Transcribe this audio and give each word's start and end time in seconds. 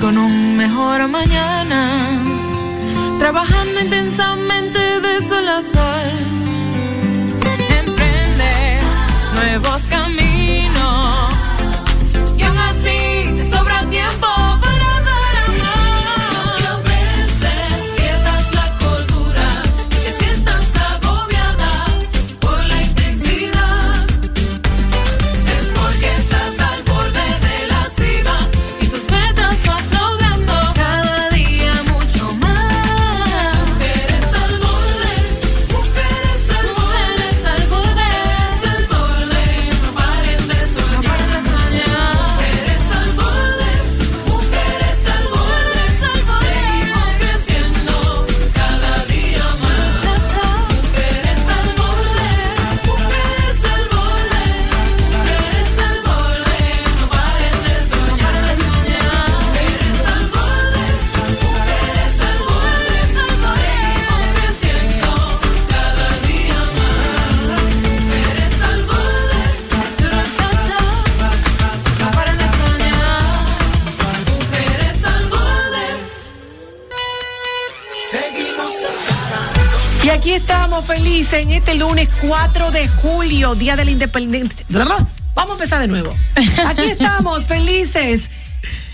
Con 0.00 0.16
un 0.16 0.56
mejor 0.56 1.06
mañana, 1.08 2.18
trabajando 3.18 3.80
intensamente 3.80 4.78
de 4.78 5.28
sol 5.28 5.48
a 5.48 5.60
sol. 5.60 6.10
Emprendes 7.68 8.82
nuevos 9.34 9.82
caminos 9.82 10.23
estamos 80.74 80.98
felices 80.98 81.34
en 81.34 81.52
este 81.52 81.76
lunes 81.76 82.08
4 82.20 82.72
de 82.72 82.88
julio, 82.88 83.54
Día 83.54 83.76
de 83.76 83.84
la 83.84 83.92
Independencia. 83.92 84.66
Vamos 84.68 85.50
a 85.50 85.52
empezar 85.52 85.80
de 85.80 85.86
nuevo. 85.86 86.12
Aquí 86.66 86.82
estamos 86.82 87.44
felices. 87.46 88.28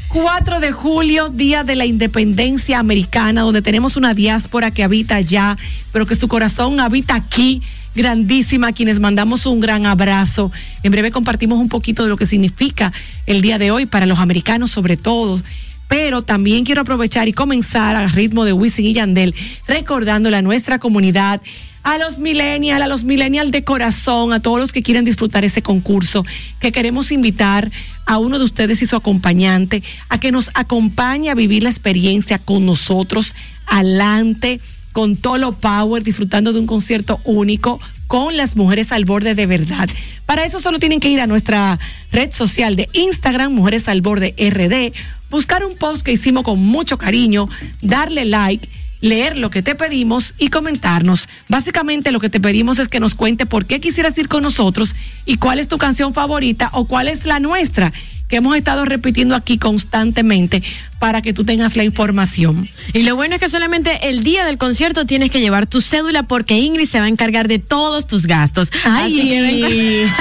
4 0.09 0.61
de 0.61 0.73
julio, 0.73 1.31
Día 1.31 1.65
de 1.65 1.77
la 1.77 1.87
Independencia 1.87 2.79
Americana, 2.79 3.41
donde 3.41 3.63
tenemos 3.63 3.97
una 3.97 4.13
diáspora 4.13 4.73
que 4.73 4.85
habita 4.85 5.17
allá, 5.17 5.57
pero 5.91 6.05
que 6.05 6.17
su 6.17 6.29
corazón 6.29 6.81
habita 6.81 7.15
aquí, 7.15 7.63
grandísima, 7.95 8.69
a 8.69 8.73
quienes 8.73 9.01
mandamos 9.01 9.47
un 9.47 9.61
gran 9.61 9.87
abrazo. 9.87 10.53
En 10.83 10.93
breve 10.93 11.11
compartimos 11.11 11.59
un 11.59 11.71
poquito 11.71 12.03
de 12.03 12.11
lo 12.11 12.19
que 12.19 12.27
significa 12.27 12.93
el 13.25 13.41
día 13.41 13.57
de 13.57 13.71
hoy 13.71 13.87
para 13.87 14.05
los 14.05 14.19
americanos 14.19 14.71
sobre 14.71 14.99
todo 14.99 15.41
pero 15.89 16.23
también 16.23 16.65
quiero 16.65 16.83
aprovechar 16.83 17.27
y 17.27 17.33
comenzar 17.33 17.97
a 17.97 18.07
ritmo 18.07 18.45
de 18.45 18.53
Wisin 18.53 18.87
y 18.87 18.93
Yandel, 18.93 19.35
recordándole 19.67 20.37
a 20.37 20.41
nuestra 20.41 20.79
comunidad, 20.79 21.43
a 21.83 21.99
los 21.99 22.19
millennials, 22.19 22.83
a 22.83 22.89
los 22.89 23.05
millennials 23.05 23.51
de 23.51 23.65
corazón, 23.65 24.33
a 24.33 24.41
todos 24.41 24.59
los 24.59 24.73
que 24.73 24.83
quieren 24.83 25.05
disfrutar 25.05 25.45
ese 25.45 25.63
concurso, 25.63 26.25
que 26.61 26.73
queremos 26.73 27.13
invitar 27.13 27.71
a 28.07 28.19
uno 28.19 28.39
de 28.39 28.45
ustedes 28.45 28.83
y 28.83 28.87
su 28.87 28.97
acompañante 28.97 29.83
a 30.09 30.19
que 30.21 30.33
nos 30.33 30.51
acompañe 30.55 31.31
a 31.31 31.35
vivir 31.35 31.63
la 31.63 31.71
experiencia 31.71 32.39
con 32.39 32.67
nosotros, 32.67 33.35
adelante, 33.67 34.61
con 34.93 35.17
Tolo 35.17 35.53
Power, 35.53 36.03
disfrutando 36.03 36.53
de 36.53 36.59
un 36.59 36.67
concierto 36.67 37.21
único 37.25 37.81
con 38.07 38.37
las 38.37 38.57
mujeres 38.57 38.91
al 38.91 39.05
borde 39.05 39.37
de 39.37 39.47
verdad. 39.47 39.89
Para 40.27 40.45
eso 40.45 40.59
solo 40.59 40.81
tienen 40.81 40.99
que 40.99 41.11
ir 41.11 41.21
a 41.21 41.29
nuestra 41.29 41.79
red 42.11 42.33
social 42.33 42.75
de 42.75 42.89
Instagram, 42.93 43.53
Mujeres 43.53 43.89
al 43.89 44.03
Borde 44.03 44.35
RD, 44.37 44.93
buscar 45.31 45.65
un 45.65 45.77
post 45.77 46.03
que 46.03 46.13
hicimos 46.13 46.43
con 46.43 46.59
mucho 46.59 46.99
cariño, 46.99 47.49
darle 47.81 48.25
like, 48.25 48.69
leer 49.01 49.37
lo 49.37 49.51
que 49.51 49.63
te 49.63 49.75
pedimos 49.75 50.35
y 50.39 50.49
comentarnos. 50.49 51.29
Básicamente 51.49 52.13
lo 52.13 52.21
que 52.21 52.31
te 52.31 52.41
pedimos 52.41 52.79
es 52.79 52.89
que 52.89 53.01
nos 53.01 53.15
cuente 53.15 53.47
por 53.47 53.67
qué 53.67 53.81
quisieras 53.81 54.17
ir 54.19 54.29
con 54.29 54.43
nosotros 54.43 54.95
y 55.25 55.37
cuál 55.37 55.59
es 55.59 55.69
tu 55.69 55.79
canción 55.79 56.15
favorita 56.15 56.71
o 56.73 56.87
cuál 56.87 57.09
es 57.09 57.27
la 57.27 57.41
nuestra 57.41 57.93
que 58.29 58.37
hemos 58.37 58.57
estado 58.57 58.85
repitiendo 58.85 59.35
aquí 59.35 59.59
constantemente 59.59 60.63
para 61.01 61.23
que 61.23 61.33
tú 61.33 61.43
tengas 61.45 61.75
la 61.77 61.83
información. 61.83 62.69
Y 62.93 63.03
lo 63.03 63.17
bueno 63.17 63.35
es 63.35 63.41
que 63.41 63.49
solamente 63.49 64.09
el 64.11 64.23
día 64.23 64.45
del 64.45 64.59
concierto 64.59 65.07
tienes 65.07 65.31
que 65.33 65.41
llevar 65.41 65.67
tu 65.67 65.81
cédula 65.81 66.23
porque 66.25 66.59
Ingrid 66.59 66.87
se 66.87 67.01
va 67.01 67.07
a 67.07 67.09
encargar 67.09 67.49
de 67.49 67.59
todos 67.59 68.07
tus 68.07 68.27
gastos. 68.27 68.71
Ay. 68.85 69.19
Así 69.19 69.29
que 69.29 69.43
ven- 69.43 70.13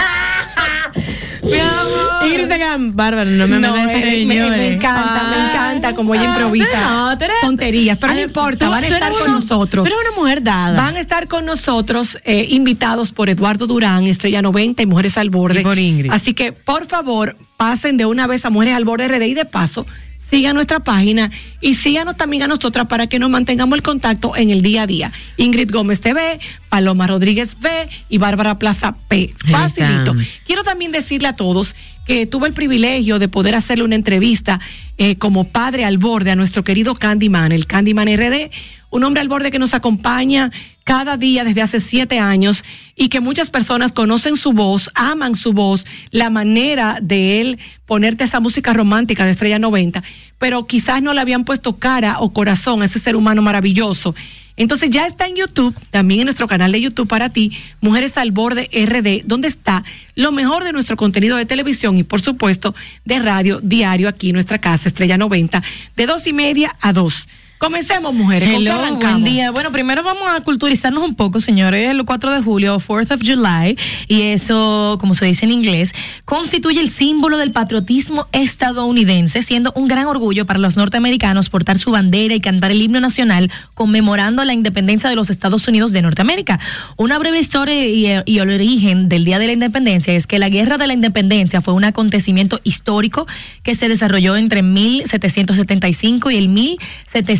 Mi 1.43 1.53
amor. 1.59 2.25
Ingrid 2.27 2.47
se 2.47 2.57
queda, 2.57 2.75
bárbaro, 2.79 3.29
no 3.31 3.47
me 3.47 3.59
No, 3.59 3.73
me, 3.73 3.91
señor, 3.93 4.49
me 4.51 4.67
eh. 4.69 4.73
encanta, 4.73 5.23
me 5.29 5.49
encanta 5.49 5.95
como 5.95 6.13
ella 6.15 6.25
improvisa 6.29 6.67
pero 6.71 6.89
no, 6.89 7.11
eres- 7.11 7.29
tonterías, 7.41 7.97
pero 7.97 8.13
no 8.13 8.21
importa, 8.21 8.65
tú- 8.65 8.71
van 8.71 8.83
a 8.83 8.87
estar 8.87 9.11
con 9.11 9.31
nosotros. 9.31 9.85
Eres 9.87 9.99
una 10.07 10.15
mujer 10.17 10.43
dada. 10.43 10.77
Van 10.81 10.95
a 10.95 10.99
estar 10.99 11.27
con 11.27 11.45
nosotros 11.45 12.17
eh, 12.23 12.45
invitados 12.49 13.11
por 13.13 13.29
Eduardo 13.29 13.67
Durán, 13.67 14.05
Estrella 14.07 14.41
90 14.41 14.81
y 14.83 14.85
Mujeres 14.85 15.17
al 15.17 15.29
Borde. 15.29 15.61
Y 15.61 15.63
por 15.63 15.77
Ingrid. 15.77 16.11
Así 16.11 16.33
que, 16.33 16.51
por 16.53 16.85
favor, 16.87 17.37
pasen 17.57 17.97
de 17.97 18.05
una 18.05 18.27
vez 18.27 18.45
a 18.45 18.49
Mujeres 18.49 18.75
al 18.75 18.85
Borde 18.85 19.07
RD 19.07 19.23
y 19.27 19.33
de 19.33 19.45
paso, 19.45 19.85
sigan 20.29 20.55
nuestra 20.55 20.79
página 20.79 21.31
y 21.61 21.75
síganos 21.75 22.17
también 22.17 22.43
a 22.43 22.47
nosotras 22.47 22.87
para 22.87 23.07
que 23.07 23.19
nos 23.19 23.29
mantengamos 23.29 23.77
el 23.77 23.83
contacto 23.83 24.35
en 24.35 24.49
el 24.49 24.61
día 24.61 24.83
a 24.83 24.87
día. 24.87 25.11
Ingrid 25.37 25.71
Gómez 25.71 26.01
TV, 26.01 26.39
Paloma 26.69 27.07
Rodríguez 27.07 27.57
B 27.59 27.69
y 28.09 28.17
Bárbara 28.17 28.59
Plaza 28.59 28.95
P. 29.07 29.33
Facilito. 29.49 30.15
Quiero 30.45 30.63
también 30.63 30.91
decirle 30.91 31.27
a 31.27 31.35
todos 31.35 31.75
que 32.05 32.25
tuve 32.25 32.47
el 32.47 32.53
privilegio 32.53 33.19
de 33.19 33.27
poder 33.27 33.53
hacerle 33.53 33.83
una 33.83 33.95
entrevista 33.95 34.59
eh, 34.97 35.15
como 35.17 35.43
padre 35.43 35.85
al 35.85 35.99
borde 35.99 36.31
a 36.31 36.35
nuestro 36.35 36.63
querido 36.63 36.95
Candyman, 36.95 37.51
el 37.51 37.67
Candyman 37.67 38.07
RD, 38.07 38.49
un 38.89 39.03
hombre 39.03 39.21
al 39.21 39.27
borde 39.27 39.51
que 39.51 39.59
nos 39.59 39.73
acompaña 39.73 40.51
cada 40.83 41.17
día 41.17 41.43
desde 41.43 41.61
hace 41.61 41.79
siete 41.79 42.19
años 42.19 42.63
y 42.95 43.09
que 43.09 43.19
muchas 43.19 43.51
personas 43.51 43.91
conocen 43.91 44.35
su 44.35 44.53
voz, 44.53 44.89
aman 44.95 45.35
su 45.35 45.53
voz, 45.53 45.85
la 46.09 46.29
manera 46.29 46.97
de 47.01 47.41
él 47.41 47.59
ponerte 47.85 48.23
esa 48.23 48.39
música 48.39 48.73
romántica 48.73 49.25
de 49.25 49.31
Estrella 49.31 49.59
90, 49.59 50.03
pero 50.39 50.65
quizás 50.65 51.03
no 51.03 51.13
le 51.13 51.21
habían 51.21 51.45
puesto 51.45 51.77
cara 51.77 52.19
o 52.19 52.33
corazón 52.33 52.81
a 52.81 52.85
ese 52.85 52.99
ser 52.99 53.15
humano 53.15 53.41
maravilloso. 53.41 54.15
Entonces 54.57 54.89
ya 54.89 55.05
está 55.05 55.25
en 55.27 55.37
YouTube, 55.37 55.73
también 55.89 56.19
en 56.19 56.25
nuestro 56.25 56.47
canal 56.47 56.71
de 56.73 56.81
YouTube 56.81 57.07
para 57.07 57.29
ti, 57.29 57.57
Mujeres 57.79 58.17
al 58.17 58.31
Borde 58.31 58.69
RD, 58.73 59.25
donde 59.25 59.47
está 59.47 59.85
lo 60.15 60.33
mejor 60.33 60.65
de 60.65 60.73
nuestro 60.73 60.97
contenido 60.97 61.37
de 61.37 61.45
televisión 61.45 61.97
y 61.97 62.03
por 62.03 62.19
supuesto 62.19 62.75
de 63.05 63.19
radio 63.19 63.61
diario 63.63 64.09
aquí 64.09 64.29
en 64.29 64.33
nuestra 64.33 64.59
casa, 64.59 64.89
Estrella 64.89 65.17
90, 65.17 65.63
de 65.95 66.05
dos 66.07 66.27
y 66.27 66.33
media 66.33 66.75
a 66.81 66.91
dos. 66.91 67.27
Comencemos, 67.59 68.13
mujeres. 68.13 68.53
¿Con 68.53 68.63
qué 68.63 68.69
Hello, 68.69 68.95
buen 68.95 69.23
día. 69.25 69.51
Bueno, 69.51 69.69
primero 69.73 70.01
vamos 70.01 70.23
a 70.29 70.39
culturizarnos 70.39 71.03
un 71.03 71.15
poco, 71.15 71.41
señores. 71.41 71.87
Es 71.87 71.91
el 71.91 72.05
4 72.05 72.31
de 72.31 72.41
julio, 72.41 72.79
4th 72.79 73.15
of 73.15 73.21
July, 73.21 73.77
y 74.07 74.21
eso, 74.21 74.97
como 74.97 75.13
se 75.13 75.25
dice 75.25 75.43
en 75.43 75.51
inglés, 75.51 75.93
constituye 76.23 76.79
el 76.79 76.89
símbolo 76.89 77.37
del 77.37 77.51
patriotismo 77.51 78.27
estadounidense, 78.31 79.41
siendo 79.41 79.73
un 79.75 79.89
gran 79.89 80.05
orgullo 80.05 80.45
para 80.45 80.57
los 80.57 80.77
norteamericanos 80.77 81.49
portar 81.49 81.77
su 81.79 81.91
bandera 81.91 82.33
y 82.33 82.39
cantar 82.39 82.71
el 82.71 82.81
himno 82.81 83.01
nacional 83.01 83.51
conmemorando 83.73 84.45
la 84.45 84.53
independencia 84.53 85.09
de 85.09 85.17
los 85.17 85.29
Estados 85.29 85.67
Unidos 85.67 85.91
de 85.91 86.01
Norteamérica. 86.01 86.61
Una 86.95 87.19
breve 87.19 87.41
historia 87.41 87.85
y, 87.85 88.07
y 88.25 88.39
el 88.39 88.49
origen 88.51 89.09
del 89.09 89.25
Día 89.25 89.37
de 89.37 89.47
la 89.47 89.51
Independencia 89.51 90.13
es 90.13 90.27
que 90.27 90.39
la 90.39 90.47
Guerra 90.47 90.77
de 90.77 90.87
la 90.87 90.93
Independencia 90.93 91.59
fue 91.59 91.73
un 91.73 91.83
acontecimiento 91.83 92.61
histórico 92.63 93.27
que 93.63 93.75
se 93.75 93.89
desarrolló 93.89 94.37
entre 94.37 94.63
1775 94.63 96.31
y 96.31 96.37
el 96.37 96.47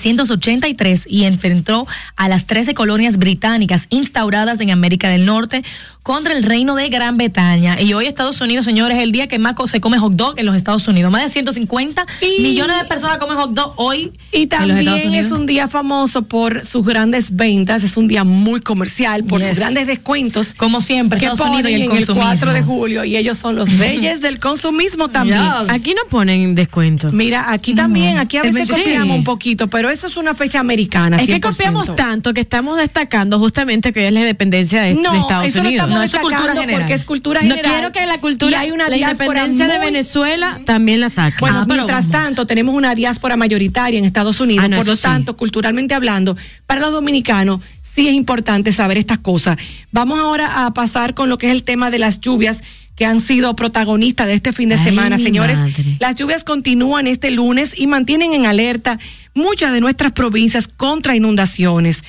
1783 0.10 1.06
y 1.10 1.26
enfrentó 1.26 1.88
a 2.16 2.28
las 2.28 2.48
13 2.48 2.74
colonias 2.74 3.18
británicas 3.18 3.88
instauradas 3.90 4.60
en 4.62 4.72
América 4.72 5.10
del 5.10 5.26
Norte 5.26 5.64
contra 6.10 6.34
el 6.34 6.42
reino 6.42 6.74
de 6.74 6.90
Gran 6.90 7.18
Bretaña. 7.18 7.80
Y 7.80 7.94
hoy 7.94 8.08
Estados 8.08 8.42
Unidos, 8.42 8.66
señores, 8.66 8.98
es 8.98 9.04
el 9.04 9.12
día 9.12 9.28
que 9.28 9.38
más 9.38 9.54
se 9.68 9.80
come 9.80 10.00
hot 10.00 10.14
dog 10.14 10.40
en 10.40 10.48
los 10.48 10.56
Estados 10.56 10.88
Unidos. 10.88 11.12
Más 11.12 11.22
de 11.22 11.30
150 11.30 12.08
Y- 12.20 12.42
millones 12.42 12.78
de 12.82 12.86
personas 12.86 13.20
comen 13.20 13.38
hot 13.38 13.52
dog 13.52 13.74
hoy 13.76 14.12
Y 14.32 14.42
en 14.42 14.50
los 14.50 14.78
Estados 14.80 14.80
también 14.80 15.08
Unidos. 15.10 15.26
es 15.28 15.32
un 15.32 15.46
día 15.46 15.68
famoso 15.68 16.24
por 16.24 16.66
sus 16.66 16.84
grandes 16.84 17.36
ventas, 17.36 17.84
es 17.84 17.96
un 17.96 18.08
día 18.08 18.24
muy 18.24 18.60
comercial, 18.62 19.24
por 19.24 19.40
Yes. 19.40 19.50
los 19.50 19.60
grandes 19.60 19.86
descuentos 19.86 20.56
Como 20.56 20.82
siempre, 20.82 21.20
que 21.20 21.28
Estados 21.28 21.48
Unidos 21.54 21.70
y 21.70 21.76
el 21.76 21.82
en 21.84 21.92
el 21.92 21.98
consumismo. 21.98 22.24
4 22.24 22.54
de 22.54 22.64
julio 22.64 23.04
y 23.04 23.16
ellos 23.16 23.38
son 23.38 23.56
los 23.56 23.78
reyes 23.78 24.20
del 24.20 24.40
consumismo 24.40 25.10
también. 25.10 25.38
Aquí 25.68 25.94
no 25.94 26.02
ponen 26.10 26.56
descuento. 26.56 27.12
Mira, 27.12 27.52
aquí 27.54 27.76
también, 27.76 28.18
aquí 28.18 28.38
a 28.38 28.42
Es 28.42 28.52
veces 28.52 28.76
copiamos 28.76 29.10
Sí. 29.14 29.20
un 29.20 29.24
poquito, 29.24 29.68
pero 29.68 29.92
eso 29.92 30.08
es 30.08 30.18
una 30.18 30.34
fecha 30.34 30.60
americana. 30.60 31.18
Es 31.18 31.28
que 31.28 31.34
100%. 31.34 31.42
copiamos 31.52 31.96
tanto 31.96 32.34
que 32.34 32.42
estamos 32.42 32.78
destacando 32.80 33.38
justamente 33.38 33.94
que 33.94 34.00
hoy 34.00 34.06
es 34.08 34.14
la 34.14 34.22
independencia 34.22 34.82
de, 34.82 34.96
No, 34.96 35.12
de 35.14 35.20
Estados 35.20 35.46
eso 35.46 35.58
lo 35.62 35.70
Unidos. 35.70 35.86
estamos 35.86 35.99
No, 36.00 36.06
es 36.06 36.16
cultura 36.16 36.54
general. 36.54 36.80
porque 36.82 36.94
es 36.94 37.06
cultura 37.06 37.42
No 37.42 37.50
general. 37.56 37.72
quiero 37.74 37.92
que 37.92 38.06
la 38.06 38.20
cultura, 38.22 38.52
y 38.52 38.66
hay 38.66 38.72
una 38.72 38.90
la 38.90 38.98
independencia 38.98 39.68
de 39.68 39.80
Venezuela 39.80 40.62
también 40.66 41.00
la 41.00 41.10
saquen. 41.10 41.40
Bueno, 41.40 41.60
Ah, 41.60 41.66
pero- 41.68 41.84
mientras 41.86 42.10
tanto, 42.10 42.46
tenemos 42.48 42.74
una 42.76 42.96
diáspora 42.96 43.38
mayoritaria 43.38 43.98
en 44.00 44.06
Estados 44.06 44.40
Unidos. 44.40 44.66
Ah, 44.66 44.68
no, 44.68 44.78
por 44.78 44.88
lo 44.88 44.96
sí. 44.96 45.04
tanto, 45.04 45.36
culturalmente 45.38 45.94
hablando, 45.94 46.36
para 46.66 46.82
los 46.82 46.92
dominicanos 46.92 47.62
sí 47.96 48.08
es 48.08 48.14
importante 48.14 48.72
saber 48.72 48.98
estas 48.98 49.20
cosas. 49.20 49.58
Vamos 49.92 50.20
ahora 50.20 50.66
a 50.66 50.74
pasar 50.74 51.14
con 51.14 51.30
lo 51.30 51.38
que 51.38 51.48
es 51.48 51.52
el 51.54 51.64
tema 51.64 51.90
de 51.92 52.00
las 52.00 52.20
lluvias 52.22 52.62
que 52.96 53.06
han 53.06 53.22
sido 53.22 53.56
protagonistas 53.56 54.28
de 54.28 54.34
este 54.34 54.52
fin 54.54 54.68
de 54.70 54.76
Ay, 54.76 54.84
semana. 54.84 55.18
Señores, 55.18 55.58
madre. 55.60 55.98
las 56.00 56.16
lluvias 56.16 56.44
continúan 56.44 57.08
este 57.08 57.32
lunes 57.32 57.72
y 57.78 57.88
mantienen 57.88 58.34
en 58.34 58.46
alerta 58.46 59.00
muchas 59.34 59.72
de 59.72 59.80
nuestras 59.80 60.12
provincias 60.12 60.68
contra 60.68 61.16
inundaciones. 61.16 62.04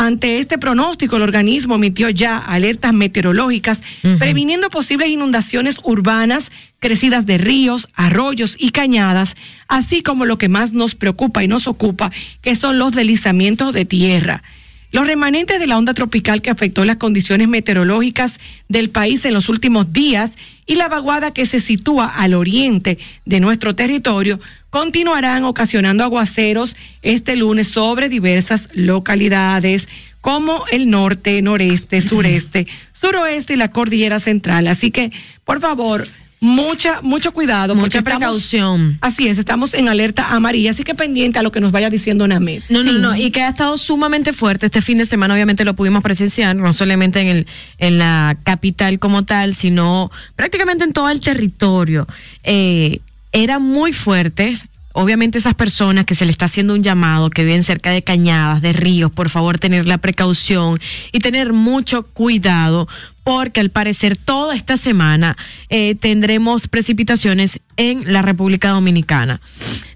Ante 0.00 0.38
este 0.38 0.58
pronóstico, 0.58 1.16
el 1.16 1.22
organismo 1.22 1.74
emitió 1.74 2.08
ya 2.08 2.38
alertas 2.38 2.92
meteorológicas, 2.92 3.82
previniendo 4.20 4.70
posibles 4.70 5.08
inundaciones 5.08 5.78
urbanas, 5.82 6.52
crecidas 6.78 7.26
de 7.26 7.36
ríos, 7.36 7.88
arroyos 7.94 8.54
y 8.60 8.70
cañadas, 8.70 9.34
así 9.66 10.04
como 10.04 10.24
lo 10.24 10.38
que 10.38 10.48
más 10.48 10.72
nos 10.72 10.94
preocupa 10.94 11.42
y 11.42 11.48
nos 11.48 11.66
ocupa, 11.66 12.12
que 12.42 12.54
son 12.54 12.78
los 12.78 12.92
deslizamientos 12.92 13.74
de 13.74 13.86
tierra. 13.86 14.44
Los 14.92 15.08
remanentes 15.08 15.58
de 15.58 15.66
la 15.66 15.76
onda 15.76 15.94
tropical 15.94 16.42
que 16.42 16.50
afectó 16.50 16.84
las 16.84 16.98
condiciones 16.98 17.48
meteorológicas 17.48 18.38
del 18.68 18.90
país 18.90 19.24
en 19.24 19.34
los 19.34 19.48
últimos 19.48 19.92
días 19.92 20.34
y 20.64 20.76
la 20.76 20.88
vaguada 20.88 21.32
que 21.32 21.44
se 21.44 21.58
sitúa 21.58 22.06
al 22.06 22.34
oriente 22.34 22.98
de 23.24 23.40
nuestro 23.40 23.74
territorio 23.74 24.38
continuarán 24.70 25.44
ocasionando 25.44 26.04
aguaceros 26.04 26.76
este 27.02 27.36
lunes 27.36 27.68
sobre 27.68 28.08
diversas 28.08 28.68
localidades 28.72 29.88
como 30.20 30.64
el 30.70 30.90
norte, 30.90 31.40
noreste, 31.42 32.00
sureste, 32.02 32.66
suroeste 32.92 33.54
y 33.54 33.56
la 33.56 33.70
cordillera 33.70 34.20
central. 34.20 34.66
Así 34.66 34.90
que, 34.90 35.10
por 35.44 35.60
favor, 35.60 36.06
mucha, 36.40 37.00
mucho 37.02 37.32
cuidado. 37.32 37.74
Mucha 37.74 37.98
estamos- 37.98 38.18
precaución. 38.18 38.98
así 39.00 39.26
es, 39.28 39.38
estamos 39.38 39.74
en 39.74 39.88
alerta 39.88 40.28
amarilla, 40.34 40.70
así 40.72 40.84
que 40.84 40.94
pendiente 40.94 41.38
a 41.38 41.42
lo 41.42 41.50
que 41.50 41.60
nos 41.60 41.72
vaya 41.72 41.88
diciendo 41.90 42.28
Named. 42.28 42.62
No, 42.68 42.82
no, 42.82 42.92
no, 42.92 43.16
y 43.16 43.30
que 43.30 43.42
ha 43.42 43.48
estado 43.48 43.76
sumamente 43.78 44.32
fuerte. 44.32 44.66
Este 44.66 44.82
fin 44.82 44.98
de 44.98 45.06
semana 45.06 45.34
obviamente 45.34 45.64
lo 45.64 45.74
pudimos 45.74 46.02
presenciar, 46.02 46.54
no 46.56 46.72
solamente 46.72 47.20
en, 47.20 47.28
el, 47.28 47.46
en 47.78 47.98
la 47.98 48.36
capital 48.44 48.98
como 48.98 49.24
tal, 49.24 49.54
sino 49.54 50.10
prácticamente 50.36 50.84
en 50.84 50.92
todo 50.92 51.08
el 51.10 51.20
territorio. 51.20 52.06
Eh, 52.42 53.00
era 53.32 53.58
muy 53.58 53.92
fuerte. 53.92 54.54
Obviamente 54.94 55.38
esas 55.38 55.54
personas 55.54 56.06
que 56.06 56.16
se 56.16 56.24
le 56.24 56.32
está 56.32 56.46
haciendo 56.46 56.74
un 56.74 56.82
llamado, 56.82 57.30
que 57.30 57.44
viven 57.44 57.62
cerca 57.62 57.90
de 57.92 58.02
cañadas, 58.02 58.60
de 58.62 58.72
ríos, 58.72 59.12
por 59.12 59.30
favor 59.30 59.58
tener 59.58 59.86
la 59.86 59.98
precaución 59.98 60.80
y 61.12 61.20
tener 61.20 61.52
mucho 61.52 62.02
cuidado, 62.04 62.88
porque 63.22 63.60
al 63.60 63.70
parecer 63.70 64.16
toda 64.16 64.56
esta 64.56 64.76
semana 64.76 65.36
eh, 65.68 65.94
tendremos 65.94 66.66
precipitaciones 66.66 67.60
en 67.76 68.12
la 68.12 68.22
República 68.22 68.70
Dominicana. 68.70 69.40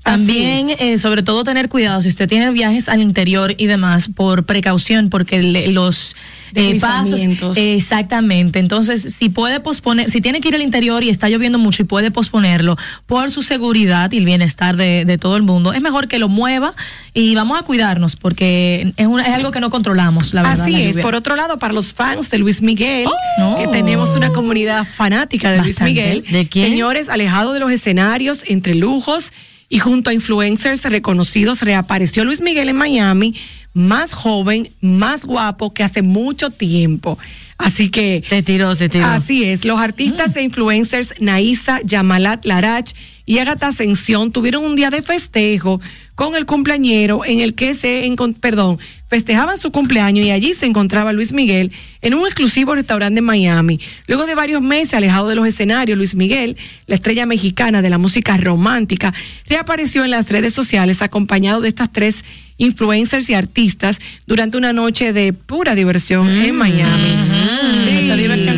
También, 0.05 0.69
eh, 0.79 0.99
sobre 0.99 1.23
todo, 1.25 1.43
tener 1.43 1.69
cuidado 1.69 2.01
si 2.03 2.09
usted 2.09 2.29
tiene 2.29 2.51
viajes 2.53 2.89
al 2.89 3.01
interior 3.01 3.55
y 3.59 3.67
demás, 3.67 4.09
por 4.09 4.45
precaución, 4.45 5.11
porque 5.11 5.43
le- 5.43 5.69
los 5.73 6.15
eh, 6.55 6.79
pasos. 6.81 7.21
Exactamente. 7.57 8.59
Entonces, 8.59 9.15
si 9.15 9.29
puede 9.29 9.61
posponer, 9.61 10.11
si 10.11 10.21
tiene 10.21 10.41
que 10.41 10.49
ir 10.49 10.55
al 10.55 10.63
interior 10.63 11.03
y 11.03 11.09
está 11.09 11.29
lloviendo 11.29 11.59
mucho 11.59 11.83
y 11.83 11.85
puede 11.87 12.11
posponerlo 12.11 12.77
por 13.07 13.31
su 13.31 13.43
seguridad 13.43 14.11
y 14.13 14.19
el 14.19 14.25
bienestar 14.25 14.77
de, 14.77 15.05
de 15.05 15.19
todo 15.19 15.37
el 15.37 15.43
mundo, 15.43 15.73
es 15.73 15.81
mejor 15.81 16.09
que 16.09 16.19
lo 16.19 16.29
mueva 16.29 16.75
y 17.15 17.35
vamos 17.35 17.59
a 17.59 17.63
cuidarnos, 17.63 18.17
porque 18.17 18.93
es, 18.97 19.07
una, 19.07 19.23
es 19.23 19.35
algo 19.35 19.51
que 19.51 19.61
no 19.61 19.71
controlamos, 19.71 20.35
la 20.35 20.43
verdad. 20.43 20.61
Así 20.63 20.73
la 20.73 20.79
es. 20.81 20.99
Por 20.99 21.15
otro 21.15 21.37
lado, 21.37 21.59
para 21.59 21.73
los 21.73 21.95
fans 21.95 22.31
de 22.31 22.39
Luis 22.39 22.63
Miguel, 22.63 23.09
Oh. 23.39 23.57
que 23.59 23.67
tenemos 23.69 24.11
una 24.11 24.31
comunidad 24.31 24.87
fanática 24.87 25.51
de 25.53 25.59
Luis. 25.63 25.81
Miguel, 25.81 26.23
¿De 26.31 26.47
quién? 26.49 26.71
señores, 26.71 27.09
alejado 27.09 27.53
de 27.53 27.61
los 27.61 27.73
escenarios, 27.73 28.45
entre 28.47 28.75
lujos 28.75 29.33
y 29.69 29.79
junto 29.79 30.11
a 30.11 30.13
influencers 30.13 30.83
reconocidos, 30.85 31.63
reapareció 31.63 32.25
Luis 32.25 32.43
Miguel 32.43 32.69
en 32.69 32.77
Miami, 32.77 33.35
más 33.75 34.13
joven, 34.13 34.71
más 34.81 35.25
guapo 35.25 35.73
que 35.73 35.83
hace 35.83 36.03
mucho 36.03 36.51
tiempo. 36.51 37.19
Así 37.59 37.91
que 37.91 38.23
Se 38.29 38.43
tiró, 38.43 38.75
se 38.75 38.89
tiró. 38.89 39.07
Así 39.07 39.45
es, 39.45 39.65
los 39.65 39.81
artistas 39.81 40.37
e 40.37 40.43
influencers 40.43 41.15
Naisa, 41.21 41.81
Yamalat 41.85 42.45
Larach 42.45 42.93
y 43.25 43.39
Agatha 43.39 43.69
Ascensión 43.69 44.33
tuvieron 44.33 44.65
un 44.65 44.77
día 44.77 44.91
de 44.91 45.03
festejo 45.03 45.81
con 46.15 46.35
el 46.37 46.47
cumpleañero 46.47 47.25
en 47.25 47.41
el 47.41 47.55
que 47.55 47.75
se, 47.75 48.09
perdón, 48.41 48.79
festejaban 49.09 49.59
su 49.59 49.73
cumpleaños 49.73 50.27
y 50.27 50.31
allí 50.31 50.55
se 50.55 50.67
encontraba 50.67 51.13
Luis 51.13 51.33
Miguel 51.33 51.73
en 52.01 52.15
un 52.15 52.27
exclusivo 52.27 52.75
restaurante 52.75 53.19
en 53.19 53.25
Miami. 53.25 53.81
Luego 54.07 54.27
de 54.27 54.35
varios 54.35 54.63
meses 54.63 54.95
alejado 54.95 55.29
de 55.29 55.37
los 55.37 55.47
escenarios, 55.47 55.97
Luis 55.97 56.15
Miguel, 56.15 56.57
la 56.87 56.95
estrella 56.95 57.27
mexicana 57.27 57.83
de 57.83 57.91
la 57.91 57.99
música 57.99 58.37
romántica, 58.37 59.15
reapareció 59.47 60.05
en 60.05 60.11
las 60.11 60.31
redes 60.31 60.55
sociales 60.55 61.03
acompañado 61.03 61.61
de 61.61 61.69
estas 61.69 61.91
tres 61.91 62.25
influencers 62.59 63.29
y 63.31 63.35
artistas 63.35 63.99
durante 64.27 64.57
una 64.57 64.73
noche 64.73 65.13
de 65.13 65.33
pura 65.33 65.75
diversión 65.75 66.29
en 66.29 66.55
Miami. 66.55 67.42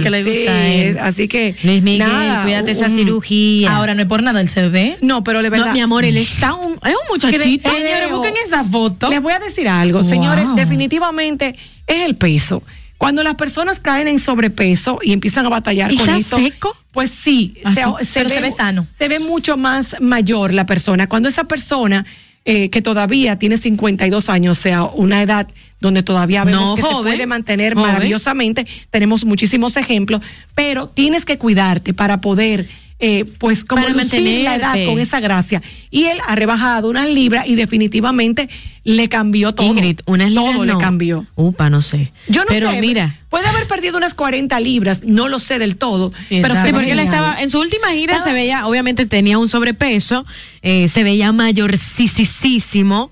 Que 0.05 0.11
le 0.11 0.23
gusta 0.25 0.53
a 0.53 0.67
él. 0.69 0.99
Así 1.01 1.27
que 1.29 1.57
Luis 1.65 1.83
Miguel, 1.83 2.07
nada, 2.09 2.43
cuídate 2.45 2.71
esa 2.71 2.89
cirugía. 2.91 3.77
Ahora, 3.77 3.95
no 3.95 4.03
es 4.03 4.07
por 4.09 4.23
nada, 4.23 4.41
él 4.41 4.49
se 4.49 4.69
ve. 4.69 4.97
No, 5.01 5.25
pero 5.25 5.43
de 5.43 5.51
verdad. 5.51 5.67
no, 5.67 5.73
mi 5.73 5.81
amor, 5.81 6.05
él 6.05 6.17
está 6.17 6.55
un, 6.55 6.75
es 6.75 6.93
un 6.93 7.09
muchachito. 7.11 7.71
Señores, 7.71 8.11
busquen 8.11 8.35
esa 8.45 8.63
foto. 8.65 9.11
Les 9.11 9.21
voy 9.21 9.33
a 9.33 9.39
decir 9.39 9.69
algo, 9.69 10.01
Wow. 10.01 10.09
señores, 10.09 10.47
definitivamente 10.55 11.57
es 11.87 12.03
el 12.07 12.15
peso. 12.17 12.63
Cuando 12.99 13.23
las 13.23 13.35
personas 13.35 13.81
caen 13.81 14.09
en 14.09 14.19
sobrepeso 14.19 14.99
y 15.03 15.13
empiezan 15.13 15.45
a 15.47 15.49
batallar 15.49 15.93
¿Y 15.93 15.97
con 15.97 16.09
está 16.09 16.19
esto, 16.19 16.37
seco? 16.39 16.77
pues 16.93 17.11
sí, 17.11 17.55
Ah, 17.65 17.73
sí, 17.75 18.11
pero 18.15 18.29
se 18.29 18.41
ve 18.41 18.51
sano. 18.51 18.87
Se 18.97 19.09
ve 19.09 19.19
mucho 19.19 19.57
más 19.57 19.97
mayor 20.01 20.55
la 20.55 20.65
persona. 20.65 21.09
Cuando 21.09 21.29
esa 21.29 21.45
persona 21.45 22.07
eh, 22.45 22.69
que 22.71 22.83
todavía 22.83 23.39
tiene 23.39 23.57
52 23.57 24.29
años, 24.29 24.59
o 24.59 24.63
sea, 24.63 24.85
una 24.85 25.23
edad 25.23 25.49
donde 25.81 26.03
todavía 26.03 26.45
vemos 26.45 26.63
No, 26.63 26.75
que 26.75 26.83
se 26.83 26.89
puede 26.89 27.27
mantener 27.27 27.75
joven. 27.75 27.89
maravillosamente, 27.89 28.67
tenemos 28.91 29.25
muchísimos 29.25 29.77
ejemplos, 29.77 30.21
pero 30.55 30.89
tienes 30.89 31.25
que 31.25 31.39
cuidarte 31.39 31.95
para 31.95 32.21
poder 32.21 32.69
eh, 33.07 33.25
pues 33.39 33.65
como 33.65 33.83
Para 33.83 33.95
lucir 33.95 34.43
la 34.45 34.57
edad 34.57 34.75
con 34.87 34.99
esa 34.99 35.21
gracia. 35.21 35.63
Y 35.91 36.05
él 36.05 36.19
ha 36.27 36.35
rebajado 36.37 36.89
unas 36.89 37.09
libras 37.09 37.47
y 37.47 37.55
definitivamente 37.55 38.49
le 38.85 39.09
cambió 39.09 39.55
todo. 39.55 39.67
Ingrid, 39.67 40.01
una 40.07 40.25
todo 40.31 40.53
libras 40.53 40.67
le 40.67 40.73
no. 40.73 40.79
cambió. 40.79 41.27
Upa, 41.35 41.69
no 41.69 41.83
sé. 41.83 42.13
Yo 42.29 42.43
no 42.43 42.49
Pero 42.49 42.71
sé, 42.71 42.81
mira. 42.81 43.19
puede 43.29 43.47
haber 43.47 43.67
perdido 43.67 43.97
unas 43.99 44.15
40 44.15 44.59
libras, 44.61 45.03
no 45.05 45.29
lo 45.29 45.39
sé 45.39 45.59
del 45.59 45.77
todo, 45.77 46.13
Sí, 46.29 46.39
pero 46.43 46.55
Sí, 46.55 46.73
porque 46.73 46.93
él 46.93 46.99
estaba 46.99 47.41
en 47.43 47.51
su 47.51 47.61
última 47.61 47.89
gira 47.93 48.15
Estaba- 48.15 48.31
se 48.31 48.33
veía, 48.35 48.67
obviamente 48.67 49.07
tenía 49.07 49.39
un 49.39 49.49
sobrepeso, 49.49 50.25
eh, 50.63 50.89
se 50.89 51.05
veía 51.05 51.33
mayorcisísimo 51.33 53.11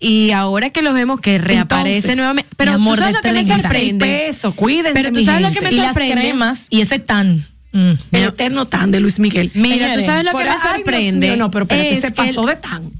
y 0.00 0.32
ahora 0.32 0.70
que 0.70 0.82
lo 0.82 0.92
vemos 0.92 1.20
que 1.20 1.38
reaparece 1.38 1.96
Entonces, 1.98 2.16
nuevamente, 2.16 2.50
pero 2.56 2.72
amor 2.72 2.96
tú 2.96 3.00
sabes 3.02 3.14
lo 3.16 3.20
que 3.22 3.28
me 3.32 3.44
30. 3.44 3.62
sorprende. 3.62 4.06
peso, 4.06 4.52
cuídense, 4.54 4.92
Pero 4.94 5.12
tú 5.12 5.24
sabes 5.24 5.42
lo 5.42 5.52
que 5.52 5.60
me 5.60 5.70
y 5.72 5.76
las 5.76 5.86
sorprende. 5.94 6.14
cremas 6.20 6.66
y 6.70 6.80
ese 6.80 6.98
tan. 6.98 7.46
Mm. 7.72 7.92
El 8.12 8.24
eterno 8.24 8.66
tan 8.66 8.90
de 8.90 9.00
Luis 9.00 9.18
Miguel. 9.18 9.50
Mira, 9.54 9.74
Señores, 9.86 9.98
tú 9.98 10.04
sabes 10.04 10.24
lo 10.24 10.30
que 10.32 10.36
me 10.38 10.44
Dios 10.44 10.60
sorprende. 10.60 11.26
mío, 11.28 11.36
no, 11.36 11.50
pero 11.50 11.64
espérate, 11.64 11.92
Es 11.94 12.00
se 12.00 12.06
que 12.08 12.12
pasó 12.14 12.46
de 12.46 12.56
tan. 12.56 12.90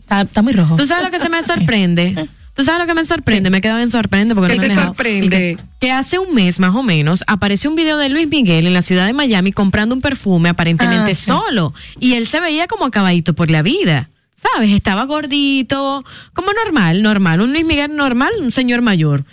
Está, 0.00 0.20
está 0.22 0.42
muy 0.42 0.52
rojo. 0.52 0.76
¿Tú 0.76 0.86
sabes 0.86 1.04
lo 1.04 1.10
que 1.10 1.18
se 1.18 1.28
me 1.28 1.42
sorprende? 1.42 2.28
¿Tú 2.54 2.64
sabes 2.64 2.80
lo 2.80 2.86
que 2.86 2.94
me 2.94 3.04
sorprende? 3.04 3.48
Me 3.48 3.60
queda 3.60 3.76
bien 3.76 3.90
sorprende 3.90 4.34
porque 4.34 4.50
¿Qué 4.52 4.56
no 4.56 4.60
me 4.62 4.66
te 4.68 4.72
he 4.72 4.76
dejado. 4.76 4.88
sorprende? 4.88 5.56
Que 5.80 5.92
hace 5.92 6.18
un 6.18 6.34
mes 6.34 6.58
más 6.58 6.74
o 6.74 6.82
menos 6.82 7.24
apareció 7.26 7.70
un 7.70 7.76
video 7.76 7.96
de 7.96 8.08
Luis 8.08 8.28
Miguel 8.28 8.66
en 8.66 8.74
la 8.74 8.82
ciudad 8.82 9.06
de 9.06 9.12
Miami 9.12 9.52
comprando 9.52 9.94
un 9.94 10.00
perfume 10.00 10.48
aparentemente 10.48 11.12
Ah, 11.12 11.14
sí. 11.14 11.24
solo. 11.26 11.72
Y 12.00 12.14
él 12.14 12.26
se 12.26 12.40
veía 12.40 12.66
como 12.66 12.84
acabadito 12.84 13.34
por 13.34 13.50
la 13.50 13.62
vida. 13.62 14.10
¿Sabes? 14.54 14.70
Estaba 14.72 15.04
gordito, 15.04 16.04
como 16.32 16.48
normal, 16.64 17.02
normal. 17.02 17.40
Un 17.40 17.52
Luis 17.52 17.64
Miguel 17.64 17.94
normal, 17.94 18.30
un 18.40 18.52
señor 18.52 18.80
mayor. 18.82 19.24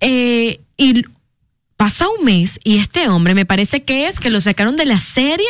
Eh, 0.00 0.60
y 0.76 1.04
pasa 1.76 2.06
un 2.18 2.24
mes 2.24 2.58
y 2.64 2.78
este 2.78 3.08
hombre 3.08 3.34
me 3.34 3.44
parece 3.46 3.82
que 3.84 4.06
es 4.08 4.20
que 4.20 4.30
lo 4.30 4.40
sacaron 4.40 4.76
de 4.76 4.84
la 4.86 4.98
serie, 4.98 5.46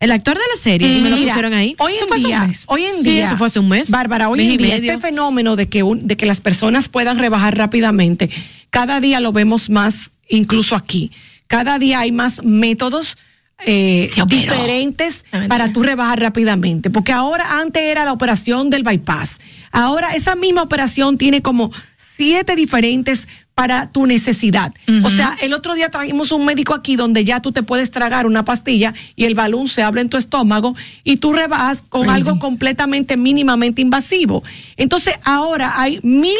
el 0.00 0.10
actor 0.12 0.36
de 0.36 0.42
la 0.54 0.60
serie, 0.60 0.98
y 0.98 1.00
me 1.00 1.10
lo 1.10 1.16
Mira, 1.16 1.28
pusieron 1.28 1.54
ahí. 1.54 1.74
Hoy 1.78 1.92
Eso 1.94 2.02
en 2.02 2.08
fue 2.08 2.16
hace 2.16 2.24
un 2.24 2.30
día, 2.30 2.40
mes. 2.44 2.64
hoy 2.68 2.84
en 2.84 2.96
Sí, 2.96 3.02
día, 3.10 3.24
eso 3.24 3.36
fue 3.36 3.46
hace 3.46 3.58
un 3.60 3.68
mes. 3.68 3.90
Bárbara, 3.90 4.28
hoy 4.28 4.38
Mes 4.38 4.52
en 4.52 4.58
día 4.58 4.74
medio. 4.76 4.92
este 4.92 5.06
fenómeno 5.06 5.56
de 5.56 5.68
que 5.68 5.82
un- 5.82 6.06
de 6.06 6.16
que 6.16 6.26
las 6.26 6.40
personas 6.40 6.88
puedan 6.88 7.18
rebajar 7.18 7.56
rápidamente, 7.56 8.28
cada 8.70 9.00
día 9.00 9.20
lo 9.20 9.32
vemos 9.32 9.70
más, 9.70 10.10
incluso 10.28 10.74
aquí. 10.76 11.12
Cada 11.46 11.78
día 11.78 12.00
hay 12.00 12.12
más 12.12 12.42
métodos 12.42 13.16
eh, 13.64 14.10
diferentes 14.26 15.24
Ah, 15.30 15.44
para 15.48 15.72
tú 15.72 15.84
rebajar 15.84 16.18
rápidamente, 16.20 16.90
porque 16.90 17.12
ahora 17.12 17.60
antes 17.60 17.82
era 17.82 18.04
la 18.04 18.12
operación 18.12 18.70
del 18.70 18.82
bypass. 18.82 19.38
Ahora 19.70 20.16
esa 20.16 20.34
misma 20.34 20.62
operación 20.62 21.16
tiene 21.16 21.42
como 21.42 21.70
siete 22.16 22.56
diferentes 22.56 23.28
para 23.54 23.90
tu 23.90 24.06
necesidad. 24.06 24.72
O 25.04 25.10
sea, 25.10 25.36
el 25.42 25.52
otro 25.52 25.74
día 25.74 25.90
trajimos 25.90 26.32
un 26.32 26.44
médico 26.44 26.74
aquí 26.74 26.96
donde 26.96 27.24
ya 27.24 27.40
tú 27.40 27.52
te 27.52 27.62
puedes 27.62 27.90
tragar 27.90 28.26
una 28.26 28.44
pastilla 28.44 28.94
y 29.14 29.24
el 29.24 29.34
balón 29.34 29.68
se 29.68 29.82
abre 29.82 30.00
en 30.00 30.08
tu 30.08 30.16
estómago 30.16 30.74
y 31.04 31.18
tú 31.18 31.32
rebajas 31.32 31.84
con 31.88 32.08
algo 32.08 32.38
completamente 32.38 33.16
mínimamente 33.16 33.82
invasivo. 33.82 34.42
Entonces, 34.76 35.14
ahora 35.24 35.74
hay 35.80 36.00
mil 36.02 36.36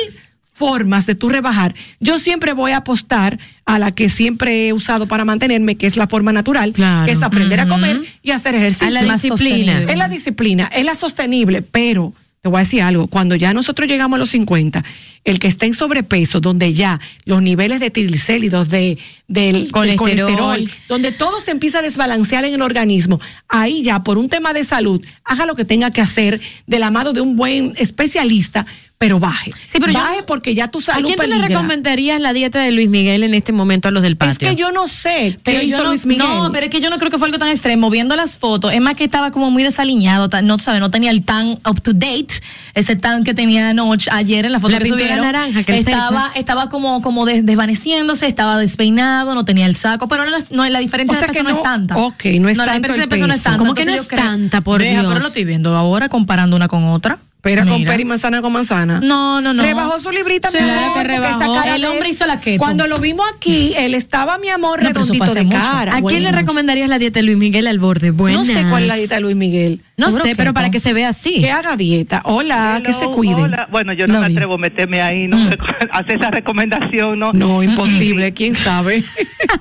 formas 0.55 1.07
de 1.07 1.15
tú 1.15 1.29
rebajar. 1.29 1.75
Yo 1.99 2.19
siempre 2.19 2.53
voy 2.53 2.73
a 2.73 2.79
apostar 2.79 3.39
a 3.65 3.79
la 3.79 3.91
que 3.91 4.09
siempre 4.09 4.69
he 4.69 4.73
usado 4.73 5.07
para 5.07 5.25
mantenerme, 5.25 5.77
que 5.77 5.87
es 5.87 5.97
la 5.97 6.07
forma 6.07 6.33
natural, 6.33 6.73
Claro. 6.73 7.07
que 7.07 7.13
es 7.13 7.23
aprender 7.23 7.59
a 7.61 7.67
comer 7.69 8.03
y 8.23 8.31
hacer 8.31 8.55
ejercicio. 8.55 8.87
A 8.89 8.91
la 9.03 9.13
disciplina. 9.15 9.83
Es 9.83 9.97
la 9.97 10.09
disciplina, 10.09 10.71
es 10.75 10.85
la 10.85 10.95
sostenible, 10.95 11.63
pero 11.63 12.13
te 12.43 12.49
voy 12.49 12.59
a 12.59 12.65
decir 12.65 12.83
algo, 12.83 13.07
cuando 13.07 13.37
ya 13.37 13.55
nosotros 13.55 13.89
llegamos 13.89 14.17
a 14.17 14.19
los 14.19 14.31
50, 14.31 14.85
el 15.23 15.39
que 15.39 15.47
está 15.47 15.67
en 15.67 15.75
sobrepeso, 15.75 16.41
donde 16.41 16.75
ya 16.75 16.99
los 17.25 17.41
niveles 17.41 17.79
de 17.79 17.93
triglicéridos, 17.93 18.69
de, 18.69 18.99
del, 19.29 19.71
del 19.71 19.71
Colesterol. 19.71 19.97
colesterol, 19.97 20.71
donde 20.89 21.13
todo 21.13 21.41
se 21.41 21.53
empieza 21.53 21.79
a 21.79 21.83
desbalancear 21.83 22.45
en 22.45 22.55
el 22.55 22.63
organismo, 22.63 23.21
ahí 23.47 23.85
ya 23.85 24.03
por 24.03 24.19
un 24.19 24.29
tema 24.29 24.53
de 24.55 24.65
salud, 24.65 25.01
haga 25.23 25.47
lo 25.47 25.55
que 25.55 25.65
tenga 25.65 25.93
que 25.93 26.01
hacer 26.01 26.41
de 26.67 26.79
la 26.81 26.91
mano 26.91 27.13
de 27.13 27.21
un 27.21 27.37
buen 27.37 27.75
especialista, 27.77 28.67
pero 29.03 29.19
baje. 29.19 29.51
Sí, 29.67 29.79
pero 29.81 29.89
yo- 29.93 29.99
baje 29.99 30.23
porque 30.23 30.55
ya 30.55 30.69
tu 30.69 30.79
¿A 30.79 30.83
salud 30.83 31.07
quién 31.09 31.19
tú 31.19 31.27
le 31.27 31.39
recomendarías 31.49 32.21
la 32.21 32.33
dieta 32.33 32.61
de 32.61 32.71
Luis 32.71 32.89
Miguel 32.89 33.25
en 33.25 33.35
este 33.35 33.51
momento 33.51 33.89
a 33.89 33.91
los 33.91 34.01
del 34.01 34.13
Es 34.13 34.19
patio? 34.19 34.49
que 34.49 34.55
yo 34.55 34.71
no 34.71 34.87
sé 34.87 35.41
Pero 35.43 35.59
qué 35.59 35.67
yo 35.67 35.75
hizo 35.75 35.83
no, 35.83 35.89
Luis 35.91 36.07
Miguel. 36.07 36.25
no, 36.25 36.53
pero 36.53 36.67
es 36.67 36.71
que 36.71 36.81
yo 36.81 36.89
no 36.89 36.99
creo 36.99 37.11
que 37.11 37.19
fue 37.19 37.27
algo 37.27 37.39
tan 37.41 37.49
extremo. 37.49 37.91
Viendo 37.91 38.15
las 38.15 38.37
fotos, 38.37 38.73
es 38.73 38.81
más 38.81 38.95
que 38.95 39.03
estaba 39.03 39.33
como 39.33 39.51
muy 39.51 39.65
desaliñado, 39.65 40.29
no 40.45 40.57
sabe, 40.59 40.79
no 40.79 40.91
tenía 40.93 41.11
el 41.11 41.25
tan 41.25 41.59
up 41.69 41.81
to 41.83 41.93
date, 41.95 42.29
ese 42.75 42.95
tan 42.95 43.25
que 43.25 43.35
tenía 43.35 43.71
anoche, 43.71 44.09
ayer 44.13 44.45
en 44.47 44.53
la 44.53 44.61
foto 44.61 44.75
La 44.75 44.79
que 44.79 44.87
subieron. 44.89 45.21
naranja 45.21 45.65
que 45.65 45.79
estaba, 45.79 46.31
estaba 46.37 46.69
como, 46.69 47.03
como 47.03 47.27
des- 47.27 47.45
desvaneciéndose, 47.45 48.29
estaba 48.29 48.57
despeinado, 48.59 49.35
no 49.35 49.45
tenía 49.45 49.67
el 49.67 49.75
saco, 49.75 50.07
pero 50.07 50.25
no, 50.25 50.31
la- 50.31 50.45
no, 50.51 50.69
la 50.69 50.79
diferencia 50.79 51.17
O 51.17 51.19
sea 51.19 51.27
de 51.27 51.33
que 51.33 51.41
peso 51.41 51.43
no, 51.43 51.51
no- 51.51 51.57
es 51.57 51.63
tanta. 51.65 51.97
ok, 51.97 52.25
no 52.39 52.49
es 52.49 52.57
la 52.57 52.67
tanto 52.67 52.79
diferencia 52.79 53.03
el 53.03 53.09
de 53.09 53.17
peso 53.17 53.27
no 53.27 53.35
es 53.35 53.43
tanta. 53.43 53.59
¿Cómo 53.59 53.75
que 53.75 53.85
no 53.85 53.91
entonces 53.91 54.13
es 54.13 54.17
creo- 54.17 54.31
tanta, 54.31 54.61
por 54.61 54.81
Deja, 54.81 55.01
Dios? 55.01 55.07
Pero 55.09 55.21
lo 55.23 55.27
estoy 55.27 55.45
viendo 55.45 55.77
ahora 55.77 56.09
comparando 56.09 56.55
una 56.55 56.69
con 56.69 56.85
otra. 56.85 57.19
Pero 57.43 57.67
con 57.67 57.79
Mira. 57.79 57.91
peri 57.91 58.05
manzana 58.05 58.41
con 58.41 58.53
manzana. 58.53 59.01
No, 59.03 59.41
no, 59.41 59.53
no. 59.53 59.65
Rebajó 59.65 59.99
su 59.99 60.13
librita, 60.13 60.49
Sí, 60.51 60.59
mi 60.63 60.71
amor, 60.71 61.03
que 61.03 61.09
rebajó. 61.09 61.55
cara 61.55 61.75
El 61.75 61.85
hombre 61.87 62.09
hizo 62.09 62.25
la 62.25 62.39
keto. 62.39 62.59
Cuando 62.63 62.87
lo 62.87 62.99
vimos 62.99 63.27
aquí, 63.35 63.75
él 63.77 63.95
estaba, 63.95 64.39
mi 64.39 64.49
amor, 64.49 64.81
No, 64.81 64.89
redondito 64.91 65.35
de 65.35 65.45
mucho. 65.45 65.59
cara. 65.61 65.97
¿A 65.97 66.03
quién 66.03 66.23
le 66.23 66.31
recomendarías 66.31 66.89
la 66.89 67.01
dieta 67.01 67.19
de 67.19 67.25
Luis 67.25 67.37
Miguel 67.39 67.67
al 67.67 67.81
borde? 67.81 68.13
Buenas. 68.13 68.47
No 68.47 68.53
sé 68.55 68.65
cuál 68.71 68.85
es 68.85 68.89
la 68.89 68.95
dieta 68.95 69.17
de 69.17 69.21
Luis 69.23 69.35
Miguel. 69.35 69.81
No 69.97 70.13
sé, 70.13 70.23
keto. 70.23 70.37
pero 70.37 70.55
para 70.55 70.71
que 70.71 70.79
se 70.79 70.93
vea 70.93 71.09
así. 71.09 71.41
Que 71.41 71.51
haga 71.51 71.77
dieta. 71.77 72.23
Hola, 72.27 72.81
que 72.85 72.93
se 72.93 73.07
cuide. 73.07 73.35
hola. 73.35 73.67
Bueno, 73.73 73.93
yo 73.93 74.07
no 74.07 74.21
me 74.21 74.27
atrevo 74.27 74.55
a 74.55 74.59
meterme 74.59 75.03
ahí, 75.03 75.27
no 75.27 75.37
sé, 75.39 75.59
hacer 75.91 76.19
esa 76.21 76.31
recomendación, 76.31 77.19
¿no? 77.19 77.33
No, 77.33 77.61
imposible, 77.65 78.33
quién 78.33 78.55
sabe. 78.55 79.03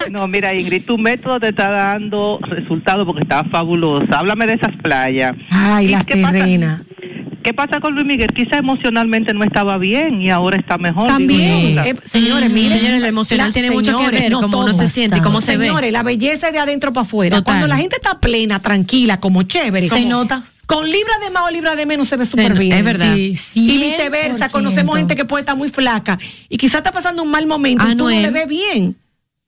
No, 0.10 0.28
mira, 0.28 0.54
Ingrid, 0.54 0.84
tu 0.86 0.98
método 0.98 1.40
te 1.40 1.50
está 1.50 1.70
dando 1.70 2.40
resultados 2.44 3.06
porque 3.06 3.24
está 3.24 3.44
fabulosa. 3.46 4.20
Háblame 4.20 4.46
de 4.46 4.54
esas 4.54 4.76
playas. 4.84 5.36
Ay, 5.50 5.86
¿Y 5.88 5.90
las 5.90 6.06
qué 6.06 6.18
pasa? 6.22 6.84
¿Qué 7.44 7.54
pasa 7.54 7.80
con 7.80 7.94
Luis 7.96 8.06
Miguel? 8.06 8.30
Quizá 8.36 8.58
emocionalmente 8.58 9.34
no 9.34 9.44
estaba 9.44 9.78
bien 9.78 10.22
y 10.22 10.30
ahora 10.30 10.58
está 10.58 10.78
mejor. 10.78 11.08
También, 11.08 11.70
digo 11.70 11.82
eh, 11.84 11.96
señores, 12.06 12.50
Mm, 12.50 12.54
miren. 12.54 12.78
señores, 12.80 13.02
lo 13.02 13.08
emocional 13.08 13.48
la- 13.48 13.54
tiene 13.54 13.72
mucho 13.72 13.98
que 13.98 14.10
ver 14.10 14.32
no 14.32 14.42
cómo 14.42 14.60
uno 14.62 14.74
se 14.74 14.88
siente 14.88 15.18
y 15.18 15.22
cómo 15.22 15.42
se 15.42 15.58
ve. 15.58 15.66
Señores, 15.68 15.92
la 15.92 16.04
belleza 16.04 16.48
es 16.48 16.54
de 16.54 16.60
adentro 16.60 16.94
para 16.94 17.06
afuera. 17.06 17.38
Total. 17.38 17.46
Cuando 17.56 17.68
la 17.68 17.78
gente 17.78 17.96
está 17.96 18.20
plena, 18.20 18.60
tranquila, 18.60 19.20
como 19.20 19.44
chévere. 19.44 19.90
Se 19.90 19.96
como- 19.96 20.10
nota. 20.10 20.44
Con 20.68 20.90
libra 20.90 21.12
de 21.22 21.32
más 21.32 21.44
o 21.44 21.52
libra 21.52 21.76
de 21.76 21.86
menos 21.86 22.08
se 22.08 22.16
ve 22.16 22.26
súper 22.26 22.54
bien. 22.58 22.72
es 22.78 22.86
verdad. 22.86 23.14
Sí, 23.14 23.34
Y 23.56 23.78
viceversa, 23.82 24.48
100%. 24.48 24.52
conocemos 24.52 24.96
gente 24.98 25.16
que 25.18 25.26
puede 25.26 25.42
estar 25.42 25.58
muy 25.58 25.68
flaca 25.68 26.18
y 26.48 26.58
quizá 26.58 26.78
está 26.78 26.92
pasando 26.94 27.24
un 27.24 27.30
mal 27.32 27.46
momento 27.46 27.86
y 27.88 27.92
tú 27.96 28.04
no 28.06 28.10
le 28.10 28.32
ves 28.32 28.48
bien. 28.48 28.96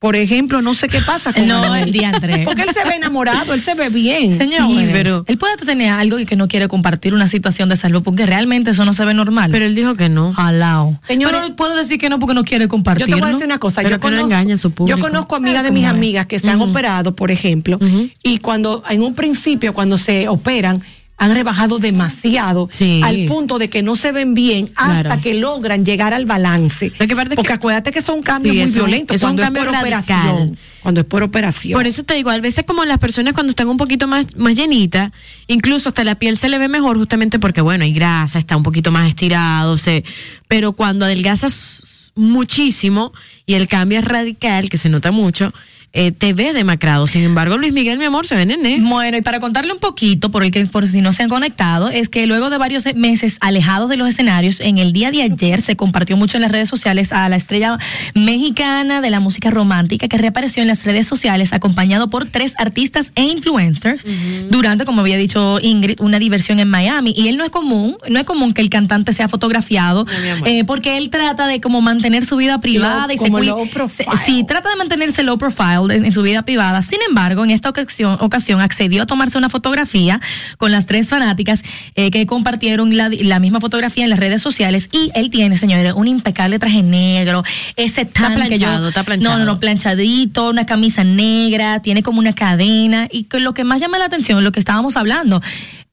Por 0.04 0.16
ejemplo, 0.16 0.60
no 0.60 0.74
sé 0.74 0.86
qué 0.88 1.00
pasa 1.00 1.32
con 1.32 1.46
No, 1.48 1.74
el 1.74 1.90
diantre. 1.90 2.42
Porque 2.44 2.60
él 2.60 2.68
se 2.74 2.86
ve 2.86 2.96
enamorado, 2.96 3.54
él 3.54 3.60
se 3.62 3.72
ve 3.72 3.88
bien. 3.88 4.36
Señor, 4.36 4.66
Sí, 4.66 4.86
pero- 4.92 5.24
él 5.26 5.38
puede 5.38 5.56
tener 5.56 5.90
algo 5.94 6.18
y 6.18 6.26
que 6.26 6.36
no 6.36 6.46
quiere 6.46 6.68
compartir 6.68 7.14
una 7.14 7.26
situación 7.26 7.70
de 7.70 7.76
salud 7.76 8.02
porque 8.02 8.26
realmente 8.26 8.72
eso 8.72 8.84
no 8.84 8.92
se 8.92 9.02
ve 9.06 9.14
normal. 9.14 9.50
Pero 9.50 9.64
él 9.64 9.74
dijo 9.74 9.94
que 9.94 10.10
no. 10.10 10.34
Jalao. 10.34 11.00
Señores- 11.06 11.40
pero 11.40 11.56
puedo 11.56 11.74
decir 11.74 11.96
que 11.96 12.10
no 12.10 12.18
porque 12.18 12.34
no 12.34 12.44
quiere 12.44 12.64
Yo 12.64 12.68
compartirlo. 12.68 13.16
te 13.16 13.22
voy 13.22 13.30
a 13.30 13.32
decir 13.32 13.46
una 13.46 13.58
cosa, 13.58 13.80
Pero 13.80 13.96
yo 13.96 14.00
que 14.00 14.10
no 14.10 14.16
conozco, 14.18 14.26
engañe 14.34 14.52
a 14.52 14.56
su 14.58 14.72
público. 14.72 14.94
yo 14.98 15.02
conozco 15.02 15.36
amigas 15.36 15.62
de 15.64 15.70
mis 15.70 15.86
amigas 15.86 16.26
que 16.26 16.38
se 16.38 16.50
han 16.50 16.60
operado, 16.60 17.16
por 17.16 17.30
ejemplo, 17.30 17.78
y 18.22 18.40
cuando 18.40 18.84
en 18.90 19.00
un 19.02 19.14
principio 19.14 19.72
cuando 19.72 19.96
se 19.96 20.28
operan 20.28 20.82
han 21.16 21.32
rebajado 21.32 21.78
demasiado 21.78 22.68
Sí. 22.76 23.00
al 23.04 23.26
punto 23.26 23.58
de 23.58 23.68
que 23.70 23.82
no 23.82 23.94
se 23.96 24.10
ven 24.10 24.34
bien 24.34 24.70
hasta 24.74 25.02
Claro. 25.02 25.22
que 25.22 25.34
logran 25.34 25.84
llegar 25.84 26.12
al 26.12 26.26
balance. 26.26 26.90
Porque 26.98 27.14
que- 27.14 27.52
acuérdate 27.52 27.92
que 27.92 28.02
son 28.02 28.20
cambios 28.22 28.54
Sí, 28.54 28.62
muy 28.62 28.72
violentos 28.88 29.14
es 29.14 29.22
un 29.22 29.28
cuando 29.36 29.42
es, 29.42 29.46
cambio 29.46 29.64
por 29.64 29.72
radical. 29.72 30.00
operación. 30.00 30.58
Cuando 30.82 31.00
es 31.00 31.06
por 31.06 31.22
operación. 31.22 31.78
Por 31.78 31.86
eso 31.86 32.02
te 32.02 32.14
digo, 32.14 32.30
a 32.30 32.38
veces 32.38 32.64
como 32.66 32.84
las 32.84 32.98
personas 32.98 33.32
cuando 33.32 33.50
están 33.50 33.68
un 33.68 33.76
poquito 33.76 34.06
más, 34.08 34.36
más 34.36 34.54
llenitas, 34.56 35.12
incluso 35.46 35.88
hasta 35.88 36.02
la 36.04 36.16
piel 36.16 36.36
se 36.36 36.48
le 36.48 36.58
ve 36.58 36.68
mejor 36.68 36.98
justamente 36.98 37.38
porque, 37.38 37.60
bueno, 37.60 37.84
hay 37.84 37.92
grasa, 37.92 38.38
está 38.38 38.56
un 38.56 38.62
poquito 38.64 38.90
más 38.90 39.08
estirado, 39.08 39.78
se, 39.78 40.04
pero 40.48 40.72
cuando 40.72 41.04
adelgazas 41.06 42.10
muchísimo 42.16 43.12
y 43.46 43.54
el 43.54 43.68
cambio 43.68 43.98
es 44.00 44.04
radical, 44.04 44.68
que 44.68 44.78
se 44.78 44.88
nota 44.88 45.10
mucho, 45.10 45.52
eh, 45.96 46.10
te 46.12 46.32
ve 46.34 46.52
demacrado. 46.52 47.06
Sin 47.06 47.22
embargo, 47.22 47.56
Luis 47.56 47.72
Miguel, 47.72 47.98
mi 47.98 48.04
amor, 48.04 48.26
se 48.26 48.34
ve 48.36 48.44
nené. 48.46 48.78
Bueno, 48.80 49.16
y 49.16 49.22
para 49.22 49.38
contarle 49.40 49.72
un 49.72 49.78
poquito, 49.78 50.30
por, 50.30 50.42
el 50.44 50.50
que, 50.50 50.64
por 50.66 50.86
si 50.88 51.00
no 51.00 51.12
se 51.12 51.22
han 51.22 51.28
conectado, 51.28 51.88
es 51.88 52.08
que 52.08 52.26
luego 52.26 52.50
de 52.50 52.58
varios 52.58 52.84
meses 52.96 53.38
alejados 53.40 53.88
de 53.88 53.96
los 53.96 54.08
escenarios, 54.08 54.60
en 54.60 54.78
el 54.78 54.92
día 54.92 55.10
de 55.10 55.22
ayer 55.22 55.62
se 55.62 55.76
compartió 55.76 56.16
mucho 56.16 56.36
en 56.36 56.42
las 56.42 56.50
redes 56.52 56.68
sociales 56.68 57.12
a 57.12 57.28
la 57.28 57.36
estrella 57.36 57.78
mexicana 58.14 59.00
de 59.00 59.10
la 59.10 59.20
música 59.20 59.50
romántica 59.50 60.08
que 60.08 60.18
reapareció 60.18 60.62
en 60.62 60.68
las 60.68 60.84
redes 60.84 61.06
sociales 61.06 61.52
acompañado 61.52 62.08
por 62.08 62.26
tres 62.26 62.54
artistas 62.58 63.12
e 63.14 63.22
influencers 63.24 64.04
durante, 64.50 64.84
como 64.84 65.00
había 65.02 65.16
dicho 65.16 65.58
Ingrid, 65.62 66.00
una 66.00 66.18
diversión 66.18 66.58
en 66.58 66.68
Miami. 66.68 67.14
Y 67.16 67.28
él 67.28 67.36
no 67.36 67.44
es 67.44 67.50
común, 67.50 67.96
no 68.08 68.18
es 68.18 68.24
común 68.24 68.52
que 68.54 68.62
el 68.62 68.70
cantante 68.70 69.12
sea 69.12 69.28
fotografiado, 69.28 70.06
eh, 70.46 70.64
porque 70.64 70.96
él 70.96 71.10
trata 71.10 71.46
de 71.46 71.60
como 71.60 71.80
mantener 71.80 72.26
su 72.26 72.36
vida 72.36 72.60
privada 72.60 73.12
y 73.12 73.18
se 73.18 73.24
como 73.24 73.38
cuida- 73.38 73.52
low 73.52 73.68
profile. 73.68 74.08
se- 74.18 74.24
Sí, 74.24 74.44
trata 74.44 74.70
de 74.70 74.76
mantenerse 74.76 75.22
low 75.22 75.38
profile 75.38 75.83
en, 75.90 76.04
en 76.04 76.12
su 76.12 76.22
vida 76.22 76.42
privada. 76.42 76.82
Sin 76.82 76.98
embargo, 77.08 77.44
en 77.44 77.50
esta 77.50 77.68
ocasión, 77.68 78.18
ocasión 78.20 78.60
accedió 78.60 79.02
a 79.02 79.06
tomarse 79.06 79.38
una 79.38 79.48
fotografía 79.48 80.20
con 80.58 80.72
las 80.72 80.86
tres 80.86 81.08
fanáticas 81.08 81.64
eh, 81.94 82.10
que 82.10 82.26
compartieron 82.26 82.96
la, 82.96 83.08
la 83.10 83.38
misma 83.40 83.60
fotografía 83.60 84.04
en 84.04 84.10
las 84.10 84.18
redes 84.18 84.42
sociales. 84.42 84.88
Y 84.92 85.10
él 85.14 85.30
tiene, 85.30 85.56
señores, 85.56 85.92
un 85.94 86.08
impecable 86.08 86.58
traje 86.58 86.82
negro, 86.82 87.42
ese 87.76 88.04
tan 88.04 88.48
que 88.48 88.58
yo. 88.58 88.88
está 88.88 89.04
planchado. 89.04 89.38
No, 89.38 89.44
no, 89.44 89.52
no, 89.52 89.60
planchadito, 89.60 90.50
una 90.50 90.66
camisa 90.66 91.04
negra, 91.04 91.80
tiene 91.80 92.02
como 92.02 92.18
una 92.18 92.34
cadena. 92.34 93.08
Y 93.10 93.24
que 93.24 93.40
lo 93.40 93.54
que 93.54 93.64
más 93.64 93.80
llama 93.80 93.98
la 93.98 94.06
atención 94.06 94.42
lo 94.42 94.52
que 94.52 94.60
estábamos 94.60 94.96
hablando. 94.96 95.42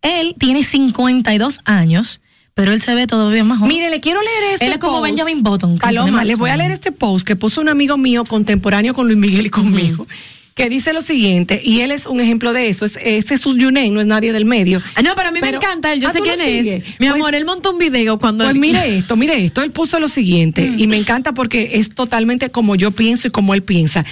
Él 0.01 0.35
tiene 0.39 0.63
52 0.63 1.61
años, 1.65 2.21
pero 2.53 2.73
él 2.73 2.81
se 2.81 2.93
ve 2.95 3.07
todavía 3.07 3.43
más 3.43 3.59
joven. 3.59 3.69
Mire, 3.73 3.89
le 3.89 3.99
quiero 3.99 4.21
leer 4.21 4.53
este 4.53 4.65
Él 4.65 4.73
es 4.73 4.77
como 4.77 4.99
post. 4.99 5.05
Benjamin 5.11 5.43
Button, 5.43 5.77
Paloma, 5.77 6.11
más 6.11 6.27
le 6.27 6.35
voy 6.35 6.49
a 6.49 6.57
leer 6.57 6.71
este 6.71 6.91
post 6.91 7.25
que 7.25 7.35
puso 7.35 7.61
un 7.61 7.69
amigo 7.69 7.97
mío 7.97 8.23
contemporáneo 8.25 8.93
con 8.93 9.07
Luis 9.07 9.17
Miguel 9.17 9.45
y 9.45 9.49
conmigo, 9.49 10.05
que 10.53 10.67
dice 10.69 10.91
lo 10.91 11.01
siguiente, 11.01 11.61
y 11.63 11.79
él 11.79 11.91
es 11.91 12.05
un 12.05 12.19
ejemplo 12.19 12.51
de 12.51 12.67
eso. 12.67 12.83
Es, 12.85 12.97
ese 13.01 13.35
es 13.35 13.43
Yunen, 13.45 13.93
no 13.93 14.01
es 14.01 14.05
nadie 14.07 14.33
del 14.33 14.43
medio. 14.45 14.81
Ah, 14.95 15.01
no, 15.01 15.15
pero 15.15 15.29
a 15.29 15.31
mí 15.31 15.39
Pero- 15.41 15.59
me 15.59 15.65
encanta 15.65 15.93
él, 15.93 16.01
yo 16.01 16.09
Ah, 16.09 16.11
sé 16.11 16.19
¿tú 16.19 16.25
lo 16.25 16.33
quién 16.33 16.47
es. 16.65 16.65
Mi 16.99 17.07
Pues- 17.07 17.11
amor, 17.11 17.35
él 17.35 17.45
montó 17.45 17.71
un 17.71 17.77
video 17.79 18.19
cuando... 18.19 18.43
Pues 18.43 18.55
mire 18.57 18.97
esto, 18.97 19.15
mire 19.15 19.43
esto. 19.45 19.63
Él 19.63 19.71
puso 19.71 19.99
lo 20.01 20.09
siguiente 20.09 20.69
y 20.77 20.87
me 20.87 20.97
encanta 20.97 21.33
porque 21.33 21.71
es 21.75 21.89
totalmente 21.95 22.49
como 22.51 22.75
yo 22.75 22.91
pienso 22.91 23.27
y 23.27 23.31
como 23.31 23.53
él 23.53 23.63
piensa. 23.63 24.05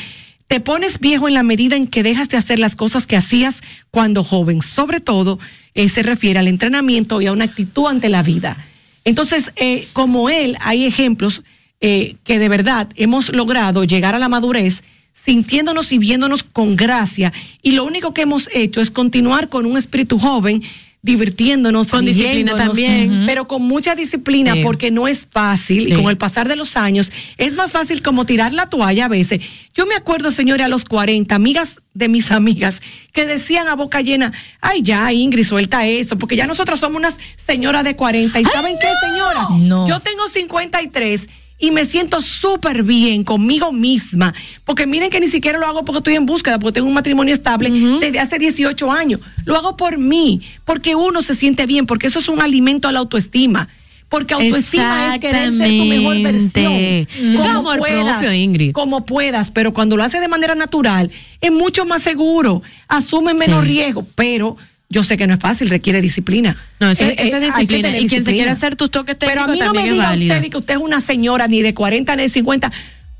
Te 0.50 0.60
pones 0.60 1.00
viejo 1.00 1.28
en 1.28 1.36
la 1.36 1.44
medida 1.44 1.76
en 1.76 1.86
que 1.86 2.02
dejas 2.02 2.28
de 2.28 2.38
hacer 2.38 2.58
las 2.58 2.76
cosas 2.76 3.06
que 3.06 3.16
hacías 3.16 3.62
cuando 3.92 4.24
joven. 4.24 4.64
Sobre 4.64 5.00
todo, 5.00 5.38
eh, 5.76 5.90
se 5.90 6.02
refiere 6.02 6.40
al 6.40 6.48
entrenamiento 6.48 7.22
y 7.22 7.28
a 7.28 7.32
una 7.34 7.46
actitud 7.46 7.86
ante 7.86 8.10
la 8.10 8.24
vida. 8.24 8.58
Entonces, 9.04 9.54
eh, 9.58 9.88
como 9.94 10.28
él, 10.28 10.58
hay 10.62 10.88
ejemplos 10.88 11.44
eh, 11.82 12.16
que 12.24 12.40
de 12.40 12.50
verdad 12.50 12.90
hemos 12.96 13.32
logrado 13.32 13.84
llegar 13.84 14.16
a 14.16 14.20
la 14.20 14.28
madurez 14.28 14.82
sintiéndonos 15.14 15.92
y 15.92 16.00
viéndonos 16.00 16.42
con 16.42 16.76
gracia. 16.76 17.32
Y 17.62 17.74
lo 17.74 17.84
único 17.84 18.16
que 18.16 18.24
hemos 18.24 18.50
hecho 18.52 18.82
es 18.82 18.90
continuar 18.90 19.50
con 19.50 19.68
un 19.68 19.78
espíritu 19.78 20.18
joven, 20.18 20.64
divirtiéndonos, 21.02 21.88
Con 21.88 22.04
disciplina 22.06 22.56
también. 22.56 23.24
pero 23.26 23.48
con 23.48 23.62
mucha 23.62 23.96
disciplina 23.96 24.54
Sí. 24.54 24.64
porque 24.64 24.92
no 24.92 25.08
es 25.08 25.28
fácil 25.32 25.88
y 25.88 25.94
con 25.96 26.10
el 26.10 26.18
pasar 26.18 26.48
de 26.50 26.56
los 26.58 26.76
años 26.76 27.12
es 27.38 27.56
más 27.56 27.72
fácil 27.72 28.02
como 28.02 28.26
tirar 28.26 28.52
la 28.54 28.68
toalla 28.68 29.06
a 29.06 29.08
veces. 29.08 29.42
Yo 29.74 29.86
me 29.86 29.96
acuerdo, 29.96 30.32
señores, 30.32 30.66
a 30.66 30.70
los 30.70 30.84
40, 30.86 31.34
amigas 31.36 31.78
de 31.94 32.10
mis 32.10 32.32
amigas 32.32 32.82
que 33.14 33.26
decían 33.26 33.68
a 33.70 33.76
boca 33.76 34.02
llena, 34.02 34.34
ay 34.62 34.82
ya, 34.82 35.12
Ingrid, 35.14 35.46
suelta 35.46 35.88
eso, 35.88 36.18
porque 36.18 36.36
ya 36.36 36.48
nosotros 36.48 36.80
somos 36.80 36.98
unas 36.98 37.18
señoras 37.38 37.84
de 37.86 37.96
40 37.96 38.40
y 38.40 38.46
¿saben 38.46 38.76
qué, 38.80 38.88
señora? 39.10 39.48
No. 39.58 39.88
Yo 39.88 40.00
tengo 40.02 40.28
53 40.28 41.30
y 41.60 41.72
me 41.72 41.86
siento 41.86 42.22
súper 42.22 42.84
bien 42.84 43.24
conmigo 43.24 43.72
misma, 43.72 44.34
porque 44.64 44.88
miren 44.88 45.10
que 45.10 45.20
ni 45.20 45.28
siquiera 45.28 45.60
lo 45.60 45.66
hago 45.68 45.84
porque 45.84 45.98
estoy 46.00 46.16
en 46.16 46.26
búsqueda, 46.26 46.58
porque 46.58 46.76
tengo 46.76 46.88
un 46.88 46.94
matrimonio 46.94 47.34
estable 47.34 47.70
desde 48.00 48.20
hace 48.20 48.40
18 48.40 48.92
años. 48.92 49.20
Lo 49.46 49.56
hago 49.58 49.76
por 49.76 49.98
mí, 49.98 50.42
porque 50.66 50.96
uno 50.96 51.22
se 51.22 51.36
siente 51.36 51.66
bien, 51.66 51.86
porque 51.86 52.08
eso 52.08 52.20
es 52.20 52.30
un 52.30 52.42
alimento 52.42 52.88
a 52.88 52.92
la 52.92 53.00
autoestima. 53.00 53.68
Porque 54.08 54.34
autoestima 54.34 55.14
es 55.14 55.22
querer 55.22 55.56
ser 55.56 55.68
tu 55.68 55.86
mejor 55.86 56.20
versión. 56.24 57.08
Como 57.38 57.50
amor 57.60 57.78
puedas, 57.78 58.14
propio, 58.14 58.34
Ingrid. 58.34 58.72
Como 58.72 59.06
puedas, 59.06 59.52
pero 59.52 59.72
cuando 59.72 59.98
lo 59.98 60.04
haces 60.04 60.20
de 60.20 60.28
manera 60.28 60.56
natural, 60.56 61.12
es 61.42 61.52
mucho 61.52 61.86
más 61.86 62.02
seguro, 62.02 62.64
asume 62.88 63.36
menos 63.36 63.62
Sí. 63.62 63.68
riesgo, 63.68 64.08
pero 64.16 64.58
yo 64.90 65.04
sé 65.04 65.18
que 65.18 65.28
no 65.28 65.36
es 65.36 65.40
fácil, 65.40 65.70
requiere 65.70 66.02
disciplina. 66.02 66.58
No, 66.80 66.90
eso, 66.90 67.06
Eh, 67.06 67.16
eso 67.20 67.38
eh, 67.38 67.40
es 67.48 67.54
que 67.56 67.62
disciplina. 67.62 67.90
Y 67.90 67.92
quien 67.92 68.10
se 68.10 68.16
disciplina. 68.16 68.36
quiera 68.38 68.52
hacer 68.54 68.76
tus 68.76 68.90
toques 68.92 69.16
Pero 69.20 69.44
a 69.44 69.46
técnicos 69.46 69.54
mí 69.54 69.60
no 69.60 69.66
también 69.66 69.84
me 69.86 69.90
es 69.90 69.94
diga 69.96 70.06
válido. 70.10 70.36
usted 70.36 70.52
que 70.52 70.58
usted 70.58 70.74
es 70.76 70.80
una 70.82 71.02
señora 71.02 71.48
ni 71.48 71.62
de 71.62 71.74
40 71.74 72.16
ni 72.16 72.24
de 72.24 72.30
50. 72.30 72.72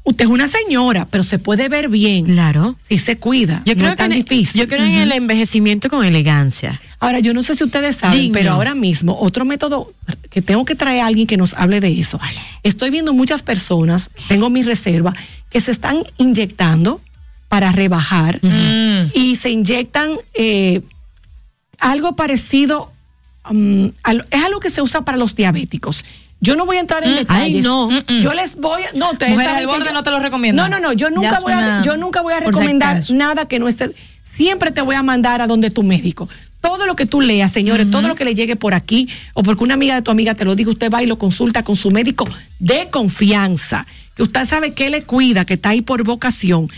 Usted 0.04 0.26
es 0.26 0.32
una 0.32 0.48
señora, 0.48 1.08
pero 1.12 1.24
se 1.24 1.38
puede 1.38 1.70
ver 1.70 1.90
bien. 1.90 2.26
Claro. 2.26 2.76
Si 2.88 2.98
se 2.98 3.18
cuida. 3.18 3.62
Yo 3.66 3.76
no 3.76 3.82
creo, 3.82 3.92
es 3.92 3.98
tan 3.98 4.10
que, 4.12 4.18
en- 4.18 4.24
difícil. 4.26 4.62
yo 4.62 4.68
creo 4.68 4.84
en 4.84 4.94
el 4.96 5.12
envejecimiento 5.12 5.90
con 5.90 6.04
elegancia. 6.04 6.82
Ahora, 7.00 7.20
yo 7.20 7.34
no 7.36 7.44
sé 7.44 7.54
si 7.54 7.64
ustedes 7.64 7.98
saben, 7.98 8.20
Digno. 8.20 8.34
pero 8.34 8.52
ahora 8.54 8.74
mismo, 8.74 9.16
otro 9.20 9.46
método 9.46 9.94
que 10.32 10.42
tengo 10.42 10.66
que 10.66 10.74
traer 10.74 11.02
a 11.02 11.06
alguien 11.06 11.28
que 11.28 11.38
nos 11.38 11.54
hable 11.54 11.80
de 11.82 12.00
eso. 12.00 12.20
Estoy 12.64 12.90
viendo 12.90 13.14
muchas 13.14 13.44
personas, 13.44 14.10
tengo 14.28 14.50
mi 14.50 14.64
reserva, 14.64 15.14
que 15.52 15.62
se 15.62 15.72
están 15.72 15.98
inyectando 16.18 17.02
para 17.48 17.72
rebajar 17.72 18.40
y 19.14 19.36
se 19.36 19.50
inyectan 19.52 20.12
eh, 20.34 20.82
algo 21.80 22.16
parecido, 22.16 22.92
mm, 23.50 23.88
al- 24.04 24.26
es 24.30 24.44
algo 24.44 24.60
que 24.60 24.70
se 24.70 24.82
usa 24.82 25.02
para 25.06 25.18
los 25.18 25.36
diabéticos. 25.36 26.04
Yo 26.42 26.56
no 26.56 26.66
voy 26.66 26.78
a 26.78 26.80
entrar 26.80 27.04
en 27.06 27.16
detalles. 27.16 27.56
ay, 27.58 27.62
no. 27.62 27.90
Yo 28.22 28.34
les 28.34 28.56
voy 28.56 28.84
a, 28.84 28.94
no, 28.98 29.12
saben 29.20 29.40
al 29.42 29.68
borde 29.68 29.86
yo- 29.88 29.94
no 29.94 30.04
te 30.04 30.12
lo 30.12 30.20
recomiendo. 30.20 30.64
No, 30.64 30.70
no, 30.70 30.80
no, 30.80 30.94
yo 30.94 31.10
Ya 31.10 31.16
nunca 31.16 31.40
voy 31.42 31.52
a, 31.54 31.82
yo 31.84 31.98
nunca 31.98 32.22
voy 32.22 32.34
a 32.34 32.40
recomendar 32.40 33.02
nada 33.12 33.46
que 33.48 33.60
no 33.60 33.68
esté. 33.68 33.92
Siempre 34.38 34.72
te 34.72 34.82
voy 34.82 34.96
a 34.96 35.04
mandar 35.04 35.42
a 35.42 35.48
donde 35.48 35.70
tu 35.70 35.84
médico. 35.84 36.30
Todo 36.62 36.86
lo 36.86 36.96
que 36.96 37.06
tú 37.06 37.20
leas, 37.22 37.52
señores, 37.52 37.90
todo 37.92 38.08
lo 38.08 38.16
que 38.16 38.24
le 38.26 38.36
llegue 38.36 38.56
por 38.56 38.74
aquí 38.74 39.08
o 39.34 39.44
porque 39.44 39.64
una 39.66 39.74
amiga 39.74 39.96
de 39.96 40.02
tu 40.02 40.12
amiga 40.12 40.34
te 40.36 40.46
lo 40.46 40.56
diga, 40.56 40.72
usted 40.72 40.90
va 40.92 41.02
y 41.04 41.08
lo 41.08 41.18
consulta 41.18 41.64
con 41.64 41.76
su 41.78 41.90
médico 41.92 42.26
de 42.60 42.90
confianza, 42.90 43.86
que 44.16 44.24
usted 44.24 44.46
sabe 44.46 44.74
que 44.74 44.90
le 44.90 45.04
cuida, 45.04 45.46
que 45.46 45.56
está 45.56 45.70
ahí 45.70 45.82
por 45.82 46.04
vocación. 46.04 46.70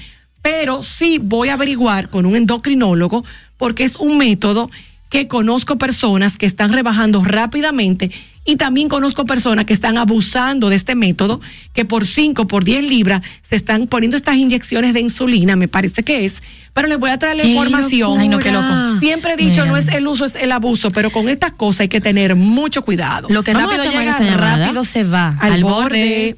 Pero 0.42 0.82
sí 0.84 1.20
voy 1.22 1.50
a 1.50 1.54
averiguar 1.54 2.10
con 2.10 2.26
un 2.26 2.36
endocrinólogo 2.36 3.24
porque 3.58 3.84
es 3.84 3.96
un 3.96 4.18
método 4.18 4.70
que 5.12 5.28
conozco 5.28 5.78
personas 5.78 6.38
que 6.38 6.46
están 6.48 6.72
rebajando 6.74 7.22
rápidamente 7.24 8.10
y 8.46 8.56
también 8.56 8.90
conozco 8.90 9.26
personas 9.26 9.66
que 9.66 9.74
están 9.74 9.98
abusando 9.98 10.70
de 10.70 10.76
este 10.78 10.96
método, 10.96 11.42
que 11.74 11.86
por 11.86 12.08
5, 12.08 12.48
por 12.48 12.64
10 12.64 12.84
libras 12.86 13.22
se 13.42 13.56
están 13.58 13.86
poniendo 13.88 14.18
estas 14.18 14.38
inyecciones 14.38 14.94
de 14.96 15.02
insulina, 15.02 15.56
me 15.56 15.68
parece 15.68 16.02
que 16.04 16.26
es, 16.26 16.42
pero 16.74 16.88
les 16.88 16.98
voy 16.98 17.10
a 17.12 17.20
traer 17.20 17.36
la 17.38 17.44
¡Qué 17.44 17.50
información. 17.50 18.20
Ay, 18.20 18.30
no, 18.30 18.40
qué 18.40 18.52
loco. 18.52 19.00
Siempre 19.00 19.34
he 19.34 19.38
dicho, 19.38 19.62
Mira. 19.62 19.66
no 19.66 19.78
es 19.78 19.90
el 19.90 20.08
uso, 20.08 20.26
es 20.26 20.36
el 20.36 20.52
abuso, 20.52 20.90
pero 20.92 21.12
con 21.12 21.28
estas 21.30 21.52
cosas 21.52 21.82
hay 21.82 21.90
que 21.90 22.02
tener 22.02 22.36
mucho 22.36 22.84
cuidado. 22.84 23.28
Lo 23.30 23.44
que 23.44 23.54
Vamos 23.54 23.76
rápido 23.76 23.92
llega, 23.92 24.18
rápido 24.38 24.86
se 24.86 25.04
va. 25.04 25.38
al, 25.40 25.54
al 25.54 25.64
borde. 25.64 26.38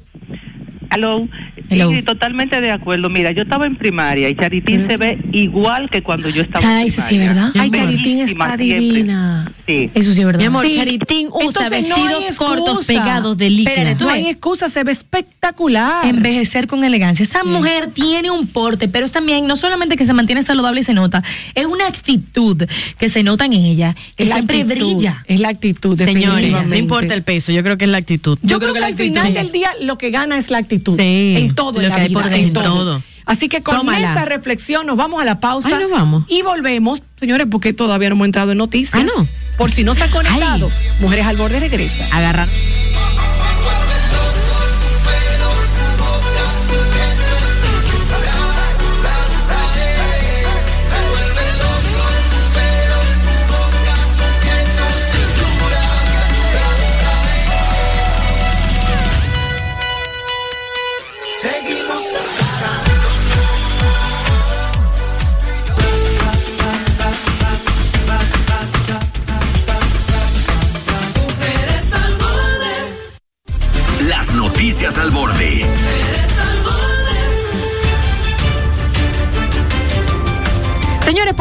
Aló. 0.90 1.28
Hello. 1.74 1.90
Ingrid, 1.90 2.04
totalmente 2.04 2.60
de 2.60 2.70
acuerdo. 2.70 3.10
Mira, 3.10 3.30
yo 3.32 3.42
estaba 3.42 3.66
en 3.66 3.76
primaria 3.76 4.28
y 4.28 4.34
Charitín 4.34 4.86
se 4.86 4.96
ve 4.96 5.18
igual 5.32 5.90
que 5.90 6.02
cuando 6.02 6.28
yo 6.28 6.42
estaba 6.42 6.66
Ay, 6.66 6.86
en 6.86 6.92
eso 6.92 7.00
sí, 7.02 7.08
primaria. 7.16 7.34
¿verdad? 7.34 7.52
Ay, 7.60 7.70
Charitín 7.70 8.18
está 8.20 8.56
siempre. 8.56 8.66
divina. 8.80 9.52
Sí. 9.66 9.90
Eso 9.94 10.12
sí 10.12 10.20
es 10.20 10.26
verdad. 10.26 10.40
Mi 10.40 10.46
amor, 10.46 10.66
Sí. 10.66 10.74
Charitín 10.76 11.28
usa 11.28 11.66
Entonces, 11.66 11.88
no 11.88 11.96
vestidos 11.96 12.36
cortos 12.36 12.84
pegados 12.84 13.36
de 13.38 13.94
tú 13.98 14.04
No 14.04 14.10
hay 14.10 14.26
excusa, 14.26 14.68
se 14.68 14.84
ve 14.84 14.92
espectacular. 14.92 16.06
Envejecer 16.06 16.66
con 16.66 16.84
elegancia. 16.84 17.22
Esa 17.22 17.44
mujer 17.44 17.90
tiene 17.92 18.30
un 18.30 18.46
porte, 18.46 18.88
pero 18.88 19.06
es 19.06 19.12
también, 19.12 19.46
no 19.46 19.56
solamente 19.56 19.96
que 19.96 20.04
se 20.06 20.12
mantiene 20.12 20.42
saludable 20.42 20.80
y 20.80 20.84
se 20.84 20.94
nota, 20.94 21.22
es 21.54 21.66
una 21.66 21.86
actitud 21.86 22.62
que 22.98 23.08
se 23.08 23.22
nota 23.22 23.46
en 23.46 23.54
ella, 23.54 23.94
que 24.16 24.24
Es 24.24 24.28
la 24.28 24.36
siempre 24.36 24.62
actitud, 24.62 24.94
brilla. 24.94 25.24
Es 25.26 25.40
la 25.40 25.48
actitud, 25.48 25.98
Señores, 25.98 26.52
no 26.66 26.76
importa 26.76 27.14
el 27.14 27.22
peso, 27.22 27.52
yo 27.52 27.62
creo 27.62 27.78
que 27.78 27.84
es 27.84 27.90
la 27.90 27.98
actitud. 27.98 28.38
Yo, 28.42 28.48
Yo 28.48 28.58
creo, 28.58 28.72
creo 28.72 28.74
que, 28.74 28.80
que 28.80 29.02
al 29.02 29.08
final 29.08 29.34
del 29.34 29.52
día 29.52 29.72
lo 29.80 29.98
que 29.98 30.10
gana 30.10 30.38
es 30.38 30.50
la 30.50 30.58
actitud. 30.58 30.98
Sí, 30.98 31.34
en 31.38 31.54
todo 31.54 31.72
lo 31.72 31.82
en 31.82 31.88
la 31.88 31.94
que 31.96 32.00
hay 32.02 32.08
vida, 32.08 32.22
por 32.22 32.32
en 32.32 32.52
todo. 32.52 33.02
Así 33.26 33.48
que 33.48 33.62
con 33.62 33.76
Tómala. 33.78 34.12
esa 34.12 34.24
reflexión 34.26 34.86
nos 34.86 34.96
vamos 34.96 35.22
a 35.22 35.24
la 35.24 35.40
pausa. 35.40 35.68
Ay, 35.72 35.82
nos 35.84 35.90
vamos. 35.90 36.24
Y 36.28 36.42
volvemos, 36.42 37.02
señores, 37.16 37.46
porque 37.50 37.72
todavía 37.72 38.10
no 38.10 38.16
hemos 38.16 38.26
entrado 38.26 38.52
en 38.52 38.58
noticias. 38.58 39.02
Ah, 39.02 39.06
no. 39.16 39.26
Por 39.56 39.70
si 39.70 39.84
no 39.84 39.94
se 39.94 40.04
ha 40.04 40.10
conectado, 40.10 40.70
Mujeres 41.00 41.26
al 41.26 41.36
Borde 41.36 41.60
regresa. 41.60 42.06
Agarra. 42.12 42.46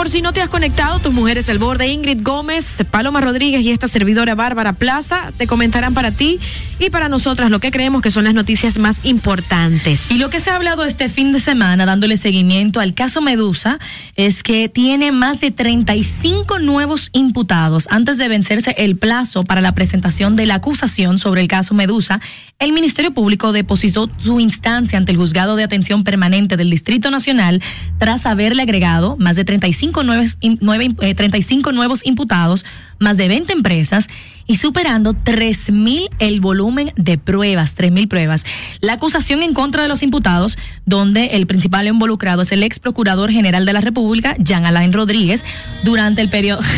Por 0.03 0.09
si 0.09 0.21
no 0.21 0.33
te 0.33 0.41
has 0.41 0.49
conectado, 0.49 0.99
tus 0.99 1.13
mujeres 1.13 1.47
al 1.47 1.59
borde, 1.59 1.87
Ingrid 1.87 2.23
Gómez, 2.23 2.83
Paloma 2.91 3.21
Rodríguez 3.21 3.61
y 3.61 3.71
esta 3.71 3.87
servidora 3.87 4.35
Bárbara 4.35 4.73
Plaza 4.73 5.31
te 5.37 5.47
comentarán 5.47 5.93
para 5.93 6.11
ti 6.11 6.41
y 6.77 6.89
para 6.89 7.07
nosotras 7.07 7.49
lo 7.49 7.59
que 7.59 7.71
creemos 7.71 8.01
que 8.01 8.11
son 8.11 8.25
las 8.25 8.33
noticias 8.33 8.77
más 8.77 8.99
importantes. 9.05 10.11
Y 10.11 10.17
lo 10.17 10.29
que 10.29 10.41
se 10.41 10.49
ha 10.49 10.57
hablado 10.57 10.83
este 10.83 11.07
fin 11.07 11.31
de 11.31 11.39
semana, 11.39 11.85
dándole 11.85 12.17
seguimiento 12.17 12.81
al 12.81 12.93
caso 12.93 13.21
Medusa, 13.21 13.79
es 14.17 14.43
que 14.43 14.67
tiene 14.67 15.13
más 15.13 15.39
de 15.39 15.51
35 15.51 16.59
nuevos 16.59 17.09
imputados. 17.13 17.87
Antes 17.89 18.17
de 18.17 18.27
vencerse 18.27 18.75
el 18.77 18.97
plazo 18.97 19.45
para 19.45 19.61
la 19.61 19.73
presentación 19.73 20.35
de 20.35 20.47
la 20.47 20.55
acusación 20.55 21.17
sobre 21.17 21.39
el 21.39 21.47
caso 21.47 21.75
Medusa, 21.75 22.19
el 22.59 22.73
Ministerio 22.73 23.13
Público 23.13 23.53
depositó 23.53 24.09
su 24.17 24.41
instancia 24.41 24.97
ante 24.97 25.13
el 25.13 25.17
Juzgado 25.17 25.55
de 25.55 25.63
Atención 25.63 26.03
Permanente 26.03 26.57
del 26.57 26.69
Distrito 26.69 27.09
Nacional 27.09 27.61
tras 27.99 28.25
haberle 28.25 28.63
agregado 28.63 29.15
más 29.17 29.37
de 29.37 29.45
35 29.45 29.92
nuevos, 30.01 30.37
in- 30.41 30.57
nueve- 30.61 30.95
eh, 31.01 31.13
35 31.13 31.71
nuevos 31.73 32.01
imputados, 32.03 32.65
más 32.97 33.17
de 33.17 33.27
20 33.27 33.53
empresas 33.53 34.07
y 34.47 34.55
superando 34.55 35.13
3.000 35.13 36.09
el 36.19 36.39
volumen 36.41 36.91
de 36.95 37.17
pruebas, 37.19 37.75
3.000 37.75 38.07
pruebas. 38.07 38.45
La 38.81 38.93
acusación 38.93 39.43
en 39.43 39.53
contra 39.53 39.83
de 39.83 39.89
los 39.89 40.01
imputados, 40.01 40.57
donde 40.85 41.25
el 41.33 41.45
principal 41.45 41.85
involucrado 41.87 42.41
es 42.41 42.51
el 42.51 42.63
ex 42.63 42.79
procurador 42.79 43.29
general 43.31 43.65
de 43.65 43.73
la 43.73 43.81
República, 43.81 44.35
Jean 44.39 44.65
Alain 44.65 44.93
Rodríguez, 44.93 45.45
durante 45.83 46.21
el 46.21 46.29
periodo... 46.29 46.61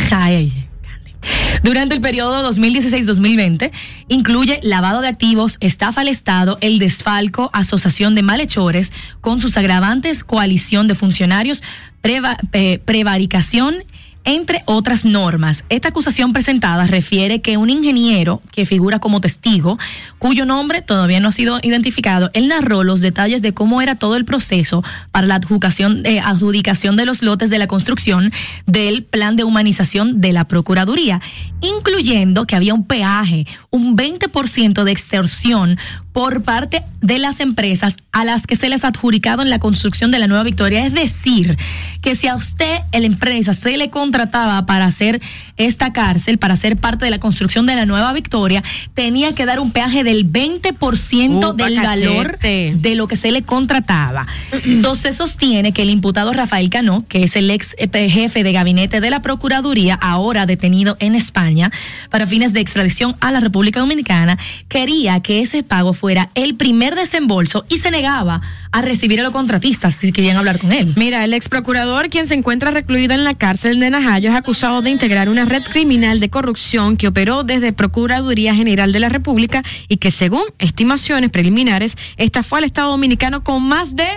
Durante 1.63 1.95
el 1.95 2.01
periodo 2.01 2.47
2016-2020, 2.51 3.71
incluye 4.09 4.59
lavado 4.61 5.01
de 5.01 5.07
activos, 5.07 5.57
estafa 5.59 6.01
al 6.01 6.07
Estado, 6.07 6.59
el 6.61 6.77
desfalco, 6.77 7.49
asociación 7.53 8.13
de 8.13 8.21
malhechores, 8.21 8.93
con 9.21 9.41
sus 9.41 9.57
agravantes, 9.57 10.23
coalición 10.23 10.87
de 10.87 10.93
funcionarios, 10.93 11.63
eh, 12.05 12.79
prevaricación 12.85 13.83
entre 14.25 14.63
otras 14.65 15.05
normas. 15.05 15.63
Esta 15.69 15.89
acusación 15.89 16.33
presentada 16.33 16.87
refiere 16.87 17.41
que 17.41 17.57
un 17.57 17.69
ingeniero 17.69 18.41
que 18.51 18.65
figura 18.65 18.99
como 18.99 19.21
testigo, 19.21 19.77
cuyo 20.19 20.45
nombre 20.45 20.81
todavía 20.81 21.19
no 21.19 21.29
ha 21.29 21.31
sido 21.31 21.59
identificado, 21.61 22.31
él 22.33 22.47
narró 22.47 22.83
los 22.83 23.01
detalles 23.01 23.41
de 23.41 23.53
cómo 23.53 23.81
era 23.81 23.95
todo 23.95 24.15
el 24.17 24.25
proceso 24.25 24.83
para 25.11 25.27
la 25.27 25.35
adjudicación, 25.35 26.05
eh, 26.05 26.19
adjudicación 26.19 26.95
de 26.97 27.05
los 27.05 27.21
lotes 27.21 27.49
de 27.51 27.59
la 27.59 27.67
construcción 27.67 28.31
del 28.65 29.03
plan 29.03 29.35
de 29.35 29.43
humanización 29.43 30.19
de 30.19 30.33
la 30.33 30.47
Procuraduría, 30.47 31.21
incluyendo 31.61 32.45
que 32.45 32.55
había 32.55 32.73
un 32.73 32.85
peaje, 32.85 33.45
un 33.69 33.95
20% 33.95 34.83
de 34.83 34.91
extorsión 34.91 35.77
por 36.15 36.43
parte 36.43 36.81
de 37.01 37.19
las 37.19 37.41
empresas 37.41 37.97
a 38.13 38.23
las 38.23 38.47
que 38.47 38.55
se 38.55 38.69
les 38.69 38.85
ha 38.85 38.87
adjudicado 38.87 39.41
en 39.41 39.49
la 39.49 39.59
construcción 39.59 40.11
de 40.11 40.19
la 40.19 40.27
nueva 40.27 40.45
Victoria. 40.45 40.85
Es 40.85 40.93
decir, 40.93 41.57
que 42.01 42.15
si 42.15 42.29
a 42.29 42.35
usted, 42.35 42.79
la 42.93 43.05
empresa, 43.05 43.53
se 43.53 43.75
le 43.75 43.89
contrataba 43.89 44.65
para 44.65 44.85
hacer 44.85 45.21
esta 45.57 45.91
cárcel, 45.91 46.37
para 46.37 46.55
ser 46.55 46.77
parte 46.77 47.03
de 47.03 47.11
la 47.11 47.19
construcción 47.19 47.65
de 47.65 47.75
la 47.75 47.85
nueva 47.85 48.13
Victoria, 48.13 48.63
tenía 48.93 49.35
que 49.35 49.45
dar 49.45 49.59
un 49.59 49.71
peaje 49.71 50.05
del 50.05 50.31
20% 50.31 51.37
Upa, 51.37 51.51
del 51.51 51.81
valor 51.81 52.39
de 52.39 52.93
lo 52.95 53.09
que 53.09 53.17
se 53.17 53.33
le 53.33 53.41
contrataba. 53.41 54.25
Entonces 54.63 55.17
sostiene 55.17 55.73
que 55.73 55.81
el 55.81 55.89
imputado 55.89 56.31
Rafael 56.31 56.69
Cano, 56.69 57.03
que 57.09 57.23
es 57.23 57.35
el 57.35 57.51
ex 57.51 57.75
eh, 57.77 58.09
jefe 58.09 58.43
de 58.43 58.53
gabinete 58.53 59.01
de 59.01 59.09
la 59.09 59.21
Procuraduría, 59.21 59.95
ahora 59.95 60.45
detenido 60.45 60.95
en 61.01 61.13
España 61.13 61.71
para 62.09 62.25
fines 62.25 62.53
de 62.53 62.61
extradición 62.61 63.17
a 63.19 63.33
la 63.33 63.41
República 63.41 63.81
Dominicana, 63.81 64.37
quería 64.69 65.19
que 65.19 65.41
ese 65.41 65.61
pago 65.61 65.93
fuera 65.93 66.04
el 66.09 66.55
primer 66.55 66.95
desembolso 66.95 67.65
y 67.69 67.79
se 67.79 67.91
negaba 67.91 68.41
a 68.71 68.81
recibir 68.81 69.19
a 69.19 69.23
los 69.23 69.31
contratistas 69.31 69.95
si 69.95 70.11
querían 70.11 70.37
hablar 70.37 70.59
con 70.59 70.71
él. 70.71 70.93
Mira, 70.95 71.23
el 71.23 71.33
ex 71.33 71.49
procurador, 71.49 72.09
quien 72.09 72.27
se 72.27 72.33
encuentra 72.35 72.71
recluido 72.71 73.13
en 73.13 73.23
la 73.23 73.33
cárcel 73.33 73.79
de 73.79 73.89
Najayo, 73.89 74.29
es 74.29 74.35
acusado 74.35 74.81
de 74.81 74.89
integrar 74.89 75.29
una 75.29 75.45
red 75.45 75.63
criminal 75.63 76.19
de 76.19 76.29
corrupción 76.29 76.97
que 76.97 77.07
operó 77.07 77.43
desde 77.43 77.73
Procuraduría 77.73 78.55
General 78.55 78.91
de 78.91 78.99
la 78.99 79.09
República 79.09 79.63
y 79.87 79.97
que, 79.97 80.11
según 80.11 80.43
estimaciones 80.59 81.29
preliminares, 81.29 81.95
estafó 82.17 82.57
al 82.57 82.63
Estado 82.63 82.91
Dominicano 82.91 83.43
con 83.43 83.63
más 83.63 83.95
de, 83.95 84.07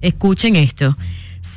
escuchen 0.00 0.56
esto, 0.56 0.96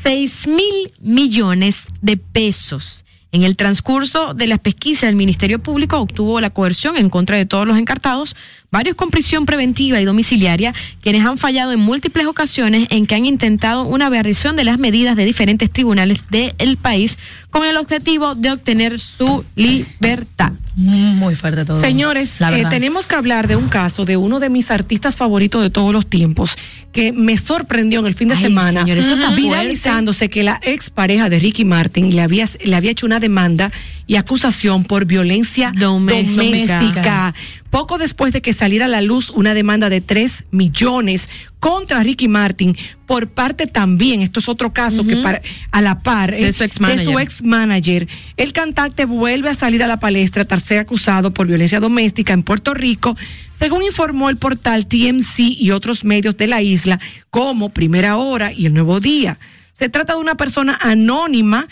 6 0.03 0.47
mil 0.47 0.93
millones 0.99 1.87
de 2.01 2.17
pesos. 2.17 3.04
En 3.35 3.43
el 3.43 3.57
transcurso 3.57 4.33
de 4.33 4.47
las 4.47 4.59
pesquisas, 4.59 5.09
el 5.09 5.17
Ministerio 5.17 5.59
Público 5.59 5.97
obtuvo 5.97 6.39
la 6.39 6.51
coerción 6.51 6.95
en 6.95 7.09
contra 7.09 7.35
de 7.35 7.45
todos 7.45 7.67
los 7.67 7.77
encartados, 7.77 8.33
varios 8.71 8.95
con 8.95 9.09
prisión 9.09 9.45
preventiva 9.45 9.99
y 9.99 10.05
domiciliaria, 10.05 10.73
quienes 11.01 11.25
han 11.25 11.37
fallado 11.37 11.73
en 11.73 11.81
múltiples 11.81 12.27
ocasiones 12.27 12.87
en 12.91 13.05
que 13.05 13.15
han 13.15 13.25
intentado 13.25 13.83
una 13.83 14.09
variación 14.09 14.55
de 14.55 14.63
las 14.63 14.79
medidas 14.79 15.17
de 15.17 15.25
diferentes 15.25 15.69
tribunales 15.69 16.19
del 16.29 16.77
país 16.77 17.17
con 17.49 17.65
el 17.65 17.75
objetivo 17.75 18.35
de 18.35 18.51
obtener 18.51 19.01
su 19.01 19.43
libertad. 19.55 20.53
Muy 20.75 21.35
fuerte 21.35 21.65
todo. 21.65 21.81
Señores, 21.81 22.39
eh, 22.39 22.63
tenemos 22.69 23.05
que 23.05 23.15
hablar 23.15 23.49
de 23.49 23.57
un 23.57 23.67
caso 23.67 24.05
de 24.05 24.15
uno 24.15 24.39
de 24.39 24.49
mis 24.49 24.71
artistas 24.71 25.17
favoritos 25.17 25.61
de 25.61 25.69
todos 25.69 25.91
los 25.91 26.05
tiempos 26.05 26.55
que 26.95 27.11
me 27.11 27.35
sorprendió 27.35 27.99
en 27.99 28.05
el 28.05 28.15
fin 28.15 28.29
de 28.29 28.35
Ay, 28.35 28.43
semana, 28.43 28.81
señor, 28.81 28.97
eso 28.97 29.15
está 29.15 29.31
viralizándose 29.35 30.29
que 30.29 30.43
la 30.43 30.59
expareja 30.63 31.29
de 31.29 31.39
Ricky 31.39 31.65
Martin 31.65 32.15
le 32.15 32.21
había, 32.21 32.47
le 32.63 32.73
había 32.73 32.91
hecho 32.91 33.05
una 33.05 33.19
demanda 33.19 33.69
y 34.07 34.15
acusación 34.15 34.85
por 34.85 35.05
violencia 35.05 35.73
Doméstica. 35.77 36.43
doméstica. 36.43 37.35
Poco 37.75 37.97
después 37.97 38.31
de 38.31 38.41
que 38.41 38.53
saliera 38.53 38.85
a 38.85 38.87
la 38.87 39.01
luz 39.01 39.31
una 39.31 39.53
demanda 39.53 39.89
de 39.89 39.99
3 39.99 40.45
millones 40.51 41.27
contra 41.59 42.01
Ricky 42.03 42.29
Martin 42.29 42.77
por 43.05 43.27
parte 43.27 43.67
también, 43.67 44.21
esto 44.21 44.39
es 44.39 44.47
otro 44.47 44.71
caso 44.71 45.03
que 45.03 45.17
para, 45.17 45.41
a 45.71 45.81
la 45.81 46.01
par 46.01 46.31
De 46.31 46.47
eh, 46.47 46.53
su 46.53 46.63
ex-manager. 46.63 47.05
de 47.05 47.11
su 47.11 47.19
ex 47.19 47.43
manager. 47.43 48.07
El 48.37 48.53
cantante 48.53 49.03
vuelve 49.03 49.49
a 49.49 49.55
salir 49.55 49.83
a 49.83 49.87
la 49.87 49.99
palestra 49.99 50.45
tras 50.45 50.63
ser 50.63 50.79
acusado 50.79 51.33
por 51.33 51.47
violencia 51.47 51.81
doméstica 51.81 52.31
en 52.31 52.43
Puerto 52.43 52.73
Rico, 52.73 53.17
según 53.59 53.83
informó 53.83 54.29
el 54.29 54.37
portal 54.37 54.87
TMC 54.87 55.39
y 55.39 55.71
otros 55.71 56.05
medios 56.05 56.37
de 56.37 56.47
la 56.47 56.61
isla, 56.61 57.01
como 57.29 57.71
Primera 57.71 58.15
Hora 58.15 58.53
y 58.53 58.67
El 58.67 58.73
Nuevo 58.73 59.01
Día. 59.01 59.37
Se 59.73 59.89
trata 59.89 60.13
de 60.13 60.19
una 60.19 60.35
persona 60.35 60.79
anónima 60.81 61.67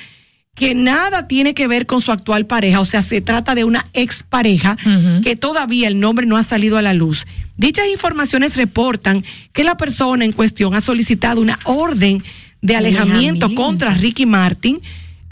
que 0.55 0.75
nada 0.75 1.27
tiene 1.27 1.53
que 1.53 1.67
ver 1.67 1.85
con 1.85 2.01
su 2.01 2.11
actual 2.11 2.45
pareja, 2.45 2.79
o 2.79 2.85
sea, 2.85 3.01
se 3.01 3.21
trata 3.21 3.55
de 3.55 3.63
una 3.63 3.87
expareja 3.93 4.77
que 5.23 5.35
todavía 5.35 5.87
el 5.87 5.99
nombre 5.99 6.25
no 6.25 6.37
ha 6.37 6.43
salido 6.43 6.77
a 6.77 6.81
la 6.81 6.93
luz. 6.93 7.25
Dichas 7.57 7.87
informaciones 7.91 8.55
reportan 8.55 9.23
que 9.51 9.63
la 9.63 9.77
persona 9.77 10.25
en 10.25 10.31
cuestión 10.31 10.75
ha 10.75 10.81
solicitado 10.81 11.41
una 11.41 11.57
orden 11.65 12.23
de 12.61 12.75
alejamiento 12.75 13.45
Alejamiento. 13.45 13.55
contra 13.55 13.93
Ricky 13.95 14.25
Martin, 14.25 14.79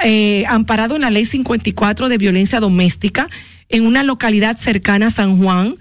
eh, 0.04 0.44
amparado 0.48 0.96
en 0.96 1.02
la 1.02 1.12
ley 1.12 1.26
54 1.26 2.10
de 2.10 2.18
violencia 2.18 2.60
doméstica 2.60 3.30
en 3.70 3.86
una 3.86 4.04
localidad 4.04 4.58
cercana 4.58 5.08
a 5.08 5.12
San 5.12 5.38
Juan, 5.38 5.76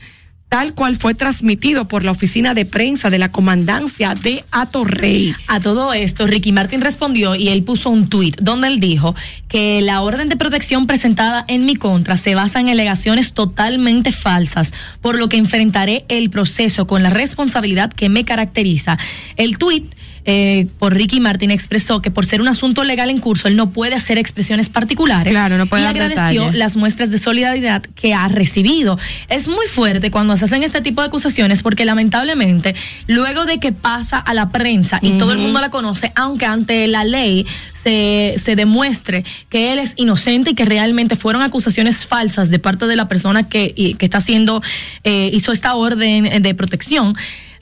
tal 0.51 0.75
cual 0.75 0.97
fue 0.97 1.15
transmitido 1.15 1.87
por 1.87 2.05
la 2.05 2.11
oficina 2.11 2.55
de 2.55 2.67
prensa 2.67 3.09
de 3.09 3.19
la 3.19 3.31
comandancia 3.31 4.17
de 4.17 4.45
Atorrey. 4.51 5.33
A 5.47 5.61
todo 5.61 5.95
esto, 5.95 6.27
Ricky 6.27 6.51
Martin 6.51 6.81
respondió 6.81 7.37
y 7.37 7.49
él 7.49 7.63
puso 7.63 7.89
un 7.89 8.09
tuit 8.09 8.37
donde 8.41 8.67
él 8.67 8.81
dijo 8.81 9.15
que 9.49 9.81
la 9.81 10.03
orden 10.03 10.29
de 10.29 10.37
protección 10.37 10.89
presentada 10.89 11.45
en 11.47 11.67
mi 11.67 11.77
contra 11.77 12.17
se 12.17 12.35
basa 12.35 12.59
en 12.59 12.69
alegaciones 12.69 13.33
totalmente 13.33 14.11
falsas, 14.11 14.75
por 15.01 15.17
lo 15.17 15.29
que 15.29 15.37
enfrentaré 15.37 16.05
el 16.09 16.31
proceso 16.31 16.89
con 16.89 17.05
la 17.05 17.11
responsabilidad 17.11 17.93
que 17.93 18.09
me 18.09 18.25
caracteriza. 18.25 18.99
El 19.37 19.57
tuit 19.57 19.95
eh, 20.25 20.67
por 20.79 20.95
Ricky 20.95 21.21
Martin 21.21 21.51
expresó 21.51 22.03
que 22.03 22.11
por 22.11 22.27
ser 22.27 22.41
un 22.41 22.49
asunto 22.49 22.85
legal 22.85 23.11
en 23.11 23.19
curso, 23.19 23.49
él 23.49 23.57
no 23.57 23.71
puede 23.71 23.95
hacer 23.95 24.19
expresiones 24.19 24.69
particulares 24.69 25.33
Claro, 25.33 25.57
no 25.59 25.67
puede 25.67 25.83
y 25.83 25.87
agradeció 25.87 26.41
detalles. 26.43 26.55
las 26.59 26.77
muestras 26.77 27.11
de 27.11 27.19
solidaridad 27.19 27.83
que 27.83 28.15
ha 28.15 28.29
recibido. 28.29 28.99
Es 29.29 29.49
muy 29.49 29.67
fuerte 29.67 30.11
cuando 30.11 30.37
se 30.37 30.45
hacen 30.45 30.63
este 30.63 30.81
tipo 30.81 31.01
de 31.01 31.09
acusaciones 31.09 31.63
porque 31.63 31.85
lamentablemente 31.85 32.75
luego 33.07 33.45
de 33.47 33.59
que 33.59 33.73
pasa 33.73 34.19
a 34.19 34.35
la 34.35 34.51
prensa 34.51 34.99
y 35.03 35.13
todo 35.13 35.33
el 35.33 35.39
mundo 35.39 35.61
la 35.61 35.71
conoce, 35.71 36.13
aunque 36.17 36.47
ante 36.47 36.87
la 36.87 37.05
ley 37.05 37.47
se, 37.83 38.35
se 38.39 38.57
demuestre 38.57 39.25
que 39.49 39.73
él 39.73 39.79
es 39.79 39.95
inocente 39.97 40.51
y 40.51 40.55
que 40.55 40.65
realmente 40.67 41.17
fueron 41.17 41.43
acusaciones 41.43 42.05
falsas 42.05 42.51
de 42.51 42.59
parte 42.59 42.87
de 42.87 42.97
la 42.97 43.09
persona 43.09 43.49
que, 43.49 43.73
y- 43.75 43.95
que 43.95 44.05
está 44.05 44.19
haciendo, 44.19 44.63
eh, 45.05 45.31
hizo 45.33 45.53
esta 45.53 45.75
orden 45.75 46.43
de 46.43 46.55
protección. 46.55 47.17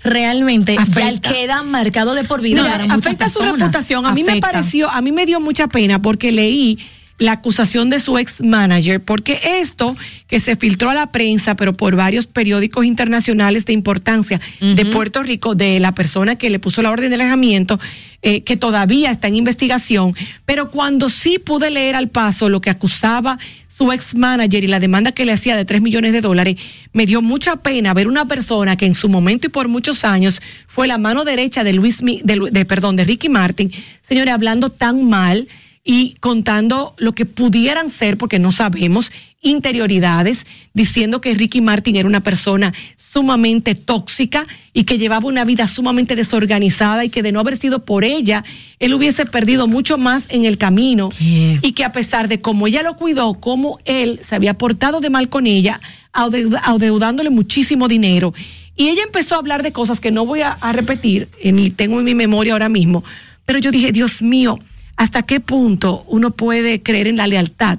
Realmente 0.05 0.77
ya 0.95 1.21
queda 1.21 1.63
marcado 1.63 2.15
de 2.15 2.25
por 2.25 2.41
vida 2.41 2.63
Mira, 2.63 2.73
para 2.73 2.85
muchas 2.85 2.99
afecta 2.99 3.31
su 3.31 3.41
reputación. 3.41 4.07
A 4.07 4.13
mí 4.13 4.25
me 4.25 4.41
pareció, 4.41 4.91
a 4.91 5.01
mí 5.01 5.13
me 5.13 5.27
dio 5.27 5.41
mucha 5.41 5.69
pena 5.69 6.01
porque 6.01 6.33
leí 6.33 6.79
la 7.19 7.33
acusación 7.33 7.91
de 7.91 7.99
su 7.99 8.17
ex 8.17 8.43
manager, 8.43 9.03
porque 9.03 9.41
esto 9.61 9.97
que 10.29 10.39
se 10.39 10.55
filtró 10.55 10.91
a 10.91 10.95
la 10.95 11.11
prensa, 11.11 11.57
pero 11.57 11.77
por 11.77 11.97
varios 11.97 12.27
periódicos 12.27 12.85
internacionales 12.85 13.67
de 13.67 13.73
importancia 13.73 14.41
de 14.61 14.87
Puerto 14.87 15.23
Rico, 15.23 15.57
de 15.57 15.81
la 15.81 15.93
persona 15.93 16.37
que 16.37 16.49
le 16.49 16.61
puso 16.61 16.81
la 16.81 16.93
orden 16.93 17.11
de 17.11 17.17
alejamiento, 17.17 17.81
eh, 18.23 18.43
que 18.43 18.57
todavía 18.57 19.11
está 19.11 19.27
en 19.27 19.35
investigación, 19.35 20.15
pero 20.47 20.71
cuando 20.71 21.09
sí 21.09 21.39
pude 21.39 21.71
leer 21.71 21.97
al 21.97 22.09
paso 22.09 22.49
lo 22.49 22.61
que 22.61 22.71
acusaba 22.71 23.39
su 23.79 23.93
ex 23.93 24.17
manager 24.17 24.65
y 24.65 24.67
la 24.67 24.81
demanda 24.81 25.13
que 25.13 25.25
le 25.25 25.33
hacía 25.33 25.57
de 25.57 25.65
3 25.65 25.81
millones 25.81 26.13
de 26.13 26.21
dólares, 26.21 26.57
me 26.93 27.07
dio 27.07 27.23
mucha 27.23 27.57
pena 27.57 27.95
ver 27.95 28.09
una 28.09 28.27
persona 28.27 28.77
que 28.77 28.87
en 28.87 28.95
su 28.95 29.09
momento 29.09 29.47
y 29.47 29.51
por 29.51 29.69
muchos 29.69 30.05
años 30.05 30.43
fue 30.67 30.89
la 30.89 30.99
mano 30.99 31.25
derecha 31.25 31.63
de 31.63 31.73
Luis, 31.73 32.01
de, 32.03 32.65
perdón, 32.65 32.97
de 32.97 33.05
Ricky 33.05 33.29
Martin, 33.29 33.73
señores, 34.03 34.35
hablando 34.35 34.71
tan 34.71 35.09
mal 35.09 35.47
y 35.85 36.17
contando 36.19 36.97
lo 36.99 37.13
que 37.15 37.25
pudieran 37.25 37.89
ser, 37.89 38.19
porque 38.19 38.41
no 38.41 38.51
sabemos, 38.51 39.13
interioridades, 39.43 40.45
diciendo 40.75 41.21
que 41.21 41.35
Ricky 41.35 41.61
Martin 41.61 41.95
era 41.95 42.09
una 42.09 42.25
persona 42.25 42.75
sumamente 43.13 43.75
tóxica 43.75 44.47
y 44.73 44.85
que 44.85 44.99
llevaba 44.99 45.27
una 45.27 45.45
vida 45.45 45.67
sumamente 45.67 46.17
desorganizada 46.17 47.05
y 47.05 47.09
que 47.09 47.23
de 47.23 47.33
no 47.33 47.41
haber 47.41 47.57
sido 47.57 47.85
por 47.85 48.05
ella, 48.05 48.45
él 48.79 48.95
hubiese 48.95 49.27
perdido 49.27 49.67
mucho 49.67 49.99
más 49.99 50.27
en 50.29 50.45
el 50.45 50.59
camino 50.59 51.11
¿Qué? 51.11 51.59
y 51.63 51.73
que 51.73 51.85
a 51.85 51.93
pesar 51.93 52.29
de 52.29 52.41
cómo 52.41 52.67
ella 52.67 52.83
lo 52.83 52.97
cuidó, 52.97 53.35
cómo 53.35 53.79
él 53.85 54.21
se 54.23 54.35
había 54.35 54.55
portado 54.55 55.01
de 55.01 55.11
mal 55.11 55.29
con 55.29 55.47
ella, 55.47 55.81
adeudándole 56.13 57.31
muchísimo 57.31 57.89
dinero. 57.89 58.35
Y 58.77 58.89
ella 58.89 59.03
empezó 59.05 59.35
a 59.35 59.39
hablar 59.39 59.63
de 59.63 59.73
cosas 59.73 60.01
que 60.01 60.11
no 60.11 60.25
voy 60.25 60.43
a, 60.43 60.53
a 60.53 60.73
repetir, 60.73 61.29
eh, 61.43 61.53
ni 61.53 61.71
tengo 61.71 61.99
en 61.99 62.05
mi 62.05 62.15
memoria 62.15 62.53
ahora 62.53 62.69
mismo, 62.69 63.03
pero 63.47 63.59
yo 63.59 63.71
dije, 63.71 63.91
Dios 63.93 64.23
mío, 64.23 64.59
¿hasta 64.97 65.23
qué 65.23 65.41
punto 65.41 66.05
uno 66.07 66.31
puede 66.33 66.83
creer 66.83 67.07
en 67.07 67.17
la 67.17 67.27
lealtad? 67.27 67.79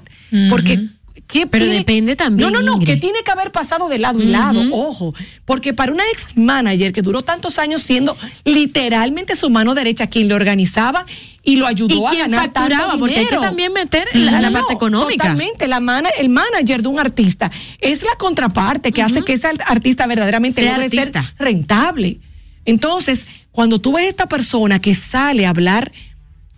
Porque... 0.50 0.88
¿qué 1.32 1.46
Pero 1.46 1.66
depende 1.66 2.16
también, 2.16 2.50
No, 2.52 2.58
no, 2.60 2.64
no, 2.66 2.74
Ingrid. 2.74 2.86
que 2.94 2.96
tiene 2.96 3.22
que 3.24 3.30
haber 3.30 3.52
pasado 3.52 3.88
de 3.88 3.98
lado 3.98 4.20
y 4.20 4.26
lado, 4.26 4.60
ojo, 4.72 5.14
porque 5.44 5.72
para 5.72 5.92
una 5.92 6.04
ex 6.12 6.36
manager 6.36 6.92
que 6.92 7.02
duró 7.02 7.22
tantos 7.22 7.58
años 7.58 7.82
siendo 7.82 8.16
literalmente 8.44 9.36
su 9.36 9.48
mano 9.50 9.74
derecha 9.74 10.06
quien 10.08 10.28
le 10.28 10.34
organizaba 10.34 11.06
y 11.42 11.56
lo 11.56 11.66
ayudó 11.66 11.94
Y 12.12 12.16
a 12.16 12.18
ganar 12.22 12.40
tanto 12.52 12.60
facturaba, 12.60 12.98
porque 12.98 13.18
hay 13.20 13.26
que 13.26 13.36
también 13.36 13.72
meter 13.72 14.06
la- 14.14 14.40
la 14.40 14.50
parte 14.50 14.74
económica. 14.74 15.22
Totalmente, 15.24 15.68
la 15.68 15.80
mana- 15.80 16.10
el 16.18 16.28
manager 16.28 16.82
de 16.82 16.88
un 16.88 16.98
artista 17.00 17.50
es 17.80 18.02
la 18.02 18.14
contraparte 18.18 18.92
que 18.92 19.02
hace 19.02 19.22
que 19.22 19.32
ese 19.34 19.48
artista 19.66 20.06
verdaderamente 20.06 20.62
Sea 20.62 20.76
logre 20.78 20.90
ser 20.90 21.12
rentable. 21.38 22.18
Entonces, 22.66 23.26
cuando 23.52 23.80
tú 23.80 23.92
ves 23.94 24.08
esta 24.08 24.28
persona 24.28 24.78
que 24.80 24.94
sale 24.94 25.46
a 25.46 25.50
hablar 25.50 25.92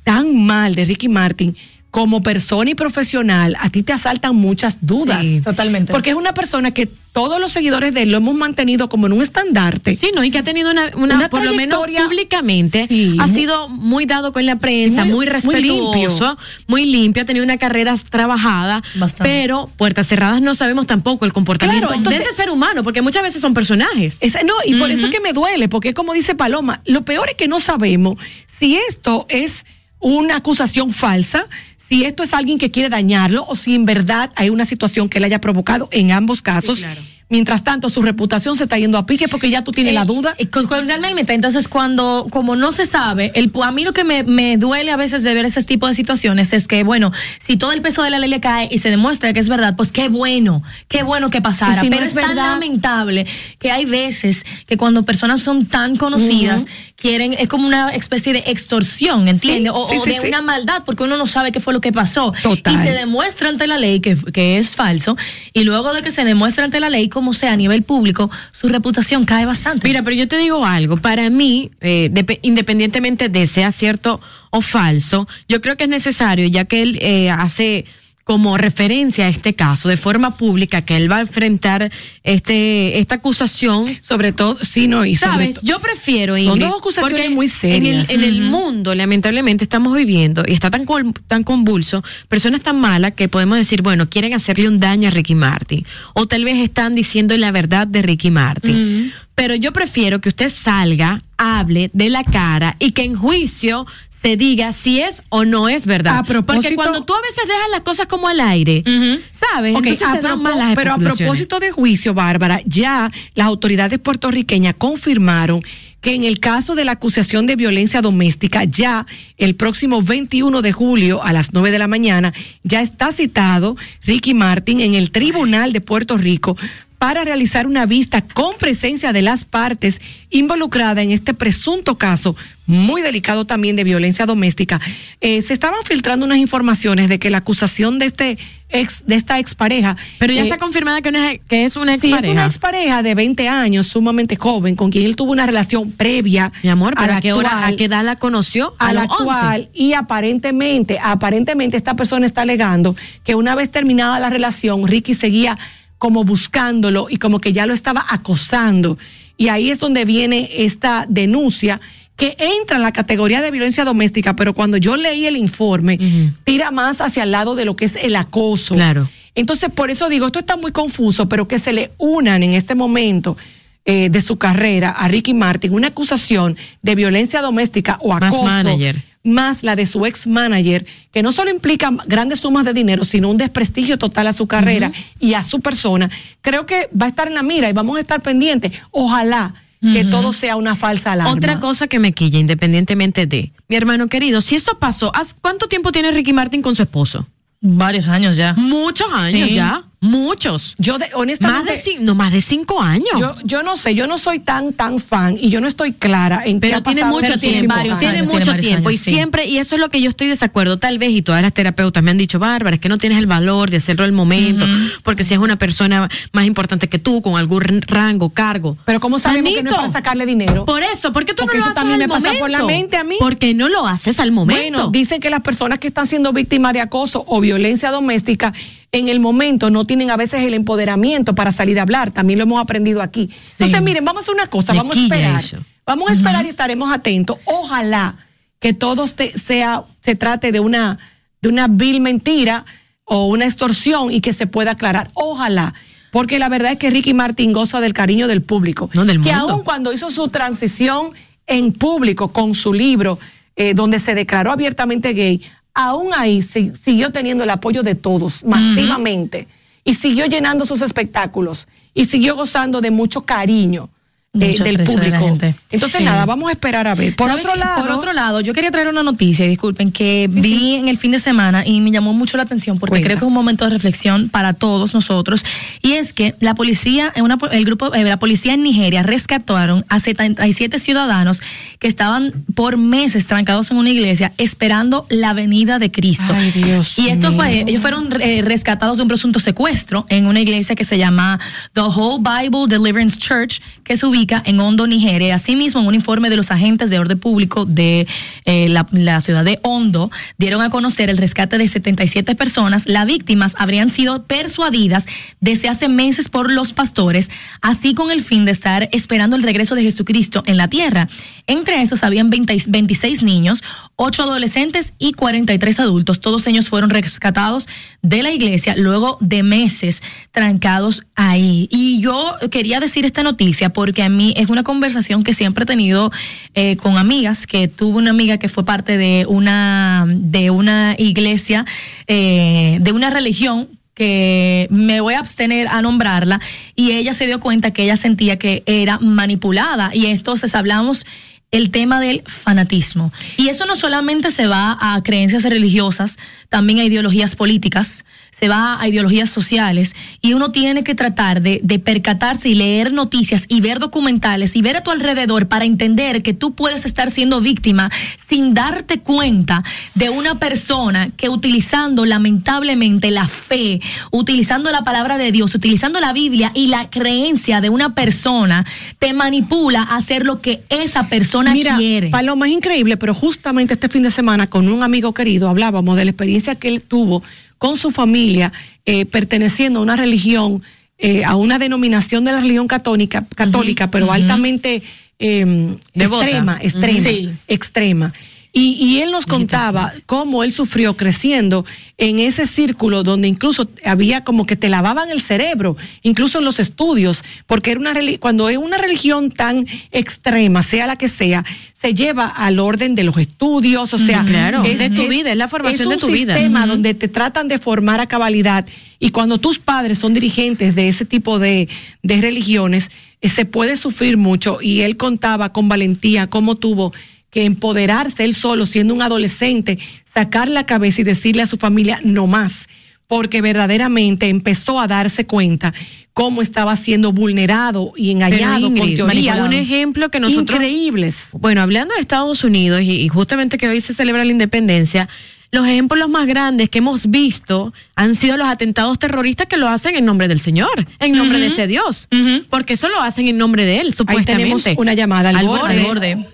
tan 0.04 0.44
mal 0.44 0.74
de 0.74 0.84
Ricky 0.84 1.08
Martin, 1.08 1.56
como 1.92 2.22
persona 2.22 2.70
y 2.70 2.74
profesional, 2.74 3.54
a 3.60 3.68
ti 3.68 3.82
te 3.82 3.92
asaltan 3.92 4.34
muchas 4.34 4.78
dudas. 4.80 5.24
Sí, 5.26 5.42
totalmente. 5.42 5.92
Porque 5.92 6.08
es 6.08 6.16
una 6.16 6.32
persona 6.32 6.70
que 6.70 6.86
todos 6.86 7.38
los 7.38 7.52
seguidores 7.52 7.92
de 7.92 8.04
él 8.04 8.10
lo 8.10 8.16
hemos 8.16 8.34
mantenido 8.34 8.88
como 8.88 9.06
en 9.08 9.12
un 9.12 9.20
estandarte. 9.20 9.94
Sí, 9.96 10.10
no, 10.14 10.24
y 10.24 10.30
que 10.30 10.38
ha 10.38 10.42
tenido 10.42 10.70
una, 10.70 10.90
una, 10.96 11.16
Una 11.16 11.28
por 11.28 11.44
lo 11.44 11.52
menos 11.52 11.78
públicamente, 12.06 12.86
Sí, 12.88 13.16
ha 13.20 13.26
muy- 13.26 13.34
sido 13.34 13.68
muy 13.68 14.06
dado 14.06 14.32
con 14.32 14.46
la 14.46 14.56
prensa, 14.56 15.04
Muy- 15.04 15.08
muy, 15.12 15.26
muy 15.26 15.26
respetuoso, 15.26 16.38
muy 16.66 16.86
limpio. 16.86 17.24
ha 17.24 17.26
tenido 17.26 17.44
una 17.44 17.58
carrera 17.58 17.94
trabajada, 18.08 18.82
Bastante. 18.94 19.30
pero 19.30 19.70
puertas 19.76 20.06
cerradas 20.06 20.40
no 20.40 20.54
sabemos 20.54 20.86
tampoco 20.86 21.26
el 21.26 21.34
comportamiento 21.34 21.88
Claro, 21.88 21.98
entonces- 21.98 22.22
de 22.22 22.28
ese 22.30 22.36
ser 22.36 22.48
humano, 22.48 22.82
porque 22.82 23.02
muchas 23.02 23.22
veces 23.22 23.42
son 23.42 23.52
personajes. 23.52 24.18
No, 24.46 24.54
y 24.64 24.76
por 24.76 24.90
eso 24.90 25.06
es 25.08 25.12
que 25.12 25.20
me 25.20 25.34
duele, 25.34 25.68
porque 25.68 25.92
como 25.92 26.14
dice 26.14 26.34
Paloma, 26.34 26.80
lo 26.86 27.02
peor 27.04 27.28
es 27.28 27.34
que 27.36 27.48
no 27.48 27.60
sabemos 27.60 28.16
si 28.58 28.76
esto 28.88 29.26
es 29.28 29.66
una 30.04 30.36
acusación 30.36 30.92
falsa, 30.92 31.46
si 31.92 32.04
esto 32.06 32.22
es 32.22 32.32
alguien 32.32 32.56
que 32.58 32.70
quiere 32.70 32.88
dañarlo 32.88 33.44
o 33.48 33.54
si 33.54 33.74
en 33.74 33.84
verdad 33.84 34.30
hay 34.36 34.48
una 34.48 34.64
situación 34.64 35.10
que 35.10 35.20
le 35.20 35.26
haya 35.26 35.42
provocado 35.42 35.88
en 35.92 36.10
ambos 36.10 36.40
casos. 36.40 36.80
claro. 36.80 37.02
Mientras 37.28 37.64
tanto, 37.64 37.88
su 37.88 38.02
reputación 38.02 38.56
se 38.58 38.64
está 38.64 38.76
yendo 38.78 38.98
a 38.98 39.06
pique 39.06 39.26
porque 39.26 39.48
ya 39.48 39.64
tú 39.64 39.72
tienes 39.72 39.94
la 39.94 40.02
Eh, 40.02 40.06
duda. 40.06 40.34
y 40.38 40.46
con- 40.46 40.66
con- 40.66 40.86
Realmente, 40.86 41.32
entonces 41.32 41.66
cuando, 41.66 42.26
como 42.30 42.56
no 42.56 42.72
se 42.72 42.84
sabe, 42.84 43.32
el, 43.34 43.50
a 43.62 43.72
mí 43.72 43.84
lo 43.84 43.94
que 43.94 44.04
me, 44.04 44.22
me 44.22 44.58
duele 44.58 44.90
a 44.90 44.98
veces 44.98 45.22
de 45.22 45.32
ver 45.32 45.46
ese 45.46 45.62
tipo 45.62 45.86
de 45.88 45.94
situaciones 45.94 46.52
es 46.52 46.68
que, 46.68 46.82
bueno, 46.84 47.10
si 47.46 47.56
todo 47.56 47.72
el 47.72 47.80
peso 47.80 48.02
de 48.02 48.10
la 48.10 48.18
ley 48.18 48.28
le 48.28 48.40
cae 48.40 48.68
y 48.70 48.80
se 48.80 48.90
demuestra 48.90 49.32
que 49.32 49.40
es 49.40 49.48
verdad, 49.48 49.76
pues 49.76 49.92
qué 49.92 50.10
bueno, 50.10 50.62
qué 50.88 51.04
bueno 51.04 51.30
que 51.30 51.40
pasara. 51.40 51.82
No 51.82 51.88
Pero 51.88 52.02
es 52.04 52.08
es, 52.10 52.14
tan 52.16 52.28
verdad- 52.28 52.52
lamentable 52.52 53.26
que 53.58 53.70
hay 53.70 53.86
veces 53.86 54.44
que 54.66 54.76
cuando 54.76 55.02
personas 55.06 55.40
son 55.40 55.64
tan 55.64 55.96
conocidas, 55.96 56.66
quieren, 57.02 57.34
es 57.34 57.48
como 57.48 57.66
una 57.66 57.90
especie 57.90 58.32
de 58.32 58.44
extorsión, 58.46 59.26
¿entiendes? 59.28 59.72
Sí, 59.72 59.78
o 59.78 59.88
sí, 59.88 59.96
o 59.98 60.04
sí, 60.04 60.10
de 60.20 60.28
una 60.28 60.40
maldad, 60.40 60.84
porque 60.86 61.02
uno 61.02 61.16
no 61.16 61.26
sabe 61.26 61.50
qué 61.50 61.58
fue 61.60 61.72
lo 61.72 61.80
que 61.80 61.92
pasó. 61.92 62.32
Total. 62.42 62.72
Y 62.74 62.76
se 62.78 62.92
demuestra 62.92 63.48
ante 63.48 63.66
la 63.66 63.76
ley 63.76 64.00
que, 64.00 64.16
que 64.32 64.56
es 64.56 64.76
falso, 64.76 65.16
y 65.52 65.64
luego 65.64 65.92
de 65.92 66.02
que 66.02 66.12
se 66.12 66.24
demuestra 66.24 66.64
ante 66.64 66.78
la 66.80 66.88
ley, 66.88 67.08
como 67.08 67.34
sea 67.34 67.52
a 67.52 67.56
nivel 67.56 67.82
público, 67.82 68.30
su 68.52 68.68
reputación 68.68 69.24
cae 69.24 69.44
bastante. 69.44 69.86
Mira, 69.88 70.02
pero 70.02 70.14
yo 70.16 70.28
te 70.28 70.38
digo 70.38 70.64
algo, 70.64 70.96
para 70.96 71.28
mí, 71.28 71.70
eh, 71.80 72.08
depe- 72.12 72.38
independientemente 72.42 73.28
de 73.28 73.46
sea 73.48 73.72
cierto 73.72 74.20
o 74.50 74.60
falso, 74.60 75.26
yo 75.48 75.60
creo 75.60 75.76
que 75.76 75.84
es 75.84 75.90
necesario, 75.90 76.46
ya 76.46 76.64
que 76.64 76.82
él 76.82 76.98
eh, 77.02 77.30
hace 77.30 77.84
como 78.24 78.56
referencia 78.56 79.26
a 79.26 79.28
este 79.28 79.54
caso 79.54 79.88
de 79.88 79.96
forma 79.96 80.36
pública, 80.36 80.82
que 80.82 80.96
él 80.96 81.10
va 81.10 81.16
a 81.16 81.20
enfrentar 81.22 81.90
este 82.22 82.98
esta 82.98 83.16
acusación. 83.16 83.98
Sobre 84.00 84.32
todo, 84.32 84.58
sí, 84.62 84.86
no, 84.88 85.04
y 85.04 85.16
¿Sabes? 85.16 85.60
Yo 85.62 85.80
prefiero, 85.80 86.34
Son 86.34 86.42
Ingrid, 86.42 86.62
dos 86.66 86.78
acusaciones 86.78 87.18
porque 87.20 87.30
muy 87.34 87.48
serias. 87.48 88.10
En 88.10 88.20
el, 88.20 88.24
en 88.24 88.34
el 88.34 88.42
mundo, 88.42 88.94
lamentablemente, 88.94 89.64
estamos 89.64 89.94
viviendo 89.96 90.42
y 90.46 90.52
está 90.52 90.70
tan, 90.70 90.84
col- 90.84 91.12
tan 91.26 91.42
convulso, 91.42 92.02
personas 92.28 92.60
tan 92.62 92.80
malas 92.80 93.12
que 93.14 93.28
podemos 93.28 93.58
decir, 93.58 93.82
bueno, 93.82 94.08
quieren 94.08 94.34
hacerle 94.34 94.68
un 94.68 94.78
daño 94.78 95.08
a 95.08 95.10
Ricky 95.10 95.34
Martin. 95.34 95.84
O 96.14 96.26
tal 96.26 96.44
vez 96.44 96.58
están 96.58 96.94
diciendo 96.94 97.36
la 97.36 97.50
verdad 97.50 97.86
de 97.86 98.02
Ricky 98.02 98.30
Martin. 98.30 99.12
Pero 99.34 99.54
yo 99.54 99.72
prefiero 99.72 100.20
que 100.20 100.28
usted 100.28 100.50
salga, 100.50 101.22
hable 101.38 101.90
de 101.94 102.10
la 102.10 102.22
cara 102.22 102.76
y 102.78 102.92
que 102.92 103.02
en 103.04 103.14
juicio 103.14 103.86
se 104.22 104.36
diga 104.36 104.72
si 104.72 105.00
es 105.00 105.22
o 105.30 105.44
no 105.44 105.68
es 105.68 105.84
verdad. 105.86 106.18
A 106.18 106.22
propósito- 106.22 106.62
Porque 106.62 106.74
cuando 106.76 107.04
tú 107.04 107.14
a 107.14 107.20
veces 107.22 107.44
dejas 107.46 107.70
las 107.70 107.80
cosas 107.80 108.06
como 108.06 108.28
al 108.28 108.40
aire, 108.40 108.82
¿sabes? 108.86 109.74
Entonces 109.90 110.02
a 110.02 110.12
se 110.16 110.20
dan 110.28 110.42
pero 110.76 110.92
a 110.92 110.94
propósito 111.26 111.58
de 111.60 111.70
juicio, 111.72 112.14
Bárbara, 112.14 112.60
ya 112.64 113.10
las 113.34 113.46
autoridades 113.46 113.98
puertorriqueñas 113.98 114.74
confirmaron 114.78 115.62
que 116.00 116.14
en 116.14 116.24
el 116.24 116.40
caso 116.40 116.74
de 116.74 116.84
la 116.84 116.92
acusación 116.92 117.46
de 117.46 117.54
violencia 117.54 118.00
doméstica, 118.02 118.64
ya 118.64 119.06
el 119.38 119.54
próximo 119.54 120.02
21 120.02 120.60
de 120.60 120.72
julio 120.72 121.22
a 121.22 121.32
las 121.32 121.52
9 121.52 121.70
de 121.70 121.78
la 121.78 121.86
mañana, 121.86 122.32
ya 122.64 122.80
está 122.82 123.12
citado 123.12 123.76
Ricky 124.04 124.34
Martin 124.34 124.80
en 124.80 124.94
el 124.94 125.12
Tribunal 125.12 125.72
de 125.72 125.80
Puerto 125.80 126.16
Rico 126.16 126.56
para 127.02 127.24
realizar 127.24 127.66
una 127.66 127.84
vista 127.84 128.20
con 128.22 128.54
presencia 128.60 129.12
de 129.12 129.22
las 129.22 129.44
partes 129.44 130.00
involucradas 130.30 131.02
en 131.02 131.10
este 131.10 131.34
presunto 131.34 131.98
caso 131.98 132.36
muy 132.66 133.02
delicado 133.02 133.44
también 133.44 133.74
de 133.74 133.82
violencia 133.82 134.24
doméstica. 134.24 134.80
Eh, 135.20 135.42
se 135.42 135.52
estaban 135.52 135.82
filtrando 135.84 136.24
unas 136.24 136.38
informaciones 136.38 137.08
de 137.08 137.18
que 137.18 137.28
la 137.28 137.38
acusación 137.38 137.98
de 137.98 138.06
este 138.06 138.38
ex, 138.68 139.02
de 139.04 139.16
esta 139.16 139.40
expareja 139.40 139.96
Pero 140.20 140.32
ya 140.32 140.42
eh, 140.42 140.44
está 140.44 140.58
confirmada 140.58 141.00
que, 141.00 141.08
una- 141.08 141.36
que 141.38 141.64
es 141.64 141.74
una 141.76 141.98
Sí, 141.98 142.06
es 142.06 142.12
una 142.12 142.18
expareja. 142.20 142.46
expareja 142.46 143.02
de 143.02 143.14
20 143.16 143.48
años, 143.48 143.88
sumamente 143.88 144.36
joven, 144.36 144.76
con 144.76 144.92
quien 144.92 145.04
él 145.06 145.16
tuvo 145.16 145.32
una 145.32 145.44
relación 145.44 145.90
previa. 145.90 146.52
Mi 146.62 146.68
amor, 146.70 146.94
¿pero 146.96 147.08
la 147.08 147.16
a 147.16 147.20
qué 147.20 147.32
hora, 147.32 147.48
actual, 147.50 147.72
a 147.74 147.76
qué 147.76 147.84
edad 147.86 148.04
la 148.04 148.16
conoció? 148.20 148.76
a 148.78 148.92
la 148.92 149.02
los 149.02 149.10
11. 149.10 149.22
actual 149.32 149.68
y 149.74 149.94
aparentemente, 149.94 151.00
aparentemente 151.02 151.76
esta 151.76 151.96
persona 151.96 152.26
está 152.26 152.42
alegando 152.42 152.94
que 153.24 153.34
una 153.34 153.56
vez 153.56 153.72
terminada 153.72 154.20
la 154.20 154.30
relación, 154.30 154.86
Ricky 154.86 155.14
seguía 155.14 155.58
como 156.02 156.24
buscándolo 156.24 157.06
y 157.08 157.18
como 157.18 157.38
que 157.38 157.52
ya 157.52 157.64
lo 157.64 157.72
estaba 157.72 158.04
acosando. 158.08 158.98
Y 159.36 159.50
ahí 159.50 159.70
es 159.70 159.78
donde 159.78 160.04
viene 160.04 160.50
esta 160.52 161.06
denuncia 161.08 161.80
que 162.16 162.36
entra 162.40 162.74
en 162.74 162.82
la 162.82 162.92
categoría 162.92 163.40
de 163.40 163.52
violencia 163.52 163.84
doméstica, 163.84 164.34
pero 164.34 164.52
cuando 164.52 164.78
yo 164.78 164.96
leí 164.96 165.26
el 165.26 165.36
informe, 165.36 166.00
tira 166.42 166.72
más 166.72 167.00
hacia 167.00 167.22
el 167.22 167.30
lado 167.30 167.54
de 167.54 167.64
lo 167.64 167.76
que 167.76 167.84
es 167.84 167.94
el 167.94 168.16
acoso. 168.16 168.74
Claro. 168.74 169.08
Entonces, 169.36 169.70
por 169.70 169.92
eso 169.92 170.08
digo, 170.08 170.26
esto 170.26 170.40
está 170.40 170.56
muy 170.56 170.72
confuso, 170.72 171.28
pero 171.28 171.46
que 171.46 171.60
se 171.60 171.72
le 171.72 171.92
unan 171.98 172.42
en 172.42 172.54
este 172.54 172.74
momento 172.74 173.36
eh, 173.84 174.10
de 174.10 174.20
su 174.20 174.36
carrera 174.38 174.90
a 174.90 175.08
Ricky 175.08 175.34
Martin 175.34 175.72
una 175.74 175.88
acusación 175.88 176.56
de 176.82 176.94
violencia 176.94 177.40
doméstica 177.42 177.98
o 178.00 178.12
Más 178.12 178.22
acoso, 178.34 178.44
manager. 178.44 179.02
más 179.24 179.62
la 179.62 179.74
de 179.76 179.86
su 179.86 180.06
ex 180.06 180.26
manager, 180.26 180.86
que 181.12 181.22
no 181.22 181.32
solo 181.32 181.50
implica 181.50 181.90
grandes 182.06 182.40
sumas 182.40 182.64
de 182.64 182.72
dinero, 182.74 183.04
sino 183.04 183.28
un 183.30 183.38
desprestigio 183.38 183.98
total 183.98 184.26
a 184.28 184.32
su 184.32 184.46
carrera 184.46 184.92
y 185.20 185.34
a 185.34 185.42
su 185.42 185.60
persona, 185.60 186.10
creo 186.42 186.64
que 186.66 186.88
va 187.00 187.06
a 187.06 187.08
estar 187.08 187.26
en 187.28 187.34
la 187.34 187.42
mira 187.42 187.68
y 187.68 187.72
vamos 187.72 187.96
a 187.96 188.00
estar 188.00 188.20
pendientes. 188.22 188.72
Ojalá 188.90 189.54
que 189.80 190.04
todo 190.04 190.32
sea 190.32 190.54
una 190.54 190.76
falsa 190.76 191.10
alarma. 191.10 191.32
Otra 191.32 191.58
cosa 191.58 191.88
que 191.88 191.98
me 191.98 192.12
quilla, 192.12 192.38
independientemente 192.38 193.26
de. 193.26 193.50
Mi 193.68 193.74
hermano 193.74 194.06
querido, 194.06 194.40
si 194.40 194.54
eso 194.54 194.78
pasó, 194.78 195.10
¿haz- 195.12 195.34
¿cuánto 195.40 195.66
tiempo 195.66 195.90
tiene 195.90 196.12
Ricky 196.12 196.32
Martin 196.32 196.62
con 196.62 196.76
su 196.76 196.82
esposo? 196.82 197.26
Varios 197.60 198.06
años 198.06 198.36
ya. 198.36 198.54
Muchos 198.56 199.08
años 199.12 199.48
Sí. 199.48 199.54
ya. 199.56 199.82
Muchos. 200.02 200.74
Yo 200.78 200.98
de- 200.98 201.06
Más 201.06 201.14
honestamente 201.14 201.72
de, 201.74 201.78
cin- 201.82 202.00
no, 202.00 202.14
más 202.16 202.32
de 202.32 202.40
cinco 202.40 202.82
años. 202.82 203.06
yo, 203.18 203.34
yo 203.44 203.62
no 203.62 203.76
sé, 203.76 203.94
yo 203.94 204.06
no 204.08 204.18
soy 204.18 204.40
tan 204.40 204.72
tan 204.72 204.98
fan 204.98 205.36
y 205.40 205.48
yo 205.48 205.60
no 205.60 205.68
estoy 205.68 205.92
clara 205.92 206.42
en 206.44 206.60
qué 206.60 206.66
pero 206.68 206.78
ha 206.78 206.82
tiene 206.82 207.04
mucho 207.04 207.38
tiempo, 207.38 207.74
varios 207.74 207.98
años. 208.00 208.12
tiene 208.12 208.22
mucho 208.24 208.54
tiempo 208.56 208.90
y 208.90 208.96
sí. 208.96 209.12
siempre 209.14 209.46
y 209.46 209.58
eso 209.58 209.76
es 209.76 209.80
lo 209.80 209.90
que 209.90 210.00
yo 210.02 210.08
estoy 210.10 210.26
de 210.26 210.32
desacuerdo 210.32 210.76
tal 210.78 210.98
vez 210.98 211.10
y 211.12 211.22
todas 211.22 211.40
las 211.40 211.54
terapeutas 211.54 212.02
me 212.02 212.10
han 212.10 212.18
dicho 212.18 212.40
Bárbara 212.40 212.74
es 212.74 212.80
que 212.80 212.88
no 212.88 212.98
tienes 212.98 213.18
el 213.18 213.26
valor 213.26 213.70
de 213.70 213.76
hacerlo 213.76 214.04
al 214.04 214.10
momento 214.12 214.66
porque 215.04 215.22
si 215.22 215.34
es 215.34 215.40
una 215.40 215.56
persona 215.56 216.08
más 216.32 216.46
importante 216.46 216.88
que 216.88 216.98
tú 216.98 217.22
con 217.22 217.36
algún 217.36 217.62
rango 217.82 218.30
cargo 218.30 218.76
Pero 218.84 218.98
¿cómo 218.98 219.20
sabemos 219.20 219.54
que 219.54 219.62
no 219.62 219.70
es 219.70 219.76
para 219.76 219.92
sacarle 219.92 220.26
dinero? 220.26 220.64
por 220.64 220.82
eso 220.82 221.12
¿por 221.12 221.24
qué 221.24 221.32
tú 221.34 221.44
Porque 221.44 221.58
no 221.58 221.66
lo 221.66 221.70
eso 221.70 221.80
haces 221.80 221.88
también 221.90 222.02
al 222.02 222.08
me 222.08 222.12
pasa 222.12 222.28
por 222.40 222.50
momento 222.50 222.58
la 222.58 222.64
mente 222.66 222.96
a 222.96 223.04
mí. 223.04 223.16
porque 223.20 223.54
no 223.54 223.68
lo 223.68 223.86
haces 223.86 224.18
al 224.18 224.32
momento 224.32 224.62
Bueno, 224.62 224.90
dicen 224.90 225.20
que 225.20 225.30
las 225.30 225.42
personas 225.42 225.78
que 225.78 225.86
están 225.88 226.08
siendo 226.08 226.32
víctimas 226.32 226.72
de 226.72 226.80
acoso 226.80 227.24
o 227.28 227.40
violencia 227.40 227.90
doméstica 227.92 228.52
en 228.92 229.08
el 229.08 229.20
momento 229.20 229.70
no 229.70 229.86
tienen 229.86 230.10
a 230.10 230.16
veces 230.18 230.42
el 230.42 230.52
empoderamiento 230.52 231.34
para 231.34 231.50
salir 231.50 231.78
a 231.78 231.82
hablar. 231.82 232.10
También 232.10 232.38
lo 232.38 232.42
hemos 232.44 232.60
aprendido 232.60 233.00
aquí. 233.00 233.30
Entonces, 233.52 233.82
miren, 233.82 234.04
vamos 234.04 234.20
a 234.20 234.22
hacer 234.24 234.34
una 234.34 234.46
cosa, 234.48 234.72
Me 234.72 234.78
vamos 234.78 234.96
a 234.96 235.00
esperar. 235.00 235.40
eso. 235.40 235.56
Vamos 235.86 236.10
a 236.10 236.12
esperar 236.12 236.44
y 236.44 236.50
estaremos 236.50 236.92
atentos. 236.92 237.38
Ojalá 237.46 238.16
que 238.60 238.74
todo 238.74 239.06
sea, 239.08 239.84
se 240.00 240.14
trate 240.14 240.52
de 240.52 240.60
una, 240.60 240.98
de 241.40 241.48
una 241.48 241.66
vil 241.68 242.00
mentira 242.00 242.64
o 243.04 243.26
una 243.26 243.46
extorsión 243.46 244.12
y 244.12 244.20
que 244.20 244.32
se 244.32 244.46
pueda 244.46 244.72
aclarar. 244.72 245.10
Ojalá. 245.14 245.74
Porque 246.12 246.38
la 246.38 246.50
verdad 246.50 246.72
es 246.72 246.78
que 246.78 246.90
Ricky 246.90 247.14
Martin 247.14 247.52
goza 247.52 247.80
del 247.80 247.94
cariño 247.94 248.28
del 248.28 248.42
público. 248.42 248.90
No, 248.92 249.06
del 249.06 249.22
que 249.22 249.32
aun 249.32 249.64
cuando 249.64 249.92
hizo 249.92 250.10
su 250.10 250.28
transición 250.28 251.12
en 251.46 251.72
público 251.72 252.28
con 252.32 252.54
su 252.54 252.74
libro, 252.74 253.18
eh, 253.56 253.72
donde 253.74 253.98
se 253.98 254.14
declaró 254.14 254.52
abiertamente 254.52 255.14
gay, 255.14 255.42
aún 255.74 256.10
ahí 256.14 256.42
si- 256.42 256.74
siguió 256.74 257.10
teniendo 257.10 257.44
el 257.44 257.50
apoyo 257.50 257.82
de 257.82 257.94
todos 257.94 258.44
masivamente 258.44 259.48
y 259.84 259.94
siguió 259.94 260.26
llenando 260.26 260.66
sus 260.66 260.82
espectáculos 260.82 261.66
y 261.94 262.06
siguió 262.06 262.36
gozando 262.36 262.80
de 262.80 262.90
mucho 262.90 263.22
cariño 263.22 263.88
eh, 264.34 264.38
del 264.62 264.74
aprecio 264.76 264.98
de 264.98 265.08
la 265.10 265.18
público. 265.18 265.24
gente. 265.42 265.60
Entonces, 265.70 265.98
Sí. 265.98 266.04
nada, 266.04 266.24
vamos 266.24 266.48
a 266.48 266.52
esperar 266.52 266.86
a 266.88 266.94
ver. 266.94 267.14
Por 267.16 267.28
¿Sabes 267.28 267.44
otro 267.44 267.56
lado, 267.58 267.82
Por 267.82 267.90
otro 267.92 268.12
lado, 268.14 268.40
yo 268.40 268.54
quería 268.54 268.70
traer 268.70 268.88
una 268.88 269.02
noticia, 269.02 269.46
disculpen, 269.46 269.92
que 269.92 270.26
Sí, 270.32 270.40
vi 270.40 270.42
sí. 270.58 270.74
en 270.76 270.88
el 270.88 270.96
fin 270.96 271.10
de 271.10 271.18
semana 271.18 271.66
y 271.66 271.80
me 271.82 271.90
llamó 271.90 272.14
mucho 272.14 272.38
la 272.38 272.44
atención 272.44 272.78
porque 272.78 272.92
Cuenta. 272.92 273.08
creo 273.08 273.18
que 273.18 273.24
es 273.24 273.28
un 273.28 273.34
momento 273.34 273.64
de 273.66 273.70
reflexión 273.70 274.30
para 274.30 274.54
todos 274.54 274.94
nosotros. 274.94 275.44
Y 275.82 275.92
es 275.92 276.14
que 276.14 276.34
la 276.40 276.54
policía, 276.54 277.12
en 277.14 277.24
una, 277.24 277.36
el 277.52 277.64
grupo, 277.66 277.92
eh, 277.92 278.04
la 278.04 278.18
policía 278.18 278.54
en 278.54 278.62
Nigeria 278.62 279.02
rescataron 279.02 279.84
a 279.90 280.00
77 280.00 280.78
ciudadanos 280.78 281.42
que 281.78 281.88
estaban 281.88 282.32
por 282.54 282.78
meses 282.78 283.26
trancados 283.26 283.70
en 283.70 283.76
una 283.76 283.90
iglesia 283.90 284.32
esperando 284.38 285.04
la 285.10 285.34
venida 285.34 285.78
de 285.78 285.90
Cristo. 285.90 286.32
Ay, 286.34 286.52
Dios 286.52 286.98
y 286.98 287.08
esto 287.08 287.32
fue, 287.32 287.64
ellos 287.68 287.82
fueron 287.82 288.08
eh, 288.20 288.40
rescatados 288.42 288.96
de 288.96 289.02
un 289.02 289.08
presunto 289.08 289.40
secuestro 289.40 290.06
en 290.08 290.26
una 290.26 290.40
iglesia 290.40 290.74
que 290.74 290.84
se 290.84 290.96
llama 290.96 291.38
The 291.74 291.82
Whole 291.82 292.22
Bible 292.22 292.66
Deliverance 292.68 293.18
Church, 293.18 293.60
que 293.84 293.96
se 293.96 294.06
en 294.44 294.60
Hondo, 294.60 294.86
Nigeria. 294.86 295.34
Asimismo, 295.34 295.80
en 295.80 295.86
un 295.88 295.94
informe 295.94 296.30
de 296.30 296.36
los 296.36 296.50
agentes 296.50 296.90
de 296.90 296.98
orden 296.98 297.18
público 297.18 297.64
de 297.64 298.06
eh, 298.44 298.68
la, 298.68 299.20
ciudad 299.20 299.44
de 299.44 299.58
Hondo, 299.62 300.10
dieron 300.38 300.62
a 300.62 300.70
conocer 300.70 301.10
el 301.10 301.18
rescate 301.18 301.58
de 301.58 301.68
77 301.68 302.34
personas. 302.36 302.86
Las 302.86 303.06
víctimas 303.06 303.56
habrían 303.58 303.90
sido 303.90 304.24
persuadidas 304.24 305.06
desde 305.40 305.68
hace 305.68 305.88
meses 305.88 306.28
por 306.28 306.52
los 306.52 306.72
pastores, 306.72 307.30
así 307.60 307.94
con 307.94 308.10
el 308.10 308.22
fin 308.22 308.44
de 308.44 308.52
estar 308.52 308.88
esperando 308.92 309.34
el 309.36 309.42
regreso 309.42 309.74
de 309.74 309.82
Jesucristo 309.82 310.44
en 310.46 310.56
la 310.56 310.68
tierra. 310.68 311.08
Entre 311.46 311.82
esos 311.82 312.04
habían 312.04 312.30
20 312.30 312.52
26 312.68 313.22
niños, 313.22 313.62
8 313.96 314.22
adolescentes 314.22 314.94
y 314.98 315.12
43 315.12 315.80
adultos. 315.80 316.20
Todos 316.20 316.46
ellos 316.46 316.68
fueron 316.68 316.90
rescatados 316.90 317.68
de 318.02 318.22
la 318.22 318.30
iglesia 318.30 318.74
luego 318.76 319.18
de 319.20 319.42
meses 319.42 320.02
trancados 320.30 321.04
ahí. 321.14 321.68
Y 321.70 322.00
yo 322.00 322.36
quería 322.50 322.80
decir 322.80 323.04
esta 323.04 323.22
noticia 323.22 323.70
porque 323.70 324.02
a 324.02 324.08
mí 324.08 324.34
es 324.36 324.48
una 324.48 324.62
conversación 324.62 325.24
que 325.24 325.34
siempre 325.34 325.64
he 325.64 325.66
tenido 325.66 326.10
eh, 326.54 326.76
con 326.76 326.96
amigas, 326.96 327.46
que 327.46 327.68
tuve 327.68 327.98
una 327.98 328.10
amiga 328.10 328.38
que 328.38 328.48
fue 328.48 328.64
parte 328.64 328.98
de 328.98 329.26
una, 329.28 330.04
de 330.08 330.50
una 330.50 330.94
iglesia, 330.98 331.64
eh, 332.06 332.78
de 332.80 332.92
una 332.92 333.10
religión 333.10 333.68
que 333.94 334.68
me 334.70 335.00
voy 335.00 335.14
a 335.14 335.18
abstener 335.18 335.68
a 335.68 335.82
nombrarla 335.82 336.40
y 336.74 336.92
ella 336.92 337.12
se 337.12 337.26
dio 337.26 337.40
cuenta 337.40 337.72
que 337.72 337.84
ella 337.84 337.96
sentía 337.96 338.38
que 338.38 338.62
era 338.66 338.98
manipulada 338.98 339.90
y 339.92 340.06
entonces 340.06 340.54
hablamos 340.54 341.04
el 341.52 341.70
tema 341.70 342.00
del 342.00 342.24
fanatismo. 342.26 343.12
Y 343.36 343.48
eso 343.48 343.66
no 343.66 343.76
solamente 343.76 344.30
se 344.30 344.48
va 344.48 344.76
a 344.80 345.02
creencias 345.02 345.44
religiosas, 345.44 346.18
también 346.48 346.80
a 346.80 346.84
ideologías 346.84 347.36
políticas, 347.36 348.04
se 348.42 348.48
va 348.48 348.80
a 348.80 348.88
ideologías 348.88 349.30
sociales 349.30 349.94
y 350.20 350.32
uno 350.32 350.50
tiene 350.50 350.82
que 350.82 350.96
tratar 350.96 351.42
de, 351.42 351.60
de, 351.62 351.78
percatarse 351.78 352.48
y 352.48 352.56
leer 352.56 352.92
noticias 352.92 353.44
y 353.46 353.60
ver 353.60 353.78
documentales 353.78 354.56
y 354.56 354.62
ver 354.62 354.78
a 354.78 354.82
tu 354.82 354.90
alrededor 354.90 355.46
para 355.46 355.64
entender 355.64 356.24
que 356.24 356.34
tú 356.34 356.52
puedes 356.52 356.84
estar 356.84 357.12
siendo 357.12 357.40
víctima 357.40 357.88
sin 358.28 358.52
darte 358.52 358.98
cuenta 358.98 359.62
de 359.94 360.10
una 360.10 360.40
persona 360.40 361.10
que 361.16 361.28
utilizando 361.28 362.04
lamentablemente 362.04 363.12
la 363.12 363.28
fe, 363.28 363.80
utilizando 364.10 364.72
la 364.72 364.82
palabra 364.82 365.18
de 365.18 365.30
Dios, 365.30 365.54
utilizando 365.54 366.00
la 366.00 366.12
Biblia 366.12 366.50
y 366.52 366.66
la 366.66 366.90
creencia 366.90 367.60
de 367.60 367.70
una 367.70 367.94
persona, 367.94 368.66
te 368.98 369.12
manipula 369.12 369.82
a 369.82 369.98
hacer 369.98 370.26
lo 370.26 370.40
que 370.40 370.64
esa 370.68 371.06
persona 371.06 371.52
Mira, 371.52 371.76
quiere. 371.76 372.10
Para 372.10 372.24
lo 372.24 372.34
más 372.34 372.48
increíble, 372.48 372.96
pero 372.96 373.14
justamente 373.14 373.74
este 373.74 373.88
fin 373.88 374.02
de 374.02 374.10
semana 374.10 374.48
con 374.48 374.68
un 374.68 374.82
amigo 374.82 375.14
querido 375.14 375.48
hablábamos 375.48 375.96
de 375.96 376.06
la 376.06 376.10
experiencia 376.10 376.56
que 376.56 376.66
él 376.66 376.82
tuvo 376.82 377.22
con 377.62 377.78
su 377.78 377.92
familia 377.92 378.52
eh, 378.84 379.06
perteneciendo 379.06 379.78
a 379.78 379.82
una 379.82 379.94
religión, 379.94 380.64
eh, 380.98 381.24
a 381.24 381.36
una 381.36 381.60
denominación 381.60 382.24
de 382.24 382.32
la 382.32 382.40
religión 382.40 382.66
católica, 382.66 383.24
católica 383.36 383.88
pero 383.88 384.10
altamente 384.10 384.82
eh, 385.20 385.76
Devota. 385.94 386.24
extrema, 386.24 386.58
extrema, 386.60 387.08
Sí. 387.08 387.30
extrema. 387.46 388.12
Y, 388.54 388.72
y 388.74 389.00
él 389.00 389.10
nos 389.10 389.24
contaba 389.24 389.92
cómo 390.04 390.44
él 390.44 390.52
sufrió 390.52 390.94
creciendo 390.94 391.64
en 391.96 392.18
ese 392.18 392.46
círculo 392.46 393.02
donde 393.02 393.26
incluso 393.26 393.68
había 393.84 394.24
como 394.24 394.44
que 394.44 394.56
te 394.56 394.68
lavaban 394.68 395.10
el 395.10 395.22
cerebro, 395.22 395.76
incluso 396.02 396.38
en 396.38 396.44
los 396.44 396.58
estudios, 396.58 397.24
porque 397.46 397.70
era 397.70 397.80
una 397.80 397.94
cuando 398.20 398.50
es 398.50 398.58
una 398.58 398.76
religión 398.76 399.30
tan 399.30 399.66
extrema, 399.90 400.62
sea 400.62 400.86
la 400.86 400.96
que 400.96 401.08
sea, 401.08 401.44
se 401.80 401.94
lleva 401.94 402.26
al 402.26 402.58
orden 402.58 402.94
de 402.94 403.04
los 403.04 403.16
estudios, 403.16 403.92
o 403.94 403.98
sea, 403.98 404.24
claro, 404.24 404.62
de 404.62 404.90
tu 404.90 405.08
vida, 405.08 405.32
es 405.32 405.36
la 405.36 405.48
formación 405.48 405.88
de 405.88 405.96
tu 405.96 406.06
vida. 406.08 406.34
un 406.34 406.38
sistema 406.38 406.66
donde 406.66 406.94
te 406.94 407.08
tratan 407.08 407.48
de 407.48 407.58
formar 407.58 408.00
a 408.00 408.06
cabalidad 408.06 408.66
y 408.98 409.10
cuando 409.10 409.38
tus 409.38 409.58
padres 409.58 409.98
son 409.98 410.14
dirigentes 410.14 410.74
de 410.74 410.88
ese 410.88 411.04
tipo 411.04 411.38
de, 411.38 411.68
de 412.02 412.20
religiones, 412.20 412.90
eh, 413.20 413.28
se 413.28 413.44
puede 413.44 413.76
sufrir 413.76 414.16
mucho 414.16 414.58
y 414.60 414.82
él 414.82 414.96
contaba 414.96 415.52
con 415.52 415.68
valentía 415.68 416.28
cómo 416.28 416.56
tuvo 416.56 416.92
que 417.32 417.44
empoderarse 417.46 418.24
él 418.24 418.34
solo, 418.34 418.66
siendo 418.66 418.94
un 418.94 419.02
adolescente, 419.02 419.78
sacar 420.04 420.48
la 420.48 420.66
cabeza 420.66 421.00
y 421.00 421.04
decirle 421.04 421.42
a 421.42 421.46
su 421.46 421.56
familia 421.56 421.98
no 422.04 422.26
más, 422.26 422.68
porque 423.06 423.40
verdaderamente 423.40 424.28
empezó 424.28 424.78
a 424.78 424.86
darse 424.86 425.26
cuenta 425.26 425.72
cómo 426.12 426.42
estaba 426.42 426.76
siendo 426.76 427.10
vulnerado 427.10 427.94
y 427.96 428.10
engañado 428.10 428.68
con 428.68 428.76
Ingrid, 428.76 428.96
teorías 428.96 429.40
un 429.40 429.54
ejemplo 429.54 430.10
que 430.10 430.20
nosotros 430.20 430.60
increíbles. 430.60 431.30
Bueno, 431.32 431.62
hablando 431.62 431.94
de 431.94 432.02
Estados 432.02 432.44
Unidos 432.44 432.82
y, 432.82 433.00
y 433.00 433.08
justamente 433.08 433.56
que 433.56 433.66
hoy 433.66 433.80
se 433.80 433.94
celebra 433.94 434.26
la 434.26 434.32
independencia, 434.32 435.08
los 435.52 435.66
ejemplos 435.66 436.10
más 436.10 436.26
grandes 436.26 436.68
que 436.68 436.78
hemos 436.78 437.10
visto 437.10 437.72
han 437.94 438.14
sido 438.14 438.36
los 438.36 438.46
atentados 438.46 438.98
terroristas 438.98 439.46
que 439.46 439.56
lo 439.56 439.68
hacen 439.68 439.96
en 439.96 440.04
nombre 440.04 440.28
del 440.28 440.40
Señor, 440.40 440.86
en 440.98 441.12
nombre 441.12 441.38
de 441.38 441.46
ese 441.46 441.66
Dios, 441.66 442.08
porque 442.50 442.74
eso 442.74 442.90
lo 442.90 443.00
hacen 443.00 443.26
en 443.28 443.38
nombre 443.38 443.64
de 443.64 443.80
él, 443.80 443.86
Ahí 443.86 443.92
supuestamente. 443.92 444.42
tenemos 444.42 444.66
una 444.76 444.92
llamada 444.92 445.30
al, 445.30 445.46
borde. 445.46 445.80
Al 445.80 445.86
borde. 445.86 446.26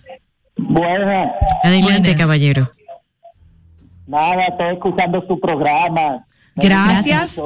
Buenas, 0.59 1.31
Adelante, 1.63 2.01
Buenas. 2.01 2.17
caballero. 2.17 2.73
nada, 4.07 4.45
estoy 4.45 4.75
escuchando 4.75 5.25
su 5.27 5.39
programa. 5.41 6.25
Me 6.57 6.65
Gracias. 6.65 7.37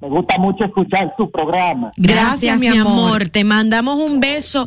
Me 0.00 0.08
gusta 0.08 0.38
mucho 0.38 0.64
escuchar 0.64 1.12
su 1.18 1.30
programa. 1.30 1.92
Gracias, 1.96 2.58
mi 2.58 2.68
amor. 2.68 3.28
Te 3.28 3.44
mandamos 3.44 3.98
un 3.98 4.18
beso 4.20 4.66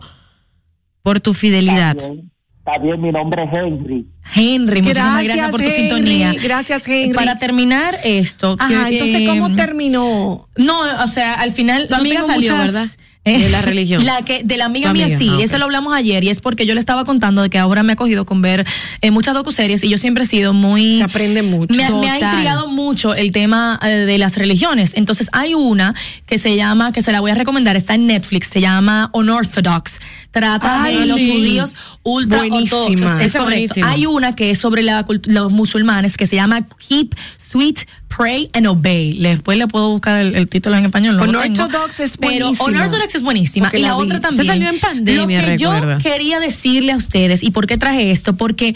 por 1.01 1.19
tu 1.19 1.33
fidelidad. 1.33 1.95
Está 1.97 2.07
bien, 2.11 2.31
está 2.59 2.77
bien, 2.77 3.01
mi 3.01 3.11
nombre 3.11 3.43
es 3.43 3.49
Henry. 3.51 4.07
Henry, 4.35 4.81
muchísimas 4.83 5.23
gracias, 5.23 5.49
por 5.49 5.59
tu 5.61 5.65
Henry. 5.69 5.75
sintonía. 5.81 6.33
Gracias, 6.41 6.87
Henry. 6.87 7.13
Para 7.15 7.39
terminar 7.39 7.99
esto. 8.03 8.55
Ajá, 8.59 8.85
que, 8.89 8.93
entonces, 8.99 9.21
eh, 9.21 9.27
¿cómo 9.27 9.55
terminó? 9.55 10.47
No, 10.55 10.79
o 11.03 11.07
sea, 11.07 11.33
al 11.33 11.51
final. 11.51 11.87
Tu 11.87 11.95
no 11.95 11.99
amiga 12.01 12.21
salió, 12.23 12.55
muchas- 12.55 12.73
¿verdad? 12.73 12.87
De 13.25 13.49
la 13.49 13.61
religión. 13.61 14.05
La 14.05 14.21
que, 14.23 14.43
de 14.43 14.57
la 14.57 14.65
amiga 14.65 14.91
mía 14.93 15.07
sí, 15.17 15.29
ah, 15.31 15.37
eso 15.41 15.57
lo 15.57 15.63
hablamos 15.65 15.93
ayer 15.95 16.23
y 16.25 16.29
es 16.29 16.41
porque 16.41 16.65
yo 16.65 16.73
le 16.73 16.79
estaba 16.81 17.05
contando 17.05 17.41
de 17.41 17.49
que 17.49 17.57
ahora 17.57 17.81
me 17.83 17.93
ha 17.93 17.95
cogido 17.95 18.25
con 18.25 18.41
ver 18.41 18.65
eh, 19.01 19.11
muchas 19.11 19.33
docuseries 19.33 19.83
y 19.83 19.89
yo 19.89 19.97
siempre 19.97 20.25
he 20.25 20.27
sido 20.27 20.53
muy. 20.53 20.97
Se 20.97 21.03
aprende 21.03 21.41
mucho. 21.41 21.73
Me, 21.73 21.85
ha- 21.85 21.91
me 21.91 22.09
ha 22.09 22.15
Total. 22.15 22.31
intrigado 22.33 22.67
mucho 22.67 23.15
el 23.15 23.31
tema 23.31 23.79
eh, 23.81 23.87
de 23.89 24.17
las 24.17 24.35
religiones. 24.37 24.93
Entonces 24.95 25.29
hay 25.31 25.53
una 25.53 25.95
que 26.25 26.37
se 26.37 26.55
llama, 26.57 26.91
que 26.91 27.01
se 27.01 27.11
la 27.13 27.21
voy 27.21 27.31
a 27.31 27.35
recomendar, 27.35 27.75
está 27.77 27.95
en 27.95 28.07
Netflix, 28.07 28.47
se 28.47 28.59
llama 28.59 29.09
Unorthodox. 29.13 29.99
Trata 30.33 30.83
Ay, 30.83 30.97
de 30.97 31.05
los 31.05 31.17
sí. 31.17 31.31
judíos 31.31 31.75
ultra 32.03 32.39
Buenísima. 32.39 32.77
ortodoxos. 32.81 33.11
Es 33.21 33.25
Esa 33.27 33.37
es 33.39 33.43
correcto. 33.45 33.81
Hay 33.85 34.05
una 34.07 34.35
que 34.35 34.49
es 34.51 34.57
sobre 34.59 34.81
la 34.83 35.05
los 35.27 35.51
musulmanes 35.51 36.17
que 36.17 36.25
se 36.27 36.35
llama 36.35 36.67
Keep 36.89 37.15
Sweet, 37.51 37.79
Pray 38.07 38.49
and 38.53 38.65
Obey. 38.65 39.19
Después 39.19 39.59
le 39.59 39.67
puedo 39.67 39.91
buscar 39.91 40.19
el, 40.21 40.33
el 40.35 40.47
título 40.49 40.75
en 40.75 40.85
español. 40.85 41.17
No. 41.17 41.23
Unorthodox 41.23 41.99
es 41.99 42.17
Pero 42.17 42.47
buenísima. 42.47 42.65
Unorthodox 42.67 43.15
es 43.15 43.21
buenísima. 43.21 43.67
Porque 43.67 43.79
y 43.79 43.83
la, 43.83 43.95
otra 43.95 44.17
Se 44.17 44.21
también. 44.23 44.45
salió 44.47 44.69
en 44.69 44.79
pandemia, 44.79 45.21
Lo 45.21 45.27
que 45.27 45.41
recuerda. 45.57 45.97
yo 45.99 46.03
quería 46.03 46.39
decirle 46.39 46.91
a 46.93 46.97
ustedes, 46.97 47.43
y 47.43 47.51
por 47.51 47.67
qué 47.67 47.77
traje 47.77 48.09
esto, 48.11 48.35
porque 48.35 48.75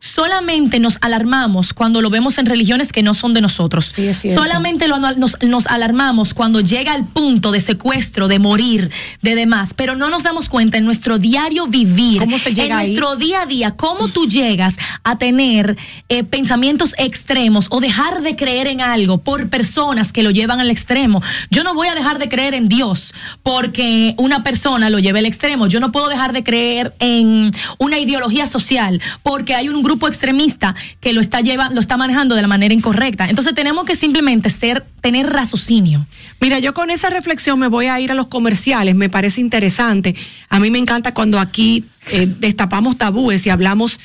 solamente 0.00 0.80
nos 0.80 0.96
alarmamos 1.02 1.74
cuando 1.74 2.00
lo 2.00 2.08
vemos 2.10 2.38
en 2.38 2.46
religiones 2.46 2.90
que 2.92 3.02
no 3.02 3.12
son 3.14 3.34
de 3.34 3.42
nosotros. 3.42 3.92
Sí, 3.94 4.10
solamente 4.34 4.88
lo- 4.88 4.98
nos, 4.98 5.36
nos 5.42 5.66
alarmamos 5.66 6.32
cuando 6.34 6.60
llega 6.60 6.92
al 6.94 7.04
punto 7.06 7.52
de 7.52 7.60
secuestro, 7.60 8.26
de 8.26 8.38
morir, 8.38 8.90
de 9.20 9.34
demás, 9.34 9.74
pero 9.74 9.94
no 9.96 10.08
nos 10.08 10.22
damos 10.22 10.48
cuenta 10.48 10.78
en 10.78 10.86
nuestro 10.86 11.18
diario 11.18 11.66
vivir, 11.66 12.18
¿Cómo 12.20 12.38
se 12.38 12.54
llega 12.54 12.66
en 12.66 12.72
ahí? 12.72 12.86
nuestro 12.88 13.16
día 13.16 13.42
a 13.42 13.46
día, 13.46 13.72
cómo 13.76 14.08
tú 14.08 14.26
llegas 14.26 14.78
a 15.04 15.18
tener 15.18 15.76
eh, 16.08 16.24
pensamientos 16.24 16.94
extremos 16.96 17.66
o 17.70 17.80
dejar 17.80 18.22
de 18.22 18.36
creer 18.36 18.68
en 18.68 18.80
algo 18.80 19.18
por 19.18 19.50
personas 19.50 20.12
que 20.12 20.22
lo 20.22 20.30
llevan 20.30 20.60
al 20.60 20.70
extremo. 20.70 21.22
Yo 21.50 21.62
no 21.62 21.74
voy 21.74 21.88
a 21.88 21.94
dejar 21.94 22.18
de 22.18 22.28
creer 22.30 22.54
en 22.54 22.68
Dios 22.68 23.12
porque 23.42 24.14
una 24.16 24.42
persona 24.42 24.88
lo 24.88 24.98
lleve 24.98 25.18
al 25.18 25.26
extremo. 25.26 25.66
Yo 25.66 25.78
no 25.80 25.92
puedo 25.92 26.08
dejar 26.08 26.32
de 26.32 26.42
creer 26.42 26.94
en 27.00 27.52
una 27.78 27.98
ideología 27.98 28.46
social 28.46 29.00
porque 29.22 29.54
hay 29.54 29.68
un 29.68 29.82
grupo 29.82 29.89
extremista 30.06 30.74
que 31.00 31.12
lo 31.12 31.20
está 31.20 31.40
lleva, 31.40 31.70
lo 31.70 31.80
está 31.80 31.96
manejando 31.96 32.34
de 32.34 32.42
la 32.42 32.48
manera 32.48 32.74
incorrecta. 32.74 33.28
Entonces 33.28 33.54
tenemos 33.54 33.84
que 33.84 33.96
simplemente 33.96 34.50
ser, 34.50 34.86
tener 35.00 35.26
raciocinio. 35.28 36.06
Mira, 36.40 36.58
yo 36.58 36.74
con 36.74 36.90
esa 36.90 37.10
reflexión 37.10 37.58
me 37.58 37.68
voy 37.68 37.86
a 37.86 38.00
ir 38.00 38.10
a 38.12 38.14
los 38.14 38.28
comerciales, 38.28 38.94
me 38.94 39.08
parece 39.08 39.40
interesante. 39.40 40.14
A 40.48 40.60
mí 40.60 40.70
me 40.70 40.78
encanta 40.78 41.12
cuando 41.12 41.38
aquí 41.38 41.84
eh, 42.10 42.26
destapamos 42.26 42.98
tabúes 42.98 43.46
y 43.46 43.50
hablamos, 43.50 44.00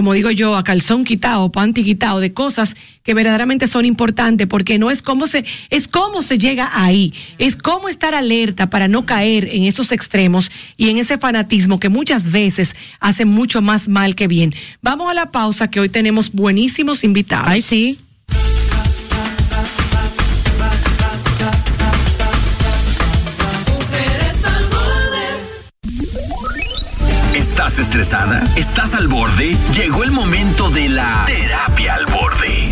como 0.00 0.14
digo 0.14 0.30
yo, 0.30 0.56
a 0.56 0.64
calzón 0.64 1.04
quitado, 1.04 1.52
panty 1.52 1.84
quitado, 1.84 2.20
de 2.20 2.32
cosas 2.32 2.74
que 3.02 3.12
verdaderamente 3.12 3.66
son 3.66 3.84
importantes, 3.84 4.46
porque 4.46 4.78
no 4.78 4.90
es 4.90 5.02
cómo 5.02 5.26
se, 5.26 5.44
es 5.68 5.88
cómo 5.88 6.22
se 6.22 6.38
llega 6.38 6.70
ahí, 6.72 7.12
es 7.36 7.54
cómo 7.54 7.86
estar 7.90 8.14
alerta 8.14 8.70
para 8.70 8.88
no 8.88 9.04
caer 9.04 9.46
en 9.52 9.64
esos 9.64 9.92
extremos 9.92 10.50
y 10.78 10.88
en 10.88 10.96
ese 10.96 11.18
fanatismo 11.18 11.78
que 11.78 11.90
muchas 11.90 12.30
veces 12.30 12.76
hace 12.98 13.26
mucho 13.26 13.60
más 13.60 13.88
mal 13.90 14.14
que 14.14 14.26
bien. 14.26 14.54
Vamos 14.80 15.10
a 15.10 15.12
la 15.12 15.32
pausa 15.32 15.68
que 15.68 15.80
hoy 15.80 15.90
tenemos 15.90 16.32
buenísimos 16.32 17.04
invitados. 17.04 17.48
Ay, 17.48 17.60
sí. 17.60 17.98
¿Estás 27.60 27.78
estresada? 27.78 28.42
¿Estás 28.56 28.94
al 28.94 29.06
borde? 29.06 29.54
Llegó 29.76 30.02
el 30.02 30.12
momento 30.12 30.70
de 30.70 30.88
la 30.88 31.26
terapia 31.26 31.94
al 31.96 32.06
borde. 32.06 32.70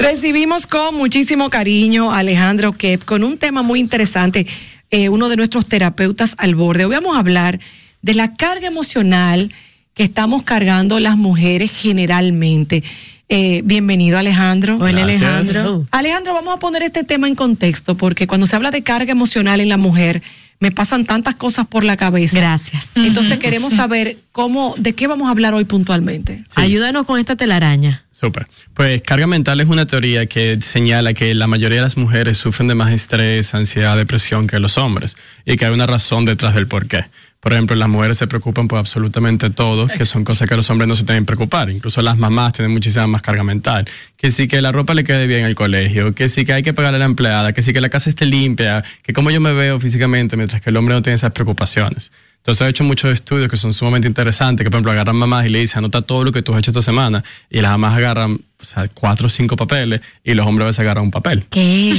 Recibimos 0.00 0.66
con 0.66 0.96
muchísimo 0.96 1.50
cariño 1.50 2.10
a 2.10 2.18
Alejandro 2.18 2.72
Kep 2.72 3.04
con 3.04 3.22
un 3.22 3.38
tema 3.38 3.62
muy 3.62 3.78
interesante. 3.78 4.48
eh, 4.90 5.08
uno 5.08 5.28
de 5.28 5.36
nuestros 5.36 5.66
terapeutas 5.66 6.34
al 6.36 6.56
borde. 6.56 6.84
Hoy 6.84 6.96
vamos 6.96 7.14
a 7.14 7.20
hablar 7.20 7.60
de 8.02 8.14
la 8.14 8.34
carga 8.34 8.66
emocional 8.66 9.52
que 9.94 10.02
estamos 10.02 10.42
cargando 10.42 10.98
las 10.98 11.16
mujeres 11.16 11.70
generalmente. 11.70 12.82
Eh, 13.28 13.62
bienvenido 13.64 14.18
Alejandro. 14.18 14.78
Hola. 14.80 15.02
Alejandro. 15.02 15.86
Alejandro, 15.92 16.34
vamos 16.34 16.56
a 16.56 16.58
poner 16.58 16.82
este 16.82 17.04
tema 17.04 17.28
en 17.28 17.36
contexto 17.36 17.96
porque 17.96 18.26
cuando 18.26 18.48
se 18.48 18.56
habla 18.56 18.72
de 18.72 18.82
carga 18.82 19.12
emocional 19.12 19.60
en 19.60 19.68
la 19.68 19.76
mujer, 19.76 20.22
me 20.60 20.72
pasan 20.72 21.04
tantas 21.04 21.36
cosas 21.36 21.66
por 21.66 21.84
la 21.84 21.96
cabeza. 21.96 22.36
Gracias. 22.36 22.90
Entonces 22.96 23.38
queremos 23.38 23.74
saber 23.74 24.18
cómo, 24.32 24.74
de 24.76 24.94
qué 24.94 25.06
vamos 25.06 25.28
a 25.28 25.30
hablar 25.30 25.54
hoy 25.54 25.64
puntualmente. 25.64 26.44
Ayúdanos 26.54 27.06
con 27.06 27.20
esta 27.20 27.36
telaraña. 27.36 28.04
Súper. 28.10 28.48
Pues 28.74 29.00
carga 29.02 29.28
mental 29.28 29.60
es 29.60 29.68
una 29.68 29.86
teoría 29.86 30.26
que 30.26 30.58
señala 30.60 31.14
que 31.14 31.32
la 31.36 31.46
mayoría 31.46 31.76
de 31.76 31.82
las 31.82 31.96
mujeres 31.96 32.36
sufren 32.36 32.66
de 32.66 32.74
más 32.74 32.92
estrés, 32.92 33.54
ansiedad, 33.54 33.96
depresión 33.96 34.48
que 34.48 34.58
los 34.58 34.76
hombres 34.76 35.16
y 35.46 35.56
que 35.56 35.66
hay 35.66 35.72
una 35.72 35.86
razón 35.86 36.24
detrás 36.24 36.56
del 36.56 36.66
por 36.66 36.88
qué. 36.88 37.04
Por 37.40 37.52
ejemplo, 37.52 37.76
las 37.76 37.88
mujeres 37.88 38.18
se 38.18 38.26
preocupan 38.26 38.66
por 38.66 38.78
absolutamente 38.78 39.50
todo, 39.50 39.86
que 39.86 40.04
son 40.04 40.24
cosas 40.24 40.48
que 40.48 40.56
los 40.56 40.68
hombres 40.70 40.88
no 40.88 40.96
se 40.96 41.04
tienen 41.04 41.22
que 41.22 41.28
preocupar. 41.28 41.70
Incluso 41.70 42.02
las 42.02 42.18
mamás 42.18 42.52
tienen 42.52 42.72
muchísima 42.72 43.06
más 43.06 43.22
carga 43.22 43.44
mental. 43.44 43.88
Que 44.16 44.32
sí 44.32 44.48
que 44.48 44.60
la 44.60 44.72
ropa 44.72 44.92
le 44.94 45.04
quede 45.04 45.28
bien 45.28 45.44
al 45.44 45.54
colegio, 45.54 46.14
que 46.14 46.28
sí 46.28 46.44
que 46.44 46.52
hay 46.52 46.62
que 46.64 46.74
pagarle 46.74 46.96
a 46.96 46.98
la 47.00 47.04
empleada, 47.04 47.52
que 47.52 47.62
sí 47.62 47.72
que 47.72 47.80
la 47.80 47.90
casa 47.90 48.10
esté 48.10 48.26
limpia, 48.26 48.82
que 49.02 49.12
cómo 49.12 49.30
yo 49.30 49.40
me 49.40 49.52
veo 49.52 49.78
físicamente, 49.78 50.36
mientras 50.36 50.60
que 50.60 50.70
el 50.70 50.76
hombre 50.76 50.96
no 50.96 51.02
tiene 51.02 51.14
esas 51.14 51.30
preocupaciones. 51.30 52.10
Entonces 52.38 52.66
he 52.66 52.70
hecho 52.70 52.84
muchos 52.84 53.12
estudios 53.12 53.48
que 53.48 53.56
son 53.56 53.72
sumamente 53.72 54.08
interesantes, 54.08 54.64
que 54.64 54.70
por 54.70 54.78
ejemplo 54.78 54.92
agarran 54.92 55.16
mamás 55.16 55.46
y 55.46 55.50
le 55.50 55.60
dicen, 55.60 55.78
anota 55.78 56.02
todo 56.02 56.24
lo 56.24 56.32
que 56.32 56.42
tú 56.42 56.54
has 56.54 56.60
hecho 56.60 56.70
esta 56.70 56.82
semana, 56.82 57.22
y 57.50 57.60
las 57.60 57.72
mamás 57.72 57.96
agarran 57.96 58.40
o 58.60 58.64
sea, 58.64 58.88
cuatro 58.92 59.26
o 59.26 59.30
cinco 59.30 59.54
papeles, 59.54 60.00
y 60.24 60.34
los 60.34 60.44
hombres 60.46 60.64
a 60.64 60.66
veces 60.68 60.80
agarran 60.80 61.04
un 61.04 61.10
papel. 61.12 61.44
¿Qué? 61.48 61.94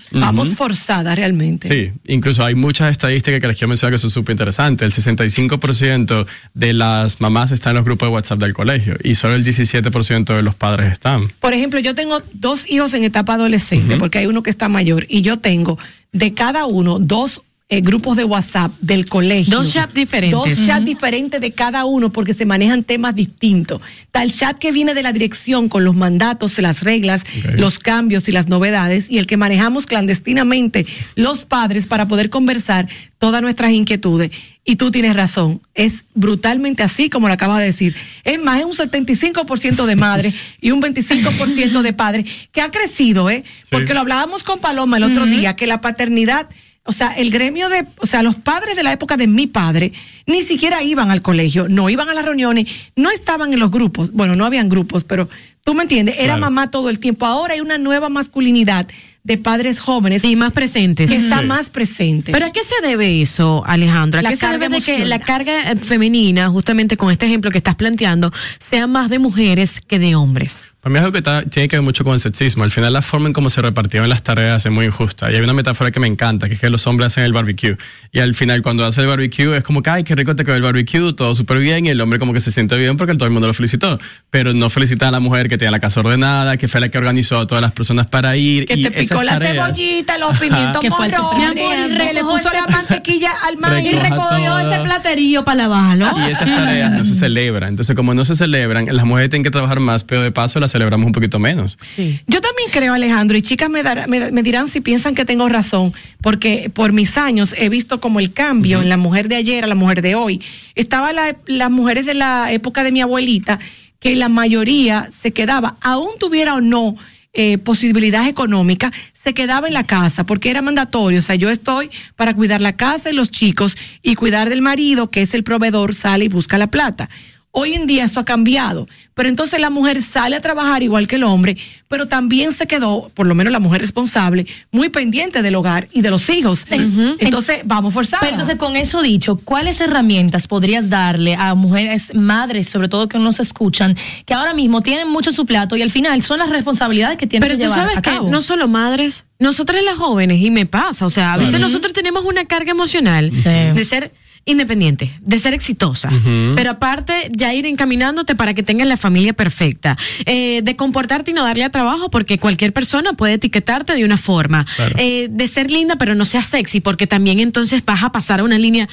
Vamos 0.10 0.56
forzadas 0.56 1.14
realmente. 1.16 1.68
Sí, 1.68 1.92
incluso 2.12 2.44
hay 2.44 2.56
muchas 2.56 2.90
estadísticas 2.90 3.40
que 3.40 3.46
les 3.46 3.56
quiero 3.56 3.68
mencionar 3.68 3.92
que 3.92 3.98
son 3.98 4.10
súper 4.10 4.32
interesantes. 4.32 4.98
El 4.98 5.04
65% 5.04 6.26
de 6.54 6.72
las 6.72 7.20
mamás 7.20 7.52
están 7.52 7.72
en 7.72 7.76
los 7.76 7.84
grupos 7.84 8.08
de 8.08 8.14
WhatsApp 8.14 8.40
del 8.40 8.54
colegio 8.54 8.96
y 9.04 9.14
solo 9.14 9.34
el 9.34 9.44
17% 9.44 10.34
de 10.34 10.42
los 10.42 10.56
padres 10.56 10.92
están. 10.92 11.28
Por 11.38 11.52
ejemplo, 11.52 11.78
yo 11.78 11.94
tengo 11.94 12.22
dos 12.32 12.68
hijos 12.68 12.92
en 12.94 13.04
etapa 13.04 13.34
adolescente, 13.34 13.96
porque 13.96 14.18
hay 14.18 14.26
uno 14.26 14.42
que 14.42 14.50
está 14.50 14.68
mayor, 14.68 15.06
y 15.08 15.22
yo 15.22 15.36
tengo 15.36 15.78
de 16.12 16.34
cada 16.34 16.66
uno 16.66 16.98
dos 16.98 17.42
eh, 17.72 17.82
grupos 17.82 18.16
de 18.16 18.24
WhatsApp 18.24 18.72
del 18.80 19.08
colegio. 19.08 19.56
Dos 19.56 19.72
chats 19.72 19.94
diferentes. 19.94 20.32
Dos 20.32 20.66
chats 20.66 20.84
diferentes 20.84 21.40
de 21.40 21.52
cada 21.52 21.84
uno 21.84 22.10
porque 22.10 22.34
se 22.34 22.44
manejan 22.44 22.82
temas 22.82 23.14
distintos. 23.14 23.80
Está 24.02 24.24
el 24.24 24.32
chat 24.32 24.58
que 24.58 24.72
viene 24.72 24.92
de 24.92 25.04
la 25.04 25.12
dirección 25.12 25.68
con 25.68 25.84
los 25.84 25.94
mandatos, 25.94 26.58
las 26.58 26.82
reglas, 26.82 27.24
los 27.54 27.78
cambios 27.78 28.28
y 28.28 28.32
las 28.32 28.48
novedades, 28.48 29.08
y 29.08 29.18
el 29.18 29.28
que 29.28 29.36
manejamos 29.36 29.86
clandestinamente 29.86 30.84
los 31.14 31.44
padres 31.44 31.86
para 31.86 32.08
poder 32.08 32.28
conversar 32.28 32.88
todas 33.18 33.40
nuestras 33.40 33.70
inquietudes. 33.70 34.32
Y 34.64 34.74
tú 34.74 34.90
tienes 34.90 35.14
razón, 35.14 35.60
es 35.74 36.04
brutalmente 36.14 36.82
así 36.82 37.08
como 37.08 37.28
lo 37.28 37.34
acabas 37.34 37.60
de 37.60 37.66
decir. 37.66 37.94
Es 38.24 38.42
más, 38.42 38.58
es 38.58 38.66
un 38.66 38.72
75% 38.72 39.86
de 39.86 39.94
madres 39.96 40.34
y 40.60 40.72
un 40.72 40.82
25% 40.82 41.82
de 41.82 41.92
padres 41.92 42.24
que 42.50 42.62
ha 42.62 42.70
crecido, 42.72 43.30
¿eh? 43.30 43.44
Porque 43.70 43.94
lo 43.94 44.00
hablábamos 44.00 44.42
con 44.42 44.60
Paloma 44.60 44.96
el 44.96 45.04
otro 45.04 45.26
día, 45.26 45.54
que 45.54 45.68
la 45.68 45.80
paternidad, 45.80 46.48
o 46.84 46.92
sea, 46.92 47.12
el 47.12 47.30
gremio 47.30 47.68
de, 47.68 47.86
o 47.98 48.06
sea, 48.06 48.22
los 48.22 48.36
padres 48.36 48.74
de 48.74 48.82
la 48.82 48.92
época 48.92 49.16
de 49.16 49.26
mi 49.26 49.46
padre 49.46 49.92
ni 50.26 50.42
siquiera 50.42 50.82
iban 50.82 51.10
al 51.10 51.22
colegio, 51.22 51.68
no 51.68 51.90
iban 51.90 52.08
a 52.08 52.14
las 52.14 52.24
reuniones, 52.24 52.66
no 52.96 53.10
estaban 53.10 53.52
en 53.52 53.60
los 53.60 53.70
grupos. 53.70 54.12
Bueno, 54.12 54.34
no 54.34 54.44
habían 54.46 54.68
grupos, 54.68 55.04
pero 55.04 55.28
tú 55.62 55.74
me 55.74 55.82
entiendes, 55.82 56.14
era 56.16 56.34
Claro. 56.34 56.40
mamá 56.40 56.70
todo 56.70 56.88
el 56.90 56.98
tiempo. 56.98 57.26
Ahora 57.26 57.54
hay 57.54 57.60
una 57.60 57.78
nueva 57.78 58.08
masculinidad 58.08 58.86
de 59.22 59.36
padres 59.36 59.80
jóvenes 59.80 60.22
Sí, 60.22 60.34
más 60.34 60.52
presentes. 60.52 61.10
que 61.10 61.16
está 61.16 61.40
Sí. 61.40 61.44
más 61.44 61.68
presente. 61.68 62.32
¿Pero 62.32 62.46
a 62.46 62.50
qué 62.50 62.60
se 62.64 62.80
debe 62.86 63.20
eso, 63.20 63.62
Alejandro? 63.66 64.18
¿A 64.20 64.22
La 64.22 64.30
qué 64.30 64.36
se 64.36 64.48
debe 64.48 64.70
de 64.70 64.80
que 64.80 65.04
la 65.04 65.18
carga 65.18 65.72
eh, 65.72 65.76
femenina, 65.76 66.48
justamente 66.48 66.96
con 66.96 67.10
este 67.12 67.26
ejemplo 67.26 67.50
que 67.50 67.58
estás 67.58 67.74
planteando, 67.74 68.32
sea 68.70 68.86
más 68.86 69.10
de 69.10 69.18
mujeres 69.18 69.82
que 69.86 69.98
de 69.98 70.14
hombres? 70.14 70.64
Para 70.82 70.92
mí 70.92 70.98
es 70.98 71.00
algo 71.04 71.12
que 71.12 71.18
está- 71.18 71.42
tiene 71.42 71.68
que 71.68 71.76
ver 71.76 71.82
mucho 71.82 72.04
con 72.04 72.14
el 72.14 72.20
sexismo. 72.20 72.64
Al 72.64 72.70
final 72.70 72.92
la 72.94 73.02
forma 73.02 73.26
en 73.26 73.34
cómo 73.34 73.50
se 73.50 73.60
repartieron 73.60 74.08
las 74.08 74.22
tareas 74.22 74.64
es 74.64 74.72
muy 74.72 74.86
injusta. 74.86 75.30
Y 75.30 75.36
hay 75.36 75.42
una 75.42 75.52
metáfora 75.52 75.90
que 75.90 76.00
me 76.00 76.06
encanta, 76.06 76.48
que 76.48 76.54
es 76.54 76.60
que 76.60 76.70
los 76.70 76.86
hombres 76.86 77.08
hacen 77.08 77.24
el 77.24 77.34
barbecue. 77.34 77.76
Y 78.12 78.20
al 78.20 78.34
final 78.34 78.62
cuando 78.62 78.86
hace 78.86 79.02
el 79.02 79.06
barbecue 79.06 79.54
es 79.58 79.62
como 79.62 79.82
que, 79.82 79.90
ay, 79.90 80.04
qué 80.04 80.14
rico 80.14 80.34
te 80.34 80.42
quedó 80.42 80.54
el 80.56 80.62
barbecue, 80.62 81.12
todo 81.12 81.34
súper 81.34 81.58
bien. 81.58 81.84
Y 81.84 81.90
el 81.90 82.00
hombre 82.00 82.18
como 82.18 82.32
que 82.32 82.40
se 82.40 82.50
siente 82.50 82.78
bien 82.78 82.96
porque 82.96 83.14
todo 83.14 83.26
el 83.26 83.30
mundo 83.30 83.46
lo 83.46 83.52
felicitó. 83.52 83.98
Pero 84.30 84.54
no 84.54 84.70
felicita 84.70 85.08
a 85.08 85.10
la 85.10 85.20
mujer 85.20 85.50
que 85.50 85.58
tiene 85.58 85.70
la 85.70 85.80
casa 85.80 86.00
ordenada, 86.00 86.56
que 86.56 86.66
fue 86.66 86.80
la 86.80 86.88
que 86.88 86.96
organizó 86.96 87.38
a 87.40 87.46
todas 87.46 87.60
las 87.60 87.72
personas 87.72 88.06
para 88.06 88.34
ir. 88.38 88.64
que 88.64 88.74
y 88.74 88.82
te 88.84 88.90
picó 88.90 89.22
la 89.22 89.32
tareas- 89.38 89.76
cebollita, 89.76 90.16
los 90.16 90.38
pimientos 90.38 90.82
morrones, 90.88 92.14
le 92.14 92.20
puso 92.22 92.50
la 92.52 92.66
mantequilla 92.70 93.32
al 93.46 93.56
maíz. 93.58 93.92
Y 93.92 93.96
recogió 93.96 94.58
ese 94.60 94.80
platerío 94.82 95.44
para 95.44 95.56
lavarlo. 95.68 96.06
Y 96.26 96.30
esas 96.30 96.48
tareas 96.48 96.90
no 96.92 97.04
se 97.04 97.14
celebran. 97.14 97.68
Entonces, 97.70 97.94
como 97.94 98.14
no 98.14 98.24
se 98.24 98.34
celebran, 98.34 98.86
las 98.90 99.04
mujeres 99.04 99.30
tienen 99.30 99.44
que 99.44 99.50
trabajar 99.50 99.80
más, 99.80 100.04
pero 100.04 100.22
de 100.22 100.32
paso 100.32 100.58
las 100.60 100.69
celebramos 100.70 101.06
un 101.06 101.12
poquito 101.12 101.38
menos. 101.38 101.78
Yo 102.26 102.40
también 102.40 102.70
creo, 102.70 102.94
Alejandro, 102.94 103.36
y 103.36 103.42
chicas 103.42 103.68
me, 103.70 103.82
dará- 103.82 104.06
me, 104.06 104.30
me 104.32 104.42
dirán 104.42 104.68
si 104.68 104.80
piensan 104.80 105.14
que 105.14 105.24
tengo 105.24 105.48
razón, 105.48 105.92
porque 106.22 106.70
por 106.72 106.92
mis 106.92 107.16
años 107.18 107.54
he 107.58 107.68
visto 107.68 108.00
como 108.00 108.20
el 108.20 108.32
cambio 108.32 108.80
en 108.82 108.88
la 108.88 108.96
mujer 108.96 109.28
de 109.28 109.36
ayer 109.36 109.64
a 109.64 109.66
la 109.66 109.74
mujer 109.74 110.02
de 110.02 110.14
hoy. 110.14 110.40
Estaba 110.74 111.12
la- 111.12 111.36
las 111.46 111.70
mujeres 111.70 112.06
de 112.06 112.14
la 112.14 112.52
época 112.52 112.84
de 112.84 112.92
mi 112.92 113.00
abuelita, 113.00 113.58
que 113.98 114.14
la 114.16 114.28
mayoría 114.28 115.08
se 115.10 115.32
quedaba, 115.32 115.76
aún 115.82 116.10
tuviera 116.18 116.54
o 116.54 116.60
no 116.60 116.96
eh, 117.32 117.58
posibilidades 117.58 118.26
económicas, 118.28 118.90
se 119.12 119.34
quedaba 119.34 119.68
en 119.68 119.74
la 119.74 119.84
casa 119.84 120.24
porque 120.24 120.50
era 120.50 120.62
mandatorio. 120.62 121.20
O 121.20 121.22
sea, 121.22 121.36
yo 121.36 121.48
estoy 121.48 121.88
para 122.16 122.34
cuidar 122.34 122.60
la 122.60 122.72
casa 122.76 123.10
y 123.10 123.12
los 123.12 123.30
chicos 123.30 123.76
y 124.02 124.16
cuidar 124.16 124.48
del 124.48 124.62
marido, 124.62 125.10
que 125.10 125.22
es 125.22 125.32
el 125.34 125.44
proveedor, 125.44 125.94
sale 125.94 126.24
y 126.24 126.28
busca 126.28 126.58
la 126.58 126.66
plata. 126.68 127.08
Hoy 127.52 127.74
en 127.74 127.88
día 127.88 128.04
eso 128.04 128.20
ha 128.20 128.24
cambiado, 128.24 128.86
pero 129.12 129.28
entonces 129.28 129.58
la 129.58 129.70
mujer 129.70 130.02
sale 130.02 130.36
a 130.36 130.40
trabajar 130.40 130.84
igual 130.84 131.08
que 131.08 131.16
el 131.16 131.24
hombre, 131.24 131.56
pero 131.88 132.06
también 132.06 132.52
se 132.52 132.68
quedó, 132.68 133.10
por 133.12 133.26
lo 133.26 133.34
menos 133.34 133.52
la 133.52 133.58
mujer 133.58 133.80
responsable, 133.80 134.46
muy 134.70 134.88
pendiente 134.88 135.42
del 135.42 135.56
hogar 135.56 135.88
y 135.92 136.00
de 136.00 136.10
los 136.10 136.30
hijos. 136.30 136.64
Entonces 136.70 137.62
vamos 137.64 137.92
forzados. 137.92 138.20
Pero 138.20 138.34
entonces, 138.34 138.56
con 138.56 138.76
eso 138.76 139.02
dicho, 139.02 139.36
¿cuáles 139.36 139.80
herramientas 139.80 140.46
podrías 140.46 140.90
darle 140.90 141.34
a 141.34 141.54
mujeres, 141.56 142.12
madres, 142.14 142.68
sobre 142.68 142.88
todo 142.88 143.08
que 143.08 143.18
nos 143.18 143.40
escuchan, 143.40 143.96
que 144.26 144.32
ahora 144.32 144.54
mismo 144.54 144.80
tienen 144.82 145.08
mucho 145.08 145.32
su 145.32 145.44
plato 145.44 145.76
y 145.76 145.82
al 145.82 145.90
final 145.90 146.22
son 146.22 146.38
las 146.38 146.50
responsabilidades 146.50 147.18
que 147.18 147.26
tienen 147.26 147.48
Pero 147.48 147.58
que 147.58 147.64
tú 147.64 147.70
llevar 147.70 147.86
sabes 147.86 147.98
a 147.98 148.02
que 148.02 148.10
cabo? 148.10 148.30
no 148.30 148.42
solo 148.42 148.68
madres, 148.68 149.24
nosotras 149.40 149.82
las 149.82 149.96
jóvenes, 149.96 150.40
y 150.40 150.52
me 150.52 150.66
pasa, 150.66 151.04
o 151.04 151.10
sea, 151.10 151.34
a 151.34 151.36
veces 151.36 151.58
nosotros 151.58 151.92
tenemos 151.92 152.24
una 152.24 152.44
carga 152.44 152.70
emocional 152.70 153.32
de 153.32 153.84
ser 153.84 154.12
independientes, 154.44 155.10
de 155.20 155.38
ser 155.38 155.54
exitosas, 155.54 156.12
pero 156.56 156.70
aparte 156.70 157.12
ya 157.32 157.52
ir 157.54 157.66
encaminándote 157.66 158.34
para 158.34 158.54
que 158.54 158.62
tengas 158.62 158.88
la 158.88 158.96
familia 158.96 159.32
perfecta, 159.32 159.96
eh, 160.26 160.60
de 160.62 160.76
comportarte 160.76 161.30
y 161.30 161.34
no 161.34 161.44
darle 161.44 161.64
a 161.64 161.70
trabajo 161.70 162.10
porque 162.10 162.38
cualquier 162.38 162.72
persona 162.72 163.12
puede 163.12 163.34
etiquetarte 163.34 163.94
de 163.94 164.04
una 164.04 164.16
forma, 164.16 164.66
Claro. 164.76 164.96
eh, 164.98 165.28
de 165.30 165.46
ser 165.48 165.70
linda 165.70 165.96
pero 165.96 166.14
no 166.14 166.24
seas 166.24 166.46
sexy 166.46 166.80
porque 166.80 167.06
también 167.06 167.38
entonces 167.40 167.84
vas 167.84 168.02
a 168.02 168.12
pasar 168.12 168.40
a 168.40 168.44
una 168.44 168.58
línea, 168.58 168.88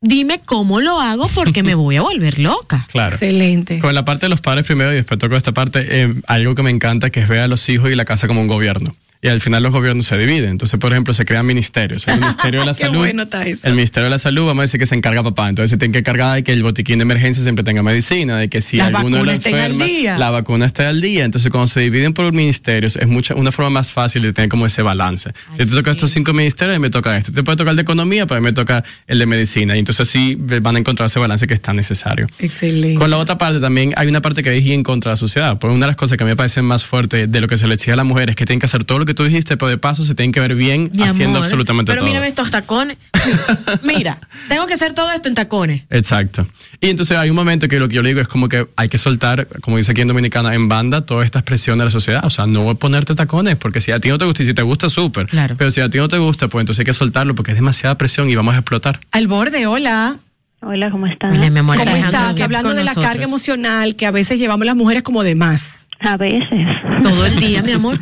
dime 0.00 0.40
cómo 0.44 0.80
lo 0.80 1.00
hago 1.00 1.28
porque 1.28 1.62
me 1.62 1.74
voy 1.74 1.96
a 1.96 2.02
volver 2.02 2.38
loca. 2.38 2.86
Claro. 2.92 3.14
Excelente. 3.14 3.78
Con 3.80 3.94
la 3.94 4.04
parte 4.04 4.26
de 4.26 4.30
los 4.30 4.40
padres 4.40 4.64
primero 4.66 4.92
y 4.92 4.96
después 4.96 5.18
toco 5.18 5.36
esta 5.36 5.52
parte, 5.52 5.84
eh, 5.88 6.14
algo 6.26 6.54
que 6.54 6.62
me 6.62 6.70
encanta 6.70 7.10
que 7.10 7.20
es 7.20 7.28
ver 7.28 7.40
a 7.40 7.48
los 7.48 7.68
hijos 7.68 7.90
y 7.90 7.94
la 7.94 8.04
casa 8.04 8.26
como 8.28 8.40
un 8.40 8.46
gobierno. 8.48 8.94
Y 9.24 9.28
al 9.28 9.40
final 9.40 9.62
los 9.62 9.72
gobiernos 9.72 10.04
se 10.04 10.18
dividen. 10.18 10.50
Entonces, 10.50 10.78
por 10.78 10.92
ejemplo, 10.92 11.14
se 11.14 11.24
crean 11.24 11.46
ministerios. 11.46 12.06
El 12.06 12.20
Ministerio 12.20 12.60
de 12.60 12.66
la 12.66 12.74
Salud. 12.74 12.98
bueno. 12.98 13.24
El 13.62 13.72
Ministerio 13.74 14.04
de 14.04 14.10
la 14.10 14.18
Salud, 14.18 14.44
vamos 14.44 14.60
a 14.60 14.64
decir 14.64 14.78
que 14.78 14.84
se 14.84 14.94
encarga 14.94 15.22
papá. 15.22 15.48
Entonces 15.48 15.70
se 15.70 15.78
tiene 15.78 15.92
que 15.92 16.00
encargar 16.00 16.34
de 16.34 16.44
que 16.44 16.52
el 16.52 16.62
botiquín 16.62 16.98
de 16.98 17.04
emergencia 17.04 17.42
siempre 17.42 17.64
tenga 17.64 17.82
medicina, 17.82 18.36
de 18.36 18.50
que 18.50 18.60
si 18.60 18.76
Las 18.76 18.88
alguno 18.88 19.24
lo 19.24 19.30
enferma, 19.32 19.86
día. 19.86 20.18
la 20.18 20.28
vacuna 20.28 20.66
esté 20.66 20.84
al 20.84 21.00
día. 21.00 21.24
Entonces, 21.24 21.50
cuando 21.50 21.68
se 21.68 21.80
dividen 21.80 22.12
por 22.12 22.30
ministerios, 22.34 22.96
es 22.96 23.08
mucha, 23.08 23.34
una 23.34 23.50
forma 23.50 23.70
más 23.70 23.92
fácil 23.92 24.20
de 24.20 24.34
tener 24.34 24.50
como 24.50 24.66
ese 24.66 24.82
balance. 24.82 25.32
si 25.52 25.56
te 25.56 25.66
toca 25.74 25.92
estos 25.92 26.10
cinco 26.10 26.34
ministerios, 26.34 26.76
a 26.76 26.78
mí 26.78 26.82
me 26.82 26.90
toca 26.90 27.16
este. 27.16 27.32
Te 27.32 27.42
puede 27.42 27.56
tocar 27.56 27.70
el 27.70 27.76
de 27.76 27.82
economía, 27.82 28.26
pero 28.26 28.36
a 28.36 28.40
mí 28.42 28.44
me 28.44 28.52
toca 28.52 28.84
el 29.06 29.18
de 29.18 29.24
medicina. 29.24 29.74
Y 29.74 29.78
entonces 29.78 30.06
sí 30.06 30.36
van 30.38 30.76
a 30.76 30.78
encontrar 30.80 31.06
ese 31.06 31.18
balance 31.18 31.46
que 31.46 31.54
es 31.54 31.62
tan 31.62 31.76
necesario. 31.76 32.26
Excelente. 32.40 32.98
Con 32.98 33.08
la 33.08 33.16
otra 33.16 33.38
parte 33.38 33.58
también 33.58 33.94
hay 33.96 34.06
una 34.06 34.20
parte 34.20 34.42
que 34.42 34.54
es 34.54 34.66
en 34.66 34.82
contra 34.82 35.08
de 35.08 35.12
la 35.14 35.16
sociedad. 35.16 35.58
Porque 35.58 35.74
una 35.74 35.86
de 35.86 35.92
las 35.92 35.96
cosas 35.96 36.18
que 36.18 36.24
a 36.24 36.26
mí 36.26 36.32
me 36.32 36.36
parece 36.36 36.60
más 36.60 36.84
fuerte 36.84 37.26
de 37.26 37.40
lo 37.40 37.48
que 37.48 37.56
se 37.56 37.66
le 37.66 37.72
exige 37.72 37.92
a 37.92 37.96
la 37.96 38.04
mujer 38.04 38.28
es 38.28 38.36
que 38.36 38.44
tienen 38.44 38.60
que 38.60 38.66
hacer 38.66 38.84
todo 38.84 38.98
lo 38.98 39.06
que 39.06 39.13
tú 39.14 39.24
dijiste, 39.24 39.56
pero 39.56 39.68
de 39.68 39.78
paso 39.78 40.02
se 40.02 40.14
tienen 40.14 40.32
que 40.32 40.40
ver 40.40 40.54
bien 40.54 40.90
Mi 40.92 41.02
haciendo 41.02 41.38
amor, 41.38 41.44
absolutamente 41.44 41.90
pero 41.92 42.00
todo. 42.02 42.08
mírame 42.08 42.28
estos 42.28 42.50
tacones. 42.50 42.96
Mira, 43.82 44.18
tengo 44.48 44.66
que 44.66 44.74
hacer 44.74 44.92
todo 44.92 45.10
esto 45.12 45.28
en 45.28 45.34
tacones. 45.34 45.82
Exacto. 45.90 46.46
Y 46.80 46.88
entonces 46.90 47.16
hay 47.16 47.30
un 47.30 47.36
momento 47.36 47.68
que 47.68 47.78
lo 47.78 47.88
que 47.88 47.94
yo 47.94 48.02
le 48.02 48.10
digo 48.10 48.20
es 48.20 48.28
como 48.28 48.48
que 48.48 48.66
hay 48.76 48.88
que 48.88 48.98
soltar, 48.98 49.46
como 49.60 49.76
dice 49.78 49.92
aquí 49.92 50.02
en 50.02 50.08
Dominicana, 50.08 50.54
en 50.54 50.68
banda 50.68 51.06
todas 51.06 51.24
estas 51.24 51.42
presiones 51.42 51.80
de 51.80 51.84
la 51.86 51.90
sociedad. 51.90 52.24
O 52.24 52.30
sea, 52.30 52.46
no 52.46 52.62
voy 52.62 52.72
a 52.72 52.74
ponerte 52.74 53.14
tacones 53.14 53.56
porque 53.56 53.80
si 53.80 53.92
a 53.92 54.00
ti 54.00 54.08
no 54.08 54.18
te 54.18 54.24
gusta 54.24 54.42
y 54.42 54.46
si 54.46 54.54
te 54.54 54.62
gusta, 54.62 54.88
súper. 54.88 55.26
Claro. 55.26 55.54
Pero 55.56 55.70
si 55.70 55.80
a 55.80 55.88
ti 55.88 55.98
no 55.98 56.08
te 56.08 56.18
gusta, 56.18 56.48
pues 56.48 56.62
entonces 56.62 56.80
hay 56.80 56.86
que 56.86 56.92
soltarlo 56.92 57.34
porque 57.34 57.52
es 57.52 57.56
demasiada 57.56 57.96
presión 57.96 58.28
y 58.30 58.34
vamos 58.34 58.54
a 58.54 58.58
explotar. 58.58 59.00
Al 59.12 59.26
borde, 59.26 59.66
hola. 59.66 60.18
Hola, 60.60 60.90
¿cómo 60.90 61.06
están? 61.06 61.32
Hola, 61.36 61.50
mi 61.50 61.58
amor. 61.58 61.76
¿Cómo 61.76 61.90
Alejandro, 61.90 62.20
estás? 62.30 62.40
Hablando 62.40 62.70
de 62.70 62.76
la 62.84 62.92
nosotros. 62.92 63.04
carga 63.06 63.24
emocional 63.24 63.96
que 63.96 64.06
a 64.06 64.10
veces 64.10 64.38
llevamos 64.38 64.64
las 64.66 64.74
mujeres 64.76 65.02
como 65.02 65.22
de 65.22 65.34
más. 65.34 65.88
A 66.00 66.16
veces. 66.16 66.48
Todo 67.02 67.26
el 67.26 67.38
día, 67.38 67.62
mi 67.62 67.72
amor. 67.72 67.98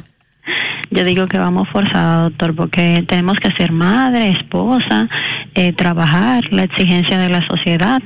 Yo 0.90 1.04
digo 1.04 1.26
que 1.26 1.38
vamos 1.38 1.68
forzados, 1.70 2.30
doctor, 2.30 2.54
porque 2.54 3.04
tenemos 3.06 3.38
que 3.38 3.50
ser 3.52 3.72
madre, 3.72 4.30
esposa, 4.30 5.08
eh, 5.54 5.72
trabajar, 5.72 6.44
la 6.50 6.64
exigencia 6.64 7.18
de 7.18 7.28
la 7.28 7.46
sociedad. 7.46 8.02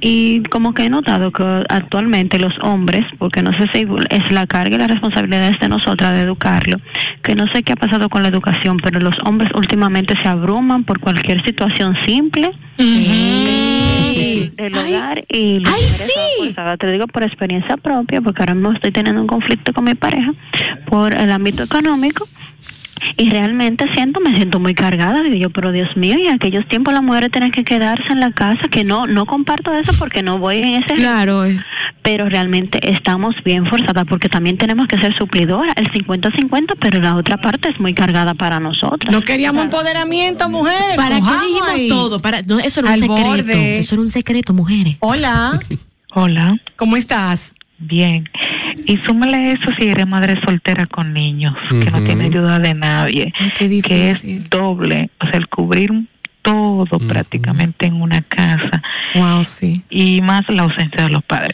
Y 0.00 0.42
como 0.44 0.74
que 0.74 0.84
he 0.84 0.90
notado 0.90 1.30
que 1.30 1.64
actualmente 1.68 2.38
los 2.38 2.52
hombres, 2.62 3.04
porque 3.18 3.42
no 3.42 3.52
sé 3.52 3.66
si 3.72 3.86
es 4.10 4.32
la 4.32 4.46
carga 4.46 4.76
y 4.76 4.78
la 4.78 4.86
responsabilidad 4.86 5.48
es 5.48 5.60
de 5.60 5.68
nosotras 5.68 6.12
de 6.14 6.22
educarlo, 6.22 6.78
que 7.22 7.34
no 7.34 7.46
sé 7.52 7.62
qué 7.62 7.72
ha 7.72 7.76
pasado 7.76 8.08
con 8.08 8.22
la 8.22 8.28
educación, 8.28 8.76
pero 8.82 9.00
los 9.00 9.14
hombres 9.24 9.50
últimamente 9.54 10.14
se 10.20 10.28
abruman 10.28 10.84
por 10.84 11.00
cualquier 11.00 11.42
situación 11.44 11.96
simple 12.06 12.50
del 14.70 14.78
hogar 14.78 15.24
y. 15.28 15.62
Te 16.78 16.92
digo 16.92 17.06
por 17.06 17.22
experiencia 17.22 17.76
propia, 17.76 18.20
porque 18.20 18.42
ahora 18.42 18.54
mismo 18.54 18.72
estoy 18.72 18.92
teniendo 18.92 19.20
un 19.20 19.26
conflicto 19.26 19.72
con 19.72 19.84
mi 19.84 19.94
pareja 19.94 20.32
por 20.86 21.14
el 21.14 21.30
ámbito 21.30 21.62
económico. 21.62 22.28
Y 23.16 23.30
realmente 23.30 23.86
siento, 23.94 24.20
me 24.20 24.34
siento 24.36 24.58
muy 24.58 24.74
cargada, 24.74 25.22
digo 25.22 25.36
yo, 25.36 25.50
pero 25.50 25.70
Dios 25.72 25.88
mío, 25.96 26.16
y 26.18 26.26
en 26.26 26.34
aquellos 26.34 26.66
tiempos 26.68 26.94
las 26.94 27.02
mujeres 27.02 27.30
tienen 27.30 27.50
que 27.50 27.62
quedarse 27.64 28.10
en 28.10 28.20
la 28.20 28.32
casa, 28.32 28.68
que 28.70 28.84
no, 28.84 29.06
no 29.06 29.26
comparto 29.26 29.72
eso 29.74 29.92
porque 29.98 30.22
no 30.22 30.38
voy 30.38 30.58
en 30.58 30.82
ese 30.82 30.94
Claro. 30.94 31.44
pero 32.02 32.28
realmente 32.28 32.90
estamos 32.90 33.34
bien 33.44 33.66
forzadas 33.66 34.04
porque 34.08 34.28
también 34.28 34.56
tenemos 34.56 34.86
que 34.86 34.96
ser 34.98 35.14
suplidora, 35.16 35.72
el 35.76 35.90
50-50, 35.92 36.76
pero 36.80 37.00
la 37.00 37.16
otra 37.16 37.36
parte 37.36 37.68
es 37.68 37.78
muy 37.80 37.92
cargada 37.94 38.34
para 38.34 38.60
nosotros. 38.60 39.12
No 39.12 39.20
queríamos 39.22 39.64
empoderamiento, 39.64 40.48
mujeres. 40.48 40.96
¿Para 40.96 41.16
qué 41.16 41.22
dijimos 41.46 41.68
ahí. 41.68 41.88
todo? 41.88 42.20
Para, 42.20 42.42
no, 42.42 42.58
eso 42.60 42.80
era 42.80 42.88
un 42.88 42.94
Al 42.94 43.00
secreto. 43.00 43.22
borde. 43.28 43.78
Eso 43.78 43.94
era 43.94 44.02
un 44.02 44.10
secreto, 44.10 44.52
mujeres. 44.54 44.96
Hola. 45.00 45.60
Hola. 46.14 46.56
¿Cómo 46.76 46.96
estás? 46.96 47.54
Bien. 47.78 48.28
Y 48.86 48.96
súmale 49.06 49.52
eso 49.52 49.70
si 49.78 49.88
eres 49.88 50.06
madre 50.06 50.40
soltera 50.44 50.86
con 50.86 51.12
niños, 51.12 51.54
que 51.68 51.90
no 51.90 52.02
tiene 52.04 52.24
ayuda 52.26 52.58
de 52.58 52.74
nadie, 52.74 53.32
que 53.58 54.10
es 54.10 54.48
doble, 54.50 55.10
o 55.20 55.24
sea, 55.26 55.34
el 55.34 55.48
cubrir 55.48 55.90
todo 56.42 56.86
prácticamente 57.08 57.86
en 57.86 58.00
una 58.00 58.22
casa. 58.22 58.80
Wow, 59.14 59.44
sí. 59.44 59.82
Y 59.90 60.20
más 60.22 60.42
la 60.48 60.62
ausencia 60.62 61.04
de 61.04 61.10
los 61.10 61.24
padres. 61.24 61.52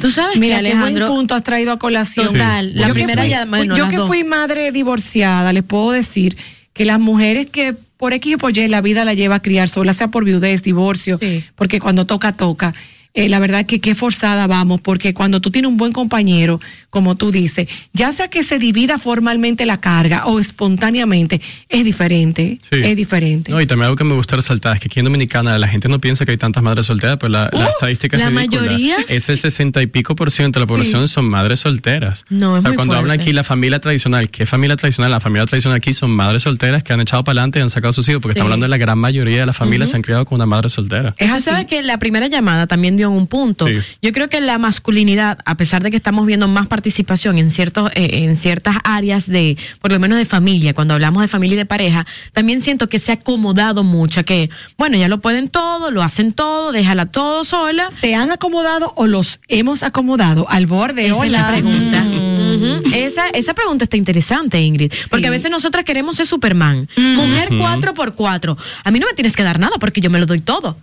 Tú 0.00 0.10
sabes 0.10 0.36
Mira, 0.36 0.58
que 0.58 0.64
qué 0.64 0.68
buen 0.72 0.82
Alejandro. 0.82 1.08
punto 1.14 1.34
has 1.34 1.42
traído 1.42 1.72
a 1.72 1.78
colación. 1.78 2.26
Total, 2.26 2.74
la 2.74 2.88
Yo 2.88 2.94
que 2.94 3.00
primera 3.00 3.22
fui- 3.22 3.30
ya- 3.30 3.44
bueno, 3.46 3.76
yo 3.76 3.88
que 3.88 3.96
dos. 3.96 4.06
fui 4.08 4.24
madre 4.24 4.70
divorciada, 4.72 5.52
les 5.54 5.62
puedo 5.62 5.90
decir 5.92 6.36
que 6.74 6.84
las 6.84 7.00
mujeres 7.00 7.46
que 7.50 7.74
por 7.96 8.12
X 8.12 8.34
o 8.34 8.38
por 8.38 8.56
Y 8.56 8.68
la 8.68 8.82
vida 8.82 9.06
la 9.06 9.14
lleva 9.14 9.36
a 9.36 9.42
criar 9.42 9.70
sola, 9.70 9.94
sea 9.94 10.08
por 10.08 10.24
viudez, 10.26 10.62
divorcio, 10.62 11.18
porque 11.54 11.80
cuando 11.80 12.04
toca, 12.04 12.32
toca. 12.36 12.74
Eh, 13.16 13.28
la 13.28 13.38
verdad 13.40 13.66
que 13.66 13.80
qué 13.80 13.94
forzada 13.96 14.46
vamos, 14.46 14.80
porque 14.80 15.12
cuando 15.14 15.40
tú 15.40 15.50
tienes 15.50 15.68
un 15.68 15.76
buen 15.76 15.90
compañero, 15.90 16.60
como 16.90 17.16
tú 17.16 17.32
dices, 17.32 17.66
ya 17.92 18.12
sea 18.12 18.28
que 18.28 18.44
se 18.44 18.58
divida 18.60 18.98
formalmente 18.98 19.66
la 19.66 19.80
carga 19.80 20.26
o 20.26 20.38
espontáneamente, 20.38 21.40
es 21.68 21.84
diferente, 21.84 22.58
Sí. 22.70 22.80
es 22.84 22.96
diferente. 22.96 23.50
No, 23.50 23.60
y 23.60 23.66
también 23.66 23.86
algo 23.86 23.96
que 23.96 24.04
me 24.04 24.14
gusta 24.14 24.36
resaltar 24.36 24.74
es 24.76 24.80
que 24.80 24.86
aquí 24.88 25.00
en 25.00 25.04
Dominicana 25.06 25.58
la 25.58 25.66
gente 25.68 25.88
no 25.88 26.00
piensa 26.00 26.24
que 26.24 26.32
hay 26.32 26.36
tantas 26.36 26.62
madres 26.62 26.86
solteras, 26.86 27.16
pero 27.18 27.30
la, 27.30 27.48
la 27.52 27.66
estadística 27.68 28.16
es 28.16 28.24
ridícula. 28.26 28.60
mayoría- 28.62 28.96
Es 29.08 29.28
el 29.28 29.38
60 29.38 29.82
y 29.82 29.86
pico 29.86 30.14
por 30.14 30.30
ciento 30.30 30.58
de 30.60 30.64
la 30.64 30.68
población 30.68 31.08
son 31.08 31.24
madres 31.26 31.60
solteras. 31.60 32.24
No, 32.28 32.56
es 32.56 32.60
o 32.60 32.62
sea, 32.62 32.70
muy 32.70 32.76
cuando 32.76 32.94
hablan 32.96 33.18
aquí 33.18 33.32
la 33.32 33.44
familia 33.44 33.80
tradicional, 33.80 34.30
¿qué 34.30 34.44
familia 34.46 34.76
tradicional? 34.76 35.10
La 35.10 35.20
familia 35.20 35.46
tradicional 35.46 35.76
aquí 35.78 35.92
son 35.92 36.10
madres 36.10 36.42
solteras 36.42 36.82
que 36.82 36.92
han 36.92 37.00
echado 37.00 37.24
para 37.24 37.32
adelante 37.40 37.58
y 37.58 37.62
han 37.62 37.70
sacado 37.70 37.90
a 37.90 37.92
sus 37.94 38.08
hijos, 38.08 38.20
porque 38.20 38.34
Sí. 38.34 38.38
estamos 38.38 38.48
hablando 38.48 38.64
de 38.64 38.70
la 38.70 38.76
gran 38.78 38.98
mayoría 38.98 39.40
de 39.40 39.46
las 39.46 39.56
familias 39.56 39.88
Ujú. 39.88 39.92
se 39.92 39.96
han 39.96 40.02
criado 40.02 40.24
con 40.26 40.36
una 40.36 40.46
madre 40.46 40.68
soltera. 40.68 41.14
Tú 41.18 41.40
sabes 41.40 41.66
que 41.66 41.82
la 41.82 41.98
primera 41.98 42.26
llamada 42.26 42.66
también 42.66 42.96
dio 42.96 43.05
un 43.12 43.26
punto. 43.26 43.66
Sí. 43.66 43.76
Yo 44.02 44.12
creo 44.12 44.28
que 44.28 44.40
la 44.40 44.58
masculinidad, 44.58 45.38
a 45.44 45.56
pesar 45.56 45.82
de 45.82 45.90
que 45.90 45.96
estamos 45.96 46.26
viendo 46.26 46.48
más 46.48 46.66
participación 46.66 47.38
en 47.38 47.50
ciertos, 47.50 47.90
eh, 47.94 48.24
en 48.24 48.36
ciertas 48.36 48.76
áreas 48.84 49.26
de, 49.26 49.56
por 49.80 49.92
lo 49.92 49.98
menos 49.98 50.18
de 50.18 50.24
familia, 50.24 50.74
cuando 50.74 50.94
hablamos 50.94 51.22
de 51.22 51.28
familia 51.28 51.54
y 51.54 51.58
de 51.58 51.66
pareja, 51.66 52.06
también 52.32 52.60
siento 52.60 52.88
que 52.88 52.98
se 52.98 53.12
ha 53.12 53.14
acomodado 53.16 53.84
mucho, 53.84 54.24
que 54.24 54.50
bueno, 54.78 54.96
ya 54.96 55.08
lo 55.08 55.20
pueden 55.20 55.48
todo, 55.48 55.90
lo 55.90 56.02
hacen 56.02 56.32
todo, 56.32 56.72
déjala 56.72 57.06
todo 57.06 57.44
sola. 57.44 57.88
¿Se 58.00 58.14
han 58.14 58.30
acomodado 58.30 58.92
o 58.96 59.06
los 59.06 59.40
hemos 59.48 59.82
acomodado 59.82 60.46
al 60.48 60.66
borde? 60.66 61.06
Esa 61.06 61.24
es 61.24 61.32
la 61.32 61.48
pregunta. 61.48 62.04
Ujú. 62.06 62.94
esa, 62.94 63.28
esa 63.30 63.54
pregunta 63.54 63.84
está 63.84 63.96
interesante, 63.96 64.60
Ingrid. 64.60 64.92
Porque 65.10 65.26
a 65.26 65.30
veces 65.30 65.50
nosotras 65.50 65.84
queremos 65.84 66.16
ser 66.16 66.26
Superman. 66.26 66.88
Mujer 66.96 67.52
Ujú. 67.52 67.62
4x4. 67.62 68.56
A 68.84 68.90
mí 68.90 68.98
no 68.98 69.06
me 69.06 69.12
tienes 69.14 69.34
que 69.36 69.42
dar 69.42 69.58
nada 69.58 69.76
porque 69.78 70.00
yo 70.00 70.10
me 70.10 70.18
lo 70.18 70.26
doy 70.26 70.40
todo. 70.40 70.76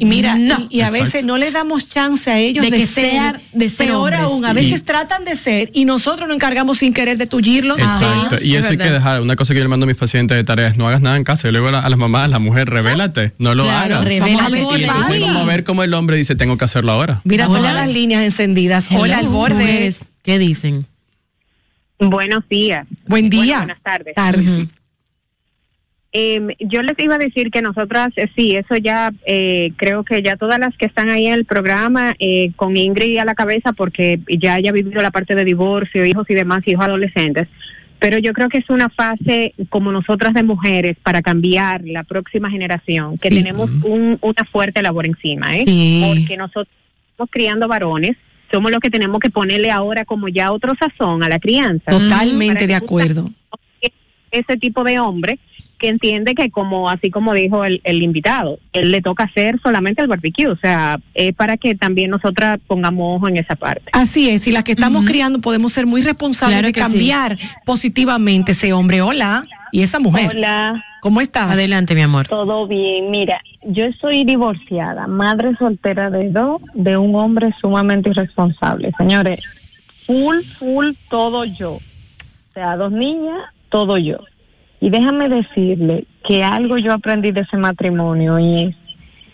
Y 0.00 0.04
mira, 0.04 0.36
No. 0.36 0.68
y, 0.70 0.78
y 0.78 0.80
a 0.82 0.90
veces 0.90 1.24
no 1.24 1.38
le 1.38 1.50
damos 1.50 1.88
chance 1.88 2.30
a 2.30 2.38
ellos 2.38 2.64
De 2.64 2.70
de, 2.70 2.76
que 2.78 2.86
ser, 2.86 3.10
sean- 3.10 3.40
de 3.52 3.68
ser 3.68 3.88
peor 3.88 4.12
hombres. 4.14 4.20
aún, 4.20 4.44
a 4.44 4.52
Y- 4.52 4.54
veces 4.54 4.84
tratan 4.84 5.24
de 5.24 5.34
ser 5.34 5.70
y 5.74 5.84
nosotros 5.86 6.28
nos 6.28 6.36
encargamos 6.36 6.78
sin 6.78 6.92
querer 6.92 7.18
de 7.18 7.26
tullirlos. 7.26 7.78
Exacto. 7.80 8.36
y 8.40 8.54
eso 8.54 8.70
hay 8.70 8.76
que 8.78 8.90
dejar. 8.90 9.20
Una 9.22 9.34
cosa 9.34 9.54
que 9.54 9.58
yo 9.58 9.64
le 9.64 9.68
mando 9.68 9.84
a 9.84 9.88
mis 9.88 9.96
pacientes 9.96 10.36
de 10.36 10.44
tareas, 10.44 10.76
no 10.76 10.86
hagas 10.86 11.00
nada 11.00 11.16
en 11.16 11.24
casa. 11.24 11.48
Yo 11.48 11.52
le 11.52 11.58
digo 11.58 11.68
a, 11.68 11.72
la- 11.72 11.80
a 11.80 11.90
las 11.90 11.98
mamás, 11.98 12.30
la 12.30 12.38
mujer, 12.38 12.70
revélate, 12.70 13.32
no 13.38 13.54
lo 13.56 13.64
Claro, 13.64 13.96
hagas. 13.96 14.04
revélate. 14.04 14.32
Vamos 14.34 14.46
a 14.46 14.50
ver, 14.50 14.58
y 14.80 14.84
entonces 14.84 15.20
vamos 15.20 15.36
a 15.42 15.44
ver 15.46 15.64
cómo 15.64 15.82
el 15.82 15.92
hombre 15.94 16.16
dice, 16.16 16.36
tengo 16.36 16.56
que 16.56 16.64
hacerlo 16.64 16.92
ahora. 16.92 17.20
Mira 17.24 17.48
Hola. 17.48 17.58
todas 17.58 17.74
las 17.74 17.88
líneas 17.88 18.22
encendidas. 18.22 18.86
Hola, 18.92 19.18
al 19.18 19.24
Hello, 19.26 19.32
borde. 19.32 19.54
mujeres. 19.56 20.00
¿Qué 20.22 20.38
dicen? 20.38 20.86
Buenos 21.98 22.48
días. 22.48 22.86
Buen 23.08 23.28
día. 23.30 23.58
Bueno, 23.66 23.74
buenas 23.82 24.14
tardes. 24.14 24.68
Eh, 26.20 26.56
yo 26.58 26.82
les 26.82 26.98
iba 26.98 27.14
a 27.14 27.18
decir 27.18 27.50
que 27.52 27.62
nosotras, 27.62 28.08
eh, 28.16 28.26
sí, 28.36 28.56
eso 28.56 28.74
ya, 28.76 29.12
eh, 29.24 29.70
creo 29.76 30.02
que 30.02 30.20
ya 30.20 30.34
todas 30.36 30.58
las 30.58 30.76
que 30.76 30.86
están 30.86 31.10
ahí 31.10 31.26
en 31.28 31.34
el 31.34 31.44
programa, 31.44 32.14
eh, 32.18 32.50
con 32.56 32.76
Ingrid 32.76 33.18
a 33.18 33.24
la 33.24 33.34
cabeza, 33.36 33.72
porque 33.72 34.18
ya 34.28 34.54
haya 34.54 34.72
vivido 34.72 35.00
la 35.00 35.12
parte 35.12 35.36
de 35.36 35.44
divorcio, 35.44 36.04
hijos 36.04 36.26
y 36.28 36.34
demás, 36.34 36.62
hijos 36.66 36.84
adolescentes, 36.84 37.46
pero 38.00 38.18
yo 38.18 38.32
creo 38.32 38.48
que 38.48 38.58
es 38.58 38.68
una 38.68 38.88
fase 38.88 39.54
como 39.68 39.92
nosotras 39.92 40.34
de 40.34 40.42
mujeres 40.42 40.96
para 41.02 41.22
cambiar 41.22 41.82
la 41.84 42.02
próxima 42.02 42.50
generación, 42.50 43.16
que 43.18 43.28
Sí. 43.28 43.36
tenemos 43.36 43.70
un, 43.84 44.18
una 44.20 44.44
fuerte 44.50 44.82
labor 44.82 45.06
encima, 45.06 45.56
¿eh? 45.56 45.64
Sí. 45.66 46.02
Porque 46.04 46.36
nosotros 46.36 46.68
estamos 47.12 47.30
criando 47.30 47.68
varones, 47.68 48.16
somos 48.50 48.70
los 48.72 48.80
que 48.80 48.90
tenemos 48.90 49.20
que 49.20 49.30
ponerle 49.30 49.70
ahora 49.70 50.04
como 50.04 50.26
ya 50.28 50.50
otro 50.52 50.74
sazón 50.78 51.22
a 51.22 51.28
la 51.28 51.38
crianza. 51.38 51.90
Totalmente 51.92 52.66
de 52.66 52.74
acuerdo. 52.74 53.30
ese 54.30 54.56
tipo 54.58 54.84
de 54.84 54.98
hombre 54.98 55.38
que 55.78 55.88
entiende 55.88 56.34
que 56.34 56.50
como 56.50 56.88
así 56.90 57.10
como 57.10 57.32
dijo 57.34 57.64
el, 57.64 57.80
el 57.84 58.02
invitado, 58.02 58.58
él 58.72 58.90
le 58.90 59.00
toca 59.00 59.24
hacer 59.24 59.60
solamente 59.62 60.02
el 60.02 60.08
barbecue, 60.08 60.48
o 60.48 60.56
sea, 60.56 60.98
es 61.14 61.34
para 61.34 61.56
que 61.56 61.74
también 61.74 62.10
nosotras 62.10 62.58
pongamos 62.66 63.16
ojo 63.16 63.28
en 63.28 63.36
esa 63.36 63.56
parte. 63.56 63.84
Así 63.92 64.30
es, 64.30 64.46
y 64.46 64.52
las 64.52 64.64
que 64.64 64.72
estamos 64.72 65.04
criando 65.04 65.40
podemos 65.40 65.72
ser 65.72 65.86
muy 65.86 66.02
responsables 66.02 66.58
Claro 66.58 66.68
de 66.68 66.74
sí. 66.74 66.80
cambiar 66.80 67.38
positivamente 67.64 68.52
ese 68.52 68.72
hombre. 68.72 69.00
Hola, 69.02 69.44
y 69.72 69.82
esa 69.82 69.98
mujer. 69.98 70.30
Hola. 70.30 70.84
¿Cómo 71.00 71.20
estás? 71.20 71.50
Adelante, 71.52 71.94
mi 71.94 72.00
amor. 72.02 72.26
Todo 72.26 72.66
bien. 72.66 73.10
Mira, 73.10 73.40
yo 73.62 73.84
soy 74.00 74.24
divorciada, 74.24 75.06
madre 75.06 75.54
soltera 75.56 76.10
de 76.10 76.30
dos, 76.30 76.60
de 76.74 76.96
un 76.96 77.14
hombre 77.14 77.54
sumamente 77.60 78.10
irresponsable. 78.10 78.92
Señores, 78.98 79.40
full, 80.06 80.40
full, 80.58 80.90
todo 81.08 81.44
yo. 81.44 81.74
O 81.74 82.52
sea, 82.52 82.76
dos 82.76 82.90
niñas, 82.90 83.38
todo 83.68 83.96
yo. 83.96 84.18
Y 84.80 84.90
déjame 84.90 85.28
decirle 85.28 86.04
que 86.26 86.44
algo 86.44 86.78
yo 86.78 86.92
aprendí 86.92 87.32
de 87.32 87.40
ese 87.40 87.56
matrimonio 87.56 88.38
y 88.38 88.62
es 88.64 88.76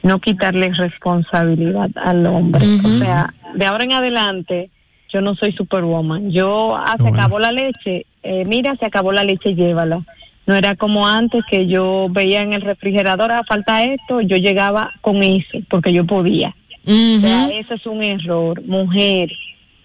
no 0.02 0.18
quitarle 0.18 0.70
responsabilidad 0.70 1.90
al 1.96 2.26
hombre. 2.26 2.66
O 2.84 2.98
sea, 2.98 3.34
de 3.54 3.66
ahora 3.66 3.84
en 3.84 3.92
adelante, 3.92 4.70
yo 5.12 5.20
no 5.20 5.34
soy 5.34 5.52
superwoman. 5.52 6.30
Yo, 6.30 6.76
ah, 6.76 6.96
se 7.00 7.08
acabó 7.08 7.38
la 7.38 7.52
leche, 7.52 8.06
eh, 8.22 8.44
mira, 8.46 8.76
se 8.76 8.86
acabó 8.86 9.12
la 9.12 9.24
leche, 9.24 9.54
llévala. 9.54 10.04
No 10.46 10.54
era 10.54 10.76
como 10.76 11.06
antes 11.06 11.42
que 11.50 11.66
yo 11.66 12.08
veía 12.10 12.42
en 12.42 12.52
el 12.52 12.60
refrigerador, 12.60 13.32
ah, 13.32 13.42
falta 13.48 13.82
esto, 13.84 14.20
yo 14.20 14.36
llegaba 14.36 14.90
con 15.00 15.22
eso, 15.22 15.58
porque 15.70 15.92
yo 15.92 16.04
podía. 16.04 16.54
O 16.86 17.20
sea, 17.20 17.48
eso 17.48 17.74
es 17.74 17.86
un 17.86 18.02
error. 18.02 18.62
Mujer, 18.66 19.30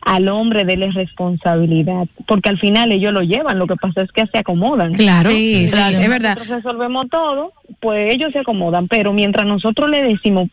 al 0.01 0.29
hombre 0.29 0.65
dele 0.65 0.91
responsabilidad, 0.91 2.07
porque 2.27 2.49
al 2.49 2.59
final 2.59 2.91
ellos 2.91 3.13
lo 3.13 3.21
llevan, 3.21 3.59
lo 3.59 3.67
que 3.67 3.75
pasa 3.75 4.01
es 4.01 4.11
que 4.11 4.25
se 4.27 4.39
acomodan. 4.39 4.93
Claro. 4.93 5.29
Sí, 5.29 5.67
sí, 5.67 5.75
Claro, 5.75 5.99
es 5.99 6.09
verdad. 6.09 6.35
Nosotros 6.35 6.63
resolvemos 6.63 7.09
todo, 7.09 7.53
pues 7.79 8.11
ellos 8.11 8.31
se 8.31 8.39
acomodan, 8.39 8.87
pero 8.87 9.13
mientras 9.13 9.45
nosotros 9.45 9.89
le 9.89 10.03
decimos, 10.03 10.49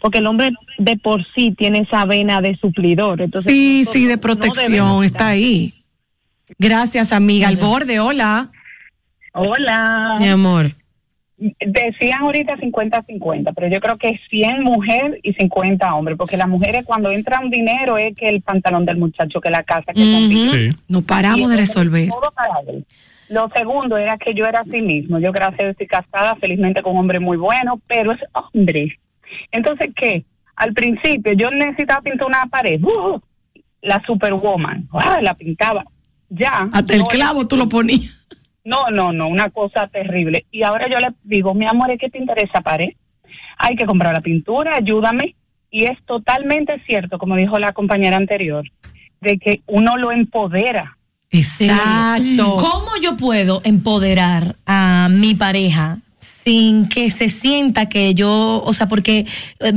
porque 0.00 0.18
el 0.18 0.26
hombre 0.26 0.50
de 0.78 0.96
por 0.96 1.24
sí 1.34 1.54
tiene 1.56 1.80
esa 1.80 2.04
vena 2.04 2.40
de 2.40 2.56
suplidor, 2.56 3.20
entonces 3.20 3.52
Sí, 3.52 3.84
sí, 3.90 4.06
de 4.06 4.18
protección, 4.18 5.04
está 5.04 5.28
ahí. 5.28 5.74
Gracias, 6.58 7.12
amiga. 7.12 7.48
Al 7.48 7.56
borde, 7.56 8.00
hola. 8.00 8.50
Hola. 9.32 10.16
Mi 10.18 10.28
amor. 10.28 10.72
Decían 11.38 12.22
ahorita 12.22 12.56
50-50, 12.56 13.52
pero 13.54 13.68
yo 13.68 13.80
creo 13.80 13.96
que 13.96 14.08
es 14.08 14.20
100 14.28 14.62
mujer 14.62 15.20
y 15.22 15.32
50 15.34 15.94
hombre, 15.94 16.16
porque 16.16 16.36
las 16.36 16.48
mujeres 16.48 16.84
cuando 16.84 17.10
entran 17.10 17.48
dinero 17.48 17.96
es 17.96 18.16
que 18.16 18.28
el 18.28 18.42
pantalón 18.42 18.84
del 18.84 18.96
muchacho, 18.96 19.40
que 19.40 19.50
la 19.50 19.62
casa, 19.62 19.92
que 19.92 20.00
convive. 20.00 20.70
No 20.88 21.02
paramos 21.02 21.50
de 21.50 21.56
resolver. 21.56 22.08
Todo 22.08 22.32
para 22.32 22.54
él. 22.66 22.84
Lo 23.28 23.48
segundo 23.54 23.96
era 23.96 24.16
que 24.18 24.34
yo 24.34 24.46
era 24.46 24.60
así 24.60 24.82
mismo. 24.82 25.18
Yo, 25.18 25.30
gracias 25.30 25.60
a 25.60 25.62
Dios, 25.64 25.72
estoy 25.72 25.86
casada, 25.86 26.34
felizmente 26.36 26.82
con 26.82 26.94
un 26.94 27.00
hombre 27.00 27.20
muy 27.20 27.36
bueno, 27.36 27.80
pero 27.86 28.12
es 28.12 28.20
hombre. 28.32 28.98
Entonces, 29.52 29.90
¿qué? 29.94 30.24
Al 30.56 30.72
principio 30.72 31.34
yo 31.34 31.50
necesitaba 31.50 32.00
pintar 32.02 32.26
una 32.26 32.46
pared. 32.46 32.82
¡uh! 32.82 33.20
la 33.82 34.02
superwoman. 34.06 34.88
¡ah! 34.92 35.20
La 35.22 35.34
pintaba. 35.34 35.84
Ya. 36.28 36.68
Hasta 36.72 36.94
el 36.94 37.04
clavo 37.04 37.46
tú 37.46 37.56
lo 37.56 37.68
ponías. 37.68 38.17
No, 38.68 38.90
no, 38.90 39.14
no, 39.14 39.28
una 39.28 39.48
cosa 39.48 39.86
terrible. 39.86 40.44
Y 40.50 40.62
ahora 40.62 40.88
yo 40.90 40.98
le 40.98 41.08
digo, 41.24 41.54
mi 41.54 41.66
amor, 41.66 41.96
¿qué 41.96 42.10
te 42.10 42.18
interesa, 42.18 42.60
pared? 42.60 42.90
Hay 43.56 43.76
que 43.76 43.86
comprar 43.86 44.12
la 44.12 44.20
pintura, 44.20 44.76
ayúdame. 44.76 45.36
Y 45.70 45.84
es 45.84 45.98
totalmente 46.04 46.78
cierto, 46.86 47.16
como 47.16 47.36
dijo 47.36 47.58
la 47.58 47.72
compañera 47.72 48.18
anterior, 48.18 48.70
de 49.22 49.38
que 49.38 49.62
uno 49.66 49.96
lo 49.96 50.12
empodera. 50.12 50.98
Exacto. 51.30 52.56
¿Cómo 52.56 52.90
yo 53.02 53.16
puedo 53.16 53.62
empoderar 53.64 54.56
a 54.66 55.08
mi 55.10 55.34
pareja 55.34 56.00
sin 56.48 56.88
que 56.88 57.10
se 57.10 57.28
sienta 57.28 57.90
que 57.90 58.14
yo, 58.14 58.62
o 58.64 58.72
sea, 58.72 58.88
porque 58.88 59.26
eh, 59.60 59.72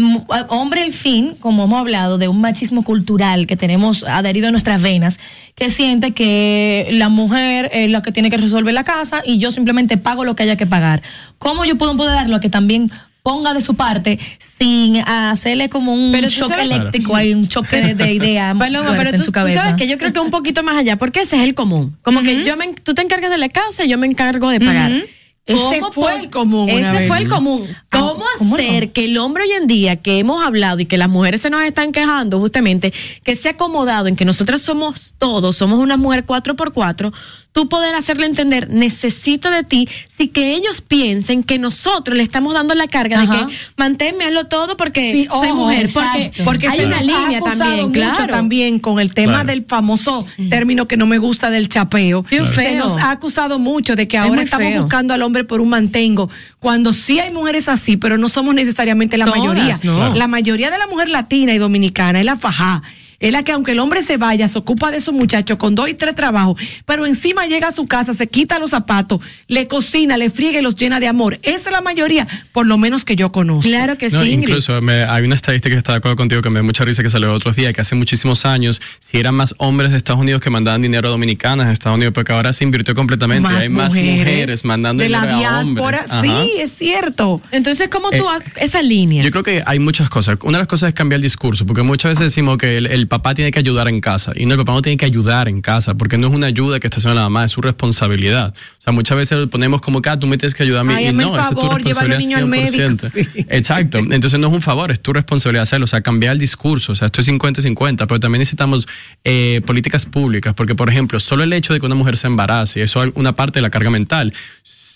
hombre 0.48 0.86
el 0.86 0.94
fin, 0.94 1.36
como 1.42 1.66
hemos 1.66 1.78
hablado 1.82 2.18
de 2.18 2.30
un 2.30 2.40
machismo 2.40 2.84
cultural 2.86 3.46
que 3.46 3.58
tenemos 3.58 4.06
adherido 4.06 4.48
a 4.48 4.52
nuestras 4.52 4.82
venas, 4.82 5.20
que 5.56 5.70
siente 5.70 6.12
que 6.12 6.88
la 6.94 7.10
mujer 7.10 7.70
es 7.74 7.92
la 7.92 8.02
que 8.02 8.14
tiene 8.14 8.30
que 8.30 8.38
resolver 8.38 8.74
la 8.74 8.86
casa 8.86 9.22
y 9.26 9.38
yo 9.38 9.52
simplemente 9.52 9.98
pago 9.98 10.24
lo 10.24 10.34
que 10.34 10.44
haya 10.44 10.56
que 10.56 10.66
pagar. 10.66 11.02
¿Cómo 11.40 11.66
yo 11.66 11.76
puedo 11.78 11.92
empoderarlo 11.92 12.38
a 12.38 12.40
que 12.40 12.50
también 12.50 12.90
ponga 13.22 13.54
de 13.54 13.62
su 13.62 13.76
parte 13.76 14.18
sin 14.58 14.98
hacerle 15.06 15.68
como 15.68 15.94
un 15.94 16.14
Pero 16.14 16.28
tú 16.30 16.34
shock 16.36 16.52
sabes- 16.52 16.72
eléctrico, 16.72 17.18
hay 17.18 17.34
un 17.34 17.50
choque 17.50 17.82
de, 17.82 17.96
de 17.96 18.14
idea 18.14 18.56
Paloma, 18.58 18.94
pero 18.98 19.10
en 19.10 19.18
tú, 19.18 19.24
su 19.24 19.26
tú 19.26 19.32
cabeza? 19.34 19.62
sabes 19.62 19.76
que 19.76 19.90
yo 19.90 19.98
creo 19.98 20.14
que 20.14 20.22
un 20.22 20.32
poquito 20.32 20.64
más 20.64 20.78
allá, 20.78 20.98
porque 20.98 21.20
ese 21.20 21.36
es 21.36 21.44
el 21.44 21.54
común. 21.54 21.98
Como 22.02 22.22
que 22.24 22.46
yo 22.46 22.56
me, 22.56 22.70
tú 22.76 22.94
te 22.94 23.02
encargas 23.02 23.30
de 23.30 23.38
la 23.38 23.50
casa 23.50 23.84
y 23.84 23.90
yo 23.90 23.98
me 23.98 24.08
encargo 24.08 24.50
de 24.50 24.62
pagar. 24.62 24.92
Ujú. 24.94 25.02
Ese 25.46 25.80
¿Cómo 25.80 25.92
fue 25.92 26.16
el 26.18 26.30
común 26.30 26.70
Ese 26.70 26.92
vez. 26.92 27.08
fue 27.08 27.18
el 27.18 27.28
común. 27.28 27.68
¿Cómo 27.90 28.24
hacer 28.40 28.92
que 28.92 29.06
el 29.06 29.18
hombre 29.18 29.44
hoy 29.44 29.52
en 29.54 29.68
día, 29.68 29.96
que 29.96 30.20
hemos 30.20 30.46
hablado 30.46 30.80
y 30.80 30.86
que 30.86 30.98
las 30.98 31.10
mujeres 31.10 31.42
se 31.42 31.50
nos 31.50 31.64
están 31.64 31.92
quejando 31.92 32.40
justamente, 32.40 32.94
que 33.24 33.36
se 33.36 33.50
ha 33.50 33.52
acomodado 33.52 34.08
en 34.08 34.16
que 34.16 34.24
nosotras 34.24 34.62
somos 34.62 35.14
todos, 35.18 35.58
somos 35.58 35.80
una 35.80 35.98
mujer 35.98 36.26
cuatro 36.26 36.56
por 36.56 36.74
cuatro, 36.74 37.12
tú 37.54 37.68
poder 37.68 37.94
hacerle 37.96 38.26
entender, 38.28 38.70
necesito 38.70 39.50
de 39.52 39.64
ti, 39.64 39.88
si 40.08 40.30
que 40.30 40.54
ellos 40.54 40.82
piensen 40.82 41.44
que 41.44 41.60
nosotros 41.60 42.16
le 42.16 42.24
estamos 42.24 42.54
dando 42.54 42.74
la 42.76 42.88
carga 42.88 43.20
de 43.22 43.28
que 43.28 43.54
manténme, 43.76 44.24
hazlo 44.26 44.46
todo 44.46 44.78
porque 44.78 45.12
Sí, 45.12 45.28
soy 45.30 45.52
mujer, 45.52 45.86
exacto. 45.88 46.12
porque, 46.20 46.44
porque 46.44 46.68
hay 46.70 46.86
una 46.86 47.02
línea 47.02 47.42
también, 47.42 47.88
mucho 47.90 47.92
claro. 48.00 48.28
también 48.34 48.80
con 48.80 49.00
el 49.00 49.14
tema 49.14 49.34
Claro. 49.34 49.48
del 49.48 49.66
famoso 49.66 50.26
término 50.50 50.88
que 50.88 50.96
no 50.98 51.06
me 51.08 51.18
gusta 51.18 51.50
del 51.50 51.68
chapeo. 51.68 52.26
Se 52.30 52.46
feo. 52.46 52.80
nos 52.86 52.98
ha 52.98 53.12
acusado 53.12 53.60
mucho 53.60 53.96
de 53.96 54.08
que 54.08 54.16
Es 54.18 54.24
ahora 54.24 54.44
estamos 54.44 54.68
feo. 54.68 54.82
buscando 54.84 55.14
al 55.14 55.22
hombre 55.22 55.44
por 55.44 55.60
un 55.62 55.70
mantengo, 55.70 56.30
cuando 56.60 56.94
sí 56.94 57.20
hay 57.20 57.32
mujeres 57.34 57.68
así, 57.68 57.98
pero 57.98 58.18
no 58.18 58.30
somos 58.30 58.56
necesariamente 58.56 59.18
la 59.18 59.26
Todas, 59.26 59.40
mayoría. 59.40 59.76
no. 59.84 59.98
Claro. 59.98 60.16
La 60.16 60.28
mayoría 60.28 60.72
de 60.72 60.78
la 60.78 60.88
mujer 60.88 61.10
latina 61.10 61.54
y 61.54 61.58
dominicana 61.58 62.20
es 62.20 62.26
la 62.26 62.38
fajá. 62.38 62.82
Es 63.22 63.32
la 63.32 63.44
que 63.44 63.54
aunque 63.54 63.72
el 63.72 63.80
hombre 63.80 64.02
se 64.02 64.18
vaya, 64.18 64.48
se 64.50 64.60
ocupa 64.60 64.92
de 64.92 65.00
su 65.00 65.14
muchacho 65.14 65.58
con 65.58 65.74
dos 65.76 65.88
y 65.88 65.94
tres 65.94 66.16
trabajos, 66.16 66.60
pero 66.86 67.06
encima 67.06 67.46
llega 67.46 67.70
a 67.70 67.72
su 67.72 67.86
casa, 67.88 68.14
se 68.14 68.28
quita 68.28 68.60
los 68.60 68.72
zapatos, 68.72 69.22
le 69.48 69.68
cocina, 69.68 70.18
le 70.18 70.30
friega 70.30 70.60
y 70.60 70.62
los 70.62 70.76
llena 70.76 71.00
de 71.00 71.08
amor. 71.08 71.40
Esa 71.44 71.70
es 71.70 71.72
la 71.72 71.82
mayoría, 71.82 72.28
por 72.52 72.66
lo 72.66 72.78
menos 72.78 73.06
que 73.06 73.16
yo 73.16 73.32
conozco. 73.32 73.70
Claro 73.70 73.98
que 73.98 74.10
No, 74.10 74.26
incluso 74.26 74.82
me- 74.82 75.04
hay 75.04 75.24
una 75.24 75.36
estadística 75.36 75.74
que 75.74 75.78
está 75.78 75.94
de 75.94 76.00
acuerdo 76.00 76.16
contigo 76.18 76.42
que 76.42 76.50
me 76.50 76.60
da 76.60 76.64
mucha 76.64 76.84
risa 76.84 77.04
que 77.04 77.10
salió 77.10 77.32
otros 77.32 77.56
días, 77.56 77.74
que 77.74 77.82
hace 77.82 77.96
muchísimos 77.96 78.44
años, 78.46 78.82
si 79.00 79.18
eran 79.20 79.36
más 79.36 79.54
hombres 79.60 79.92
de 79.92 79.98
Estados 79.98 80.20
Unidos 80.22 80.42
que 80.42 80.50
mandaban 80.50 80.82
dinero 80.82 81.08
a 81.08 81.12
dominicanas 81.12 81.68
de 81.68 81.74
Estados 81.74 81.96
Unidos, 81.98 82.14
porque 82.16 82.34
ahora 82.34 82.52
se 82.54 82.64
invirtió 82.64 82.96
completamente. 82.96 83.48
y 83.52 83.56
hay 83.56 83.70
más 83.70 83.94
mujeres 83.94 84.66
mandando 84.66 85.04
de 85.04 85.10
la 85.10 85.22
dinero 85.22 85.38
a 85.38 85.40
diáspora. 85.64 86.06
hombres. 86.08 86.12
Ajá. 86.12 86.44
Sí, 86.44 86.52
es 86.58 86.72
cierto. 86.72 87.42
Entonces, 87.52 87.88
¿cómo 87.90 88.10
tú 88.10 88.28
haces 88.28 88.52
esa 88.58 88.82
línea? 88.82 89.24
Yo 89.24 89.30
creo 89.32 89.44
que 89.44 89.62
hay 89.66 89.80
muchas 89.80 90.10
cosas. 90.10 90.38
Una 90.42 90.58
de 90.58 90.62
las 90.64 90.68
cosas 90.68 90.90
es 90.90 90.94
cambiar 90.96 91.18
el 91.18 91.22
discurso, 91.24 91.66
porque 91.68 91.84
muchas 91.84 92.10
veces 92.12 92.26
decimos 92.26 92.58
que 92.58 92.78
el, 92.78 92.88
el 92.88 93.08
papá 93.12 93.34
tiene 93.34 93.52
que 93.52 93.60
ayudar 93.60 93.90
en 93.90 94.00
casa. 94.00 94.32
Y 94.36 94.46
no, 94.46 94.54
el 94.54 94.60
papá 94.60 94.72
no 94.72 94.82
tiene 94.82 94.96
que 94.96 95.04
ayudar 95.04 95.50
en 95.50 95.62
casa, 95.62 95.96
porque 95.96 96.18
no 96.18 96.28
es 96.28 96.34
una 96.34 96.48
ayuda 96.48 96.80
que 96.80 96.88
está 96.88 97.00
haciendo 97.00 97.16
la 97.16 97.24
mamá, 97.24 97.44
es 97.44 97.52
su 97.52 97.62
responsabilidad. 97.62 98.54
O 98.56 98.82
sea, 98.82 98.94
muchas 98.94 99.18
veces 99.18 99.38
lo 99.38 99.50
ponemos 99.50 99.82
como 99.82 100.02
que 100.02 100.10
ah, 100.10 100.18
tú 100.18 100.28
me 100.28 100.38
tienes 100.38 100.56
que 100.56 100.64
ayudar 100.64 100.82
a 100.82 100.84
mí. 100.86 100.94
Ay, 100.94 101.08
y 101.08 101.14
no, 101.14 101.36
esa 101.36 101.50
es 101.50 101.50
tu 101.50 101.62
niño 101.62 101.72
al 101.72 101.84
responsabilidad 101.84 102.46
médico. 102.46 102.84
100%. 102.84 103.46
Exacto. 103.50 103.98
Entonces 104.00 104.40
no 104.40 104.48
es 104.48 104.54
un 104.54 104.62
favor, 104.62 104.92
es 104.92 105.02
tu 105.02 105.12
responsabilidad 105.12 105.64
hacerlo. 105.64 105.84
O 105.84 105.88
sea, 105.88 106.00
cambiar 106.00 106.32
el 106.32 106.40
discurso. 106.40 106.94
O 106.94 106.96
sea, 106.96 107.08
esto 107.08 107.20
es 107.20 107.28
50-50, 107.28 108.08
pero 108.08 108.20
también 108.22 108.40
necesitamos 108.40 108.88
eh, 109.26 109.62
políticas 109.66 110.06
públicas, 110.06 110.54
porque, 110.54 110.74
por 110.74 110.90
ejemplo, 110.90 111.20
solo 111.20 111.44
el 111.44 111.52
hecho 111.52 111.74
de 111.74 111.82
que 111.82 111.86
una 111.86 111.96
mujer 111.96 112.16
se 112.16 112.28
embarace, 112.28 112.80
y 112.80 112.84
eso 112.84 113.04
es 113.04 113.12
una 113.16 113.36
parte 113.36 113.60
de 113.60 113.64
la 113.64 113.70
carga 113.70 113.90
mental. 113.90 114.34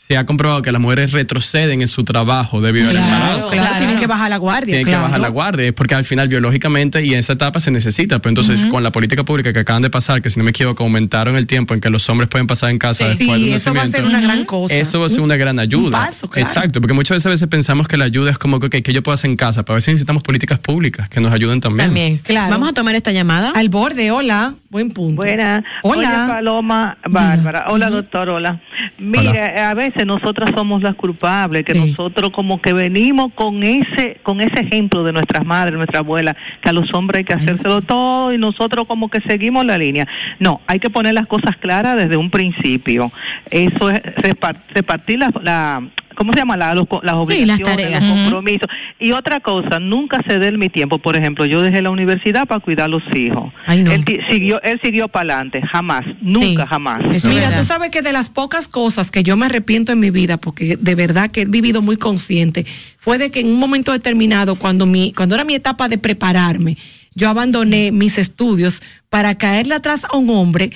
Se 0.08 0.18
ha 0.18 0.26
comprobado 0.28 0.62
que 0.62 0.72
las 0.72 0.80
mujeres 0.80 1.12
retroceden 1.14 1.82
en 1.82 1.88
su 1.88 2.04
trabajo 2.04 2.62
debido 2.62 2.92
al 2.92 2.98
embarazo. 2.98 3.50
Claro, 3.50 3.78
tienen 3.80 3.98
que 3.98 4.06
bajar 4.06 4.30
la 4.30 4.38
guardia. 4.38 4.68
Tienen 4.76 4.86
claro. 4.86 5.00
que 5.00 5.04
bajar 5.06 5.20
la 5.20 5.30
guardia, 5.30 5.74
porque 5.74 5.96
al 5.96 6.06
final 6.06 6.28
biológicamente 6.28 7.04
y 7.04 7.14
en 7.14 7.20
esa 7.20 7.34
etapa 7.34 7.60
se 7.60 7.72
necesita. 7.72 8.20
Pero 8.20 8.30
entonces 8.30 8.68
con 8.68 8.84
la 8.84 8.92
política 8.92 9.24
pública 9.26 9.52
que 9.52 9.58
acaban 9.60 9.82
de 9.82 9.90
pasar, 9.90 10.22
que 10.22 10.30
si 10.30 10.40
no 10.40 10.44
me 10.44 10.52
equivoco 10.52 10.84
aumentaron 10.84 11.36
el 11.38 11.48
tiempo 11.48 11.74
en 11.74 11.82
que 11.82 11.90
los 11.90 12.08
hombres 12.08 12.30
pueden 12.30 12.46
pasar 12.46 12.70
en 12.70 12.78
casa 12.78 13.04
Sí, 13.14 13.18
después 13.18 13.42
del 13.42 13.54
eso 13.54 13.74
va 13.74 13.82
a 13.82 13.86
ser 13.88 14.02
nacimiento. 14.04 14.18
una 14.20 14.22
gran 14.36 14.46
cosa. 14.46 14.76
Eso 14.76 15.00
va 15.00 15.08
a 15.08 15.10
ser 15.10 15.20
Un- 15.22 15.26
una 15.26 15.38
gran 15.38 15.58
ayuda. 15.58 15.86
un 15.86 15.92
paso, 15.92 16.30
claro. 16.30 16.48
Exacto, 16.48 16.82
porque 16.82 16.94
muchas 16.94 17.16
veces, 17.16 17.26
a 17.26 17.30
veces 17.32 17.48
pensamos 17.48 17.88
que 17.88 17.98
la 17.98 18.06
ayuda 18.06 18.30
es 18.30 18.38
como 18.38 18.60
que, 18.60 18.68
ok, 18.68 18.76
¿qué 18.84 18.94
yo 18.94 19.02
puedo 19.02 19.16
hacer 19.16 19.32
en 19.32 19.38
casa? 19.38 19.64
Pero 19.66 19.74
a 19.74 19.78
veces 19.78 19.96
necesitamos 19.96 20.22
políticas 20.22 20.60
públicas 20.60 21.10
que 21.10 21.20
nos 21.20 21.32
ayuden 21.34 21.62
también. 21.62 21.88
También. 21.88 22.18
Claro. 22.20 22.52
Vamos 22.52 22.70
a 22.70 22.74
tomar 22.74 22.94
esta 22.94 23.12
llamada. 23.12 23.54
Al 23.56 23.70
borde, 23.70 24.12
hola. 24.12 24.54
Buen 24.70 24.92
punto. 24.92 25.16
Buena. 25.24 25.64
Hola. 25.82 26.26
Oye, 26.26 26.32
Paloma, 26.34 26.98
Bárbara. 27.10 27.66
Hola, 27.70 27.90
doctor, 27.90 28.30
hola. 28.30 28.62
Mire, 29.00 29.60
a 29.60 29.74
veces 29.74 29.95
nosotras 30.04 30.50
somos 30.56 30.82
las 30.82 30.96
culpables, 30.96 31.64
que 31.64 31.74
nosotros 31.76 32.32
como 32.32 32.60
que 32.60 32.74
venimos 32.74 33.32
con 33.34 33.64
ese 33.64 34.18
con 34.24 34.42
ese 34.42 34.62
ejemplo 34.62 35.04
de 35.04 35.14
nuestras 35.14 35.46
madres, 35.46 35.76
nuestra 35.76 36.00
abuela, 36.00 36.36
que 36.62 36.70
a 36.70 36.74
los 36.74 36.92
hombres 36.94 37.20
hay 37.20 37.24
que 37.24 37.34
hacérselo 37.36 37.82
todo 37.82 38.34
y 38.34 38.38
nosotros 38.40 38.86
como 38.88 39.10
que 39.10 39.22
seguimos 39.22 39.64
la 39.64 39.78
línea. 39.78 40.08
No, 40.40 40.60
hay 40.68 40.80
que 40.80 40.90
poner 40.90 41.14
las 41.14 41.28
cosas 41.28 41.56
claras 41.58 41.96
desde 41.96 42.18
un 42.18 42.32
principio. 42.32 43.12
Eso 43.52 43.90
es 43.92 44.02
repar- 44.02 44.58
repartir 44.74 45.20
la, 45.20 45.32
la 45.44 45.84
¿cómo 46.16 46.32
se 46.34 46.40
llama? 46.40 46.58
La, 46.58 46.74
los- 46.74 46.88
las 47.04 47.16
Sí, 47.16 47.22
obligaciones, 47.22 47.60
las 47.68 47.76
tareas. 47.78 48.02
los 48.08 48.18
compromisos. 48.20 48.68
Y 49.00 49.12
otra 49.12 49.40
cosa, 49.42 49.80
nunca 49.80 50.22
ceder 50.28 50.58
mi 50.58 50.70
tiempo. 50.70 50.98
Por 51.00 51.16
ejemplo, 51.16 51.46
yo 51.46 51.62
dejé 51.62 51.82
la 51.82 51.90
universidad 51.90 52.48
para 52.48 52.60
cuidar 52.62 52.86
a 52.86 52.88
los 52.88 53.04
hijos. 53.16 53.52
Él 53.68 54.04
ti- 54.06 54.20
siguió, 54.30 54.62
él 54.64 54.80
siguió 54.84 55.08
para 55.08 55.34
adelante, 55.36 55.62
jamás, 55.72 56.06
nunca, 56.22 56.66
jamás. 56.66 57.02
Mira, 57.28 57.56
tú 57.58 57.64
sabes 57.64 57.90
que 57.92 58.02
de 58.02 58.12
las 58.14 58.30
pocas 58.30 58.68
cosas 58.68 59.12
que 59.12 59.22
yo 59.24 59.38
me 59.38 59.46
arrepiento 59.46 59.92
en 59.92 60.00
mi 60.00 60.10
vida, 60.12 60.38
porque 60.38 60.78
de 60.80 60.96
verdad 60.96 61.30
que 61.32 61.42
he 61.42 61.46
vivido 61.46 61.82
muy 61.82 61.98
consciente, 61.98 62.66
fue 62.98 63.18
de 63.18 63.30
que 63.32 63.42
en 63.42 63.48
un 63.48 63.60
momento 63.60 63.92
determinado, 63.92 64.56
cuando 64.56 64.86
mi, 64.86 65.12
cuando 65.14 65.36
era 65.36 65.44
mi 65.44 65.56
etapa 65.56 65.88
de 65.90 65.98
prepararme, 65.98 66.78
yo 67.14 67.30
abandoné 67.30 67.92
mis 67.92 68.18
estudios 68.18 68.82
para 69.10 69.36
caerle 69.38 69.76
atrás 69.76 70.06
a 70.12 70.18
un 70.18 70.30
hombre 70.30 70.72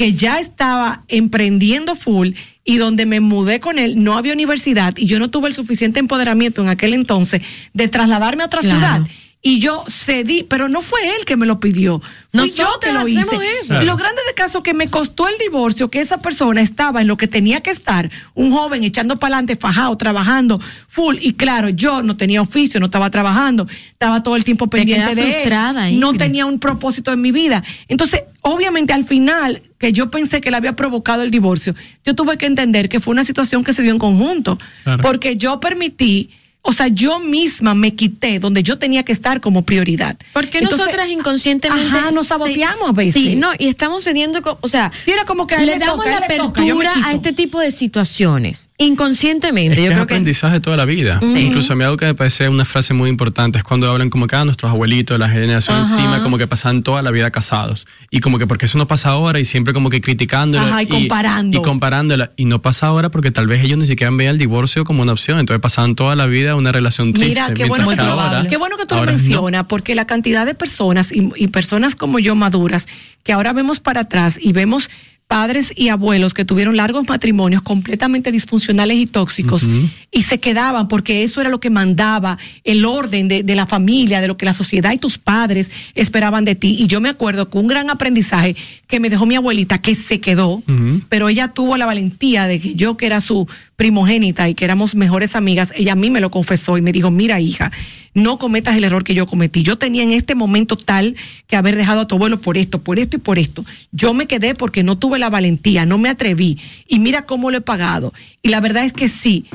que 0.00 0.14
ya 0.14 0.40
estaba 0.40 1.04
emprendiendo 1.08 1.94
full 1.94 2.30
y 2.64 2.78
donde 2.78 3.04
me 3.04 3.20
mudé 3.20 3.60
con 3.60 3.78
él 3.78 4.02
no 4.02 4.16
había 4.16 4.32
universidad 4.32 4.94
y 4.96 5.04
yo 5.04 5.18
no 5.18 5.28
tuve 5.28 5.48
el 5.48 5.54
suficiente 5.54 6.00
empoderamiento 6.00 6.62
en 6.62 6.68
aquel 6.70 6.94
entonces 6.94 7.42
de 7.74 7.86
trasladarme 7.88 8.42
a 8.42 8.46
otra 8.46 8.62
Claro. 8.62 8.78
ciudad. 8.78 9.00
Y 9.42 9.58
yo 9.58 9.84
cedí, 9.88 10.42
pero 10.42 10.68
no 10.68 10.80
fue 10.82 11.00
él 11.16 11.24
que 11.26 11.36
me 11.36 11.44
lo 11.46 11.60
pidió. 11.60 12.00
Fui 12.32 12.50
yo 12.50 12.66
que 12.80 12.92
lo 12.92 13.06
hice. 13.08 13.36
Y 13.80 13.84
Lo 13.84 13.96
grande 13.98 14.20
de 14.26 14.34
caso 14.34 14.62
que 14.62 14.72
me 14.74 14.88
costó 14.88 15.28
el 15.28 15.34
divorcio, 15.38 15.90
que 15.90 16.00
esa 16.00 16.18
persona 16.22 16.60
estaba 16.62 17.00
en 17.02 17.06
lo 17.06 17.16
que 17.18 17.26
tenía 17.26 17.60
que 17.62 17.70
estar, 17.70 18.10
un 18.34 18.52
joven 18.52 18.84
echando 18.84 19.18
para 19.18 19.36
adelante, 19.36 19.56
fajado, 19.56 19.96
trabajando, 19.98 20.60
full. 20.88 21.16
Y 21.20 21.34
claro, 21.34 21.68
yo 21.70 22.02
no 22.02 22.16
tenía 22.18 22.40
oficio, 22.42 22.80
no 22.80 22.86
estaba 22.86 23.10
trabajando, 23.10 23.66
estaba 23.92 24.22
todo 24.22 24.36
el 24.36 24.44
tiempo 24.44 24.68
pendiente 24.68 25.14
de 25.14 25.22
él. 25.28 25.32
frustrada, 25.32 25.90
No 25.90 26.12
tenía 26.14 26.44
un 26.46 26.58
propósito 26.58 27.10
en 27.12 27.20
mi 27.22 27.32
vida. 27.32 27.62
Entonces, 27.88 28.22
obviamente 28.42 28.92
al 28.94 29.04
final, 29.04 29.62
que 29.80 29.92
yo 29.92 30.10
pensé 30.10 30.42
que 30.42 30.50
le 30.50 30.58
había 30.58 30.76
provocado 30.76 31.22
el 31.22 31.30
divorcio, 31.30 31.74
yo 32.04 32.14
tuve 32.14 32.36
que 32.36 32.44
entender 32.44 32.88
que 32.90 33.00
fue 33.00 33.12
una 33.12 33.24
situación 33.24 33.64
que 33.64 33.72
se 33.72 33.82
dio 33.82 33.90
en 33.90 33.98
conjunto. 33.98 34.58
Claro. 34.84 35.02
Porque 35.02 35.36
yo 35.36 35.58
permití, 35.58 36.30
o 36.62 36.72
sea, 36.72 36.88
yo 36.88 37.18
misma 37.18 37.74
me 37.74 37.94
quité 37.94 38.38
donde 38.38 38.62
yo 38.62 38.78
tenía 38.78 39.02
que 39.02 39.12
estar 39.12 39.40
como 39.40 39.64
prioridad. 39.64 40.18
Porque 40.32 40.58
Entonces, 40.58 40.78
nosotras 40.86 41.08
inconscientemente 41.08 41.96
Ajá, 41.98 42.10
nos 42.10 42.24
sí- 42.24 42.28
saboteamos 42.28 42.90
a 42.90 42.92
veces. 42.92 43.14
Sí, 43.22 43.36
no, 43.36 43.50
y 43.58 43.68
estamos 43.68 44.04
cediendo, 44.04 44.40
o 44.60 44.68
sea, 44.68 44.92
era 45.06 45.24
como 45.24 45.46
que 45.46 45.54
a 45.54 45.60
le 45.60 45.66
le 45.66 45.78
damos 45.78 45.96
toca, 46.04 46.16
a 46.16 46.20
la 46.20 46.28
le 46.28 46.36
toca, 46.36 46.60
apertura 46.62 46.92
a 47.04 47.12
este 47.12 47.32
tipo 47.32 47.58
de 47.60 47.70
situaciones 47.70 48.68
inconscientemente. 48.78 49.72
Es 49.72 49.78
que 49.78 49.84
Yo 49.84 49.90
es 49.90 49.94
creo 49.96 50.06
que 50.06 50.14
aprendizaje 50.14 50.54
de 50.54 50.60
toda 50.60 50.76
la 50.76 50.84
vida. 50.84 51.18
Sí. 51.20 51.38
Incluso 51.40 51.72
a 51.72 51.76
mí 51.76 51.84
algo 51.84 51.96
que 51.96 52.06
me 52.06 52.14
parece 52.14 52.48
una 52.48 52.64
frase 52.64 52.94
muy 52.94 53.08
importante 53.10 53.58
es 53.58 53.64
cuando 53.64 53.88
hablan 53.90 54.10
como 54.10 54.26
que 54.26 54.36
ah, 54.36 54.44
nuestros 54.44 54.70
abuelitos, 54.70 55.18
la 55.18 55.28
generación 55.28 55.76
Ajá. 55.80 55.94
encima, 55.94 56.22
como 56.22 56.38
que 56.38 56.46
pasan 56.46 56.82
toda 56.82 57.02
la 57.02 57.10
vida 57.10 57.30
casados. 57.30 57.86
Y 58.10 58.20
como 58.20 58.38
que 58.38 58.46
porque 58.46 58.66
eso 58.66 58.78
no 58.78 58.86
pasa 58.86 59.10
ahora 59.10 59.40
y 59.40 59.44
siempre 59.44 59.72
como 59.72 59.90
que 59.90 60.00
criticándolo. 60.00 60.64
Ajá, 60.66 60.82
y 60.82 60.86
comparando. 60.86 61.58
Y 61.58 61.62
comparándola. 61.62 62.30
Y 62.36 62.44
no 62.44 62.60
pasa 62.62 62.86
ahora 62.86 63.10
porque 63.10 63.30
tal 63.30 63.46
vez 63.46 63.64
ellos 63.64 63.78
ni 63.78 63.86
siquiera 63.86 64.10
vean 64.14 64.32
el 64.32 64.38
divorcio 64.38 64.84
como 64.84 65.02
una 65.02 65.12
opción. 65.12 65.38
Entonces 65.38 65.60
pasaban 65.60 65.94
toda 65.94 66.16
la 66.16 66.26
vida 66.26 66.49
una 66.54 66.72
relación 66.72 67.12
triste. 67.12 67.28
Mira, 67.30 67.54
qué 67.54 67.66
bueno, 67.66 67.88
que 67.88 68.00
ahora- 68.00 68.46
qué 68.48 68.56
bueno 68.56 68.76
que 68.76 68.86
tú 68.86 68.94
lo 68.94 69.04
no. 69.06 69.12
mencionas, 69.12 69.66
porque 69.66 69.94
la 69.94 70.06
cantidad 70.06 70.46
de 70.46 70.54
personas 70.54 71.12
y, 71.12 71.30
y 71.36 71.48
personas 71.48 71.94
como 71.96 72.18
yo 72.18 72.34
maduras, 72.34 72.86
que 73.22 73.32
ahora 73.32 73.52
vemos 73.52 73.80
para 73.80 74.02
atrás 74.02 74.38
y 74.40 74.52
vemos 74.52 74.90
padres 75.26 75.72
y 75.76 75.90
abuelos 75.90 76.34
que 76.34 76.44
tuvieron 76.44 76.76
largos 76.76 77.08
matrimonios 77.08 77.62
completamente 77.62 78.32
disfuncionales 78.32 78.96
y 78.96 79.06
tóxicos 79.06 79.68
y 80.10 80.22
se 80.22 80.40
quedaban 80.40 80.88
porque 80.88 81.22
eso 81.22 81.40
era 81.40 81.48
lo 81.50 81.60
que 81.60 81.70
mandaba 81.70 82.36
el 82.64 82.84
orden 82.84 83.28
de, 83.28 83.44
de 83.44 83.54
la 83.54 83.64
familia, 83.66 84.20
de 84.20 84.26
lo 84.26 84.36
que 84.36 84.44
la 84.44 84.52
sociedad 84.52 84.90
y 84.90 84.98
tus 84.98 85.18
padres 85.18 85.70
esperaban 85.94 86.44
de 86.44 86.56
ti. 86.56 86.74
Y 86.80 86.88
yo 86.88 87.00
me 87.00 87.08
acuerdo 87.10 87.48
que 87.48 87.58
un 87.58 87.68
gran 87.68 87.90
aprendizaje 87.90 88.56
que 88.88 88.98
me 88.98 89.08
dejó 89.08 89.24
mi 89.24 89.36
abuelita, 89.36 89.78
que 89.78 89.94
se 89.94 90.18
quedó, 90.18 90.64
pero 91.08 91.28
ella 91.28 91.46
tuvo 91.46 91.76
la 91.76 91.86
valentía 91.86 92.48
de 92.48 92.58
que 92.58 92.74
yo, 92.74 92.96
que 92.96 93.06
era 93.06 93.20
su 93.20 93.46
primogénita 93.80 94.46
y 94.46 94.54
que 94.54 94.66
éramos 94.66 94.94
mejores 94.94 95.34
amigas, 95.34 95.72
ella 95.74 95.92
a 95.92 95.96
mí 95.96 96.10
me 96.10 96.20
lo 96.20 96.30
confesó 96.30 96.76
y 96.76 96.82
me 96.82 96.92
dijo, 96.92 97.10
mira 97.10 97.40
hija, 97.40 97.72
no 98.12 98.38
cometas 98.38 98.76
el 98.76 98.84
error 98.84 99.04
que 99.04 99.14
yo 99.14 99.26
cometí. 99.26 99.62
Yo 99.62 99.78
tenía 99.78 100.02
en 100.02 100.10
este 100.12 100.34
momento 100.34 100.76
tal 100.76 101.16
que 101.46 101.56
haber 101.56 101.76
dejado 101.76 102.02
a 102.02 102.06
tu 102.06 102.16
abuelo 102.16 102.42
por 102.42 102.58
esto, 102.58 102.82
por 102.82 102.98
esto 102.98 103.16
y 103.16 103.20
por 103.20 103.38
esto. 103.38 103.64
Yo 103.90 104.12
me 104.12 104.26
quedé 104.26 104.54
porque 104.54 104.82
no 104.82 104.98
tuve 104.98 105.18
la 105.18 105.30
valentía, 105.30 105.86
no 105.86 105.96
me 105.96 106.10
atreví. 106.10 106.58
Y 106.88 106.98
mira 106.98 107.22
cómo 107.24 107.50
lo 107.50 107.56
he 107.56 107.60
pagado. 107.62 108.12
Y 108.42 108.50
la 108.50 108.60
verdad 108.60 108.84
es 108.84 108.92
que 108.92 109.08
sí, 109.08 109.46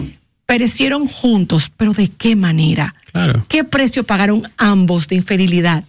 perecieron 0.48 1.06
juntos, 1.06 1.72
pero 1.78 1.94
¿de 1.94 2.08
qué 2.10 2.36
manera? 2.36 2.96
Claro. 3.12 3.46
¿Qué 3.48 3.64
precio 3.64 4.06
pagaron 4.06 4.42
ambos 4.58 5.08
de 5.08 5.18
infidelidad? 5.18 5.84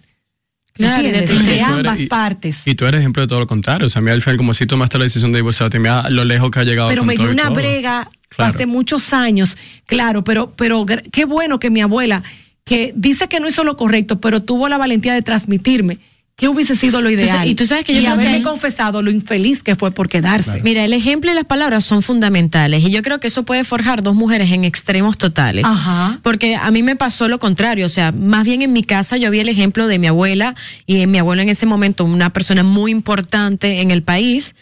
Claro, 0.73 1.01
de 1.01 1.09
¿Entiendes? 1.09 1.29
de, 1.31 1.43
tristeza. 1.43 1.73
ambas 1.73 1.99
Y- 2.01 2.05
partes. 2.05 2.61
Y 2.67 2.75
tú 2.75 2.85
eres 2.85 2.99
ejemplo 2.99 3.21
de 3.23 3.27
todo 3.27 3.39
lo 3.39 3.47
contrario. 3.47 3.87
O 3.87 3.89
sea, 3.89 3.99
a 3.99 4.03
mí 4.03 4.11
al 4.11 4.21
final, 4.21 4.37
como 4.37 4.53
si 4.53 4.67
tomaste 4.67 4.99
la 4.99 5.05
decisión 5.05 5.31
de 5.31 5.39
divorciarte, 5.39 5.79
mira 5.79 6.07
lo 6.11 6.23
lejos 6.23 6.51
que 6.51 6.59
ha 6.59 6.63
llegado 6.63 6.89
pero 6.89 7.01
con 7.01 7.07
me 7.07 7.15
dio 7.15 7.31
una 7.31 7.45
todo. 7.45 7.55
brega 7.55 8.11
Claro. 8.29 8.53
hace 8.53 8.65
muchos 8.65 9.13
años, 9.13 9.57
claro, 9.85 10.23
pero, 10.23 10.51
pero 10.55 10.85
qué 10.85 11.25
bueno 11.25 11.59
que 11.59 11.69
mi 11.69 11.81
abuela, 11.81 12.23
que 12.65 12.93
dice 12.95 13.27
que 13.27 13.39
no 13.39 13.47
hizo 13.47 13.63
lo 13.63 13.77
correcto, 13.77 14.19
pero 14.21 14.43
tuvo 14.43 14.67
la 14.69 14.77
valentía 14.77 15.13
de 15.13 15.21
transmitirme 15.21 15.97
que 16.35 16.47
hubiese 16.47 16.75
sido 16.75 17.01
lo 17.01 17.09
Entonces, 17.09 17.33
ideal. 17.33 17.47
y 17.47 17.55
tú 17.55 17.65
sabes 17.65 17.83
que 17.83 17.93
yo 17.93 17.99
y 17.99 18.03
creo 18.03 18.13
haberme 18.13 18.37
que- 18.37 18.43
confesado 18.43 19.01
lo 19.01 19.09
infeliz 19.09 19.63
que 19.63 19.75
fue 19.75 19.89
por 19.89 20.07
quedarse. 20.07 20.61
Mira, 20.61 20.85
el 20.85 20.93
ejemplo 20.93 21.31
y 21.31 21.33
las 21.33 21.45
palabras 21.45 21.83
son 21.83 22.03
fundamentales 22.03 22.83
y 22.83 22.91
yo 22.91 23.01
creo 23.01 23.19
que 23.19 23.25
eso 23.25 23.41
puede 23.41 23.63
forjar 23.63 24.03
dos 24.03 24.13
mujeres 24.13 24.51
en 24.51 24.63
extremos 24.63 25.17
totales. 25.17 25.65
Ajá. 25.65 26.19
Porque 26.21 26.55
a 26.55 26.69
mí 26.69 26.83
me 26.83 26.95
pasó 26.95 27.27
lo 27.27 27.39
contrario, 27.39 27.87
o 27.87 27.89
sea, 27.89 28.11
más 28.11 28.45
bien 28.45 28.61
en 28.61 28.71
mi 28.71 28.83
casa 28.83 29.17
yo 29.17 29.31
vi 29.31 29.39
el 29.39 29.49
ejemplo 29.49 29.87
de 29.87 29.97
mi 29.97 30.05
abuela 30.05 30.53
y 30.85 31.01
en 31.01 31.09
mi 31.09 31.17
abuela 31.17 31.41
en 31.41 31.49
ese 31.49 31.65
momento 31.65 32.05
una 32.05 32.31
persona 32.31 32.61
muy 32.61 32.91
importante 32.91 33.81
en 33.81 33.89
el 33.89 34.03
país. 34.03 34.53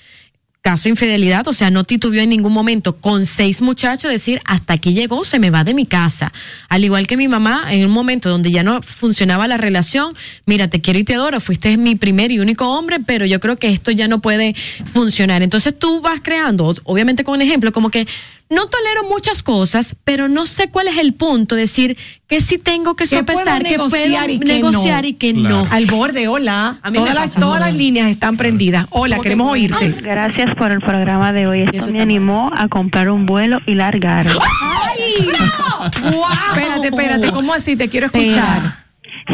Caso 0.65 0.85
de 0.85 0.89
infidelidad, 0.89 1.47
o 1.47 1.53
sea, 1.53 1.69
no 1.69 1.83
titubeó 1.83 2.23
en 2.23 2.31
ningún 2.31 2.51
momento 2.51 2.95
con 2.95 3.27
seis 3.27 3.61
muchachos 3.61 4.09
decir 4.09 4.41
hasta 4.45 4.73
aquí 4.73 4.95
llegó, 4.95 5.23
se 5.23 5.37
me 5.37 5.51
va 5.51 5.63
de 5.63 5.75
mi 5.75 5.85
casa. 5.85 6.33
Al 6.69 6.83
igual 6.83 7.05
que 7.05 7.17
mi 7.17 7.27
mamá, 7.27 7.65
en 7.69 7.85
un 7.85 7.91
momento 7.91 8.31
donde 8.31 8.49
ya 8.49 8.63
no 8.63 8.81
funcionaba 8.81 9.47
la 9.47 9.57
relación, 9.57 10.15
mira, 10.47 10.67
te 10.67 10.81
quiero 10.81 10.97
y 10.97 11.03
te 11.03 11.13
adoro, 11.13 11.39
fuiste 11.39 11.77
mi 11.77 11.95
primer 11.95 12.31
y 12.31 12.39
único 12.39 12.67
hombre, 12.67 12.99
pero 12.99 13.27
yo 13.27 13.39
creo 13.39 13.57
que 13.57 13.69
esto 13.71 13.91
ya 13.91 14.07
no 14.07 14.21
puede 14.21 14.55
funcionar. 14.91 15.43
Entonces 15.43 15.77
tú 15.77 16.01
vas 16.01 16.21
creando, 16.23 16.73
obviamente 16.85 17.23
con 17.23 17.35
un 17.35 17.43
ejemplo, 17.43 17.71
como 17.71 17.91
que 17.91 18.07
no 18.49 18.67
tolero 18.67 19.03
muchas 19.09 19.41
cosas, 19.41 19.95
pero 20.03 20.27
no 20.27 20.45
sé 20.45 20.69
cuál 20.69 20.87
es 20.87 20.97
el 20.97 21.13
punto, 21.13 21.55
decir 21.55 21.97
que 22.27 22.41
sí 22.41 22.57
tengo 22.57 22.95
que 22.95 23.05
Que 23.07 23.23
puedo 23.23 23.39
sopesar, 23.39 23.63
que 23.63 23.75
puedo 23.77 23.89
negociar 23.89 24.29
y 24.29 24.39
que 24.39 24.45
negociar 24.45 25.03
no. 25.03 25.09
y 25.09 25.13
que 25.13 25.33
Claro. 25.33 25.65
no. 25.65 25.67
Al 25.71 25.85
borde, 25.87 26.27
hola. 26.27 26.79
A 26.83 26.91
mí 26.91 26.97
todas 26.99 27.15
las, 27.15 27.33
todas 27.33 27.59
las 27.59 27.73
líneas 27.73 28.09
están 28.09 28.37
prendidas. 28.37 28.85
Hola, 28.91 29.15
¿Cómo 29.15 29.23
que 29.23 29.29
queremos 29.29 29.51
oírte. 29.51 29.89
Gracias 30.01 30.53
por 30.55 30.71
el 30.71 30.79
programa 30.79 31.33
de 31.33 31.47
hoy. 31.47 31.61
Esto 31.61 31.77
eso 31.77 31.91
me 31.91 32.01
animó 32.01 32.51
a 32.55 32.67
comprar 32.67 33.09
un 33.09 33.25
vuelo 33.25 33.59
y 33.65 33.73
largar. 33.75 34.27
¡Ay! 34.27 35.29
Espérate, 36.55 36.87
espérate, 36.87 37.31
¿cómo 37.31 37.53
así? 37.53 37.75
Te 37.75 37.89
quiero 37.89 38.07
escuchar. 38.07 38.84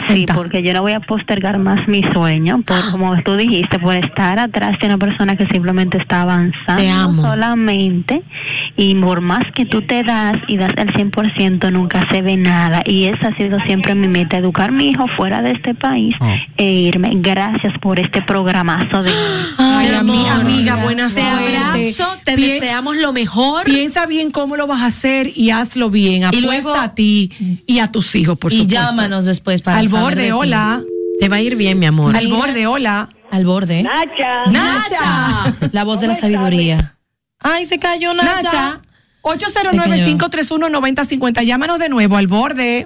Sí, 0.08 0.26
porque 0.34 0.64
yo 0.64 0.72
no 0.74 0.82
voy 0.84 0.94
a 0.94 1.02
postergar 1.02 1.58
más 1.60 1.86
mi 1.88 2.02
sueño, 2.14 2.62
por 2.66 2.92
como 2.92 3.22
tú 3.24 3.36
dijiste, 3.36 3.78
por 3.78 3.94
estar 3.96 4.40
atrás 4.40 4.78
de 4.80 4.88
una 4.88 4.98
persona 4.98 5.36
que 5.36 5.46
simplemente 5.48 5.98
está 5.98 6.22
avanzando 6.22 6.82
Te 6.82 6.90
amo. 6.90 7.22
solamente 7.22 8.24
y 8.78 8.96
por 8.96 9.20
más 9.20 9.44
que 9.54 9.66
tú 9.66 9.82
te 9.82 10.04
das 10.04 10.38
y 10.48 10.56
das 10.56 10.72
el 10.78 10.94
100% 10.94 11.72
nunca 11.74 12.08
se 12.10 12.22
ve 12.22 12.38
nada 12.38 12.82
y 12.86 13.06
esa 13.06 13.28
ha 13.30 13.36
sido 13.36 13.60
siempre 13.68 13.94
mi 13.96 14.08
meta, 14.08 14.38
educar 14.38 14.70
a 14.70 14.72
mi 14.74 14.90
hijo 14.90 15.08
fuera 15.18 15.42
de 15.42 15.52
este 15.52 15.74
país 15.76 16.14
Oh. 16.22 16.28
e 16.58 16.64
irme. 16.72 17.10
Gracias 17.16 17.74
por 17.82 18.00
este 18.00 18.22
programazo 18.22 19.04
de 19.04 19.12
Ay, 19.58 19.94
amor, 19.96 20.30
amiga, 20.30 20.78
buena 20.78 21.08
Te 21.10 21.22
suerte. 21.22 21.58
abrazo, 21.58 22.08
te 22.24 22.36
deseamos 22.38 22.96
lo 22.98 23.12
mejor. 23.12 23.66
Piensa 23.66 24.06
bien 24.06 24.32
cómo 24.32 24.56
lo 24.56 24.68
vas 24.68 24.82
a 24.82 24.86
hacer 24.86 25.32
y 25.36 25.50
hazlo 25.50 25.90
bien. 25.90 26.24
Apuesta 26.24 26.48
luego- 26.48 26.76
a 26.76 26.94
ti 26.96 27.62
y 27.68 27.80
a 27.80 27.88
tus 27.92 28.16
hijos, 28.16 28.38
por 28.38 28.54
y 28.54 28.58
supuesto. 28.60 28.80
llámanos 28.82 29.26
después 29.26 29.62
para 29.62 29.81
Al 29.82 29.90
borde, 29.90 30.32
hola. 30.32 30.82
Te 31.20 31.28
va 31.28 31.38
a 31.38 31.42
ir 31.42 31.56
bien, 31.56 31.80
mi 31.80 31.88
amor. 31.88 32.16
Al 32.16 32.28
borde, 32.28 32.68
hola. 32.68 33.10
Al 33.32 33.46
borde. 33.46 33.82
Nacha. 33.82 34.46
Nacha. 34.46 35.56
La 35.72 35.84
voz 35.84 36.02
de 36.02 36.08
la 36.08 36.14
sabiduría. 36.14 36.98
Ay, 37.40 37.66
se 37.66 37.80
cayó 37.80 38.14
Nacha. 38.14 38.44
Nacha. 38.44 38.82
809-531-9050. 39.24 41.44
Llámanos 41.44 41.80
de 41.80 41.90
nuevo 41.90 42.18
al 42.18 42.28
borde. 42.28 42.86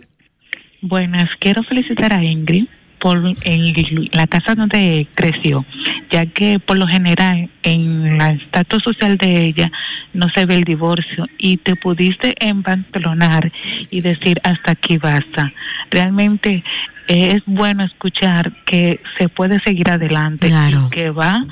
Buenas, 0.81 1.29
quiero 1.39 1.63
felicitar 1.63 2.13
a 2.13 2.23
Ingrid 2.23 2.67
por 2.99 3.17
el- 3.43 4.09
la 4.13 4.27
casa 4.27 4.55
donde 4.55 5.07
creció, 5.15 5.65
ya 6.11 6.25
que 6.25 6.59
por 6.59 6.77
lo 6.77 6.87
general 6.87 7.49
en 7.63 8.07
el 8.21 8.41
estatus 8.41 8.83
social 8.83 9.17
de 9.17 9.45
ella 9.45 9.71
no 10.13 10.27
se 10.29 10.45
ve 10.45 10.55
el 10.55 10.63
divorcio 10.63 11.27
y 11.37 11.57
te 11.57 11.75
pudiste 11.75 12.33
empantalonar 12.39 13.51
y 13.91 14.01
decir 14.01 14.39
hasta 14.43 14.71
aquí 14.73 14.97
basta. 14.97 15.51
Realmente 15.91 16.63
es 17.07 17.41
bueno 17.45 17.83
escuchar 17.83 18.51
que 18.65 18.99
se 19.19 19.29
puede 19.29 19.59
seguir 19.61 19.89
adelante 19.89 20.47
Claro. 20.47 20.87
y 20.87 20.95
que 20.95 21.09
va 21.11 21.45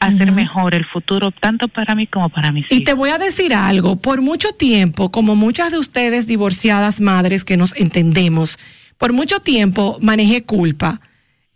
a 0.00 0.10
ser 0.16 0.32
mejor 0.32 0.74
el 0.74 0.84
futuro 0.84 1.30
tanto 1.30 1.68
para 1.68 1.94
mí 1.94 2.08
como 2.08 2.28
para 2.28 2.50
mis 2.50 2.66
Y 2.70 2.74
hijos. 2.74 2.84
te 2.86 2.92
voy 2.92 3.10
a 3.10 3.18
decir 3.18 3.54
algo, 3.54 4.02
por 4.02 4.20
mucho 4.20 4.48
tiempo, 4.52 5.12
como 5.12 5.36
muchas 5.36 5.70
de 5.70 5.78
ustedes 5.78 6.26
divorciadas 6.26 7.00
madres 7.00 7.44
que 7.44 7.56
nos 7.56 7.76
entendemos, 7.78 8.58
por 9.02 9.12
mucho 9.12 9.40
tiempo 9.40 9.98
manejé 10.00 10.44
culpa, 10.44 11.00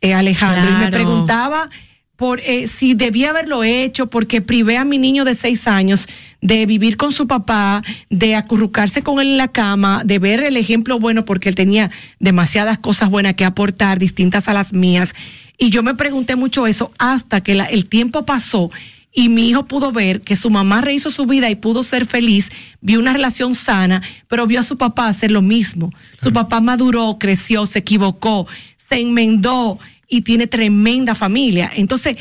eh, 0.00 0.14
Alejandro, 0.14 0.64
y 0.68 0.72
me 0.80 0.90
preguntaba 0.90 1.70
por 2.16 2.40
eh, 2.40 2.66
si 2.66 2.94
debía 2.94 3.30
haberlo 3.30 3.62
hecho, 3.62 4.08
porque 4.10 4.40
privé 4.40 4.78
a 4.78 4.84
mi 4.84 4.98
niño 4.98 5.24
de 5.24 5.36
seis 5.36 5.68
años 5.68 6.08
de 6.40 6.66
vivir 6.66 6.96
con 6.96 7.12
su 7.12 7.28
papá, 7.28 7.84
de 8.10 8.34
acurrucarse 8.34 9.04
con 9.04 9.20
él 9.20 9.28
en 9.28 9.36
la 9.36 9.46
cama, 9.46 10.02
de 10.04 10.18
ver 10.18 10.42
el 10.42 10.56
ejemplo 10.56 10.98
bueno, 10.98 11.24
porque 11.24 11.48
él 11.48 11.54
tenía 11.54 11.92
demasiadas 12.18 12.78
cosas 12.78 13.10
buenas 13.10 13.34
que 13.34 13.44
aportar, 13.44 14.00
distintas 14.00 14.48
a 14.48 14.52
las 14.52 14.72
mías. 14.72 15.14
Y 15.56 15.70
yo 15.70 15.84
me 15.84 15.94
pregunté 15.94 16.34
mucho 16.34 16.66
eso 16.66 16.90
hasta 16.98 17.42
que 17.42 17.54
la- 17.54 17.66
el 17.66 17.86
tiempo 17.86 18.24
pasó 18.26 18.72
y 19.18 19.30
mi 19.30 19.48
hijo 19.48 19.64
pudo 19.64 19.92
ver 19.92 20.20
que 20.20 20.36
su 20.36 20.50
mamá 20.50 20.82
rehizo 20.82 21.10
su 21.10 21.24
vida 21.24 21.48
y 21.48 21.56
pudo 21.56 21.82
ser 21.82 22.04
feliz, 22.04 22.50
vio 22.82 23.00
una 23.00 23.14
relación 23.14 23.54
sana, 23.54 24.02
pero 24.28 24.46
vio 24.46 24.60
a 24.60 24.62
su 24.62 24.76
papá 24.76 25.08
hacer 25.08 25.30
lo 25.30 25.40
mismo. 25.40 25.90
Su 26.22 26.34
papá 26.34 26.60
maduró, 26.60 27.16
creció, 27.18 27.64
se 27.64 27.78
equivocó, 27.78 28.46
se 28.90 29.00
enmendó 29.00 29.78
y 30.06 30.20
tiene 30.20 30.46
tremenda 30.46 31.14
familia. 31.14 31.72
Entonces, 31.74 32.18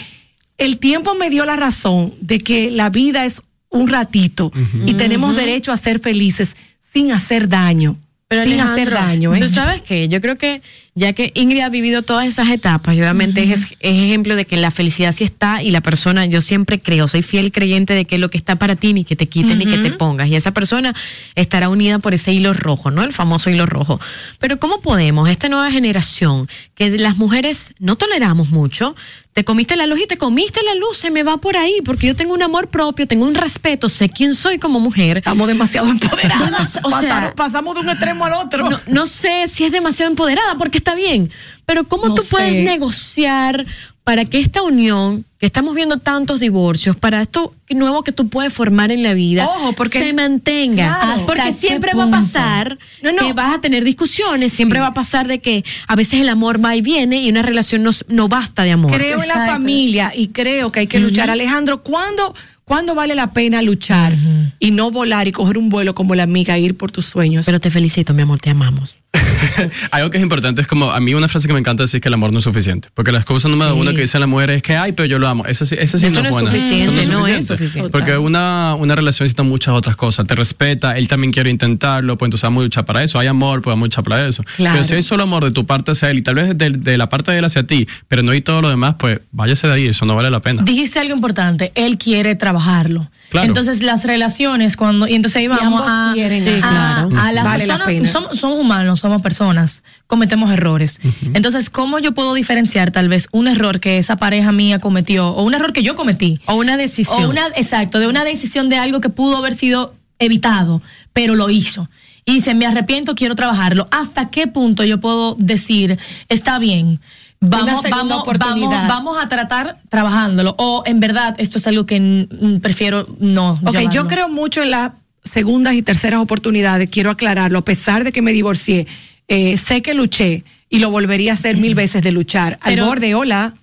el 0.58 0.78
tiempo 0.78 1.16
me 1.16 1.30
dio 1.30 1.46
la 1.46 1.58
razón 1.58 2.14
de 2.22 2.40
que 2.40 2.72
la 2.72 2.90
vida 2.90 3.26
es 3.26 3.42
un 3.70 3.90
ratito 3.90 4.54
y 4.86 4.94
tenemos 4.94 5.36
derecho 5.36 5.74
a 5.74 5.78
ser 5.78 6.00
felices 6.00 6.56
sin 6.94 7.12
hacer 7.12 7.50
daño. 7.50 7.98
Pero 8.28 8.44
sin 8.44 8.60
hacer 8.60 8.90
daño. 8.90 9.36
¿eh? 9.36 9.40
¿Tú 9.40 9.50
sabes 9.50 9.84
qué? 9.84 10.08
Yo 10.08 10.20
creo 10.20 10.36
que 10.36 10.64
ya 10.96 11.14
que 11.14 11.32
Ingrid 11.36 11.60
ha 11.60 11.70
vivido 11.70 12.02
todas 12.02 12.26
esas 12.26 12.50
etapas, 12.50 12.96
y 12.96 13.02
obviamente 13.02 13.44
es, 13.44 13.66
es 13.80 14.04
ejemplo 14.04 14.36
de 14.36 14.46
que 14.46 14.56
la 14.56 14.72
felicidad 14.72 15.12
sí 15.12 15.26
está 15.26 15.62
y 15.62 15.70
la 15.70 15.82
persona, 15.82 16.26
yo 16.26 16.40
siempre 16.42 16.80
creo, 16.80 17.08
soy 17.08 17.22
fiel 17.22 17.52
creyente 17.52 17.94
de 17.94 18.06
que 18.06 18.18
lo 18.18 18.30
que 18.30 18.38
está 18.38 18.56
para 18.56 18.76
ti 18.78 18.94
ni 18.94 19.04
que 19.04 19.16
te 19.16 19.28
quiten 19.28 19.60
ni 19.60 19.66
que 19.66 19.78
te 19.78 19.92
pongas. 19.92 20.30
Y 20.30 20.36
esa 20.36 20.54
persona 20.54 20.96
estará 21.36 21.70
unida 21.70 22.00
por 22.00 22.14
ese 22.14 22.34
hilo 22.34 22.54
rojo, 22.54 22.92
¿no? 22.92 23.04
El 23.04 23.14
famoso 23.14 23.50
hilo 23.50 23.66
rojo. 23.66 24.00
Pero 24.40 24.58
¿cómo 24.58 24.82
podemos, 24.82 25.30
esta 25.30 25.50
nueva 25.50 25.70
generación, 25.70 26.48
que 26.76 26.98
las 26.98 27.18
mujeres 27.18 27.74
no 27.78 27.96
toleramos 27.98 28.50
mucho, 28.50 28.96
te 29.36 29.44
comiste 29.44 29.76
la 29.76 29.86
luz 29.86 30.00
y 30.00 30.08
te 30.08 30.18
comiste 30.18 30.62
la 30.64 30.76
luz, 30.76 30.98
se 30.98 31.12
me 31.12 31.22
va 31.22 31.36
por 31.36 31.58
ahí, 31.58 31.82
porque 31.84 32.08
yo 32.08 32.16
tengo 32.16 32.34
un 32.34 32.42
amor 32.42 32.70
propio, 32.70 33.06
tengo 33.06 33.26
un 33.26 33.36
respeto, 33.36 33.90
sé 33.90 34.08
quién 34.08 34.34
soy 34.34 34.58
como 34.60 34.80
mujer. 34.80 35.18
Estamos 35.18 35.46
demasiado 35.50 35.90
empoderadas. 35.90 36.80
O 36.84 36.90
sea, 36.90 37.00
Pasaron- 37.02 37.34
pasamos 37.36 37.76
de 37.76 37.82
un 37.82 37.90
extremo 37.90 38.24
al 38.24 38.32
otro. 38.34 38.70
no, 38.70 38.80
no 38.88 39.06
sé 39.06 39.50
si 39.50 39.66
es 39.66 39.74
demasiado 39.74 40.10
empoderada, 40.10 40.58
porque 40.58 40.78
está 40.78 40.96
bien, 40.96 41.32
pero 41.66 41.84
¿cómo 41.86 42.08
No 42.08 42.16
tú 42.16 42.24
puedes 42.32 42.64
negociar 42.64 43.66
para 44.06 44.24
que 44.24 44.40
esta 44.40 44.62
unión, 44.62 45.26
que 45.40 45.48
estamos 45.48 45.74
viendo 45.74 45.98
tantos 45.98 46.40
divorcios, 46.40 46.96
para 46.96 47.22
esto 47.24 47.54
nuevo 47.72 48.04
que 48.04 48.12
tú 48.12 48.30
puedes 48.30 48.54
formar 48.54 48.92
en 48.92 49.02
la 49.02 49.16
vida, 49.16 49.46
Ojo, 49.48 49.74
porque- 49.74 50.00
se 50.00 50.14
mantenga? 50.14 51.00
Claro. 51.02 51.26
Porque 51.26 51.42
¿Hasta 51.42 51.54
siempre 51.68 51.94
va 51.96 52.04
a 52.04 52.10
pasar 52.12 52.78
No, 53.02 53.12
no. 53.12 53.26
que 53.26 53.34
vas 53.34 53.56
a 53.56 53.62
tener 53.62 53.84
discusiones, 53.84 54.54
siempre 54.54 54.80
va 54.80 54.88
a 54.88 54.94
pasar 54.94 55.28
de 55.28 55.40
que 55.40 55.66
a 55.88 55.96
veces 55.96 56.22
el 56.22 56.30
amor 56.30 56.64
va 56.64 56.76
y 56.76 56.82
viene 56.82 57.20
y 57.24 57.30
una 57.30 57.42
relación 57.42 57.82
no, 57.82 57.90
no 58.08 58.28
basta 58.30 58.62
de 58.64 58.72
amor. 58.72 58.94
Creo 58.94 59.22
en 59.24 59.28
la 59.28 59.34
Exacto. 59.34 59.54
familia 59.54 60.14
y 60.16 60.28
creo 60.28 60.72
que 60.72 60.82
hay 60.82 60.88
que 60.88 61.00
luchar. 61.00 61.32
Alejandro, 61.32 61.82
¿cuándo, 61.82 62.36
¿cuándo 62.64 62.94
vale 62.94 63.16
la 63.16 63.34
pena 63.34 63.64
luchar 63.64 64.16
y 64.60 64.70
no 64.70 64.92
volar 64.92 65.28
y 65.28 65.32
coger 65.32 65.58
un 65.58 65.70
vuelo 65.70 65.96
como 65.96 66.14
la 66.14 66.24
amiga 66.24 66.56
e 66.58 66.62
ir 66.62 66.78
por 66.78 66.92
tus 66.92 67.08
sueños? 67.08 67.48
Pero 67.48 67.60
te 67.60 67.72
felicito, 67.72 68.14
mi 68.14 68.22
amor, 68.22 68.40
te 68.40 68.52
amamos. 68.52 68.98
Algo 69.92 70.10
que 70.10 70.18
es 70.18 70.24
importante 70.24 70.62
es 70.62 70.68
como, 70.68 70.92
a 70.92 71.00
mí 71.00 71.14
una 71.14 71.28
frase 71.28 71.48
que 71.48 71.54
me 71.54 71.60
encanta 71.60 71.84
decir 71.84 71.98
es 71.98 72.02
que 72.02 72.08
el 72.10 72.14
amor 72.14 72.32
no 72.32 72.40
es 72.40 72.44
suficiente. 72.44 72.90
Porque 72.94 73.12
la 73.12 73.20
excusa 73.20 73.48
número 73.50 73.74
Sí. 73.74 73.80
uno 73.80 73.92
que 73.94 74.02
dice 74.02 74.20
la 74.20 74.28
mujer 74.28 74.50
es 74.52 74.62
que, 74.62 74.76
ay, 74.78 74.92
pero 74.92 75.06
yo 75.08 75.20
lo 75.20 75.28
amo. 75.28 75.46
Esa 75.46 75.66
sí, 75.66 75.76
esa 75.80 75.98
sí 75.98 76.08
Eso 76.08 76.16
no 76.16 76.20
es 76.22 76.26
no 76.26 76.32
buena. 76.32 76.52
suficiente, 76.52 77.06
no 77.08 77.28
es 77.28 77.48
suficiente. 77.48 77.90
Porque 77.92 78.18
una, 78.18 78.76
una 78.76 78.96
relación 78.96 79.26
necesita 79.26 79.44
muchas 79.44 79.74
otras 79.74 79.96
cosas. 79.96 80.28
Te 80.28 80.36
respeta, 80.36 80.98
él 80.98 81.08
también 81.08 81.32
quiere 81.32 81.50
intentarlo, 81.50 82.18
pues 82.18 82.28
entonces 82.28 82.44
vamos 82.44 82.62
a 82.62 82.64
luchar 82.66 82.86
para 82.86 83.04
eso. 83.04 83.18
Hay 83.20 83.28
amor, 83.28 83.62
pues 83.62 83.72
vamos 83.72 83.84
a 83.84 83.88
luchar 83.88 84.04
para 84.04 84.28
eso. 84.28 84.44
Claro. 84.58 84.76
Pero 84.76 84.84
si 84.86 84.94
hay 84.96 85.02
solo 85.02 85.24
amor 85.24 85.44
de 85.44 85.52
tu 85.52 85.66
parte 85.66 85.92
hacia 85.92 86.10
él 86.10 86.18
y 86.20 86.22
tal 86.22 86.36
vez 86.36 86.58
de, 86.58 86.70
de 86.72 86.98
la 86.98 87.10
parte 87.10 87.32
de 87.32 87.40
él 87.40 87.46
hacia 87.46 87.66
ti, 87.66 87.88
pero 88.08 88.24
no 88.24 88.32
hay 88.32 88.42
todo 88.42 88.62
lo 88.62 88.70
demás, 88.70 88.96
pues 89.00 89.20
váyase 89.32 89.68
de 89.68 89.74
ahí, 89.74 89.88
eso 89.88 90.06
no 90.06 90.16
vale 90.16 90.30
la 90.30 90.40
pena. 90.42 90.64
Dijiste 90.64 91.00
algo 91.00 91.14
importante, 91.16 91.72
él 91.76 91.98
quiere 91.98 92.36
trabajarlo. 92.36 93.10
Claro. 93.30 93.48
Entonces 93.48 93.82
las 93.82 94.04
relaciones 94.06 94.78
cuando 94.78 95.08
y 95.08 95.16
entonces 95.16 95.38
ahí 95.38 95.44
Si 95.44 95.50
vamos 95.50 95.82
ambos 95.82 95.86
a, 95.88 96.12
quieren, 96.14 96.48
a- 96.48 96.52
sí, 96.56 96.62
claro. 96.62 97.10
a 97.20 97.32
las 97.32 97.44
Vale 97.44 97.66
la 97.66 97.76
personas 97.78 97.88
pena. 97.88 98.10
somos, 98.10 98.40
somos 98.40 98.60
humanos, 98.60 99.00
somos 99.00 99.22
personas, 99.22 99.84
cometemos 100.08 100.52
errores. 100.52 101.00
Entonces, 101.34 101.70
¿cómo 101.70 102.00
yo 102.00 102.14
puedo 102.14 102.34
diferenciar 102.34 102.92
tal 102.92 103.10
vez 103.10 103.28
un 103.32 103.48
error 103.48 103.80
que 103.80 103.98
esa 103.98 104.16
pareja 104.18 104.52
mía 104.52 104.80
cometió 104.80 105.30
o 105.30 105.44
un 105.44 105.54
error 105.54 105.74
que 105.74 105.84
yo 105.84 105.96
cometí 105.96 106.40
O 106.46 106.56
una 106.56 106.78
decisión. 106.78 107.24
o 107.26 107.30
una 107.30 107.48
exacto, 107.56 108.00
de 108.00 108.08
una 108.08 108.24
decisión 108.24 108.70
de 108.70 108.78
algo 108.78 109.02
que 109.02 109.10
pudo 109.10 109.38
haber 109.38 109.56
sido 109.56 109.96
evitado, 110.20 110.82
pero 111.14 111.36
lo 111.36 111.50
hizo. 111.50 111.90
Y 112.28 112.34
dice, 112.36 112.56
me 112.56 112.66
arrepiento, 112.66 113.14
quiero 113.16 113.36
trabajarlo. 113.36 113.88
¿Hasta 113.92 114.30
qué 114.30 114.48
punto 114.48 114.84
yo 114.84 115.00
puedo 115.00 115.36
decir, 115.38 116.00
está 116.30 116.58
bien? 116.58 117.00
Vamos, 117.48 117.84
vamos, 117.90 118.24
vamos, 118.40 118.88
vamos 118.88 119.18
a 119.24 119.28
tratar 119.28 119.82
trabajándolo. 119.90 120.56
O 120.58 120.84
en 120.86 121.00
verdad, 121.00 121.36
esto 121.38 121.58
es 121.58 121.68
algo 121.68 121.86
que 121.86 122.28
prefiero 122.62 123.08
no. 123.20 123.60
Ok, 123.66 123.92
yo 123.92 124.08
creo 124.08 124.30
mucho 124.30 124.64
en 124.64 124.72
las 124.72 124.92
segundas 125.24 125.74
y 125.74 125.82
terceras 125.82 126.20
oportunidades, 126.20 126.90
quiero 126.90 127.10
aclararlo, 127.10 127.60
a 127.60 127.66
pesar 127.66 128.04
de 128.04 128.12
que 128.12 128.22
me 128.22 128.32
divorcié, 128.32 128.86
eh, 129.28 129.58
sé 129.58 129.82
que 129.82 129.94
luché 129.94 130.44
y 130.70 130.80
lo 130.80 130.92
volvería 130.92 131.32
a 131.32 131.36
hacer 131.36 131.58
mil 131.58 131.76
veces 131.76 132.04
de 132.04 132.12
luchar. 132.12 132.60
Al 132.62 132.80
borde, 132.80 133.16
hola. 133.16 133.54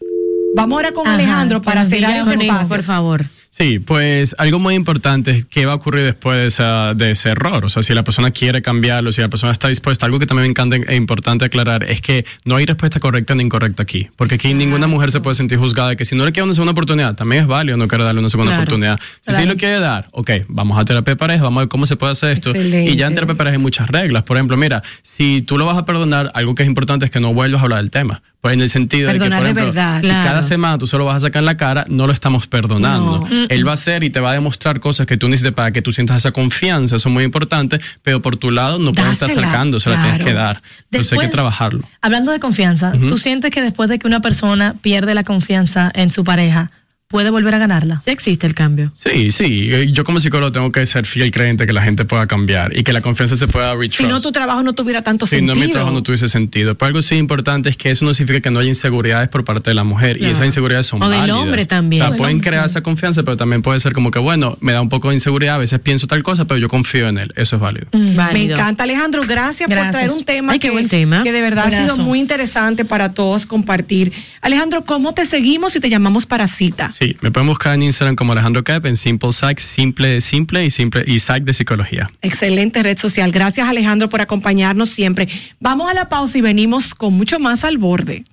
Vamos 0.55 0.77
ahora 0.77 0.93
con 0.93 1.07
Ajá, 1.07 1.15
Alejandro 1.15 1.63
para 1.63 1.83
este 1.83 1.99
él, 1.99 2.05
espacio. 2.05 2.69
por 2.69 2.83
favor. 2.83 3.27
Sí, 3.55 3.79
pues 3.81 4.35
algo 4.39 4.59
muy 4.59 4.75
importante 4.75 5.31
es 5.31 5.45
qué 5.45 5.67
va 5.67 5.73
a 5.73 5.75
ocurrir 5.75 6.05
después 6.05 6.39
de, 6.39 6.47
esa- 6.47 6.95
de 6.95 7.11
ese 7.11 7.29
error. 7.29 7.63
O 7.67 7.69
sea, 7.69 7.83
si 7.83 7.93
la 7.93 8.03
persona 8.03 8.31
quiere 8.31 8.63
cambiarlo, 8.63 9.13
si 9.13 9.21
la 9.21 9.29
persona 9.29 9.53
está 9.53 9.69
dispuesta. 9.69 10.07
Algo 10.07 10.19
que 10.19 10.25
también 10.25 10.45
me 10.45 10.51
encanta 10.51 10.77
e 10.77 10.97
importante 10.97 11.45
aclarar 11.45 11.85
es 11.85 12.01
que 12.01 12.25
no 12.47 12.57
hay 12.57 12.65
respuesta 12.65 12.99
correcta 12.99 13.35
ni 13.35 13.43
incorrecta 13.43 13.83
aquí. 13.83 14.09
Porque 14.17 14.37
aquí 14.37 14.55
ninguna 14.55 14.87
mujer 14.87 15.13
se 15.13 15.21
puede 15.21 15.35
sentir 15.35 15.59
juzgada 15.59 15.91
de 15.91 15.97
que 15.97 16.07
si 16.07 16.17
no 16.17 16.25
le 16.25 16.33
quiere 16.33 16.45
una 16.45 16.55
segunda 16.55 16.73
oportunidad, 16.73 17.15
también 17.15 17.43
es 17.43 17.47
válido 17.47 17.77
no 17.77 17.87
querer 17.89 18.07
darle 18.07 18.21
una 18.21 18.31
segunda 18.31 18.53
Claro. 18.53 18.63
oportunidad. 18.63 18.99
Si 19.21 19.33
sí 19.33 19.45
lo 19.45 19.55
quiere 19.59 19.81
dar, 19.81 20.09
ok, 20.13 20.31
vamos 20.49 20.79
a 20.81 20.85
terapia 20.87 21.13
de 21.13 21.17
pareja, 21.19 21.43
vamos 21.43 21.59
a 21.59 21.65
ver 21.65 21.69
cómo 21.69 21.85
se 21.85 21.97
puede 21.97 22.13
hacer 22.13 22.31
esto. 22.33 22.51
Excelente. 22.53 22.91
Y 22.91 22.97
ya 22.97 23.07
en 23.07 23.15
terapia 23.15 23.35
de 23.35 23.39
pareja 23.39 23.57
hay 23.57 23.63
muchas 23.63 23.87
reglas. 23.89 24.23
Por 24.23 24.39
ejemplo, 24.39 24.57
mira, 24.57 24.83
si 25.03 25.43
tú 25.43 25.59
lo 25.59 25.67
vas 25.67 25.77
a 25.77 25.85
perdonar, 25.85 26.31
algo 26.35 26.55
que 26.55 26.63
es 26.63 26.67
importante 26.67 27.05
es 27.05 27.11
que 27.11 27.21
no 27.21 27.35
vuelvas 27.35 27.61
a 27.61 27.65
hablar 27.65 27.81
del 27.81 27.91
tema. 27.91 28.23
Pues 28.43 28.55
en 28.55 28.61
el 28.61 28.69
sentido 28.71 29.07
de 29.07 29.21
que, 29.21 29.31
por 29.31 29.33
ejemplo, 29.35 29.67
verdad. 29.67 30.01
si 30.01 30.07
Claro. 30.09 30.29
cada 30.29 30.43
semana 30.43 30.77
tú 30.77 30.89
se 30.89 30.99
lo 30.99 31.05
vas 31.05 31.19
a 31.19 31.21
sacar 31.21 31.43
en 31.43 31.45
la 31.45 31.57
cara, 31.57 31.87
no 31.89 32.09
lo 32.09 32.13
estamos 32.13 32.49
perdonando. 32.49 33.29
No. 33.31 33.47
Él 33.49 33.65
va 33.65 33.71
a 33.71 33.75
hacer 33.75 34.03
y 34.03 34.11
te 34.11 34.19
va 34.19 34.31
a 34.31 34.33
demostrar 34.33 34.81
cosas 34.81 35.07
que 35.07 35.17
tú 35.17 35.29
necesitas 35.29 35.53
para 35.55 35.71
que 35.71 35.81
tú 35.81 35.93
sientas 35.93 36.17
esa 36.17 36.33
confianza, 36.33 36.97
eso 36.97 37.09
es 37.09 37.13
muy 37.13 37.23
importante, 37.23 37.81
pero 38.03 38.21
por 38.21 38.37
tu 38.37 38.51
lado 38.51 38.81
no 38.81 38.93
puedes 38.93 39.13
estar 39.13 39.31
sacando, 39.31 39.79
se 39.79 39.91
la 39.91 40.03
tienes 40.03 40.25
que 40.25 40.33
dar. 40.33 40.61
Entonces 40.91 41.13
hay 41.13 41.21
que 41.21 41.29
trabajarlo. 41.29 41.89
Hablando 42.01 42.33
de 42.33 42.41
confianza, 42.41 42.91
¿tú 42.91 43.17
sientes 43.17 43.53
que 43.53 43.63
después 43.63 43.89
de 43.89 44.01
que 44.01 44.09
una 44.09 44.19
persona 44.19 44.75
pierde 44.83 45.15
la 45.15 45.23
confianza 45.23 45.93
en 45.95 46.11
su 46.11 46.25
pareja, 46.25 46.73
puede 47.13 47.31
volver 47.31 47.55
a 47.55 47.59
ganarla? 47.59 48.01
Sí 48.05 48.11
existe 48.11 48.47
el 48.49 48.55
cambio. 48.55 48.91
Sí, 48.95 49.31
sí. 49.31 49.69
eh, 49.71 49.93
Yo 49.93 50.03
como 50.03 50.19
psicólogo 50.19 50.51
tengo 50.51 50.73
que 50.73 50.85
ser 50.87 51.07
fiel 51.07 51.31
creyente 51.31 51.65
que 51.67 51.73
la 51.73 51.83
gente 51.83 52.05
pueda 52.05 52.27
cambiar 52.27 52.77
y 52.77 52.83
que 52.83 52.93
la 52.93 53.01
confianza 53.01 53.37
se 53.37 53.47
pueda 53.47 53.75
retrust. 53.77 53.99
Si 54.01 54.07
no, 54.07 54.21
tu 54.21 54.33
trabajo 54.33 54.65
no 54.65 54.73
tuviera 54.73 55.03
tanto 55.03 55.27
Si 55.27 55.37
sentido. 55.37 55.55
no, 55.55 55.61
mi 55.61 55.71
trabajo 55.71 55.93
no 55.95 56.03
tuviese 56.03 56.29
sentido. 56.29 56.75
Pero 56.77 56.87
algo 56.89 57.03
sí 57.03 57.15
importante 57.15 57.69
es 57.69 57.77
que 57.77 57.91
eso 57.93 58.05
no 58.05 58.13
significa 58.15 58.41
que 58.41 58.51
no 58.51 58.59
haya 58.59 58.69
inseguridades 58.71 59.29
por 59.29 59.45
parte 59.45 59.71
de 59.71 59.75
la 59.75 59.85
mujer. 59.85 60.21
Y 60.21 60.25
esas 60.27 60.47
inseguridades 60.47 60.87
son 60.87 61.03
O 61.03 61.09
del 61.09 61.21
válidas. 61.21 61.39
hombre 61.39 61.67
también. 61.67 62.03
O 62.03 62.05
sea, 62.07 62.09
O 62.09 62.13
del 62.13 62.19
pueden 62.19 62.37
hombre 62.37 62.51
crear 62.51 62.67
esa 62.67 62.81
confianza, 62.83 63.23
pero 63.23 63.37
también 63.37 63.63
puede 63.63 63.79
ser 63.79 63.93
como 63.93 64.11
que, 64.11 64.19
bueno, 64.19 64.57
me 64.61 64.73
da 64.73 64.81
un 64.81 64.89
poco 64.89 65.11
de 65.11 65.15
inseguridad, 65.15 65.57
a 65.57 65.59
veces 65.59 65.79
pienso 65.79 66.07
tal 66.07 66.23
cosa, 66.23 66.47
pero 66.47 66.59
yo 66.59 66.69
confío 66.69 67.09
en 67.09 67.19
él. 67.19 67.33
Eso 67.37 67.57
es 67.57 67.63
válido. 67.63 67.87
Me 67.93 68.15
Válido. 68.15 68.57
encanta, 68.57 68.85
Alejandro. 68.85 69.23
Gracias, 69.27 69.69
por 69.69 69.91
traer 69.91 70.11
un 70.11 70.25
tema, 70.25 70.53
Ay, 70.55 70.59
qué 70.59 70.69
que, 70.69 70.73
buen 70.73 70.89
tema. 70.89 71.23
que 71.23 71.33
de 71.33 71.41
verdad 71.43 71.67
ha 71.67 71.71
sido 71.83 71.99
muy 71.99 72.19
interesante 72.21 72.85
para 72.87 73.13
todos 73.13 73.47
compartir. 73.47 74.13
Alejandro, 74.41 74.85
¿cómo 74.85 75.13
te 75.13 75.27
seguimos 75.27 75.73
si 75.75 75.81
te 75.81 75.91
llamamos 75.91 76.25
para 76.27 76.47
cita? 76.47 76.91
Sí, 76.93 77.02
me 77.21 77.31
pueden 77.31 77.49
buscar 77.49 77.75
en 77.75 77.83
Instagram 77.83 78.17
como 78.17 78.33
Alejandro 78.33 78.63
Cap, 78.63 78.87
en 78.87 78.97
Simple 78.97 79.33
Psych, 79.33 79.59
simple, 79.59 80.21
simple 80.21 80.65
y 80.65 80.71
simple 80.71 81.05
y 81.07 81.19
Psych 81.19 81.45
de 81.45 81.53
psicología. 81.53 82.11
Excelente 82.23 82.83
red 82.83 82.99
social. 82.99 83.31
Gracias, 83.33 83.69
Alejandro, 83.69 84.09
por 84.09 84.21
acompañarnos 84.21 84.91
siempre. 84.91 85.29
Vamos 85.61 85.91
a 85.91 85.95
la 85.95 86.09
pausa 86.09 86.39
y 86.39 86.41
venimos 86.41 86.95
con 86.95 87.15
mucho 87.15 87.39
más 87.39 87.65
al 87.65 87.79
borde. 87.79 88.25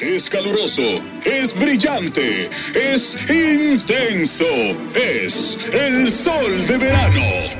Es 0.00 0.30
caluroso, 0.30 0.82
es 1.24 1.54
brillante, 1.54 2.48
es 2.74 3.16
intenso, 3.28 4.46
es 4.94 5.58
el 5.72 6.10
sol 6.10 6.66
de 6.66 6.78
verano. 6.78 7.59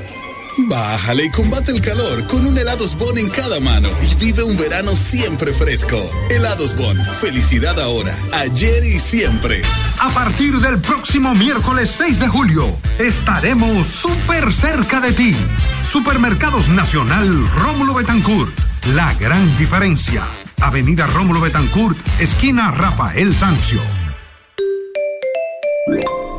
Bájale 0.57 1.25
y 1.25 1.29
combate 1.29 1.71
el 1.71 1.81
calor 1.81 2.27
con 2.27 2.45
un 2.45 2.57
helados 2.57 2.97
Bon 2.97 3.17
en 3.17 3.29
cada 3.29 3.59
mano 3.59 3.87
y 4.01 4.15
vive 4.15 4.43
un 4.43 4.57
verano 4.57 4.91
siempre 4.91 5.53
fresco. 5.53 5.97
Helados 6.29 6.75
Bon, 6.75 6.97
felicidad 7.21 7.79
ahora, 7.79 8.15
ayer 8.33 8.83
y 8.83 8.99
siempre. 8.99 9.61
A 9.99 10.09
partir 10.09 10.59
del 10.59 10.79
próximo 10.79 11.33
miércoles 11.33 11.89
6 11.91 12.19
de 12.19 12.27
julio, 12.27 12.77
estaremos 12.99 13.87
súper 13.87 14.53
cerca 14.53 14.99
de 14.99 15.13
ti. 15.13 15.35
Supermercados 15.81 16.67
Nacional 16.69 17.47
Rómulo 17.47 17.93
Betancourt. 17.93 18.53
La 18.93 19.13
gran 19.13 19.57
diferencia. 19.57 20.27
Avenida 20.59 21.07
Rómulo 21.07 21.39
Betancourt, 21.39 21.97
esquina 22.19 22.71
Rafael 22.71 23.35
Sancio. 23.35 23.81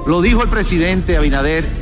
Lo 0.06 0.20
dijo 0.20 0.42
el 0.42 0.48
presidente 0.48 1.16
Abinader 1.16 1.81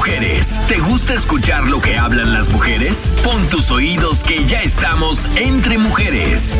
Mujeres, 0.00 0.58
¿te 0.66 0.78
gusta 0.78 1.12
escuchar 1.12 1.64
lo 1.64 1.78
que 1.78 1.98
hablan 1.98 2.32
las 2.32 2.48
mujeres? 2.48 3.12
Pon 3.22 3.46
tus 3.50 3.70
oídos 3.70 4.24
que 4.24 4.46
ya 4.46 4.62
estamos 4.62 5.26
entre 5.36 5.76
mujeres. 5.76 6.58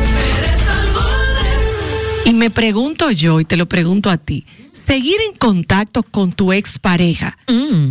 Y 2.27 2.35
me 2.35 2.51
pregunto 2.51 3.11
yo, 3.11 3.41
y 3.41 3.47
te 3.47 3.57
lo 3.57 3.67
pregunto 3.67 4.11
a 4.11 4.19
ti, 4.19 4.45
¿seguir 4.87 5.17
en 5.27 5.35
contacto 5.39 6.03
con 6.03 6.33
tu 6.33 6.53
expareja 6.53 7.39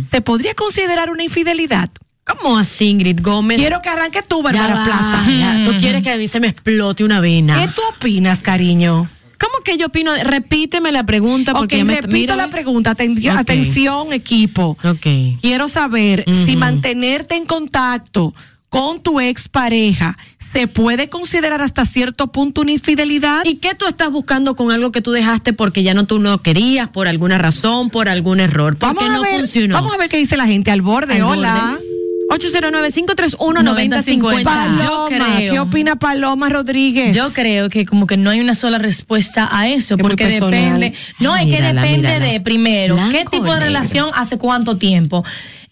se 0.08 0.20
podría 0.20 0.54
considerar 0.54 1.10
una 1.10 1.24
infidelidad? 1.24 1.90
¿Cómo 2.24 2.56
así, 2.56 2.84
Ingrid 2.84 3.18
Gómez? 3.20 3.58
Quiero 3.58 3.82
que 3.82 3.88
arranque 3.88 4.22
tú, 4.22 4.44
Bárbara. 4.44 4.84
Plaza. 4.84 5.24
Ya, 5.28 5.64
Tú 5.64 5.76
quieres 5.78 6.04
que 6.04 6.12
a 6.12 6.16
mí 6.16 6.28
se 6.28 6.38
me 6.38 6.46
explote 6.46 7.02
una 7.02 7.20
vena. 7.20 7.58
¿Qué 7.66 7.72
tú 7.74 7.82
opinas, 7.92 8.38
cariño? 8.38 9.08
¿Cómo 9.40 9.64
que 9.64 9.78
yo 9.78 9.86
opino? 9.86 10.12
Repíteme 10.22 10.92
la 10.92 11.04
pregunta 11.04 11.54
porque 11.54 11.82
me 11.82 12.00
repito 12.00 12.36
la 12.36 12.48
pregunta. 12.48 12.90
Aten-. 12.90 13.30
Atención, 13.30 14.12
equipo. 14.12 14.76
Ok. 14.84 15.40
Quiero 15.40 15.68
saber 15.68 16.24
si 16.46 16.56
mantenerte 16.56 17.36
en 17.36 17.46
contacto 17.46 18.34
con 18.68 19.02
tu 19.02 19.18
expareja 19.20 20.16
se 20.52 20.66
puede 20.66 21.08
considerar 21.08 21.62
hasta 21.62 21.84
cierto 21.84 22.32
punto 22.32 22.62
una 22.62 22.72
infidelidad. 22.72 23.44
¿Y 23.44 23.56
qué 23.56 23.74
tú 23.74 23.86
estás 23.86 24.10
buscando 24.10 24.56
con 24.56 24.72
algo 24.72 24.90
que 24.90 25.00
tú 25.00 25.12
dejaste 25.12 25.52
porque 25.52 25.82
ya 25.82 25.94
no 25.94 26.06
tú 26.06 26.18
no 26.18 26.42
querías, 26.42 26.88
por 26.88 27.08
alguna 27.08 27.38
razón, 27.38 27.90
por 27.90 28.08
algún 28.08 28.40
error? 28.40 28.76
Porque 28.76 28.96
Vamos 28.96 29.10
a 29.10 29.14
no 29.14 29.22
ver, 29.22 29.36
funcionó. 29.38 29.74
Vamos 29.74 29.92
a 29.92 29.96
ver 29.96 30.08
qué 30.08 30.16
dice 30.16 30.36
la 30.36 30.46
gente 30.46 30.70
al 30.70 30.82
borde. 30.82 31.14
Al 31.14 31.22
Hola. 31.22 31.70
borde. 31.78 31.99
809-531-9050. 32.30 34.42
Paloma, 34.44 34.82
Yo 34.82 35.06
creo. 35.08 35.52
¿Qué 35.52 35.60
opina 35.60 35.96
Paloma 35.96 36.48
Rodríguez? 36.48 37.14
Yo 37.14 37.30
creo 37.32 37.68
que 37.68 37.84
como 37.84 38.06
que 38.06 38.16
no 38.16 38.30
hay 38.30 38.40
una 38.40 38.54
sola 38.54 38.78
respuesta 38.78 39.48
a 39.50 39.68
eso, 39.68 39.96
porque 39.98 40.26
depende, 40.26 40.94
no, 41.18 41.34
es 41.36 41.44
que 41.44 41.50
Mírala, 41.52 41.82
depende 41.82 42.08
mírala. 42.08 42.26
de 42.26 42.40
primero, 42.40 42.94
Blanco 42.94 43.12
qué 43.12 43.24
tipo 43.24 43.44
de 43.44 43.50
negro. 43.50 43.64
relación, 43.64 44.10
hace 44.14 44.38
cuánto 44.38 44.76
tiempo, 44.76 45.24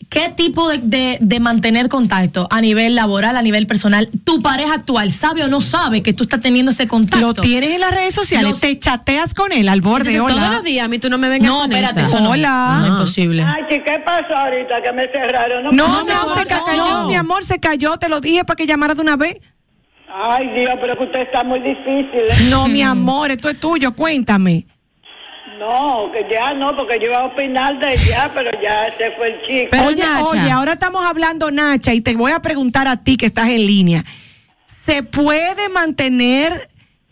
¿qué 0.08 0.28
tipo 0.30 0.68
de, 0.68 0.78
de- 0.78 1.18
de 1.20 1.40
mantener 1.40 1.88
contacto 1.88 2.48
a 2.50 2.60
nivel 2.60 2.94
laboral, 2.94 3.36
a 3.36 3.42
nivel 3.42 3.66
personal? 3.66 4.08
¿Tu 4.24 4.40
pareja 4.42 4.74
actual 4.74 5.12
sabe 5.12 5.44
o 5.44 5.48
no 5.48 5.60
sabe 5.60 6.02
que 6.02 6.12
tú 6.12 6.24
estás 6.24 6.40
teniendo 6.40 6.70
ese 6.72 6.88
contacto? 6.88 7.26
Lo 7.26 7.34
tienes 7.34 7.70
en 7.72 7.80
las 7.80 7.92
redes 7.92 8.14
sociales, 8.14 8.50
Los- 8.50 8.60
te 8.60 8.78
chateas 8.78 9.34
con 9.34 9.52
él 9.52 9.68
al 9.68 9.80
borde. 9.80 10.10
Entonces, 10.12 10.34
hola. 10.36 10.44
todos 10.46 10.54
los 10.56 10.64
días 10.64 10.84
a 10.84 10.88
mí 10.88 10.98
tú 10.98 11.10
no 11.10 11.18
me 11.18 11.28
vengas 11.28 11.48
No, 11.50 11.58
con 11.60 11.72
espérate, 11.72 12.00
esa. 12.00 12.08
eso 12.08 12.20
no. 12.22 12.30
Hola. 12.30 12.78
No, 12.80 12.86
imposible. 12.94 13.42
Ay, 13.42 13.62
¿qué 13.68 13.82
pasó 14.04 14.34
ahorita 14.36 14.82
que 14.82 14.92
me 14.92 15.02
cerraron? 15.12 15.64
No, 15.76 15.84
puedo 15.86 15.98
no, 15.98 16.02
se 16.04 16.12
hablar. 16.12 16.46
cayó. 16.66 16.84
No, 17.02 17.08
mi 17.08 17.14
amor, 17.14 17.44
se 17.44 17.58
cayó, 17.60 17.96
te 17.98 18.08
lo 18.08 18.20
dije 18.20 18.44
para 18.44 18.56
que 18.56 18.66
llamara 18.66 18.94
de 18.94 19.00
una 19.02 19.16
vez. 19.16 19.36
Ay, 20.10 20.48
Dios, 20.58 20.72
pero 20.80 20.96
que 20.96 21.04
usted 21.04 21.20
está 21.20 21.44
muy 21.44 21.60
difícil. 21.60 22.20
¿eh? 22.30 22.48
No, 22.50 22.66
mi 22.66 22.80
amor, 22.82 23.30
esto 23.30 23.48
es 23.50 23.60
tuyo, 23.60 23.92
cuéntame. 23.94 24.66
No, 25.58 26.10
que 26.12 26.26
ya 26.32 26.52
no, 26.52 26.76
porque 26.76 26.98
yo 27.00 27.06
iba 27.06 27.18
a 27.18 27.24
opinar 27.26 27.78
de 27.80 27.96
ya, 27.96 28.30
pero 28.32 28.50
ya 28.62 28.94
se 28.96 29.10
fue 29.12 29.28
el 29.28 29.42
chico. 29.42 29.76
oye, 29.86 30.04
oye, 30.24 30.50
ahora 30.50 30.74
estamos 30.74 31.04
hablando, 31.04 31.50
Nacha, 31.50 31.92
y 31.94 32.00
te 32.00 32.14
voy 32.14 32.32
a 32.32 32.40
preguntar 32.40 32.86
a 32.86 33.02
ti 33.02 33.16
que 33.16 33.26
estás 33.26 33.48
en 33.48 33.66
línea. 33.66 34.04
¿Se 34.86 35.02
puede 35.02 35.68
mantener 35.68 36.68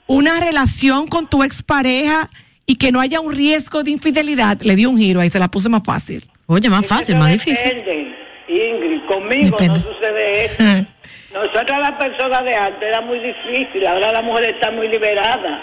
una 0.07 0.41
relación 0.41 1.09
con 1.09 1.29
tu 1.29 1.43
expareja 1.43 2.31
y 2.67 2.77
que 2.77 2.93
no 2.93 3.01
haya 3.01 3.21
un 3.21 3.35
riesgo 3.35 3.83
de 3.83 3.91
infidelidad? 3.91 4.61
Le 4.63 4.77
di 4.77 4.87
un 4.87 4.97
giro 4.97 5.21
ahí, 5.21 5.31
se 5.31 5.41
la 5.41 5.49
puse 5.49 5.69
más 5.69 5.83
fácil. 5.85 6.25
Oye, 6.47 6.71
más 6.71 6.87
fácil, 6.87 7.17
más 7.17 7.33
difícil. 7.33 7.69
Depende, 7.69 8.17
Ingrid, 8.49 9.07
conmigo 9.07 9.59
no 9.61 9.75
sucede 9.75 10.45
eso. 10.45 10.57
Nosotras 11.35 11.81
las 11.81 11.93
personas 11.93 12.45
de 12.45 12.55
antes 12.55 12.83
era 12.83 13.01
muy 13.03 13.19
difícil, 13.19 13.87
ahora 13.87 14.13
la 14.13 14.23
mujer 14.23 14.51
está 14.55 14.71
muy 14.71 14.89
liberada. 14.89 15.63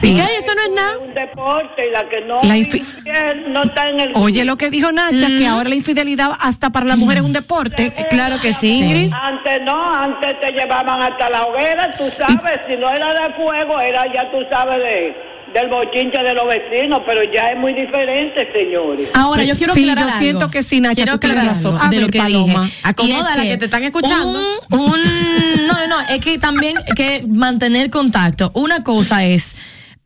Sí. 0.00 0.18
eso 0.38 0.52
no 0.54 0.62
es 0.62 0.70
nada. 0.70 0.98
un 0.98 1.14
deporte 1.14 1.86
y 1.88 1.90
la 1.90 2.08
que 2.08 2.20
no, 2.22 2.40
La 2.42 2.56
infi- 2.56 2.80
infiel 2.80 3.52
no 3.52 3.62
está 3.64 3.88
en 3.88 4.00
el 4.00 4.12
Oye, 4.16 4.44
lo 4.44 4.56
que 4.56 4.70
dijo 4.70 4.90
Nacha, 4.92 5.26
que 5.38 5.46
ahora 5.46 5.68
la 5.68 5.74
infidelidad 5.74 6.32
hasta 6.40 6.70
para 6.70 6.86
la 6.86 6.96
mujer 6.96 7.18
es 7.18 7.24
un 7.24 7.32
deporte. 7.32 7.92
Claro 8.10 8.36
que 8.40 8.52
sí, 8.52 8.80
Ingrid. 8.80 9.12
Antes 9.12 9.62
no, 9.62 9.94
antes 9.94 10.40
te 10.40 10.50
llevaban 10.52 11.02
hasta 11.02 11.30
la 11.30 11.44
hoguera, 11.46 11.94
tú 11.96 12.04
sabes, 12.16 12.60
si 12.68 12.76
no 12.76 12.90
era 12.90 13.12
de 13.14 13.34
fuego, 13.34 13.78
era 13.80 14.04
ya 14.12 14.30
tú 14.30 14.38
sabes 14.50 14.78
de 14.78 15.31
del 15.54 15.68
bochinche 15.68 16.18
de 16.22 16.34
los 16.34 16.44
vecinos, 16.46 17.00
pero 17.06 17.22
ya 17.32 17.48
es 17.50 17.58
muy 17.58 17.74
diferente, 17.74 18.48
señores. 18.52 19.08
Ahora, 19.14 19.44
yo 19.44 19.54
quiero 19.56 19.74
Sí, 19.74 19.82
aclarar 19.82 20.04
yo 20.04 20.10
algo. 20.10 20.20
siento 20.20 20.50
que 20.50 20.62
sí, 20.62 20.80
Nacha, 20.80 20.94
Quiero 20.94 21.12
tú 21.12 21.18
tienes 21.20 21.38
aclarar 21.38 21.56
razón. 21.56 21.78
A 21.80 21.88
de 21.88 21.96
ver, 21.96 22.06
lo 22.06 22.10
que 22.12 22.18
Paloma. 22.18 22.64
dije. 22.64 22.76
Acomoda 22.82 23.36
la 23.36 23.42
que 23.42 23.56
te 23.58 23.64
están 23.66 23.84
escuchando. 23.84 24.30
Un, 24.70 24.80
un- 24.80 25.66
no, 25.66 25.74
no, 25.74 25.86
no, 25.88 26.00
es 26.08 26.20
que 26.24 26.38
también 26.38 26.76
que 26.96 27.22
mantener 27.28 27.90
contacto. 27.90 28.50
Una 28.54 28.82
cosa 28.82 29.24
es 29.24 29.54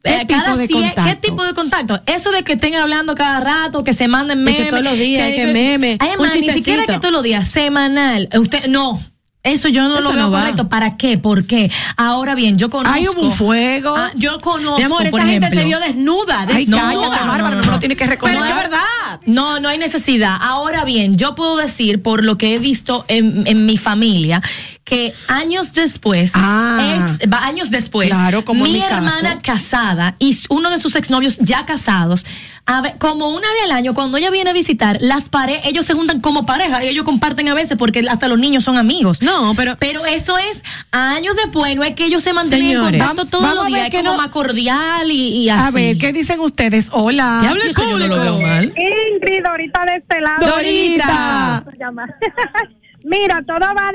¿Qué 0.03 0.14
eh, 0.14 0.24
tipo 0.26 0.40
cada 0.40 0.57
de 0.57 0.68
cie- 0.68 0.68
¿Qué 0.90 0.94
contacto? 0.94 1.20
tipo 1.20 1.44
de 1.44 1.53
contacto? 1.55 2.01
Eso 2.07 2.30
de 2.30 2.42
que 2.44 2.53
estén 2.53 2.74
hablando 2.76 3.14
cada 3.14 3.40
rato, 3.40 3.82
que 3.82 3.92
se 3.92 4.07
manden 4.09 4.44
memes. 4.44 4.62
que 4.64 4.70
todos 4.70 4.82
los 4.84 4.97
días, 4.99 5.32
que 5.32 5.47
meme, 5.47 5.97
Ay, 6.01 6.11
un 6.18 6.22
man, 6.26 6.30
ni 6.40 6.49
siquiera 6.51 6.84
que 6.86 6.99
todos 7.01 7.12
los 7.12 7.22
días, 7.24 7.49
semanal. 7.49 8.28
Usted, 8.38 8.66
no. 8.68 9.01
Eso 9.47 9.68
yo 9.68 9.88
no 9.88 9.99
Eso 9.99 10.09
lo 10.09 10.14
veo 10.14 10.24
no 10.24 10.30
va. 10.30 10.40
correcto. 10.40 10.68
¿Para 10.68 10.97
qué? 10.97 11.18
¿Por 11.18 11.47
qué? 11.47 11.70
Ahora 11.97 12.34
bien, 12.34 12.59
yo 12.59 12.68
conozco. 12.70 12.94
Hay 12.97 13.07
un 13.07 13.32
fuego. 13.32 13.94
Ah, 13.97 14.11
yo 14.16 14.40
conozco. 14.40 14.78
Mi 14.78 14.84
amor, 14.84 15.09
por 15.11 15.20
esa 15.20 15.28
gente 15.28 15.47
ejemplo, 15.47 15.61
se 15.61 15.66
vio 15.66 15.80
desnuda. 15.80 16.40
Ay, 16.49 16.66
desnuda. 16.66 16.82
cállate, 16.82 17.26
Bárbara, 17.28 17.57
no 17.57 17.70
lo 17.70 17.78
tienes 17.78 17.97
que 17.97 18.07
reconocer. 18.07 18.40
Pero 18.42 18.55
es 18.55 18.62
verdad. 18.62 19.20
No, 19.26 19.61
no 19.61 19.68
hay 19.68 19.78
necesidad. 19.78 20.36
Ahora 20.40 20.84
bien, 20.84 21.16
yo 21.16 21.34
puedo 21.34 21.57
decir, 21.57 22.03
por 22.03 22.24
lo 22.24 22.36
que 22.38 22.55
he 22.55 22.59
visto 22.59 23.05
en, 23.09 23.47
en 23.47 23.66
mi 23.66 23.78
familia, 23.78 24.42
que 24.87 25.12
años 25.26 25.72
después, 25.72 26.30
Ah. 26.37 27.11
ex- 27.18 27.28
años 27.43 27.70
después, 27.70 28.09
Claro, 28.09 28.45
como 28.45 28.64
en 28.66 28.72
mi 28.72 28.80
hermana 28.80 29.41
casada 29.43 30.14
y 30.20 30.39
uno 30.49 30.70
de 30.70 30.78
sus 30.78 30.95
exnovios 30.95 31.39
ya 31.39 31.66
casados, 31.66 32.24
a 32.66 32.80
ver, 32.82 32.95
como 32.99 33.28
una 33.30 33.49
vez 33.53 33.62
al 33.64 33.72
año, 33.72 33.95
cuando 33.95 34.16
ella 34.16 34.30
viene 34.30 34.51
a 34.51 34.53
visitar, 34.53 34.99
las 35.01 35.28
pare 35.28 35.61
ellos 35.64 35.87
se 35.87 35.95
juntan 35.95 36.20
como 36.20 36.47
pareja 36.47 36.84
y 36.84 36.89
ellos 36.89 37.05
comparten 37.05 37.49
a 37.49 37.55
veces 37.55 37.76
porque 37.76 38.07
hasta 38.09 38.28
los 38.28 38.39
niños 38.39 38.62
son 38.62 38.76
amigos. 38.76 39.22
No, 39.22 39.55
pero 39.57 39.76
Pero 39.80 40.07
eso 40.07 40.39
es 40.39 40.62
años 40.93 41.34
después, 41.34 41.74
no 41.74 41.82
es 41.82 41.95
que 41.97 42.05
ellos 42.05 42.22
se 42.22 42.32
mantienen 42.32 42.68
Señores, 42.76 43.01
en 43.01 43.07
contacto 43.09 43.28
todos 43.39 43.55
los 43.57 43.66
días, 43.66 43.87
es 43.87 43.91
que 43.91 43.97
como 43.99 44.11
no- 44.12 44.16
más 44.16 44.28
cordial 44.28 45.11
y, 45.11 45.28
y 45.43 45.49
así. 45.49 45.66
A 45.68 45.70
ver, 45.72 45.99
¿qué 45.99 46.12
dicen 46.12 46.39
ustedes? 46.39 46.91
Hola. 46.93 47.41
Ya 47.43 47.51
habla 47.51 47.64
el 47.64 47.70
Eso 47.70 47.82
yo 47.91 47.99
no 47.99 48.07
lo 48.07 48.20
veo 48.20 48.41
mal. 48.41 48.66
Ingrid, 48.66 49.45
ahorita 49.45 49.84
de 49.84 49.95
este 49.97 50.20
lado. 50.20 50.47
Dorita. 50.47 51.64
Mira, 53.05 53.41
todo 53.47 53.59
va 53.61 53.89
a 53.89 53.93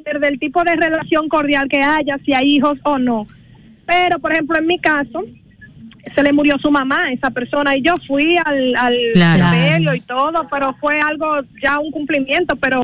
depender 0.00 0.20
del 0.20 0.38
tipo 0.38 0.62
de 0.64 0.76
relación 0.76 1.28
cordial 1.28 1.68
que 1.68 1.82
haya, 1.82 2.18
si 2.24 2.32
hay 2.32 2.56
hijos 2.56 2.78
o 2.84 2.98
no. 2.98 3.26
Pero, 3.86 4.18
por 4.18 4.32
ejemplo, 4.32 4.58
en 4.58 4.66
mi 4.66 4.78
caso, 4.78 5.24
se 6.14 6.22
le 6.22 6.32
murió 6.32 6.56
su 6.58 6.70
mamá, 6.70 7.04
a 7.04 7.12
esa 7.12 7.30
persona, 7.30 7.76
y 7.76 7.82
yo 7.82 7.96
fui 8.06 8.36
al, 8.44 8.74
al 8.76 8.96
Claro. 9.12 9.94
y 9.94 10.00
todo, 10.00 10.46
pero 10.50 10.74
fue 10.80 11.00
algo, 11.00 11.40
ya 11.62 11.78
un 11.78 11.90
cumplimiento, 11.90 12.56
pero 12.56 12.82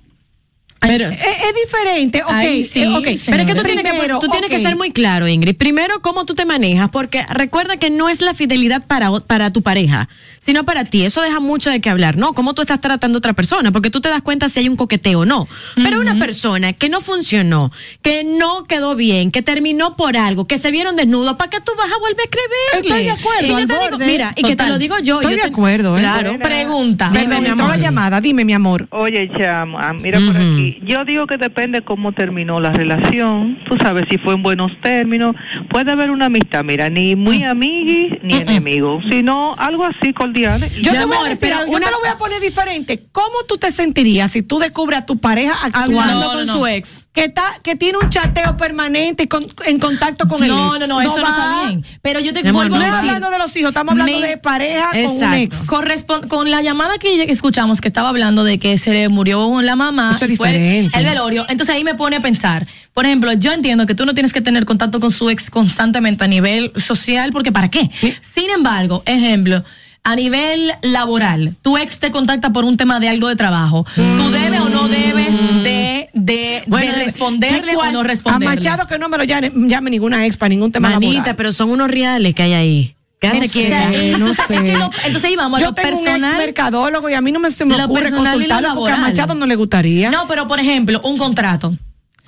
Pero- 0.78 1.04
Es, 1.04 1.20
es 1.20 1.54
diferente, 1.64 2.22
ok. 2.22 2.30
Ay, 2.30 2.62
sí, 2.62 2.82
eh, 2.82 2.88
ok. 2.88 3.02
Pero 3.02 3.08
es 3.42 3.46
que 3.46 3.54
tú 3.54 3.62
tienes, 3.62 3.82
que, 3.82 4.28
tienes 4.30 4.50
que 4.50 4.58
ser 4.60 4.76
muy 4.76 4.92
claro, 4.92 5.26
Ingrid. 5.26 5.56
Primero, 5.56 5.94
cómo 6.00 6.24
tú 6.26 6.34
te 6.34 6.44
manejas, 6.44 6.90
porque 6.90 7.24
recuerda 7.30 7.76
que 7.78 7.90
no 7.90 8.08
es 8.08 8.20
la 8.20 8.34
fidelidad 8.34 8.86
para, 8.86 9.10
para 9.20 9.52
tu 9.52 9.62
pareja, 9.62 10.08
sino 10.46 10.64
para 10.64 10.84
ti. 10.84 11.04
Eso 11.04 11.20
deja 11.20 11.40
mucho 11.40 11.70
de 11.70 11.80
qué 11.80 11.90
hablar, 11.90 12.16
¿no? 12.16 12.32
Cómo 12.32 12.54
tú 12.54 12.62
estás 12.62 12.80
tratando 12.80 13.16
a 13.16 13.18
otra 13.18 13.32
persona, 13.34 13.72
porque 13.72 13.90
tú 13.90 14.00
te 14.00 14.08
das 14.08 14.22
cuenta 14.22 14.48
si 14.48 14.60
hay 14.60 14.68
un 14.68 14.76
coqueteo 14.76 15.20
o 15.20 15.24
no. 15.26 15.48
Pero 15.74 16.00
una 16.00 16.18
persona 16.18 16.72
que 16.72 16.88
no 16.88 17.00
funcionó, 17.00 17.72
que 18.02 18.24
no 18.24 18.64
quedó 18.64 18.94
bien, 18.96 19.30
que 19.30 19.42
terminó 19.42 19.96
por 19.96 20.16
algo, 20.16 20.46
que 20.46 20.58
se 20.58 20.70
vieron 20.70 20.96
desnudos, 20.96 21.34
¿para 21.36 21.50
qué 21.50 21.58
tú 21.60 21.72
vas 21.76 21.88
a 21.92 21.98
volver 21.98 22.20
a 22.20 22.22
escribirle? 22.22 22.88
Estoy 22.88 23.04
de 23.04 23.10
acuerdo, 23.10 23.46
Y 23.46 23.48
yo 23.50 23.66
digo, 23.66 23.98
mira, 24.06 24.32
y 24.36 24.42
que 24.42 24.56
te 24.56 24.68
lo 24.68 24.78
digo 24.78 24.96
yo. 25.02 25.20
Estoy 25.20 25.32
yo 25.32 25.36
de 25.38 25.42
te- 25.42 25.48
acuerdo, 25.48 25.98
¿eh? 25.98 26.00
Claro. 26.00 26.38
Pregunta. 26.38 27.10
Dime, 27.12 27.40
mi 27.40 27.48
amor. 27.48 27.76
llamada, 27.78 28.20
dime, 28.20 28.44
mi 28.44 28.52
amor. 28.52 28.86
Oye, 28.90 29.28
chama, 29.38 29.92
mira 29.94 30.20
por 30.20 30.36
aquí. 30.36 30.78
Yo 30.86 31.04
digo 31.04 31.26
que 31.26 31.36
depende 31.36 31.82
cómo 31.82 32.12
terminó 32.12 32.60
la 32.60 32.70
relación. 32.70 33.58
Tú 33.68 33.76
sabes 33.82 34.04
si 34.10 34.18
fue 34.18 34.34
en 34.34 34.42
buenos 34.42 34.70
términos. 34.80 35.34
Puede 35.68 35.90
haber 35.92 36.10
una 36.10 36.26
amistad, 36.26 36.62
mira, 36.64 36.88
ni 36.88 37.16
muy 37.16 37.42
amiguis 37.42 38.12
ni 38.22 38.34
enemigos, 38.34 39.02
sino 39.10 39.54
algo 39.58 39.84
así 39.84 40.12
cordial. 40.12 40.35
Yo 40.42 40.58
te 40.58 40.90
voy 40.90 40.96
a 40.96 41.02
amor, 41.02 41.24
decir 41.24 41.38
pero 41.40 41.60
yo 41.66 41.72
una- 41.72 41.86
te 41.86 41.92
lo 41.92 42.00
voy 42.00 42.08
a 42.08 42.16
poner 42.18 42.40
diferente. 42.40 43.04
¿Cómo 43.12 43.44
tú 43.48 43.56
te 43.58 43.70
sentirías 43.72 44.30
si 44.30 44.42
tú 44.42 44.58
descubres 44.58 45.00
a 45.00 45.06
tu 45.06 45.18
pareja 45.18 45.52
actuando 45.62 46.00
Hablando 46.00 46.20
No, 46.26 46.32
con 46.38 46.46
no, 46.46 46.52
su 46.52 46.58
no. 46.60 46.66
ex. 46.66 47.06
que 47.12 47.24
está 47.24 47.44
que 47.62 47.76
tiene 47.76 47.98
un 47.98 48.10
chateo 48.10 48.56
permanente 48.56 49.22
y 49.24 49.26
con- 49.26 49.46
en 49.64 49.78
contacto 49.78 50.28
con 50.28 50.42
el 50.42 50.48
No, 50.50 50.76
ex? 50.76 50.80
no, 50.80 50.86
no, 50.86 51.00
eso 51.00 51.18
no 51.18 51.28
está 51.28 51.64
bien. 51.66 51.84
Pero 52.02 52.20
yo 52.20 52.32
te 52.32 52.42
Mi 52.42 52.48
amor, 52.50 52.62
vuelvo 52.68 52.76
No 52.76 52.82
a 52.82 52.84
estamos 52.84 53.02
decir. 53.02 53.14
hablando 53.16 53.30
de 53.38 53.38
los 53.44 53.56
hijos, 53.56 53.68
estamos 53.70 53.92
hablando 53.92 54.20
Me- 54.20 54.26
de 54.28 54.36
pareja 54.36 54.90
con 54.90 54.98
un 55.06 55.22
Exacto. 55.22 55.36
ex. 55.36 56.26
Con 56.28 56.50
la 56.50 56.62
llamada 56.62 56.98
que 56.98 57.22
escuchamos 57.24 57.80
que 57.80 57.88
estaba 57.88 58.08
hablando 58.10 58.44
de 58.44 58.58
que 58.58 58.76
se 58.78 58.92
le 58.92 59.08
murió 59.08 59.60
la 59.62 59.76
mamá 59.76 60.12
Eso 60.16 60.26
y 60.30 60.36
fue 60.36 60.88
el 60.92 61.04
velorio, 61.04 61.46
entonces 61.48 61.74
ahí 61.74 61.84
me 61.84 61.94
pone 61.94 62.16
a 62.16 62.20
pensar, 62.20 62.66
por 62.92 63.06
ejemplo, 63.06 63.32
yo 63.32 63.52
entiendo 63.52 63.86
que 63.86 63.94
tú 63.94 64.04
no 64.06 64.14
tienes 64.14 64.32
que 64.32 64.40
tener 64.40 64.64
contacto 64.64 65.00
con 65.00 65.10
su 65.12 65.30
ex 65.30 65.50
constantemente 65.50 66.24
a 66.24 66.28
nivel 66.28 66.72
social, 66.76 67.30
porque 67.32 67.52
¿para 67.52 67.70
qué? 67.70 67.88
Sin 68.34 68.50
embargo, 68.50 69.02
ejemplo, 69.06 69.64
a 70.08 70.14
nivel 70.16 70.72
laboral, 70.82 71.56
tu 71.62 71.76
ex 71.76 71.98
te 72.00 72.10
contacta 72.12 72.52
por 72.52 72.64
un 72.64 72.76
tema 72.76 73.00
de 73.00 73.08
algo 73.08 73.28
de 73.28 73.34
trabajo, 73.36 73.84
tú 73.94 74.30
debes 74.30 74.60
o 74.60 74.68
no 74.68 74.86
debes 74.88 75.36
de, 75.64 76.08
de, 76.14 76.62
Bueno, 76.68 76.92
de 76.92 76.98
de- 76.98 77.04
responderle 77.04 77.72
¿de 77.72 77.76
o 77.76 77.90
no 77.92 78.00
A 78.00 78.04
responderle. 78.04 78.54
Machado 78.56 78.86
que 78.86 78.98
no 78.98 79.08
me 79.08 79.18
lo 79.18 79.24
llame, 79.24 79.50
llame 79.54 79.90
ninguna 79.90 80.24
ex 80.24 80.36
para 80.36 80.50
ningún 80.50 80.70
tema 80.70 80.90
Manita, 80.90 81.12
laboral. 81.14 81.36
pero 81.36 81.52
son 81.52 81.70
unos 81.70 81.90
reales 81.90 82.34
que 82.34 82.42
hay 82.42 82.52
ahí. 82.52 82.92
Sé. 83.20 83.64
Eh, 83.72 84.14
no 84.18 84.28
Entonces, 84.28 84.46
sé. 84.46 84.56
entonces 85.06 85.24
ahí 85.24 85.34
vamos 85.34 85.58
a 85.58 85.62
Yo 85.62 85.68
lo 85.70 85.74
tengo 85.74 85.98
un 85.98 86.06
ex 86.06 86.36
mercadólogo 86.38 87.08
y 87.10 87.14
a 87.14 87.20
mí 87.20 87.32
no 87.32 87.40
me, 87.40 87.50
se 87.50 87.64
me 87.64 87.76
Lo 87.76 87.86
ocurre 87.86 88.12
consultarlo 88.12 88.74
porque 88.76 88.92
a. 88.92 88.96
Machado 88.98 89.34
no 89.34 89.46
le 89.46 89.56
gustaría. 89.56 90.10
No, 90.10 90.28
pero 90.28 90.46
por 90.46 90.60
ejemplo, 90.60 91.00
un 91.02 91.18
contrato. 91.18 91.74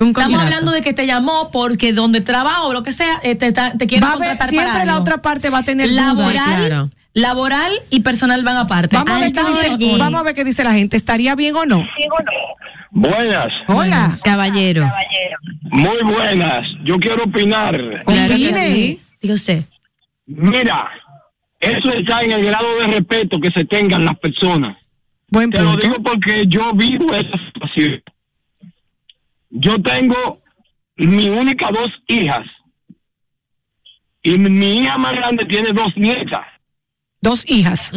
Un 0.01 0.09
Estamos 0.09 0.41
hablando 0.41 0.71
de 0.71 0.81
que 0.81 0.93
te 0.93 1.05
llamó 1.05 1.51
porque 1.51 1.93
donde 1.93 2.21
trabajo 2.21 2.67
o 2.67 2.73
lo 2.73 2.83
que 2.83 2.91
sea, 2.91 3.19
eh, 3.23 3.35
te, 3.35 3.47
está- 3.47 3.71
te 3.77 3.85
quiere 3.87 4.05
a 4.05 4.11
contratar 4.13 4.49
siempre 4.49 4.71
para 4.73 4.85
la 4.85 4.91
algo. 4.93 5.03
otra 5.03 5.21
parte 5.21 5.49
va 5.49 5.59
a 5.59 5.63
tener 5.63 5.89
dudas. 5.89 6.17
laboral, 6.17 6.33
claro. 6.67 6.89
Laboral 7.13 7.71
y 7.89 8.01
personal 8.01 8.43
van 8.43 8.57
aparte. 8.57 8.95
Vamos 8.95 9.11
a, 9.11 9.19
ver 9.19 9.33
qué 9.33 9.77
dice, 9.77 9.97
vamos 9.97 10.21
a 10.21 10.23
ver 10.23 10.35
qué 10.35 10.43
dice 10.43 10.63
la 10.63 10.73
gente. 10.73 10.97
¿Estaría 10.97 11.35
bien 11.35 11.55
o 11.55 11.65
no? 11.65 11.83
Buenas, 12.91 13.53
Hola. 13.67 14.09
Caballero. 14.23 14.89
muy 15.71 16.01
buenas. 16.03 16.67
Yo 16.83 16.97
quiero 16.97 17.25
opinar. 17.25 17.75
Claro 18.05 18.35
que 18.35 18.53
sí. 18.53 19.01
Digo 19.21 19.35
usted. 19.35 19.65
Mira, 20.25 20.89
eso 21.59 21.91
está 21.91 22.23
en 22.23 22.31
el 22.31 22.45
grado 22.45 22.77
de 22.79 22.87
respeto 22.87 23.39
que 23.39 23.51
se 23.51 23.65
tengan 23.65 24.05
las 24.05 24.17
personas. 24.19 24.77
Buen 25.27 25.51
Te 25.51 25.61
lo 25.61 25.77
digo 25.77 26.01
porque 26.01 26.45
yo 26.47 26.73
vivo 26.73 27.13
esa 27.13 27.37
situación. 27.45 28.01
Yo 29.51 29.81
tengo 29.81 30.41
mi 30.95 31.29
única 31.29 31.69
dos 31.71 31.91
hijas. 32.07 32.45
Y 34.21 34.37
mi 34.37 34.79
hija 34.79 34.97
más 34.97 35.13
grande 35.13 35.45
tiene 35.45 35.71
dos 35.71 35.95
nietas. 35.95 36.45
Dos 37.21 37.43
hijas. 37.49 37.91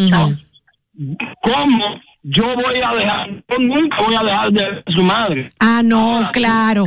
¿Cómo 1.43 1.85
yo 2.23 2.45
voy 2.55 2.81
a 2.85 2.95
dejar? 2.95 3.31
Yo 3.49 3.59
nunca 3.59 3.97
voy 4.03 4.15
a 4.15 4.23
dejar 4.23 4.53
de 4.53 4.65
ver 4.65 4.85
a 4.87 4.93
su 4.93 5.03
madre. 5.03 5.53
Ah, 5.59 5.83
no, 5.85 6.31
claro. 6.33 6.87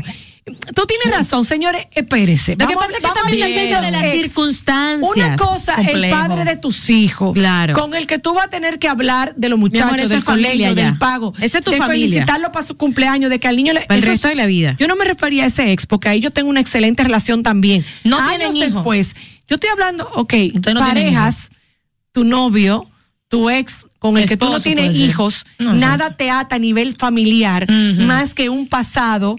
Tú 0.75 0.83
tienes 0.85 1.09
razón, 1.17 1.43
señores, 1.43 1.87
espérese. 1.91 2.55
Lo 2.55 2.67
que 2.67 2.75
pasa 2.75 2.91
es 2.91 2.97
que 2.97 3.01
también 3.01 3.41
hablar 3.43 3.49
depende 3.49 3.85
de 3.87 3.91
las 3.91 4.11
circunstancias. 4.11 5.11
Una 5.15 5.35
cosa, 5.37 5.73
el 5.81 6.07
padre 6.11 6.45
de 6.45 6.55
tus 6.55 6.87
hijos, 6.91 7.33
Claro. 7.33 7.73
con 7.73 7.95
el 7.95 8.05
que 8.05 8.19
tú 8.19 8.35
vas 8.35 8.45
a 8.45 8.49
tener 8.51 8.77
que 8.77 8.87
hablar 8.87 9.33
de 9.35 9.49
los 9.49 9.57
muchachos, 9.57 9.93
amor, 9.97 10.07
del 10.07 10.23
colegio, 10.23 10.67
ya. 10.73 10.73
del 10.75 10.97
pago, 10.99 11.33
Esa 11.41 11.57
es 11.57 11.63
tu 11.65 11.71
de 11.71 11.77
familia. 11.77 12.07
felicitarlo 12.09 12.51
para 12.51 12.63
su 12.63 12.77
cumpleaños, 12.77 13.31
de 13.31 13.39
que 13.39 13.47
al 13.47 13.55
niño 13.55 13.73
le... 13.73 13.81
Para 13.87 13.95
el 13.97 14.03
resto 14.03 14.27
es- 14.27 14.33
de 14.33 14.35
la 14.35 14.45
vida. 14.45 14.75
Yo 14.77 14.87
no 14.87 14.95
me 14.95 15.05
refería 15.05 15.45
a 15.45 15.47
ese 15.47 15.71
ex, 15.71 15.87
porque 15.87 16.09
ahí 16.09 16.19
yo 16.19 16.29
tengo 16.29 16.51
una 16.51 16.59
excelente 16.59 17.01
relación 17.01 17.41
también. 17.41 17.83
No 18.03 18.17
Años 18.19 18.29
tienen 18.37 18.55
hijos. 18.57 18.73
después, 18.75 19.15
yo 19.47 19.55
estoy 19.55 19.71
hablando, 19.71 20.07
ok, 20.13 20.33
no 20.73 20.79
parejas, 20.79 21.49
tu 22.15 22.23
novio, 22.23 22.89
tu 23.27 23.49
ex 23.49 23.87
con 23.99 24.17
el 24.17 24.29
que 24.29 24.37
tú 24.37 24.49
no 24.49 24.61
tienes 24.61 24.95
hijos, 24.95 25.45
No, 25.59 25.73
nada 25.73 26.15
te 26.15 26.29
ata 26.29 26.55
a 26.55 26.59
nivel 26.59 26.95
familiar, 26.95 27.69
más 27.69 28.33
que 28.33 28.47
un 28.47 28.67
pasado 28.67 29.35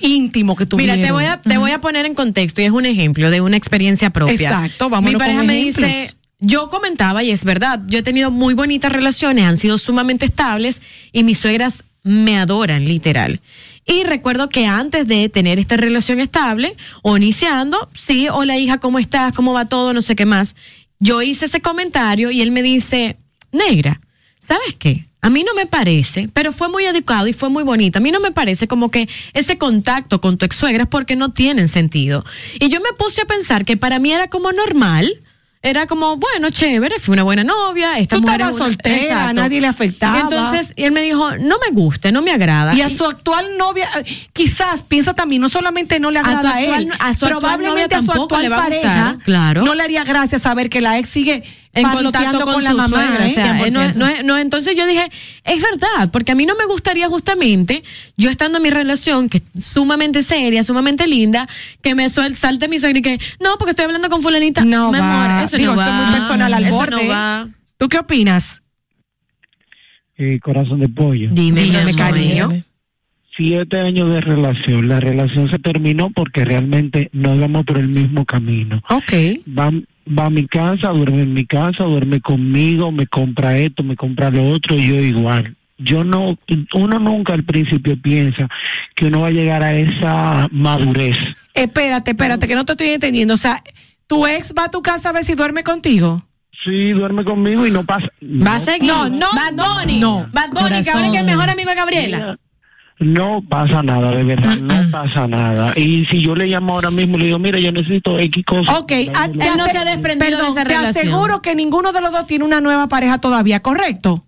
íntimo 0.00 0.54
que 0.54 0.64
tuvieron. 0.64 0.96
Mira, 0.96 1.08
te 1.08 1.12
voy 1.12 1.24
a, 1.24 1.40
te 1.40 1.58
voy 1.58 1.72
a 1.72 1.80
poner 1.80 2.06
en 2.06 2.14
contexto 2.14 2.60
y 2.60 2.64
es 2.64 2.70
un 2.70 2.86
ejemplo 2.86 3.28
de 3.30 3.40
una 3.40 3.56
experiencia 3.56 4.10
propia. 4.10 4.34
Exacto, 4.34 4.88
vámonos 4.88 5.14
Mi 5.14 5.18
pareja 5.18 5.38
con 5.38 5.46
me 5.48 5.56
dice, 5.56 6.14
yo 6.38 6.68
comentaba 6.68 7.24
y 7.24 7.32
es 7.32 7.44
verdad, 7.44 7.80
yo 7.88 7.98
he 7.98 8.02
tenido 8.04 8.30
muy 8.30 8.54
bonitas 8.54 8.92
relaciones, 8.92 9.44
han 9.44 9.56
sido 9.56 9.78
sumamente 9.78 10.24
estables 10.24 10.80
y 11.10 11.24
mis 11.24 11.38
suegras 11.38 11.82
me 12.04 12.38
adoran, 12.38 12.84
literal. 12.84 13.40
Y 13.84 14.04
recuerdo 14.04 14.48
que 14.48 14.66
antes 14.66 15.08
de 15.08 15.28
tener 15.28 15.58
esta 15.58 15.76
relación 15.76 16.20
estable 16.20 16.76
o 17.02 17.16
iniciando, 17.16 17.90
sí, 17.94 18.28
hola 18.30 18.56
hija, 18.56 18.78
¿cómo 18.78 19.00
estás? 19.00 19.32
¿Cómo 19.32 19.52
va 19.52 19.64
todo? 19.64 19.92
No 19.92 20.02
sé 20.02 20.14
qué 20.14 20.24
más. 20.24 20.54
Yo 21.02 21.20
hice 21.20 21.46
ese 21.46 21.60
comentario 21.60 22.30
y 22.30 22.42
él 22.42 22.52
me 22.52 22.62
dice, 22.62 23.16
negra, 23.50 24.00
¿sabes 24.38 24.76
qué? 24.78 25.08
A 25.20 25.30
mí 25.30 25.42
no 25.42 25.52
me 25.52 25.66
parece, 25.66 26.28
pero 26.32 26.52
fue 26.52 26.68
muy 26.68 26.84
educado 26.84 27.26
y 27.26 27.32
fue 27.32 27.48
muy 27.48 27.64
bonito. 27.64 27.98
A 27.98 28.00
mí 28.00 28.12
no 28.12 28.20
me 28.20 28.30
parece 28.30 28.68
como 28.68 28.88
que 28.92 29.08
ese 29.34 29.58
contacto 29.58 30.20
con 30.20 30.38
tu 30.38 30.46
ex 30.46 30.54
suegra 30.54 30.84
es 30.84 30.88
porque 30.88 31.16
no 31.16 31.32
tienen 31.32 31.66
sentido. 31.66 32.24
Y 32.60 32.68
yo 32.68 32.80
me 32.80 32.92
puse 32.96 33.20
a 33.20 33.24
pensar 33.24 33.64
que 33.64 33.76
para 33.76 33.98
mí 33.98 34.12
era 34.12 34.28
como 34.28 34.52
normal. 34.52 35.21
Era 35.64 35.86
como, 35.86 36.16
bueno, 36.16 36.50
chévere, 36.50 36.98
fui 36.98 37.12
una 37.12 37.22
buena 37.22 37.44
novia. 37.44 37.96
Esta 38.00 38.16
Tú 38.16 38.22
mujer 38.22 38.42
una- 38.42 38.52
soltera, 38.52 38.96
Exacto. 38.96 39.28
a 39.28 39.32
nadie 39.32 39.60
le 39.60 39.68
afectaba. 39.68 40.18
Y 40.18 40.20
entonces, 40.22 40.72
y 40.74 40.82
él 40.82 40.90
me 40.92 41.02
dijo, 41.02 41.36
no 41.38 41.56
me 41.64 41.70
gusta, 41.72 42.10
no 42.10 42.20
me 42.20 42.32
agrada. 42.32 42.74
Y 42.74 42.80
a 42.80 42.90
su 42.90 43.04
actual 43.06 43.56
novia, 43.56 43.88
eh, 44.04 44.28
quizás 44.32 44.82
piensa 44.82 45.14
también, 45.14 45.40
no 45.40 45.48
solamente 45.48 46.00
no 46.00 46.10
le 46.10 46.18
A 46.18 46.22
tu 46.24 46.28
agrada 46.30 46.50
a, 46.50 46.58
actual- 46.58 46.82
él, 46.82 46.92
a 46.98 47.14
su 47.14 47.26
probablemente 47.26 47.94
a 47.94 48.02
su 48.02 48.10
actual 48.10 48.52
a 48.52 48.56
pareja 48.56 49.16
claro. 49.24 49.62
no 49.62 49.74
le 49.76 49.82
haría 49.84 50.02
gracia 50.02 50.40
saber 50.40 50.68
que 50.68 50.80
la 50.80 50.98
ex 50.98 51.08
sigue 51.08 51.44
en 51.74 51.88
contacto 51.88 52.44
con, 52.44 52.62
la 52.62 52.70
su 52.70 52.76
mamá. 52.76 52.88
suegra, 52.88 53.26
¿eh? 53.26 53.30
o 53.30 53.34
sea, 53.34 53.66
eh, 53.66 53.70
no, 53.70 53.80
100%. 53.80 53.94
no 53.96 54.06
es- 54.08 54.24
no, 54.24 54.38
entonces 54.38 54.74
yo 54.76 54.86
dije, 54.86 55.10
es 55.44 55.62
verdad, 55.62 56.10
porque 56.12 56.32
a 56.32 56.34
mí 56.34 56.44
no 56.44 56.54
me 56.56 56.66
gustaría 56.66 57.08
justamente, 57.08 57.82
yo 58.16 58.28
estando 58.30 58.58
en 58.58 58.62
mi 58.62 58.70
relación, 58.70 59.28
que 59.28 59.42
es 59.54 59.64
sumamente 59.64 60.22
seria, 60.22 60.62
sumamente 60.64 61.06
linda, 61.06 61.48
que 61.82 61.94
me 61.94 62.10
suel, 62.10 62.36
salte 62.36 62.68
mi 62.68 62.78
suegra 62.78 62.98
y 62.98 63.02
que, 63.02 63.18
no, 63.42 63.56
porque 63.58 63.70
estoy 63.70 63.86
hablando 63.86 64.08
con 64.10 64.20
fulanita. 64.22 64.64
No 64.64 64.92
Mi 64.92 64.98
va. 64.98 65.24
amor, 65.34 65.44
eso 65.44 65.56
Digo, 65.56 65.74
no 65.74 65.80
eso 65.80 65.90
va. 65.90 65.98
es 65.98 66.06
muy 66.10 66.14
personal 66.20 66.54
al 66.54 66.64
Eso 66.64 66.74
borde. 66.74 67.04
no 67.04 67.08
va. 67.08 67.48
¿Tú 67.78 67.88
qué 67.88 67.98
opinas? 67.98 68.60
Eh, 70.18 70.38
corazón 70.40 70.80
de 70.80 70.88
pollo. 70.88 71.30
Dime, 71.32 71.62
Dígame, 71.62 71.94
cariño. 71.94 72.50
Siete 73.36 73.80
años 73.80 74.10
de 74.12 74.20
relación. 74.20 74.88
La 74.88 75.00
relación 75.00 75.50
se 75.50 75.58
terminó 75.58 76.10
porque 76.10 76.44
realmente 76.44 77.08
no 77.12 77.34
íbamos 77.34 77.64
por 77.64 77.78
el 77.78 77.88
mismo 77.88 78.26
camino. 78.26 78.82
Ok. 78.90 79.12
Va, 79.58 79.72
va 80.06 80.26
a 80.26 80.30
mi 80.30 80.46
casa, 80.46 80.88
duerme 80.88 81.22
en 81.22 81.34
mi 81.34 81.46
casa, 81.46 81.84
duerme 81.84 82.20
conmigo, 82.20 82.92
me 82.92 83.06
compra 83.06 83.56
esto, 83.58 83.82
me 83.82 83.96
compra 83.96 84.30
lo 84.30 84.50
otro 84.50 84.76
y 84.76 84.88
yo 84.88 84.94
igual. 84.96 85.56
Yo 85.78 86.04
no, 86.04 86.38
uno 86.74 86.98
nunca 86.98 87.32
al 87.32 87.44
principio 87.44 88.00
piensa 88.00 88.48
que 88.94 89.06
uno 89.06 89.22
va 89.22 89.28
a 89.28 89.32
llegar 89.32 89.62
a 89.62 89.74
esa 89.74 90.48
madurez. 90.52 91.16
Espérate, 91.54 92.12
espérate, 92.12 92.46
que 92.46 92.54
no 92.54 92.64
te 92.64 92.72
estoy 92.72 92.88
entendiendo. 92.88 93.34
O 93.34 93.38
sea, 93.38 93.62
¿tu 94.06 94.26
ex 94.26 94.54
va 94.56 94.64
a 94.64 94.70
tu 94.70 94.80
casa 94.82 95.08
a 95.08 95.12
ver 95.12 95.24
si 95.24 95.34
duerme 95.34 95.64
contigo? 95.64 96.22
Sí, 96.64 96.92
duerme 96.92 97.24
conmigo 97.24 97.66
y 97.66 97.72
no 97.72 97.84
pasa. 97.84 98.06
Va 98.22 98.54
a 98.54 98.58
seguir. 98.60 98.88
No, 98.88 99.08
no, 99.08 99.26
Bad 99.34 99.52
no, 99.54 99.64
Bunny. 99.80 99.98
no. 99.98 100.26
Bad 100.32 100.50
Bunny, 100.50 100.84
que 100.84 100.90
ahora 100.90 101.06
es 101.06 101.10
que 101.10 101.16
es 101.16 101.22
el 101.22 101.26
mejor 101.26 101.50
amigo 101.50 101.70
de 101.70 101.76
Gabriela. 101.76 102.38
No 103.02 103.42
pasa 103.48 103.82
nada, 103.82 104.10
de 104.12 104.22
verdad, 104.24 104.56
no 104.58 104.90
pasa 104.90 105.26
nada. 105.26 105.72
Y 105.76 106.06
si 106.06 106.20
yo 106.20 106.34
le 106.36 106.46
llamo 106.46 106.74
ahora 106.74 106.90
mismo, 106.90 107.18
le 107.18 107.26
digo, 107.26 107.38
mira, 107.38 107.58
yo 107.58 107.72
necesito 107.72 108.18
X 108.18 108.44
cosas. 108.44 108.78
Ok, 108.78 108.92
a- 109.14 109.28
te 109.28 109.32
Él 109.32 109.50
no 109.56 109.66
se 109.66 109.78
ha 109.78 109.84
desprendido 109.84 110.30
de 110.30 110.36
perdón, 110.36 110.52
esa 110.52 110.62
te 110.64 110.68
relación. 110.76 111.06
aseguro 111.08 111.42
que 111.42 111.54
ninguno 111.54 111.92
de 111.92 112.00
los 112.00 112.12
dos 112.12 112.26
tiene 112.26 112.44
una 112.44 112.60
nueva 112.60 112.88
pareja 112.88 113.18
todavía, 113.18 113.60
¿correcto? 113.60 114.24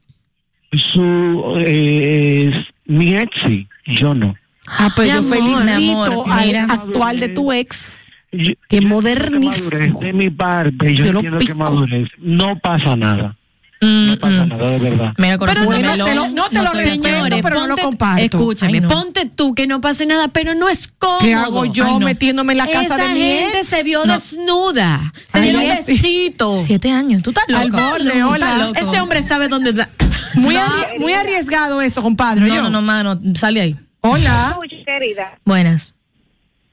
Su, 0.72 1.54
eh, 1.58 2.50
es 2.52 2.56
mi 2.86 3.14
ex, 3.14 3.30
sí, 3.46 3.68
yo 3.86 4.14
no. 4.14 4.34
Ah, 4.66 4.90
pues 4.96 5.08
Mi 5.08 5.12
yo 5.14 5.18
amor, 5.20 5.62
felicito 5.62 6.24
al 6.32 6.56
actual 6.70 7.20
de 7.20 7.28
tu 7.28 7.52
ex. 7.52 7.86
Yo- 8.32 8.54
Qué 8.68 8.80
madurez, 8.80 9.30
modernismo. 9.30 10.00
de 10.00 10.12
mi 10.12 10.30
parte, 10.30 10.94
yo, 10.94 11.04
Yo 11.06 11.12
lo 11.12 11.18
entiendo 11.20 11.38
que 11.46 11.54
madurez. 11.54 12.08
No 12.18 12.58
pasa 12.58 12.96
nada. 12.96 13.36
No 13.84 14.18
pasa 14.18 14.46
nada, 14.46 14.70
de 14.70 14.78
verdad. 14.78 15.12
Mira, 15.18 15.38
Pero 15.38 15.54
no, 15.64 15.64
no 15.96 16.04
te 16.06 16.14
lo, 16.14 16.28
no 16.28 16.48
te 16.48 16.54
lo 16.62 16.70
respeto, 16.72 16.90
Señores, 17.08 17.40
pero 17.42 17.60
no 17.60 17.66
lo 17.66 17.76
comparto. 17.76 18.22
Escúchame, 18.24 18.72
Ay, 18.74 18.80
no. 18.80 18.88
ponte 18.88 19.26
tú 19.26 19.54
que 19.54 19.66
no 19.66 19.80
pase 19.80 20.06
nada, 20.06 20.28
pero 20.28 20.54
no 20.54 20.68
es 20.68 20.88
cómodo. 20.98 21.18
¿Qué 21.20 21.34
hago 21.34 21.64
yo 21.66 21.84
Ay, 21.84 21.92
no. 21.98 22.06
metiéndome 22.06 22.52
en 22.52 22.58
la 22.58 22.66
casa 22.66 22.82
Esa 22.82 22.96
de 23.08 23.14
mi 23.14 23.20
gente 23.20 23.58
ex? 23.60 23.68
se 23.68 23.82
vio 23.82 24.04
No. 24.06 24.12
desnuda. 24.14 25.12
Se 25.32 25.40
dieron 25.40 25.62
no. 25.66 25.68
besito. 25.74 26.62
Siete 26.66 26.90
años, 26.90 27.22
tú 27.22 27.30
estás 27.30 27.44
loco. 27.48 27.62
Al 27.62 27.70
borde, 27.70 28.22
hola. 28.24 28.72
Ese 28.74 29.00
hombre 29.00 29.22
sabe 29.22 29.48
dónde 29.48 29.70
está. 29.70 29.88
Muy, 30.34 30.56
arri- 30.56 30.98
muy 30.98 31.12
arriesgado 31.12 31.80
eso, 31.80 32.02
compadre. 32.02 32.40
No, 32.46 32.54
yo. 32.56 32.62
no, 32.62 32.70
no, 32.70 32.82
mano, 32.82 33.20
sale 33.36 33.60
ahí. 33.60 33.76
Hola. 34.00 34.58
querida. 34.84 35.38
Buenas. 35.44 35.94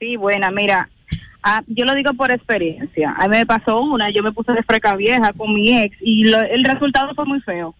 Sí, 0.00 0.16
buena, 0.16 0.50
mira, 0.50 0.88
ah, 1.42 1.62
yo 1.66 1.84
lo 1.84 1.94
digo 1.94 2.12
por 2.14 2.30
experiencia. 2.30 3.14
A 3.18 3.28
mí 3.28 3.36
me 3.36 3.46
pasó 3.46 3.80
una, 3.80 4.10
yo 4.14 4.22
me 4.22 4.32
puse 4.32 4.52
de 4.52 4.62
freca 4.62 4.96
vieja 4.96 5.32
con 5.32 5.54
mi 5.54 5.76
ex 5.78 5.96
y 6.00 6.24
lo- 6.24 6.40
el 6.42 6.64
resultado 6.64 7.14
fue 7.14 7.24
muy 7.26 7.40
feo. 7.40 7.74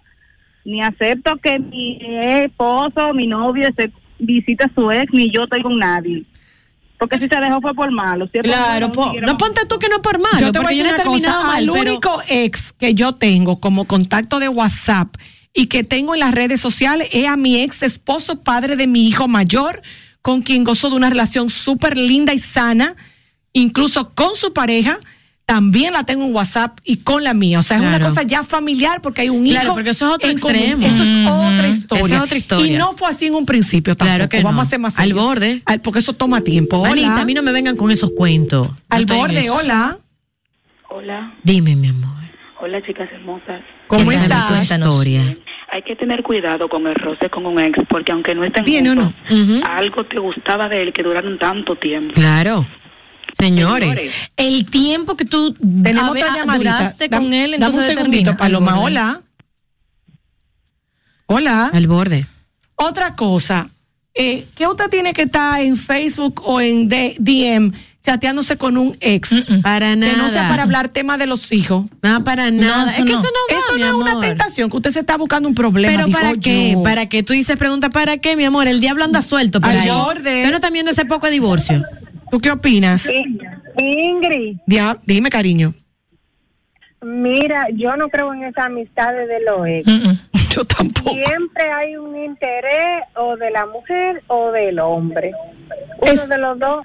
Ni 0.65 0.81
acepto 0.83 1.37
que 1.39 1.59
mi 1.59 1.99
esposo, 2.01 3.13
mi 3.15 3.27
novio, 3.27 3.69
se 3.77 3.91
visite 4.19 4.65
a 4.65 4.71
su 4.75 4.91
ex, 4.93 5.13
ni 5.13 5.31
yo 5.33 5.43
estoy 5.45 5.63
con 5.63 5.77
nadie. 5.77 6.25
Porque 6.99 7.19
si 7.19 7.27
se 7.29 7.41
dejó 7.41 7.61
fue 7.61 7.75
por 7.75 7.91
malo. 7.91 8.29
Si 8.33 8.39
Claro, 8.39 8.93
po- 8.93 9.13
no 9.21 9.37
ponte 9.37 9.63
tú 9.69 9.77
que 9.81 9.89
no 9.89 10.01
por 10.03 10.21
malo, 10.21 10.39
yo 10.47 10.53
te 10.53 10.61
voy 10.61 10.75
a 10.75 10.77
yo 10.77 10.85
decir 10.85 10.85
no 10.85 10.91
he 10.91 10.95
una 10.95 11.03
terminado 11.03 11.35
cosa. 11.43 11.47
mal, 11.49 11.67
pero- 11.73 11.91
único 11.91 12.23
ex 12.29 12.73
que 12.75 12.95
yo 12.95 13.13
tengo 13.15 13.59
como 13.61 13.87
contacto 13.87 14.39
de 14.39 14.49
WhatsApp 14.49 15.17
y 15.53 15.67
que 15.67 15.83
tengo 15.83 16.15
en 16.15 16.21
las 16.21 16.33
redes 16.33 16.61
sociales 16.61 17.09
es 17.13 17.27
a 17.27 17.37
mi 17.37 17.61
ex 17.61 17.83
esposo, 17.83 18.43
padre 18.45 18.77
de 18.77 18.87
mi 18.87 19.09
hijo 19.09 19.27
mayor, 19.27 19.83
con 20.23 20.43
quien 20.43 20.63
gozo 20.63 20.91
de 20.91 20.97
una 20.97 21.11
relación 21.11 21.51
súper 21.51 21.99
linda 21.99 22.33
y 22.35 22.39
sana, 22.39 22.95
incluso 23.53 24.11
con 24.15 24.35
su 24.37 24.53
pareja. 24.53 24.99
También 25.45 25.93
la 25.93 26.05
tengo 26.05 26.25
en 26.25 26.35
WhatsApp 26.35 26.79
y 26.85 26.99
con 26.99 27.25
la 27.25 27.35
mía. 27.35 27.59
O 27.59 27.63
sea, 27.65 27.77
es 27.77 27.83
Claro. 27.83 27.97
una 27.97 28.09
cosa 28.09 28.23
ya 28.23 28.45
familiar 28.45 29.03
porque 29.03 29.23
hay 29.23 29.29
un 29.29 29.45
hijo. 29.45 29.57
Claro, 29.61 29.75
porque 29.75 29.91
eso 29.91 30.07
es 30.07 30.13
otro 30.15 30.31
extremo. 30.31 30.87
Eso 30.87 31.03
es 31.03 31.27
otra 31.29 31.69
historia. 31.69 32.05
Esa 32.07 32.15
es 32.17 32.23
otra 32.23 32.39
historia. 32.39 32.73
Y 32.75 32.79
no 32.79 32.93
fue 32.93 33.09
así 33.09 33.27
en 33.27 33.35
un 33.35 33.45
principio 33.45 33.97
tampoco. 33.97 34.17
Claro 34.17 34.29
que 34.31 34.37
Vamos 34.39 34.55
no. 34.55 34.61
a 34.61 34.63
hacer 34.65 34.79
más 34.79 34.99
Al 34.99 35.13
borde. 35.13 35.61
Al- 35.67 35.81
porque 35.81 35.99
eso 35.99 36.13
toma 36.15 36.43
tiempo. 36.43 36.79
Hola. 36.79 36.93
Anita, 36.93 37.21
a 37.21 37.25
mí 37.25 37.35
no 37.35 37.43
me 37.43 37.53
vengan 37.53 37.77
con 37.77 37.91
esos 37.91 38.13
cuentos. 38.17 38.69
Al 38.89 39.05
borde, 39.05 39.51
hola. 39.51 39.99
Hola, 40.89 41.35
Dime, 41.43 41.75
mi 41.75 41.89
amor. 41.89 42.11
hola 42.61 42.81
chicas 42.87 43.09
hermosas. 43.13 43.63
¿Cómo 43.89 44.05
Cuéntame 44.05 44.59
estás? 44.63 44.69
tu 44.69 44.75
historia. 44.85 45.37
Hay 45.71 45.83
que 45.83 45.97
tener 45.97 46.23
cuidado 46.23 46.69
con 46.69 46.87
el 46.87 46.95
roce 46.95 47.31
con 47.31 47.47
un 47.47 47.59
ex, 47.59 47.79
porque 47.89 48.13
aunque 48.13 48.35
no 48.35 48.45
estén 48.45 48.65
¿Viene 48.65 48.91
o 48.91 48.95
no? 48.95 49.13
juntos, 49.29 49.69
algo 49.69 50.05
te 50.05 50.19
gustaba 50.19 50.69
de 50.69 50.83
él 50.83 50.93
que 50.93 51.03
duraron 51.03 51.39
tanto 51.39 51.77
tiempo. 51.77 52.13
Claro. 52.15 52.67
Señores. 53.39 53.89
Señores. 53.89 54.13
El 54.37 54.67
tiempo 54.67 55.17
que 55.17 55.25
tú 55.25 55.55
Tenemos 55.83 56.11
otra 56.11 56.35
llamadita. 56.35 56.73
duraste 56.79 57.09
Dam- 57.11 57.19
con 57.23 57.33
él, 57.35 57.57
dame 57.59 57.77
un 57.77 57.83
segundito. 57.83 58.37
Paloma. 58.37 58.81
Hola. 58.81 59.23
Hola. 61.27 61.71
Al 61.73 61.87
borde. 61.87 62.27
Otra 62.77 63.15
cosa. 63.17 63.71
Eh, 64.15 64.47
¿Qué 64.55 64.67
usted 64.67 64.89
tiene 64.91 65.15
que 65.15 65.23
estar 65.23 65.61
en 65.61 65.77
Facebook 65.77 66.43
o 66.45 66.61
en 66.61 66.89
D- 66.89 67.15
DM 67.19 67.73
chateándose 68.05 68.57
con 68.59 68.77
un 68.77 68.97
ex? 69.01 69.31
Para 69.63 69.91
Que 69.93 69.97
no 69.97 70.29
sea 70.29 70.43
nada. 70.43 70.49
para 70.51 70.63
hablar 70.65 70.89
tema 70.91 71.17
de 71.17 71.27
los 71.27 71.51
hijos. 71.53 71.87
No, 72.03 72.23
para 72.25 72.51
nada. 72.51 72.91
es 72.91 72.97
que 72.99 73.05
no. 73.05 73.19
eso 73.19 73.23
no 73.29 73.55
va, 73.57 73.59
Eso 73.61 73.79
no 73.79 73.87
es 73.87 73.93
una 73.95 74.21
tentación, 74.21 74.69
que 74.69 74.77
usted 74.77 74.91
se 74.91 75.01
está 75.01 75.17
buscando 75.17 75.49
un 75.49 75.55
problema. 75.55 75.95
Pero 75.95 76.07
digo 76.07 76.19
¿para 76.19 76.35
qué? 76.37 76.73
yo. 76.73 76.83
¿Para 76.83 77.07
qué? 77.07 77.23
Tú 77.23 77.33
dices 77.33 77.57
pregunta 77.57 77.89
¿para 77.89 78.19
qué, 78.19 78.37
mi 78.37 78.45
amor? 78.45 78.67
El 78.69 78.81
diablo 78.81 79.05
anda 79.05 79.23
suelto 79.23 79.61
por 79.61 79.71
Al 79.71 79.89
borde. 79.89 80.43
Pero 80.45 80.61
también 80.61 80.85
de 80.85 80.91
ese 80.93 81.07
poco 81.07 81.27
de 81.27 81.33
divorcio. 81.33 81.83
¿Tú 82.33 82.41
qué 82.41 82.51
opinas? 82.51 83.07
Ingrid, 83.79 84.57
Dia- 84.67 84.99
dime, 85.05 85.29
cariño. 85.29 85.75
mira, 87.03 87.67
yo 87.75 87.95
no 87.97 88.09
creo 88.09 88.33
en 88.33 88.45
esas 88.45 88.67
amistades 88.69 89.29
de 89.29 89.41
los 89.41 89.67
ex. 89.67 89.87
Yo 90.57 90.65
tampoco. 90.65 91.11
Siempre 91.11 91.71
hay 91.71 91.95
un 91.99 92.17
interés 92.17 93.03
o 93.17 93.37
de 93.37 93.51
la 93.51 93.67
mujer 93.67 94.23
o 94.29 94.51
del 94.51 94.79
hombre. 94.79 95.33
Uno 96.01 96.11
Es- 96.11 96.27
de 96.27 96.39
los 96.39 96.59
dos 96.59 96.83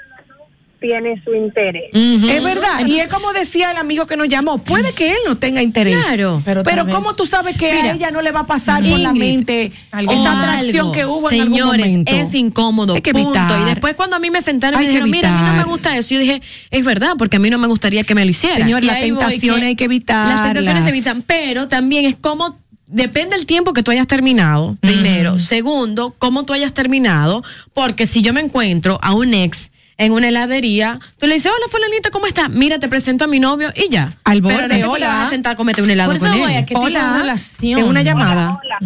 tiene 0.80 1.22
su 1.24 1.34
interés. 1.34 1.90
Es 1.94 2.44
verdad, 2.44 2.86
y 2.86 3.00
es 3.00 3.08
como 3.08 3.34
decía 3.34 3.72
el 3.72 3.78
amigo 3.78 4.06
que 4.06 4.18
nos 4.18 4.28
llamó, 4.30 4.58
puede 4.60 4.94
que 4.94 5.12
él 5.12 5.18
no 5.26 5.38
tenga 5.38 5.62
interés. 5.62 5.98
Claro. 5.98 6.42
pero, 6.46 6.64
Pero 6.64 6.88
¿cómo 6.88 7.16
tú 7.16 7.26
sabes 7.26 7.58
que 7.58 7.72
Mira, 7.74 7.92
a 7.92 7.96
ella 7.96 8.12
no 8.12 8.22
le 8.22 8.32
va 8.32 8.42
a 8.42 8.46
pasar 8.48 8.82
por 8.82 9.00
la 9.00 9.10
Ingrid, 9.10 9.20
mente 9.20 9.72
algo. 9.92 10.12
esa 10.12 10.40
atracción 10.40 10.76
Algo. 10.88 10.92
que 10.92 11.06
hubo 11.06 11.32
en 11.32 11.42
algún 11.42 11.58
Señores, 11.58 11.88
momento? 11.88 12.12
es 12.16 12.34
incómodo, 12.34 12.94
Hay 12.96 13.02
que 13.02 13.12
punto. 13.14 13.30
evitar. 13.40 13.62
Y 13.62 13.66
después 13.66 13.96
cuando 13.96 14.16
a 14.16 14.20
mí 14.20 14.30
me 14.30 14.42
sentaron 14.42 14.80
y 14.82 14.84
me 14.86 14.90
dijeron, 14.90 15.10
mira, 15.12 15.30
a 15.30 15.32
mí 15.32 15.38
no 15.40 15.46
me 15.48 15.52
evitar. 15.54 15.70
gusta 15.70 15.98
eso, 15.98 16.14
yo 16.14 16.20
dije, 16.20 16.42
es 16.72 16.86
verdad, 16.86 17.14
porque 17.18 17.38
a 17.38 17.40
mí 17.40 17.50
no 17.50 17.58
me 17.58 17.68
gustaría 17.68 18.04
que 18.04 18.16
me 18.16 18.24
lo 18.26 18.32
hicieran. 18.32 18.62
Señor, 18.62 18.84
las 18.84 19.00
tentaciones 19.00 19.64
hay 19.64 19.76
que 19.76 19.86
evitarlas. 19.86 20.36
Las 20.36 20.44
tentaciones 20.46 20.84
se 20.84 20.90
evitan, 20.92 21.22
pero 21.24 21.68
también 21.68 22.06
es 22.06 22.16
como 22.16 22.58
Depende 22.90 23.36
del 23.36 23.46
tiempo 23.46 23.74
que 23.74 23.84
tú 23.84 23.92
hayas 23.92 24.08
terminado, 24.08 24.78
primero. 24.80 25.40
Segundo, 25.40 26.16
cómo 26.18 26.46
tú 26.46 26.54
hayas 26.54 26.74
terminado, 26.74 27.44
porque 27.74 28.06
si 28.08 28.22
yo 28.22 28.32
me 28.32 28.40
encuentro 28.40 28.98
a 29.02 29.14
un 29.14 29.34
ex 29.34 29.72
en 29.98 30.12
una 30.12 30.28
heladería, 30.30 31.00
tú 31.18 31.26
le 31.28 31.36
dices, 31.36 31.52
hola 31.52 31.66
fulanita, 31.70 32.12
¿cómo 32.12 32.28
estás? 32.28 32.50
Mira, 32.50 32.80
te 32.80 32.88
presento 32.88 33.26
a 33.26 33.28
mi 33.28 33.40
novio 33.40 33.70
y 33.76 33.90
ya. 33.90 34.18
Al 34.24 34.42
Pero 34.42 34.56
borde, 34.56 34.76
que 34.76 34.82
te 34.82 34.86
hola. 34.88 35.08
vas 35.08 35.28
a 35.28 35.30
sentar 35.32 35.54
a 35.54 35.56
comerte 35.56 35.82
un 35.82 35.90
helado 35.90 36.10
Por 36.10 36.16
eso 36.18 36.28
con 36.30 36.40
voy 36.40 36.54
él. 36.54 36.66
tipo 36.66 36.80
Hola. 36.82 37.14
de 37.14 37.20
relación. 37.20 37.80
Es 37.80 37.86
una 37.86 38.02
llamada. 38.04 38.60
Hola, 38.62 38.78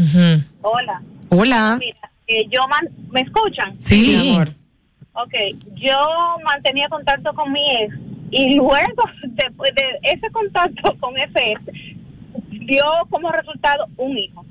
hola. 0.62 1.02
Hola. 1.30 1.78
Mira, 1.80 2.12
eh, 2.28 2.46
yo 2.52 2.68
man- 2.68 2.88
¿Me 3.12 3.22
escuchan? 3.22 3.76
Sí. 3.80 4.18
Mi 4.24 4.30
amor. 4.34 4.54
Ok, 5.14 5.34
yo 5.76 6.38
mantenía 6.46 6.88
contacto 6.88 7.34
con 7.34 7.52
mi 7.52 7.60
ex 7.82 7.94
y 8.32 8.56
luego 8.56 9.04
después 9.28 9.72
de 9.76 9.84
ese 10.04 10.30
contacto 10.32 10.96
con 11.02 11.18
ese 11.18 11.52
ex 11.52 11.62
dio 12.50 12.86
como 13.10 13.30
resultado 13.32 13.86
un 13.98 14.18
hijo. 14.18 14.46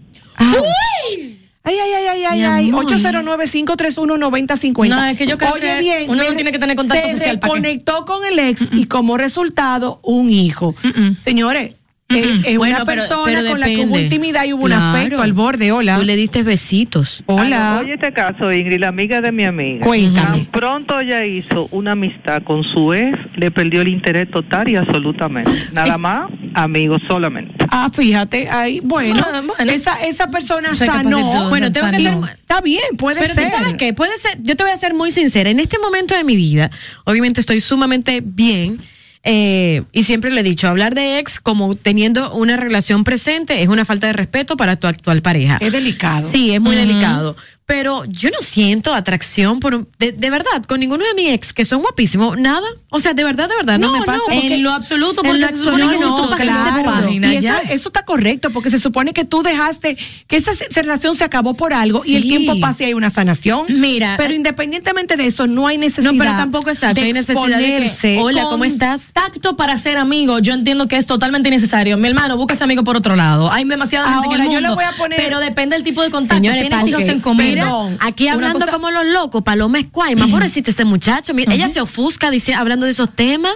Ay, 1.62 1.77
ay, 1.78 1.93
ay, 1.93 2.07
ay, 2.09 2.24
ay, 2.24 2.43
ay. 2.45 2.69
amor. 2.70 2.87
809-531-9050. 2.87 4.89
No, 4.89 5.05
es 5.05 5.19
que 5.19 5.27
yo 5.27 5.37
creo 5.39 5.53
Oye, 5.53 5.61
que 5.61 5.78
bien, 5.81 6.11
uno 6.11 6.24
no 6.24 6.35
tiene 6.35 6.53
que 6.53 6.59
tener 6.59 6.74
contacto 6.77 7.09
se 7.09 7.19
social 7.19 7.39
que- 7.41 7.49
conectó 7.49 8.05
con 8.07 8.24
el 8.24 8.39
ex 8.39 8.62
y 8.73 8.87
como 8.87 9.16
resultado, 9.19 10.01
un 10.03 10.31
hijo. 10.31 10.74
Señores, 11.20 11.73
eh, 12.11 12.41
es 12.45 12.59
Bueno, 12.59 12.77
una 12.77 12.85
pero- 12.85 13.03
persona 13.03 13.23
pero 13.24 13.51
con 13.51 13.61
la 13.61 13.66
que 13.66 13.85
hubo 13.85 13.99
intimidad 13.99 14.45
y 14.45 14.53
hubo 14.53 14.65
un 14.65 14.73
afecto 14.73 15.23
al 15.23 15.32
borde. 15.32 15.73
Hola. 15.73 15.97
Tú 15.99 16.05
le 16.05 16.16
diste 16.16 16.43
besitos. 16.43 17.23
Hola. 17.27 17.78
Oye, 17.82 17.95
este 17.95 18.12
caso, 18.12 18.53
Ingrid, 18.53 18.81
la 18.81 18.89
amiga 18.89 19.20
de 19.20 19.32
mi 19.32 19.45
amiga. 19.45 19.85
Cuéntame. 19.87 20.39
Tan 20.39 20.47
pronto 20.47 20.99
ella 21.01 21.24
hizo 21.24 21.69
una 21.70 21.93
amistad 21.93 22.43
con 22.43 22.62
su 22.65 22.93
ex, 22.95 23.16
le 23.37 23.51
perdió 23.51 23.82
el 23.82 23.89
interés 23.89 24.31
total 24.31 24.69
y 24.69 24.77
absolutamente. 24.77 25.51
Nada 25.73 25.97
más, 25.99 26.31
amigos 26.55 27.01
solamente. 27.09 27.55
Ah, 27.70 27.89
fíjate, 27.93 28.49
ahí, 28.51 28.81
bueno, 28.82 29.24
Ah, 29.24 29.43
bueno. 29.47 29.73
esa, 29.73 29.95
esa 30.05 30.31
persona 30.31 30.74
sanó. 30.74 31.49
Bueno, 31.49 31.70
tengo 31.73 31.91
que 31.91 32.01
ser- 32.01 32.19
Está 32.41 32.61
bien, 32.62 32.82
puede 32.99 33.20
Pero 33.20 33.35
ser. 33.35 33.45
tú 33.45 33.51
sabes 33.51 33.74
qué, 33.74 33.95
puede 33.95 34.19
ser, 34.19 34.37
yo 34.43 34.57
te 34.57 34.65
voy 34.65 34.73
a 34.73 34.77
ser 34.77 34.93
muy 34.93 35.12
sincera, 35.12 35.51
en 35.51 35.61
este 35.61 35.78
momento 35.78 36.16
de 36.16 36.24
mi 36.24 36.35
vida, 36.35 36.69
obviamente 37.05 37.41
estoy 37.41 37.61
sumamente 37.61 38.20
bien. 38.24 38.78
Eh, 39.23 39.83
y 39.93 40.05
siempre 40.05 40.31
le 40.31 40.41
he 40.41 40.45
dicho, 40.45 40.69
hablar 40.69 40.95
de 40.95 41.19
ex 41.19 41.41
como 41.41 41.75
teniendo 41.75 42.33
una 42.33 42.57
relación 42.57 43.05
presente 43.05 43.63
es 43.63 43.69
una 43.69 43.85
falta 43.85 44.07
de 44.07 44.15
respeto 44.15 44.57
para 44.57 44.77
tu 44.77 44.87
actual 44.87 45.21
pareja. 45.21 45.59
Es 45.61 45.73
delicado. 45.73 46.31
Sí, 46.31 46.53
es 46.53 46.61
muy 46.61 46.77
delicado. 46.77 47.37
Pero 47.71 48.03
yo 48.07 48.31
no 48.31 48.39
siento 48.41 48.93
atracción 48.93 49.61
por 49.61 49.77
un- 49.77 49.89
de, 50.01 50.11
de 50.11 50.29
verdad 50.31 50.65
con 50.67 50.81
ninguno 50.81 51.05
de 51.05 51.15
mis 51.15 51.29
ex 51.31 51.53
que 51.53 51.65
son 51.65 51.83
guapísimos, 51.83 52.37
nada. 52.37 52.67
O 52.89 52.99
sea, 52.99 53.15
de 53.15 53.23
verdad, 53.23 53.49
de 53.49 53.55
verdad, 53.55 53.79
no, 53.79 53.93
me 53.93 54.03
pasa. 54.05 54.19
porque- 54.25 54.55
En 54.57 54.63
lo 54.65 54.73
absoluto, 54.73 55.21
En 55.23 55.29
porque 55.29 55.41
lo 55.43 55.49
se 55.49 55.57
supone 55.57 55.77
que 55.89 55.95
absoluto, 55.95 56.29
tú 56.31 56.35
claro. 56.37 56.85
página 56.85 57.33
Y 57.33 57.37
eso, 57.37 57.43
ya. 57.45 57.59
eso 57.59 57.89
está 57.91 58.05
correcto, 58.05 58.51
porque 58.51 58.71
se 58.71 58.81
supone 58.81 59.13
que 59.13 59.25
tú 59.25 59.45
dejaste 59.45 59.97
que 60.27 60.37
esa 60.37 60.51
relación 60.75 61.15
se 61.15 61.23
acabó 61.23 61.55
por 61.55 61.73
algo 61.73 62.03
y 62.05 62.17
el 62.17 62.23
tiempo 62.25 62.59
pasa 62.59 62.83
y 62.83 62.87
hay 62.87 62.95
una 62.95 63.09
sanación. 63.09 63.67
Mira, 63.69 64.15
pero 64.17 64.33
eh, 64.33 64.37
independientemente 64.37 65.17
de 65.17 65.27
eso, 65.29 65.47
no 65.47 65.69
hay 65.69 65.79
necesidad. 65.79 66.13
No, 66.13 66.19
pero 66.19 66.33
tampoco 66.33 66.71
exacto, 66.71 67.01
de 67.01 67.07
hay 67.07 67.13
necesidad 67.13 67.59
de 67.59 67.93
que, 68.01 68.19
hola, 68.19 68.43
¿cómo 68.51 68.65
estás? 68.65 69.13
Tacto 69.13 69.57
para 69.57 69.79
ser 69.79 69.97
amigo, 69.97 70.41
yo 70.41 70.55
entiendo 70.55 70.89
que 70.89 70.97
es 70.97 71.07
totalmente 71.07 71.49
innecesario. 71.51 71.97
Mi 71.99 72.09
hermano, 72.09 72.37
busca 72.37 72.55
ese 72.55 72.65
amigo 72.65 72.83
por 72.83 72.97
otro 72.97 73.15
lado. 73.15 73.53
Hay 73.53 73.63
demasiada 73.65 74.13
gente 74.15 74.27
en 74.35 74.41
el 74.41 74.47
yo 74.49 74.53
mundo. 74.55 74.69
le 74.71 74.75
voy 74.75 74.85
a 74.85 74.93
poner- 74.93 75.21
Pero 75.23 75.39
depende 75.39 75.77
del 75.77 75.85
tipo 75.85 76.03
de 76.03 76.11
contacto. 76.11 76.35
Señores, 76.35 76.63
Tienes 76.63 76.77
¿para 76.79 76.89
hijos 76.89 77.03
en 77.05 77.21
común. 77.21 77.45
Mira, 77.61 77.70
No. 77.70 77.97
aquí 78.01 78.28
hablando 78.28 78.59
cosa- 78.61 78.73
como 78.73 78.91
los 78.91 79.05
locos, 79.07 79.43
Paloma 79.43 79.78
Escuayma, 79.78 80.27
pobrecita 80.28 80.70
ese 80.70 80.85
muchacho, 80.85 81.35
mira, 81.35 81.53
ella 81.55 81.69
se 81.69 81.81
ofusca 81.81 82.31
dice, 82.31 82.55
hablando 82.55 82.87
de 82.87 82.93
esos 82.93 83.15
temas. 83.15 83.53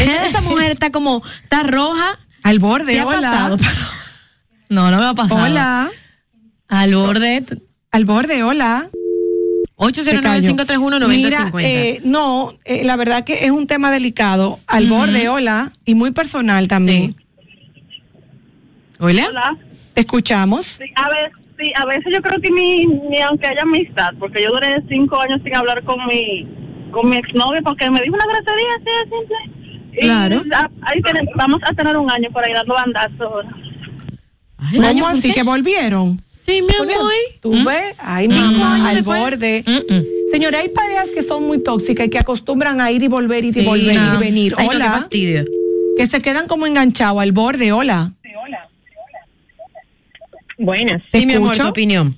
Esa, 0.00 0.26
esa 0.26 0.40
mujer 0.42 0.72
está 0.72 0.90
como, 0.90 1.22
está 1.42 1.62
roja. 1.62 2.18
Al 2.42 2.58
borde, 2.58 2.94
¿Qué 2.94 3.00
ha 3.00 3.06
hola. 3.06 3.20
pasado? 3.20 3.56
No, 4.68 4.90
no 4.90 4.98
me 4.98 5.04
ha 5.04 5.14
pasado. 5.14 5.42
Hola. 5.44 5.90
Al 6.68 6.94
borde. 6.96 7.44
Al 7.90 8.04
borde, 8.06 8.42
hola. 8.42 8.88
809-531-9050. 9.76 11.08
Mira, 11.08 11.50
eh, 11.60 12.00
no, 12.04 12.54
eh, 12.64 12.82
la 12.84 12.96
verdad 12.96 13.24
que 13.24 13.44
es 13.44 13.50
un 13.50 13.66
tema 13.66 13.90
delicado. 13.90 14.60
Al 14.66 14.86
borde, 14.88 15.28
hola. 15.28 15.72
Y 15.84 15.94
muy 15.94 16.10
personal 16.12 16.68
también. 16.68 17.16
Hola. 18.98 19.26
Hola. 19.28 19.56
Te 19.94 20.00
escuchamos. 20.02 20.64
Sí, 20.66 20.84
a 20.94 21.08
veces, 21.10 21.32
sí, 21.62 21.72
a 21.76 21.84
veces 21.86 22.04
yo 22.12 22.20
creo 22.20 22.40
que 22.40 22.50
ni, 22.50 22.86
ni 22.86 23.20
aunque 23.20 23.46
haya 23.46 23.62
amistad, 23.62 24.10
porque 24.18 24.42
yo 24.42 24.50
duré 24.50 24.82
cinco 24.88 25.18
años 25.20 25.40
sin 25.44 25.54
hablar 25.54 25.82
con 25.84 25.96
mi 26.06 26.46
con 26.90 27.08
mi 27.08 27.16
exnovio 27.16 27.62
porque 27.64 27.90
me 27.90 28.02
dijo 28.02 28.14
una 28.14 28.26
grosería 28.26 28.66
así 28.76 28.84
de 28.84 29.16
simple. 29.16 29.36
Y 29.94 30.00
Claro. 30.00 30.42
a- 30.54 30.70
ahí 30.82 31.00
tenemos- 31.00 31.32
vamos 31.36 31.60
a 31.64 31.72
tener 31.72 31.96
un 31.96 32.10
año 32.10 32.28
por 32.32 32.44
ahí 32.44 32.52
dando 32.52 32.74
bandazos 32.74 33.20
ahora. 33.20 33.48
Ay, 34.58 34.78
¿un 34.78 34.84
año 34.84 35.00
¿Cómo 35.02 35.10
por 35.12 35.18
así 35.18 35.28
qué? 35.28 35.34
que 35.34 35.42
volvieron? 35.42 36.20
Sí, 36.30 36.60
mi 36.60 36.74
amor. 36.74 37.10
¿Tú 37.40 37.52
ves? 37.64 37.94
Ay, 37.98 38.26
Cinco 38.26 38.40
mamá, 38.58 38.74
años 38.74 38.88
al 38.88 38.94
después. 38.96 39.20
borde. 39.20 39.64
Mm-mm. 39.66 40.04
Señora, 40.32 40.58
hay 40.58 40.68
parejas 40.68 41.10
que 41.10 41.22
son 41.22 41.46
muy 41.46 41.62
tóxicas 41.62 42.06
y 42.06 42.10
que 42.10 42.18
acostumbran 42.18 42.80
a 42.80 42.90
ir 42.90 43.02
y 43.02 43.08
volver 43.08 43.44
y 43.44 43.52
Sí. 43.52 43.64
volver 43.64 43.96
No. 43.96 44.14
y 44.14 44.18
venir. 44.18 44.54
Ay, 44.58 44.66
no, 44.66 44.70
qué 44.72 44.76
Hola. 44.76 44.90
fastidio. 44.92 45.44
que 45.94 46.06
se 46.06 46.22
quedan 46.22 46.48
como 46.48 46.66
enganchados 46.66 47.20
al 47.20 47.32
borde. 47.32 47.70
Hola. 47.70 48.12
Buenas. 50.62 51.02
¿Te 51.10 51.20
Sí, 51.20 51.26
mi 51.26 51.34
amor, 51.34 51.56
tu 51.56 51.66
opinión. 51.66 52.16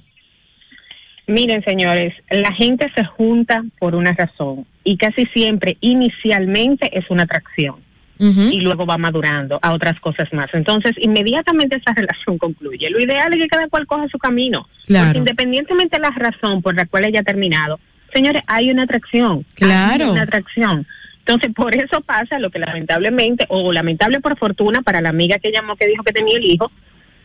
Miren, 1.27 1.65
señores, 1.65 2.13
la 2.31 2.53
gente 2.53 2.93
se 2.95 3.03
junta 3.05 3.65
por 3.79 3.95
una 3.95 4.13
razón 4.13 4.67
y 4.85 4.99
casi 4.99 5.25
siempre 5.27 5.79
inicialmente 5.81 6.91
es 6.97 7.09
una 7.09 7.23
atracción 7.23 7.77
y 8.19 8.61
luego 8.61 8.87
va 8.87 8.97
madurando 8.97 9.59
a 9.61 9.73
otras 9.73 9.99
cosas 10.01 10.33
más. 10.33 10.49
Entonces, 10.53 10.93
inmediatamente 10.99 11.77
esa 11.77 11.93
relación 11.97 12.39
concluye. 12.39 12.89
Lo 12.91 13.01
ideal 13.01 13.33
es 13.33 13.41
que 13.41 13.49
cada 13.49 13.69
cual 13.69 13.87
coja 13.87 14.07
su 14.09 14.19
camino. 14.19 14.69
Claro. 14.87 15.07
Porque 15.07 15.19
independientemente 15.19 15.97
de 15.97 16.03
la 16.03 16.11
razón 16.11 16.63
por 16.63 16.75
la 16.75 16.87
cual 16.87 17.07
ella 17.07 17.21
ha 17.21 17.25
terminado, 17.25 17.81
señores, 18.15 18.43
hay 18.47 18.71
una 18.71 18.83
atracción. 18.83 19.45
Claro. 19.55 20.05
Hay 20.05 20.11
una 20.11 20.23
atracción. 20.23 20.87
Entonces, 21.19 21.53
por 21.55 21.75
eso 21.75 22.03
pasa 22.03 22.39
lo 22.39 22.51
que 22.51 22.59
lamentablemente, 22.59 23.47
o 23.49 23.73
lamentable 23.73 24.21
por 24.21 24.39
fortuna 24.39 24.83
para 24.83 25.01
la 25.01 25.09
amiga 25.09 25.39
que 25.39 25.51
llamó 25.51 25.75
que 25.77 25.87
dijo 25.87 26.05
que 26.05 26.13
tenía 26.13 26.37
el 26.37 26.45
hijo, 26.45 26.71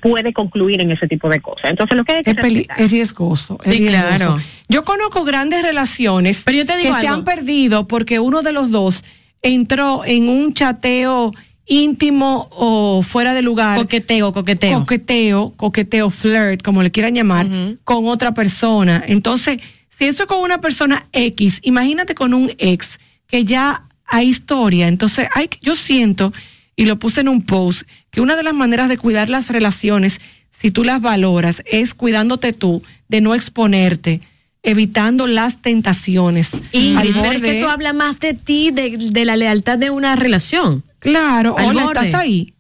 puede 0.02 0.34
concluir 0.34 0.82
en 0.82 0.92
ese 0.92 1.08
tipo 1.08 1.30
de 1.30 1.40
cosas. 1.42 1.70
Entonces, 1.72 1.98
lo 1.98 2.04
que 2.06 2.14
hay 2.14 2.24
que 2.24 2.32
Es, 2.32 2.38
es 2.78 2.92
riesgoso. 2.92 3.58
es 3.64 3.72
Sí, 3.74 3.80
riesgoso. 3.80 4.16
claro. 4.18 4.40
Yo 4.68 4.84
conozco 4.86 5.24
grandes 5.24 5.62
relaciones 5.64 6.42
Pero 6.46 6.58
yo 6.60 6.66
te 6.66 6.78
digo 6.78 6.94
que 6.96 7.02
se 7.02 7.08
han 7.08 7.24
perdido 7.24 7.88
porque 7.88 8.20
uno 8.20 8.42
de 8.42 8.52
los 8.54 8.72
dos 8.72 9.04
entró 9.42 10.04
en 10.06 10.28
un 10.30 10.54
chateo 10.54 11.32
íntimo 11.66 12.48
o 12.52 13.02
fuera 13.04 13.34
de 13.34 13.42
lugar. 13.42 13.78
Coqueteo, 13.78 14.34
coqueteo. 14.34 14.80
Coqueteo, 14.80 15.54
coqueteo, 15.56 16.10
flirt, 16.10 16.62
como 16.64 16.82
le 16.84 16.92
quieran 16.92 17.14
llamar, 17.16 17.48
con 17.84 18.08
otra 18.08 18.34
persona. 18.34 19.04
Entonces, 19.08 19.60
si 19.96 20.06
eso 20.06 20.24
es 20.24 20.28
con 20.28 20.40
una 20.42 20.62
persona 20.62 21.08
X, 21.12 21.60
imagínate 21.64 22.16
con 22.16 22.34
un 22.34 22.52
ex 22.58 23.00
que 23.28 23.46
ya 23.46 23.84
hay 24.06 24.28
historia. 24.30 24.88
Entonces, 24.88 25.28
hay, 25.36 25.48
que- 25.48 25.60
yo 25.62 25.76
siento, 25.76 26.34
y 26.80 26.86
lo 26.86 26.98
puse 26.98 27.20
en 27.20 27.28
un 27.28 27.42
post, 27.42 27.82
que 28.10 28.22
una 28.22 28.38
de 28.38 28.44
las 28.44 28.54
maneras 28.54 28.88
de 28.88 28.98
cuidar 28.98 29.30
las 29.30 29.50
relaciones, 29.50 30.22
si 30.50 30.72
tú 30.72 30.86
las 30.86 31.02
valoras, 31.02 31.62
es 31.66 31.94
cuidándote 31.94 32.54
tú 32.54 32.84
de 33.10 33.20
no 33.20 33.36
exponerte, 33.36 34.22
evitando 34.64 35.28
las 35.28 35.62
tentaciones. 35.62 36.52
Ingrid, 36.72 37.18
Al 37.18 37.22
pero 37.22 37.32
es 37.34 37.42
que 37.42 37.52
eso 37.52 37.70
habla 37.70 37.92
más 37.92 38.22
de 38.22 38.34
ti, 38.34 38.72
de, 38.72 38.96
de 38.98 39.26
la 39.26 39.36
lealtad 39.36 39.78
de 39.78 39.90
una 39.90 40.16
relación. 40.16 40.86
Claro, 41.00 41.58
al 41.58 41.66
hola, 41.66 41.84
borde. 41.84 42.06
¿estás 42.06 42.22
ahí? 42.22 42.54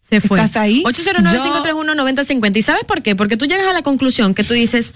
Se 0.00 0.20
fue. 0.20 0.38
¿Estás 0.38 0.56
ahí? 0.56 0.82
809-531-9050. 0.82 2.58
¿Y 2.58 2.62
sabes 2.62 2.84
por 2.84 3.00
qué? 3.00 3.16
Porque 3.16 3.38
tú 3.38 3.46
llegas 3.46 3.66
a 3.66 3.72
la 3.72 3.80
conclusión 3.80 4.34
que 4.34 4.44
tú 4.44 4.52
dices, 4.52 4.94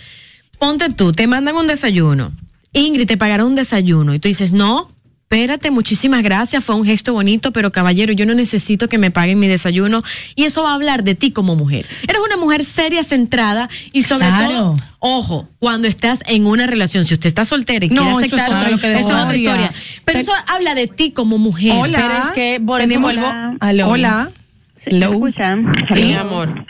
ponte 0.59 0.91
tú, 0.91 1.13
te 1.13 1.27
mandan 1.27 1.57
un 1.57 1.69
desayuno. 1.69 2.33
Ingrid 2.75 3.07
te 3.07 3.17
pagará 3.17 3.47
un 3.47 3.55
desayuno. 3.55 4.13
Y 4.13 4.19
tú 4.19 4.29
dices, 4.29 4.53
no, 4.53 4.95
espérate, 5.29 5.73
muchísimas 5.73 6.23
gracias, 6.23 6.63
fue 6.65 6.77
un 6.77 6.85
gesto 6.85 7.13
bonito, 7.13 7.53
pero 7.53 7.73
caballero, 7.73 8.13
yo 8.13 8.27
no 8.27 8.35
necesito 8.35 8.89
que 8.89 8.97
me 8.97 9.11
paguen 9.11 9.41
mi 9.41 9.49
desayuno. 9.49 10.05
Y 10.37 10.45
eso 10.45 10.63
va 10.63 10.71
a 10.71 10.75
hablar 10.75 11.03
de 11.03 11.17
ti 11.17 11.33
como 11.33 11.57
mujer. 11.57 11.85
Eres 12.05 12.21
una 12.25 12.37
mujer 12.37 12.65
seria, 12.65 13.03
centrada 13.03 13.69
y 13.93 14.03
sobre 14.03 14.27
Claro. 14.29 14.49
todo, 14.49 14.75
ojo, 15.01 15.49
cuando 15.59 15.89
estás 15.89 16.21
en 16.27 16.47
una 16.47 16.69
relación, 16.69 17.05
si 17.05 17.15
usted 17.15 17.27
está 17.27 17.45
soltera 17.45 17.85
y 17.85 17.89
No, 17.89 18.03
quiere 18.03 18.11
eso 18.11 18.21
es 18.21 18.43
aceptar, 18.43 18.73
otra 18.73 18.75
eso 19.01 19.09
es 19.09 19.25
otra 19.25 19.37
historia. 19.37 19.73
Pero 20.05 20.19
eso 20.21 20.33
habla 20.47 20.75
de 20.77 20.87
ti 20.87 21.11
como 21.11 21.39
mujer. 21.39 21.73
Hola. 21.77 21.99
Pero 22.01 22.25
es 22.25 22.31
que 22.33 22.65
por 22.65 22.81
Tenemos-. 22.81 23.15
Aló. 23.61 23.89
Hola. 23.89 24.31
Hello. 24.85 25.13
escuchan? 25.15 25.73
Sí, 25.93 26.13
amor. 26.13 26.65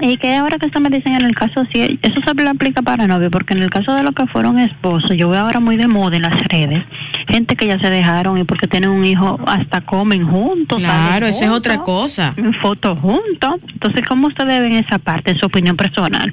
Y 0.00 0.16
que 0.16 0.34
ahora 0.36 0.58
que 0.58 0.66
usted 0.66 0.80
me 0.80 0.90
dicen 0.90 1.14
en 1.14 1.24
el 1.24 1.34
caso, 1.34 1.64
sí, 1.72 1.98
eso 2.02 2.14
se 2.24 2.48
aplica 2.48 2.82
para 2.82 3.06
novio, 3.06 3.30
porque 3.30 3.54
en 3.54 3.62
el 3.62 3.70
caso 3.70 3.94
de 3.94 4.02
los 4.02 4.14
que 4.14 4.26
fueron 4.26 4.58
esposos, 4.58 5.10
yo 5.16 5.28
veo 5.28 5.40
ahora 5.40 5.60
muy 5.60 5.76
de 5.76 5.88
moda 5.88 6.16
en 6.16 6.22
las 6.22 6.40
redes, 6.48 6.84
gente 7.28 7.56
que 7.56 7.66
ya 7.66 7.78
se 7.80 7.90
dejaron 7.90 8.38
y 8.38 8.44
porque 8.44 8.68
tienen 8.68 8.90
un 8.90 9.04
hijo 9.04 9.40
hasta 9.46 9.80
comen 9.80 10.26
juntos. 10.26 10.78
Claro, 10.78 11.26
eso 11.26 11.44
es 11.44 11.50
otra 11.50 11.82
cosa. 11.82 12.34
en 12.36 12.54
Fotos 12.54 12.98
juntos. 13.00 13.56
Entonces, 13.72 14.02
¿cómo 14.08 14.28
ustedes 14.28 14.60
ven 14.60 14.72
esa 14.72 14.98
parte, 14.98 15.36
su 15.38 15.46
opinión 15.46 15.76
personal? 15.76 16.30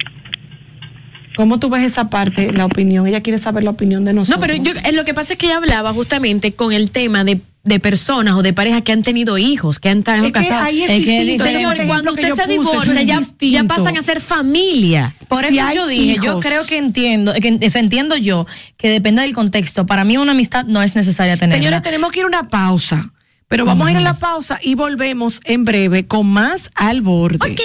¿Cómo 1.36 1.60
tú 1.60 1.70
ves 1.70 1.84
esa 1.84 2.10
parte, 2.10 2.54
la 2.54 2.66
opinión? 2.66 3.08
Ella 3.08 3.22
quiere 3.22 3.40
saber 3.40 3.64
la 3.64 3.72
opinión 3.72 4.06
de 4.06 4.14
nosotros. 4.14 4.40
No, 4.40 4.48
pero 4.48 4.62
yo, 4.62 4.72
eh, 4.88 4.94
lo 4.94 5.04
que 5.06 5.14
pasa 5.14 5.34
es 5.34 5.40
que 5.40 5.48
ella 5.48 5.58
hablaba 5.58 5.92
justamente 5.92 6.54
con 6.54 6.72
el 6.72 6.92
tema 6.92 7.24
de, 7.24 7.42
de 7.66 7.80
personas 7.80 8.36
o 8.36 8.44
de 8.44 8.54
parejas 8.54 8.84
que 8.84 8.92
han 8.92 9.02
tenido 9.02 9.38
hijos, 9.38 9.80
que 9.80 9.90
han 9.90 10.00
estado 10.00 10.32
casados. 10.32 10.70
es 10.72 10.90
Es 10.90 11.06
que 11.06 11.40
señor, 11.40 11.78
cuando 11.88 12.14
usted 12.14 12.34
se 12.34 12.48
divorcia, 12.48 13.02
ya, 13.02 13.64
pasan 13.64 13.98
a 13.98 14.04
ser 14.04 14.22
familia. 14.22 15.12
Por 15.28 15.46
Si 15.48 15.58
eso 15.58 15.74
yo 15.74 15.88
dije, 15.88 16.18
yo 16.24 16.40
creo 16.40 16.66
que 16.66 16.78
entiendo, 16.78 17.34
que 17.34 17.60
entiendo 17.74 18.16
yo 18.16 18.46
que 18.78 18.90
depende 18.90 19.24
del 19.24 19.34
contexto. 19.34 19.86
Para 19.86 20.06
mí 20.06 20.16
una 20.18 20.32
amistad 20.32 20.66
no 20.66 20.82
es 20.84 20.96
necesaria 20.96 21.38
tenerla. 21.38 21.58
Señores, 21.58 21.82
tenemos 21.82 22.12
que 22.12 22.20
ir 22.20 22.26
a 22.26 22.28
una 22.28 22.48
pausa. 22.48 23.12
Pero 23.48 23.66
vamos 23.66 23.88
a 23.88 23.92
ir 23.92 23.98
a 23.98 24.02
la 24.02 24.18
pausa 24.18 24.60
y 24.62 24.74
volvemos 24.74 25.40
en 25.44 25.66
breve 25.66 26.08
con 26.08 26.28
más 26.28 26.72
al 26.76 27.02
borde. 27.02 27.56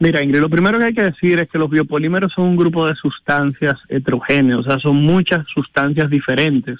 Mira, 0.00 0.22
Ingrid, 0.22 0.40
lo 0.40 0.50
primero 0.50 0.78
que 0.78 0.84
hay 0.84 0.94
que 0.94 1.02
decir 1.02 1.38
es 1.38 1.48
que 1.48 1.58
los 1.58 1.70
biopolímeros 1.70 2.32
son 2.32 2.46
un 2.46 2.56
grupo 2.56 2.86
de 2.88 2.94
sustancias 2.96 3.76
heterogéneas, 3.88 4.58
o 4.58 4.62
sea, 4.64 4.78
son 4.78 4.96
muchas 4.96 5.46
sustancias 5.54 6.10
diferentes, 6.10 6.78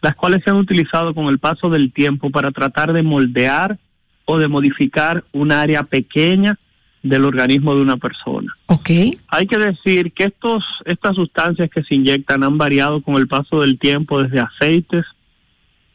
las 0.00 0.14
cuales 0.14 0.42
se 0.42 0.50
han 0.50 0.56
utilizado 0.56 1.14
con 1.14 1.26
el 1.26 1.38
paso 1.38 1.68
del 1.68 1.92
tiempo 1.92 2.30
para 2.30 2.50
tratar 2.50 2.94
de 2.94 3.02
moldear 3.02 3.78
o 4.24 4.38
de 4.38 4.48
modificar 4.48 5.24
un 5.32 5.52
área 5.52 5.82
pequeña 5.82 6.58
del 7.02 7.24
organismo 7.24 7.74
de 7.74 7.82
una 7.82 7.96
persona. 7.96 8.56
Ok. 8.66 8.90
Hay 9.28 9.46
que 9.46 9.58
decir 9.58 10.12
que 10.12 10.24
estos, 10.24 10.64
estas 10.84 11.16
sustancias 11.16 11.68
que 11.70 11.82
se 11.82 11.94
inyectan 11.94 12.44
han 12.44 12.58
variado 12.58 13.02
con 13.02 13.16
el 13.16 13.26
paso 13.26 13.60
del 13.60 13.78
tiempo, 13.78 14.22
desde 14.22 14.40
aceites 14.40 15.04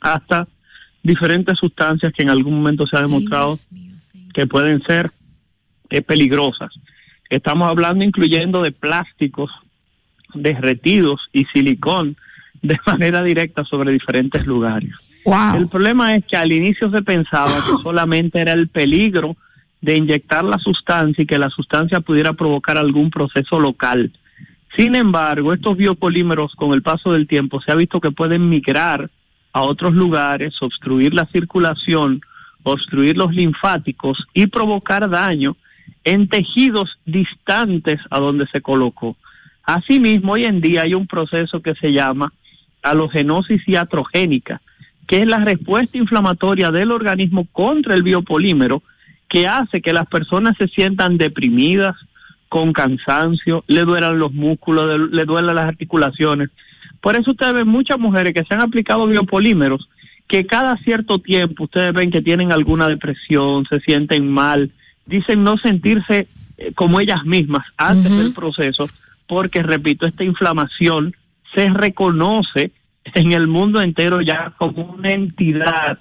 hasta 0.02 0.48
diferentes 1.04 1.58
sustancias 1.58 2.12
que 2.14 2.24
en 2.24 2.30
algún 2.30 2.56
momento 2.56 2.86
se 2.86 2.98
ha 2.98 3.02
demostrado 3.02 3.58
que 4.34 4.46
pueden 4.46 4.82
ser 4.84 5.12
eh, 5.90 6.02
peligrosas. 6.02 6.74
Estamos 7.30 7.70
hablando 7.70 8.04
incluyendo 8.04 8.62
de 8.62 8.72
plásticos 8.72 9.50
derretidos 10.34 11.22
y 11.32 11.46
silicón 11.46 12.18
de 12.62 12.78
manera 12.86 13.24
directa 13.24 13.64
sobre 13.64 13.92
diferentes 13.92 14.46
lugares. 14.46 14.92
El 15.26 15.68
problema 15.68 16.16
es 16.16 16.26
que 16.26 16.38
al 16.38 16.52
inicio 16.52 16.90
se 16.92 17.02
pensaba 17.02 17.52
que 17.52 17.78
solamente 17.84 18.40
era 18.40 18.54
el 18.54 18.68
peligro 18.68 19.36
de 19.82 19.98
inyectar 19.98 20.44
la 20.44 20.58
sustancia 20.58 21.24
y 21.24 21.28
que 21.28 21.38
la 21.38 21.50
sustancia 21.50 22.00
pudiera 22.00 22.34
provocar 22.34 22.78
algún 22.78 23.10
proceso 23.10 23.60
local. 23.60 24.12
Sin 24.78 24.96
embargo, 24.96 25.54
estos 25.54 25.78
biopolímeros 25.78 26.54
con 26.56 26.74
el 26.74 26.82
paso 26.82 27.12
del 27.14 27.28
tiempo 27.28 27.62
se 27.62 27.72
ha 27.72 27.76
visto 27.76 28.00
que 28.00 28.12
pueden 28.12 28.50
migrar 28.50 29.10
a 29.54 29.62
otros 29.62 29.94
lugares, 29.94 30.54
obstruir 30.62 31.14
la 31.14 31.26
circulación, 31.28 32.22
obstruir 32.64 33.18
los 33.18 33.34
linfáticos 33.34 34.28
y 34.34 34.48
provocar 34.48 35.10
daño 35.10 35.58
en 36.04 36.28
tejidos 36.28 36.98
distantes 37.06 38.00
a 38.10 38.20
donde 38.20 38.46
se 38.48 38.62
colocó. 38.62 39.18
Asimismo, 39.64 40.34
hoy 40.34 40.46
en 40.46 40.62
día 40.62 40.84
hay 40.84 40.94
un 40.94 41.08
proceso 41.08 41.62
que 41.62 41.76
se 41.76 41.92
llama 41.92 42.32
halogenosis 42.84 43.68
iatrogénica, 43.68 44.62
que 45.08 45.20
es 45.20 45.28
la 45.28 45.40
respuesta 45.40 45.98
inflamatoria 45.98 46.72
del 46.72 46.92
organismo 46.92 47.48
contra 47.52 47.96
el 47.96 48.04
biopolímero 48.04 48.84
que 49.30 49.48
hace 49.48 49.82
que 49.82 49.94
las 49.94 50.08
personas 50.08 50.56
se 50.58 50.68
sientan 50.68 51.18
deprimidas, 51.18 51.96
con 52.50 52.74
cansancio, 52.74 53.64
le 53.68 53.84
duelan 53.84 54.20
los 54.20 54.34
músculos, 54.34 55.12
le 55.12 55.26
duelan 55.26 55.56
las 55.56 55.68
articulaciones. 55.68 56.50
Por 57.02 57.20
eso 57.20 57.32
ustedes 57.32 57.54
ven 57.54 57.68
muchas 57.68 58.00
mujeres 58.00 58.34
que 58.34 58.44
se 58.44 58.54
han 58.54 58.62
aplicado 58.62 59.08
biopolímeros, 59.08 59.90
que 60.28 60.46
cada 60.46 60.78
cierto 60.78 61.20
tiempo 61.20 61.66
ustedes 61.66 61.94
ven 61.94 62.12
que 62.12 62.22
tienen 62.22 62.52
alguna 62.52 62.88
depresión, 62.88 63.66
se 63.70 63.80
sienten 63.82 64.30
mal, 64.30 64.72
dicen 65.06 65.44
no 65.44 65.58
sentirse 65.58 66.28
eh, 66.58 66.72
como 66.74 67.00
ellas 67.00 67.24
mismas 67.26 67.66
antes 67.78 68.16
del 68.16 68.34
proceso, 68.34 68.90
porque 69.28 69.62
repito, 69.62 70.06
esta 70.06 70.24
inflamación 70.24 71.16
se 71.54 71.70
reconoce 71.70 72.72
en 73.14 73.32
el 73.32 73.48
mundo 73.48 73.82
entero 73.82 74.22
ya 74.22 74.54
como 74.58 74.84
una 74.84 75.12
entidad 75.12 76.00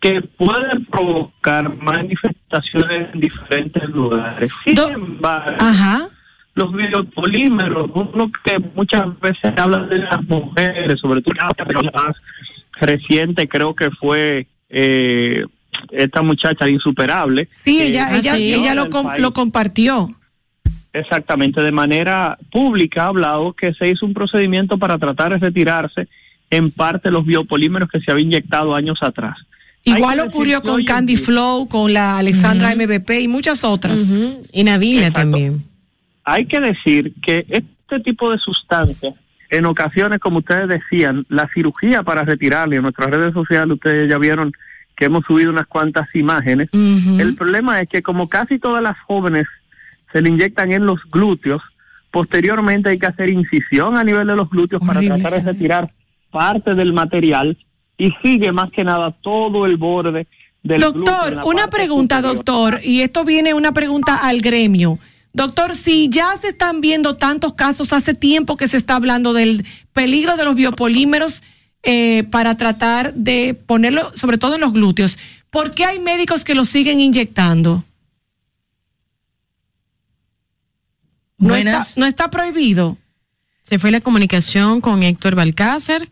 que 0.00 0.20
puede 0.22 0.80
provocar 0.90 1.74
manifestaciones 1.76 3.12
en 3.14 3.20
diferentes 3.20 3.88
lugares. 3.88 4.50
Sin 4.64 4.78
embargo, 4.78 5.56
los 6.54 6.72
biopolímeros, 6.72 7.90
uno 7.94 8.30
que 8.44 8.58
muchas 8.74 9.18
veces 9.20 9.52
habla 9.56 9.80
de 9.86 9.98
las 9.98 10.22
mujeres, 10.24 11.00
sobre 11.00 11.20
todo 11.22 11.34
la 11.82 11.90
más 11.92 12.16
reciente 12.80 13.48
creo 13.48 13.74
que 13.74 13.90
fue 13.90 14.46
eh, 14.68 15.44
esta 15.90 16.22
muchacha 16.22 16.68
insuperable. 16.68 17.48
Sí, 17.52 17.80
ella, 17.82 18.16
ella, 18.16 18.36
ella 18.36 18.74
lo, 18.74 18.90
com- 18.90 19.06
país. 19.06 19.20
lo 19.22 19.32
compartió. 19.32 20.10
Exactamente, 20.92 21.60
de 21.60 21.72
manera 21.72 22.38
pública 22.50 23.04
ha 23.04 23.08
hablado 23.08 23.52
que 23.52 23.72
se 23.74 23.88
hizo 23.88 24.06
un 24.06 24.14
procedimiento 24.14 24.78
para 24.78 24.98
tratar 24.98 25.32
de 25.32 25.38
retirarse 25.38 26.08
en 26.50 26.70
parte 26.70 27.10
los 27.10 27.24
biopolímeros 27.26 27.88
que 27.90 28.00
se 28.00 28.10
había 28.10 28.24
inyectado 28.24 28.74
años 28.74 28.98
atrás. 29.02 29.36
Igual 29.84 30.20
ocurrió 30.20 30.62
con 30.62 30.80
en 30.80 30.86
Candy 30.86 31.16
día- 31.16 31.24
Flow, 31.24 31.68
con 31.68 31.92
la 31.92 32.18
Alexandra 32.18 32.74
MVP 32.74 33.20
y 33.20 33.28
muchas 33.28 33.64
otras. 33.64 33.98
Y 34.52 34.64
Exacto. 35.08 35.12
también. 35.20 35.62
Hay 36.24 36.46
que 36.46 36.60
decir 36.60 37.12
que 37.22 37.46
este 37.48 38.00
tipo 38.00 38.30
de 38.30 38.38
sustancias, 38.38 39.14
en 39.50 39.64
ocasiones, 39.66 40.18
como 40.20 40.38
ustedes 40.38 40.68
decían, 40.68 41.24
la 41.28 41.48
cirugía 41.54 42.02
para 42.02 42.22
retirarle, 42.24 42.76
en 42.76 42.82
nuestras 42.82 43.10
redes 43.10 43.32
sociales 43.32 43.74
ustedes 43.74 44.10
ya 44.10 44.18
vieron 44.18 44.52
que 44.96 45.06
hemos 45.06 45.24
subido 45.26 45.50
unas 45.50 45.66
cuantas 45.66 46.08
imágenes. 46.14 46.68
El 46.72 47.34
problema 47.36 47.80
es 47.80 47.88
que 47.88 48.02
como 48.02 48.28
casi 48.28 48.58
todas 48.58 48.82
las 48.82 48.98
jóvenes 49.06 49.46
se 50.12 50.22
le 50.22 50.28
inyectan 50.30 50.72
en 50.72 50.86
los 50.86 51.00
glúteos, 51.10 51.62
posteriormente 52.10 52.90
hay 52.90 52.98
que 52.98 53.06
hacer 53.06 53.30
incisión 53.30 53.96
a 53.96 54.04
nivel 54.04 54.26
de 54.26 54.36
los 54.36 54.48
glúteos 54.48 54.82
para 54.84 55.00
tratar 55.00 55.32
de 55.32 55.52
retirar 55.52 55.92
parte 56.30 56.74
del 56.74 56.92
material 56.92 57.56
y 57.96 58.12
sigue 58.22 58.52
más 58.52 58.70
que 58.70 58.84
nada 58.84 59.10
todo 59.20 59.66
el 59.66 59.76
borde 59.76 60.26
del 60.62 60.80
Doctor, 60.80 61.40
una 61.44 61.68
pregunta, 61.68 62.16
superior. 62.16 62.36
doctor, 62.36 62.80
y 62.82 63.00
esto 63.00 63.24
viene 63.24 63.54
una 63.54 63.72
pregunta 63.72 64.16
al 64.16 64.40
gremio. 64.40 64.98
Doctor, 65.32 65.76
si 65.76 66.08
ya 66.08 66.36
se 66.36 66.48
están 66.48 66.80
viendo 66.80 67.16
tantos 67.16 67.52
casos, 67.52 67.92
hace 67.92 68.14
tiempo 68.14 68.56
que 68.56 68.66
se 68.66 68.76
está 68.76 68.96
hablando 68.96 69.32
del 69.32 69.64
peligro 69.92 70.36
de 70.36 70.44
los 70.44 70.54
biopolímeros 70.54 71.42
eh, 71.82 72.24
para 72.24 72.56
tratar 72.56 73.14
de 73.14 73.54
ponerlo, 73.54 74.10
sobre 74.14 74.38
todo 74.38 74.56
en 74.56 74.62
los 74.62 74.72
glúteos, 74.72 75.18
¿por 75.50 75.72
qué 75.72 75.84
hay 75.84 75.98
médicos 75.98 76.44
que 76.44 76.54
los 76.54 76.68
siguen 76.68 77.00
inyectando? 77.00 77.84
No 81.38 81.54
está, 81.54 81.86
no 81.96 82.06
está 82.06 82.30
prohibido. 82.30 82.96
Se 83.62 83.78
fue 83.78 83.90
la 83.90 84.00
comunicación 84.00 84.80
con 84.80 85.02
Héctor 85.02 85.34
Balcácer. 85.34 86.08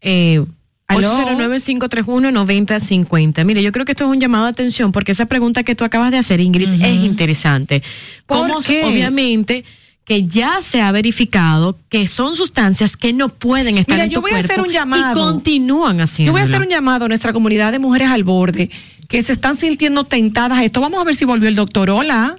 Eh, 0.00 0.44
Aló. 0.86 1.16
809-531-9050. 1.18 3.44
Mire, 3.44 3.62
yo 3.62 3.72
creo 3.72 3.84
que 3.84 3.92
esto 3.92 4.04
es 4.04 4.10
un 4.10 4.20
llamado 4.20 4.44
de 4.44 4.50
atención 4.50 4.92
porque 4.92 5.12
esa 5.12 5.26
pregunta 5.26 5.62
que 5.62 5.74
tú 5.74 5.84
acabas 5.84 6.10
de 6.10 6.18
hacer, 6.18 6.40
Ingrid, 6.40 6.82
es 6.82 7.04
interesante. 7.04 7.82
¿Por 8.26 8.38
Como 8.48 8.60
qué? 8.60 8.84
obviamente 8.84 9.64
que 10.04 10.24
ya 10.24 10.60
se 10.62 10.82
ha 10.82 10.90
verificado 10.90 11.78
que 11.88 12.08
son 12.08 12.34
sustancias 12.34 12.96
que 12.96 13.12
no 13.12 13.28
pueden 13.28 13.78
estar 13.78 13.94
Mira, 13.94 14.04
en 14.06 14.10
yo 14.10 14.16
tu 14.16 14.22
voy 14.22 14.32
a 14.32 14.38
hacer 14.38 14.60
un 14.60 14.70
llamado. 14.70 15.12
y 15.12 15.32
continúan 15.32 16.00
haciendo. 16.00 16.30
Yo 16.30 16.32
voy 16.32 16.40
a 16.40 16.44
hacer 16.44 16.60
un 16.60 16.68
llamado 16.68 17.04
a 17.04 17.08
nuestra 17.08 17.32
comunidad 17.32 17.70
de 17.70 17.78
mujeres 17.78 18.08
al 18.08 18.24
borde 18.24 18.70
que 19.08 19.22
se 19.22 19.32
están 19.32 19.56
sintiendo 19.56 20.04
tentadas 20.04 20.58
a 20.58 20.64
esto. 20.64 20.80
Vamos 20.80 21.00
a 21.00 21.04
ver 21.04 21.14
si 21.14 21.24
volvió 21.24 21.48
el 21.48 21.54
doctor. 21.54 21.90
Hola. 21.90 22.36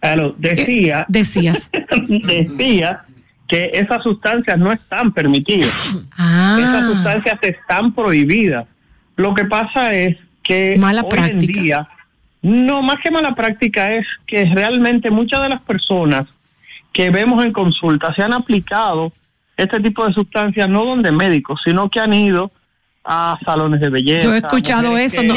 Claro, 0.00 0.34
decía, 0.38 1.04
decías, 1.08 1.70
decía 2.08 3.04
que 3.48 3.70
esas 3.74 4.02
sustancias 4.02 4.58
no 4.58 4.72
están 4.72 5.12
permitidas. 5.12 5.72
Ah. 6.20 6.56
Esas 6.58 6.86
sustancias 6.86 7.38
están 7.42 7.94
prohibidas. 7.94 8.66
Lo 9.14 9.34
que 9.34 9.44
pasa 9.44 9.92
es 9.92 10.16
que 10.42 10.74
Mala 10.76 11.02
hoy 11.02 11.10
práctica. 11.10 11.58
en 11.58 11.64
día, 11.64 11.88
no 12.42 12.82
más 12.82 12.96
que 13.02 13.12
mala 13.12 13.36
práctica 13.36 13.94
es 13.94 14.04
que 14.26 14.44
realmente 14.46 15.10
muchas 15.10 15.42
de 15.42 15.48
las 15.50 15.62
personas 15.62 16.26
que 16.92 17.10
vemos 17.10 17.44
en 17.44 17.52
consulta 17.52 18.12
se 18.14 18.22
han 18.22 18.32
aplicado 18.32 19.12
este 19.56 19.80
tipo 19.80 20.06
de 20.06 20.12
sustancias 20.12 20.68
no 20.68 20.84
donde 20.84 21.12
médicos, 21.12 21.60
sino 21.64 21.88
que 21.88 22.00
han 22.00 22.14
ido 22.14 22.50
a 23.10 23.38
salones 23.42 23.80
de 23.80 23.88
belleza. 23.88 24.22
yo 24.24 24.34
he 24.34 24.38
escuchado 24.38 24.98
eso. 24.98 25.22
que- 25.22 25.26
¿no? 25.26 25.34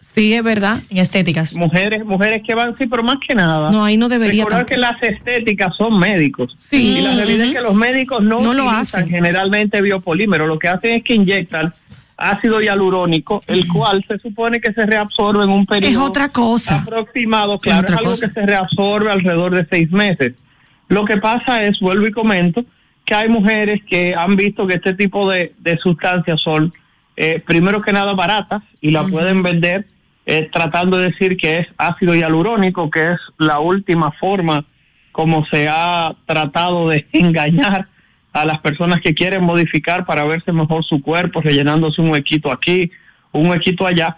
Sí, 0.00 0.34
es 0.34 0.42
verdad. 0.42 0.80
En 0.90 0.98
estéticas. 0.98 1.54
Mujeres, 1.54 2.04
mujeres 2.04 2.42
que 2.44 2.52
van, 2.54 2.76
sí, 2.76 2.88
pero 2.88 3.04
más 3.04 3.18
que 3.26 3.32
nada. 3.34 3.70
No, 3.70 3.84
ahí 3.84 3.96
no 3.96 4.08
debería 4.08 4.42
Recordar 4.44 4.66
tampoco. 4.66 4.74
que 4.74 5.08
las 5.08 5.16
estéticas 5.18 5.76
son 5.76 5.98
médicos. 6.00 6.52
Sí. 6.58 6.98
Y 6.98 7.00
la 7.00 7.14
realidad 7.14 7.46
es 7.46 7.52
que 7.54 7.60
los 7.60 7.74
médicos 7.74 8.22
no, 8.22 8.40
No 8.40 8.52
lo 8.54 8.64
utilizan 8.64 9.02
hacen. 9.02 9.08
generalmente 9.08 9.80
biopolímero. 9.80 10.48
Lo 10.48 10.58
que 10.58 10.68
hacen 10.68 10.94
es 10.94 11.04
que 11.04 11.14
inyectan 11.14 11.72
ácido 12.16 12.60
hialurónico, 12.60 13.42
el 13.46 13.66
cual 13.68 14.04
se 14.08 14.18
supone 14.18 14.60
que 14.60 14.72
se 14.72 14.84
reabsorbe 14.84 15.44
en 15.44 15.50
un 15.50 15.64
periodo 15.64 15.90
Es 15.92 15.96
otra 15.98 16.28
cosa. 16.30 16.80
aproximado. 16.82 17.56
Claro, 17.58 17.78
es, 17.78 17.84
otra 17.84 17.98
algo 17.98 18.10
cosa. 18.10 18.26
que 18.28 18.32
se 18.34 18.46
reabsorbe 18.46 19.12
alrededor 19.12 19.54
de 19.54 19.66
seis 19.70 19.90
meses. 19.92 20.34
Lo 20.88 21.04
que 21.04 21.16
pasa 21.18 21.62
es, 21.62 21.78
vuelvo 21.80 22.06
y 22.06 22.10
comento, 22.10 22.64
que 23.04 23.14
hay 23.14 23.28
mujeres 23.28 23.80
que 23.88 24.12
han 24.16 24.36
visto 24.36 24.66
que 24.66 24.74
este 24.74 24.94
tipo 24.94 25.30
de, 25.30 25.54
de 25.58 25.78
sustancias 25.78 26.40
son, 26.40 26.72
eh, 27.16 27.42
primero 27.46 27.82
que 27.82 27.92
nada, 27.92 28.14
baratas 28.14 28.62
y 28.80 28.90
la 28.90 29.04
pueden 29.04 29.42
vender 29.42 29.86
eh, 30.24 30.48
tratando 30.52 30.98
de 30.98 31.10
decir 31.10 31.36
que 31.36 31.58
es 31.58 31.66
ácido 31.76 32.14
hialurónico, 32.14 32.90
que 32.90 33.12
es 33.12 33.20
la 33.38 33.58
última 33.58 34.12
forma 34.12 34.64
como 35.10 35.44
se 35.46 35.68
ha 35.68 36.14
tratado 36.26 36.88
de 36.88 37.06
engañar 37.12 37.88
a 38.32 38.44
las 38.46 38.58
personas 38.60 39.00
que 39.02 39.14
quieren 39.14 39.44
modificar 39.44 40.06
para 40.06 40.24
verse 40.24 40.52
mejor 40.52 40.84
su 40.84 41.02
cuerpo, 41.02 41.42
rellenándose 41.42 42.00
un 42.00 42.10
huequito 42.10 42.50
aquí, 42.50 42.90
un 43.32 43.48
huequito 43.48 43.86
allá. 43.86 44.16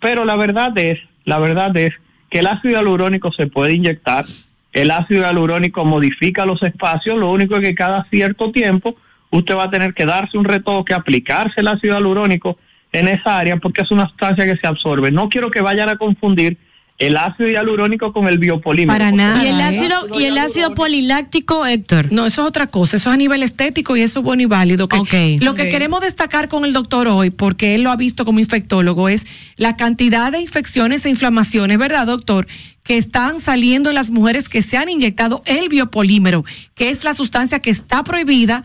Pero 0.00 0.24
la 0.24 0.36
verdad 0.36 0.76
es, 0.78 0.98
la 1.24 1.40
verdad 1.40 1.76
es 1.76 1.92
que 2.30 2.40
el 2.40 2.46
ácido 2.46 2.74
hialurónico 2.74 3.32
se 3.32 3.46
puede 3.48 3.74
inyectar, 3.74 4.24
el 4.72 4.90
ácido 4.90 5.22
hialurónico 5.22 5.84
modifica 5.84 6.46
los 6.46 6.62
espacios, 6.62 7.18
lo 7.18 7.30
único 7.30 7.56
es 7.56 7.62
que 7.62 7.74
cada 7.74 8.04
cierto 8.10 8.52
tiempo 8.52 8.94
usted 9.30 9.54
va 9.54 9.64
a 9.64 9.70
tener 9.70 9.94
que 9.94 10.04
darse 10.04 10.38
un 10.38 10.44
retoque, 10.44 10.94
aplicarse 10.94 11.60
el 11.60 11.68
ácido 11.68 11.94
hialurónico 11.94 12.58
en 12.92 13.08
esa 13.08 13.38
área 13.38 13.56
porque 13.56 13.82
es 13.82 13.90
una 13.90 14.08
sustancia 14.08 14.44
que 14.44 14.56
se 14.56 14.66
absorbe. 14.66 15.10
No 15.10 15.28
quiero 15.28 15.50
que 15.50 15.60
vayan 15.60 15.88
a 15.88 15.96
confundir 15.96 16.58
el 16.98 17.16
ácido 17.16 17.48
hialurónico 17.48 18.12
con 18.12 18.26
el 18.26 18.38
biopolímero. 18.38 18.98
Para 18.98 19.12
nada. 19.12 19.44
Y 19.44 19.48
el 19.48 19.60
¿eh? 19.60 19.64
ácido, 19.64 20.06
y 20.18 20.24
el 20.24 20.38
ácido 20.38 20.74
poliláctico, 20.74 21.66
Héctor. 21.66 22.10
No, 22.10 22.26
eso 22.26 22.42
es 22.42 22.48
otra 22.48 22.68
cosa, 22.68 22.96
eso 22.96 23.10
es 23.10 23.14
a 23.14 23.18
nivel 23.18 23.42
estético 23.42 23.96
y 23.96 24.02
eso 24.02 24.20
es 24.20 24.24
bueno 24.24 24.42
y 24.42 24.46
válido. 24.46 24.88
Que. 24.88 25.38
Lo 25.42 25.54
que 25.54 25.68
queremos 25.68 26.00
destacar 26.00 26.48
con 26.48 26.64
el 26.64 26.72
doctor 26.72 27.08
hoy, 27.08 27.30
porque 27.30 27.74
él 27.74 27.82
lo 27.82 27.90
ha 27.90 27.96
visto 27.96 28.24
como 28.24 28.40
infectólogo, 28.40 29.08
es 29.08 29.26
la 29.56 29.76
cantidad 29.76 30.32
de 30.32 30.40
infecciones 30.40 31.04
e 31.04 31.10
inflamaciones, 31.10 31.76
¿verdad, 31.78 32.06
doctor? 32.06 32.46
Que 32.82 32.96
están 32.96 33.40
saliendo 33.40 33.90
en 33.90 33.94
las 33.94 34.10
mujeres 34.10 34.48
que 34.48 34.62
se 34.62 34.78
han 34.78 34.88
inyectado 34.88 35.42
el 35.44 35.68
biopolímero, 35.68 36.44
que 36.74 36.88
es 36.88 37.04
la 37.04 37.12
sustancia 37.12 37.58
que 37.58 37.70
está 37.70 38.04
prohibida, 38.04 38.64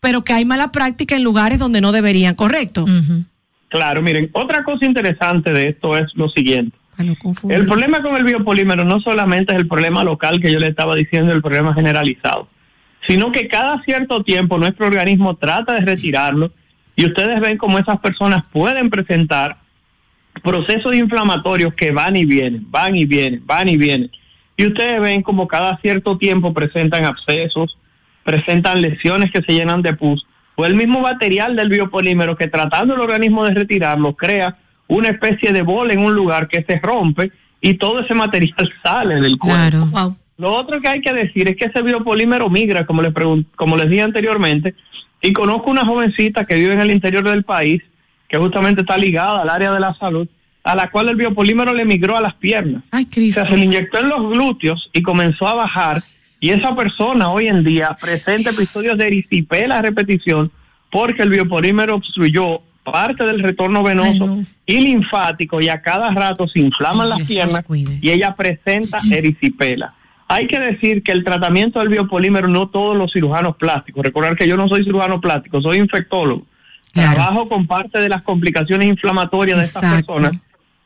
pero 0.00 0.24
que 0.24 0.32
hay 0.32 0.44
mala 0.44 0.72
práctica 0.72 1.16
en 1.16 1.24
lugares 1.24 1.58
donde 1.58 1.80
no 1.80 1.92
deberían, 1.92 2.34
¿correcto? 2.34 2.86
Claro, 3.68 4.02
miren, 4.02 4.30
otra 4.32 4.64
cosa 4.64 4.84
interesante 4.84 5.52
de 5.52 5.68
esto 5.68 5.96
es 5.96 6.06
lo 6.14 6.28
siguiente. 6.28 6.76
El 7.48 7.66
problema 7.66 8.02
con 8.02 8.16
el 8.16 8.24
biopolímero 8.24 8.84
no 8.84 9.00
solamente 9.00 9.54
es 9.54 9.58
el 9.58 9.68
problema 9.68 10.04
local 10.04 10.40
que 10.40 10.52
yo 10.52 10.58
le 10.58 10.68
estaba 10.68 10.94
diciendo, 10.94 11.32
el 11.32 11.40
problema 11.40 11.72
generalizado, 11.72 12.48
sino 13.08 13.32
que 13.32 13.48
cada 13.48 13.82
cierto 13.84 14.22
tiempo 14.22 14.58
nuestro 14.58 14.86
organismo 14.86 15.36
trata 15.36 15.74
de 15.74 15.80
retirarlo 15.80 16.52
y 16.96 17.06
ustedes 17.06 17.40
ven 17.40 17.56
cómo 17.56 17.78
esas 17.78 17.98
personas 18.00 18.44
pueden 18.52 18.90
presentar 18.90 19.56
procesos 20.42 20.94
inflamatorios 20.94 21.72
que 21.74 21.90
van 21.90 22.16
y 22.16 22.26
vienen, 22.26 22.66
van 22.70 22.94
y 22.96 23.06
vienen, 23.06 23.42
van 23.46 23.68
y 23.68 23.78
vienen. 23.78 24.10
Y 24.56 24.66
ustedes 24.66 25.00
ven 25.00 25.22
como 25.22 25.48
cada 25.48 25.78
cierto 25.78 26.18
tiempo 26.18 26.52
presentan 26.52 27.06
abscesos, 27.06 27.78
presentan 28.24 28.82
lesiones 28.82 29.30
que 29.32 29.42
se 29.42 29.52
llenan 29.52 29.82
de 29.82 29.94
pus, 29.94 30.24
o 30.56 30.64
el 30.66 30.74
mismo 30.74 31.00
material 31.00 31.56
del 31.56 31.68
biopolímero 31.68 32.36
que 32.36 32.48
tratando 32.48 32.94
el 32.94 33.00
organismo 33.00 33.44
de 33.44 33.54
retirarlo 33.54 34.14
crea 34.14 34.56
una 34.88 35.08
especie 35.08 35.52
de 35.52 35.62
bola 35.62 35.92
en 35.92 36.00
un 36.04 36.14
lugar 36.14 36.48
que 36.48 36.62
se 36.68 36.78
rompe 36.80 37.30
y 37.60 37.74
todo 37.74 38.00
ese 38.00 38.14
material 38.14 38.54
sale 38.82 39.14
del 39.16 39.38
cuerpo. 39.38 39.88
Claro. 39.90 40.16
Lo 40.36 40.52
otro 40.52 40.80
que 40.80 40.88
hay 40.88 41.00
que 41.00 41.12
decir 41.12 41.48
es 41.48 41.56
que 41.56 41.66
ese 41.66 41.82
biopolímero 41.82 42.48
migra, 42.48 42.86
como 42.86 43.02
les, 43.02 43.12
pregun- 43.12 43.46
como 43.56 43.76
les 43.76 43.88
dije 43.90 44.02
anteriormente, 44.02 44.74
y 45.22 45.32
conozco 45.32 45.70
una 45.70 45.84
jovencita 45.84 46.44
que 46.46 46.54
vive 46.56 46.72
en 46.72 46.80
el 46.80 46.90
interior 46.90 47.22
del 47.28 47.44
país, 47.44 47.82
que 48.28 48.38
justamente 48.38 48.80
está 48.80 48.96
ligada 48.96 49.42
al 49.42 49.50
área 49.50 49.70
de 49.72 49.80
la 49.80 49.94
salud, 49.94 50.26
a 50.64 50.74
la 50.74 50.90
cual 50.90 51.08
el 51.10 51.16
biopolímero 51.16 51.74
le 51.74 51.84
migró 51.84 52.16
a 52.16 52.20
las 52.20 52.34
piernas. 52.34 52.82
Ay, 52.90 53.04
O 53.04 53.10
Cristo. 53.10 53.40
sea, 53.44 53.50
se 53.50 53.56
le 53.58 53.64
inyectó 53.64 53.98
en 54.00 54.08
los 54.08 54.30
glúteos 54.30 54.88
y 54.92 55.02
comenzó 55.02 55.46
a 55.46 55.54
bajar. 55.54 56.02
Y 56.40 56.50
esa 56.50 56.74
persona 56.74 57.30
hoy 57.30 57.48
en 57.48 57.62
día 57.62 57.96
presenta 58.00 58.50
episodios 58.50 58.96
de 58.96 59.06
erisipela 59.06 59.78
a 59.78 59.82
repetición 59.82 60.50
porque 60.90 61.22
el 61.22 61.28
biopolímero 61.28 61.96
obstruyó 61.96 62.62
parte 62.82 63.24
del 63.24 63.42
retorno 63.42 63.82
venoso 63.82 64.38
y 64.66 64.80
linfático 64.80 65.60
y 65.60 65.68
a 65.68 65.82
cada 65.82 66.10
rato 66.10 66.48
se 66.48 66.60
inflaman 66.60 67.10
las 67.10 67.22
piernas 67.22 67.64
y 68.00 68.10
ella 68.10 68.34
presenta 68.34 69.00
erisipela. 69.10 69.94
Hay 70.28 70.46
que 70.46 70.58
decir 70.58 71.02
que 71.02 71.12
el 71.12 71.24
tratamiento 71.24 71.80
del 71.80 71.88
biopolímero 71.88 72.48
no 72.48 72.68
todos 72.68 72.96
los 72.96 73.12
cirujanos 73.12 73.56
plásticos. 73.56 74.04
Recordar 74.04 74.36
que 74.36 74.46
yo 74.46 74.56
no 74.56 74.68
soy 74.68 74.84
cirujano 74.84 75.20
plástico, 75.20 75.60
soy 75.60 75.78
infectólogo. 75.78 76.46
Trabajo 76.92 77.48
con 77.48 77.66
parte 77.66 78.00
de 78.00 78.08
las 78.08 78.22
complicaciones 78.22 78.88
inflamatorias 78.88 79.58
de 79.58 79.64
estas 79.64 79.94
personas, 79.94 80.34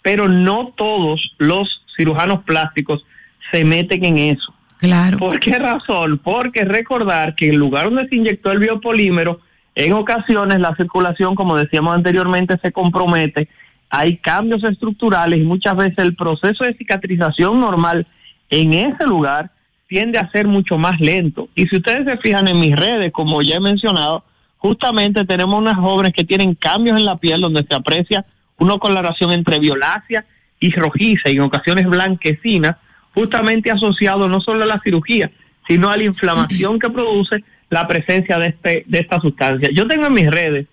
pero 0.02 0.28
no 0.28 0.72
todos 0.76 1.34
los 1.38 1.82
cirujanos 1.96 2.42
plásticos 2.44 3.04
se 3.52 3.64
meten 3.64 4.04
en 4.04 4.18
eso. 4.18 4.54
Claro. 4.84 5.16
¿Por 5.18 5.40
qué 5.40 5.58
razón? 5.58 6.18
Porque 6.18 6.64
recordar 6.64 7.34
que 7.34 7.48
el 7.48 7.56
lugar 7.56 7.86
donde 7.86 8.06
se 8.06 8.16
inyectó 8.16 8.52
el 8.52 8.58
biopolímero, 8.58 9.40
en 9.74 9.94
ocasiones 9.94 10.60
la 10.60 10.76
circulación, 10.76 11.34
como 11.34 11.56
decíamos 11.56 11.94
anteriormente, 11.94 12.58
se 12.60 12.70
compromete, 12.70 13.48
hay 13.88 14.18
cambios 14.18 14.62
estructurales 14.62 15.40
y 15.40 15.42
muchas 15.42 15.74
veces 15.74 15.98
el 15.98 16.14
proceso 16.14 16.64
de 16.64 16.74
cicatrización 16.74 17.60
normal 17.60 18.06
en 18.50 18.74
ese 18.74 19.06
lugar 19.06 19.52
tiende 19.88 20.18
a 20.18 20.30
ser 20.30 20.46
mucho 20.46 20.76
más 20.76 21.00
lento. 21.00 21.48
Y 21.54 21.66
si 21.66 21.76
ustedes 21.76 22.04
se 22.04 22.18
fijan 22.18 22.46
en 22.46 22.60
mis 22.60 22.76
redes, 22.76 23.10
como 23.10 23.40
ya 23.40 23.56
he 23.56 23.60
mencionado, 23.60 24.22
justamente 24.58 25.24
tenemos 25.24 25.58
unas 25.58 25.76
jóvenes 25.76 26.12
que 26.12 26.24
tienen 26.24 26.54
cambios 26.54 26.98
en 26.98 27.06
la 27.06 27.16
piel 27.16 27.40
donde 27.40 27.64
se 27.66 27.74
aprecia 27.74 28.26
una 28.58 28.76
coloración 28.76 29.32
entre 29.32 29.58
violácea 29.58 30.26
y 30.60 30.70
rojiza 30.72 31.30
y 31.30 31.36
en 31.36 31.42
ocasiones 31.42 31.86
blanquecina, 31.86 32.78
justamente 33.14 33.70
asociado 33.70 34.28
no 34.28 34.40
solo 34.40 34.64
a 34.64 34.66
la 34.66 34.80
cirugía, 34.80 35.30
sino 35.66 35.88
a 35.88 35.96
la 35.96 36.04
inflamación 36.04 36.78
que 36.78 36.90
produce 36.90 37.44
la 37.70 37.88
presencia 37.88 38.38
de 38.38 38.48
este 38.48 38.84
de 38.86 38.98
esta 38.98 39.20
sustancia. 39.20 39.70
Yo 39.72 39.86
tengo 39.86 40.06
en 40.06 40.12
mis 40.12 40.30
redes 40.30 40.66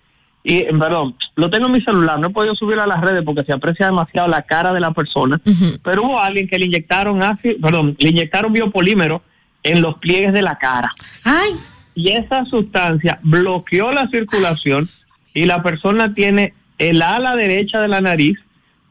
y 0.44 0.58
eh, 0.58 0.68
perdón, 0.78 1.14
lo 1.36 1.50
tengo 1.50 1.66
en 1.66 1.72
mi 1.72 1.80
celular, 1.82 2.18
no 2.18 2.28
he 2.28 2.30
podido 2.30 2.54
subirlo 2.54 2.82
a 2.82 2.86
las 2.86 3.00
redes 3.00 3.22
porque 3.24 3.44
se 3.44 3.52
aprecia 3.52 3.86
demasiado 3.86 4.28
la 4.28 4.42
cara 4.42 4.72
de 4.72 4.80
la 4.80 4.90
persona, 4.90 5.40
pero 5.82 6.02
hubo 6.02 6.20
alguien 6.20 6.48
que 6.48 6.58
le 6.58 6.66
inyectaron 6.66 7.22
ácido, 7.22 7.56
perdón, 7.60 7.96
le 7.98 8.08
inyectaron 8.08 8.52
biopolímero 8.52 9.22
en 9.62 9.80
los 9.80 9.98
pliegues 9.98 10.32
de 10.32 10.42
la 10.42 10.58
cara. 10.58 10.90
Ay, 11.24 11.52
Y 11.94 12.10
esa 12.10 12.44
sustancia 12.46 13.20
bloqueó 13.22 13.92
la 13.92 14.08
circulación 14.08 14.88
y 15.32 15.44
la 15.46 15.62
persona 15.62 16.12
tiene 16.14 16.54
el 16.78 17.02
ala 17.02 17.36
derecha 17.36 17.80
de 17.80 17.88
la 17.88 18.00
nariz 18.00 18.38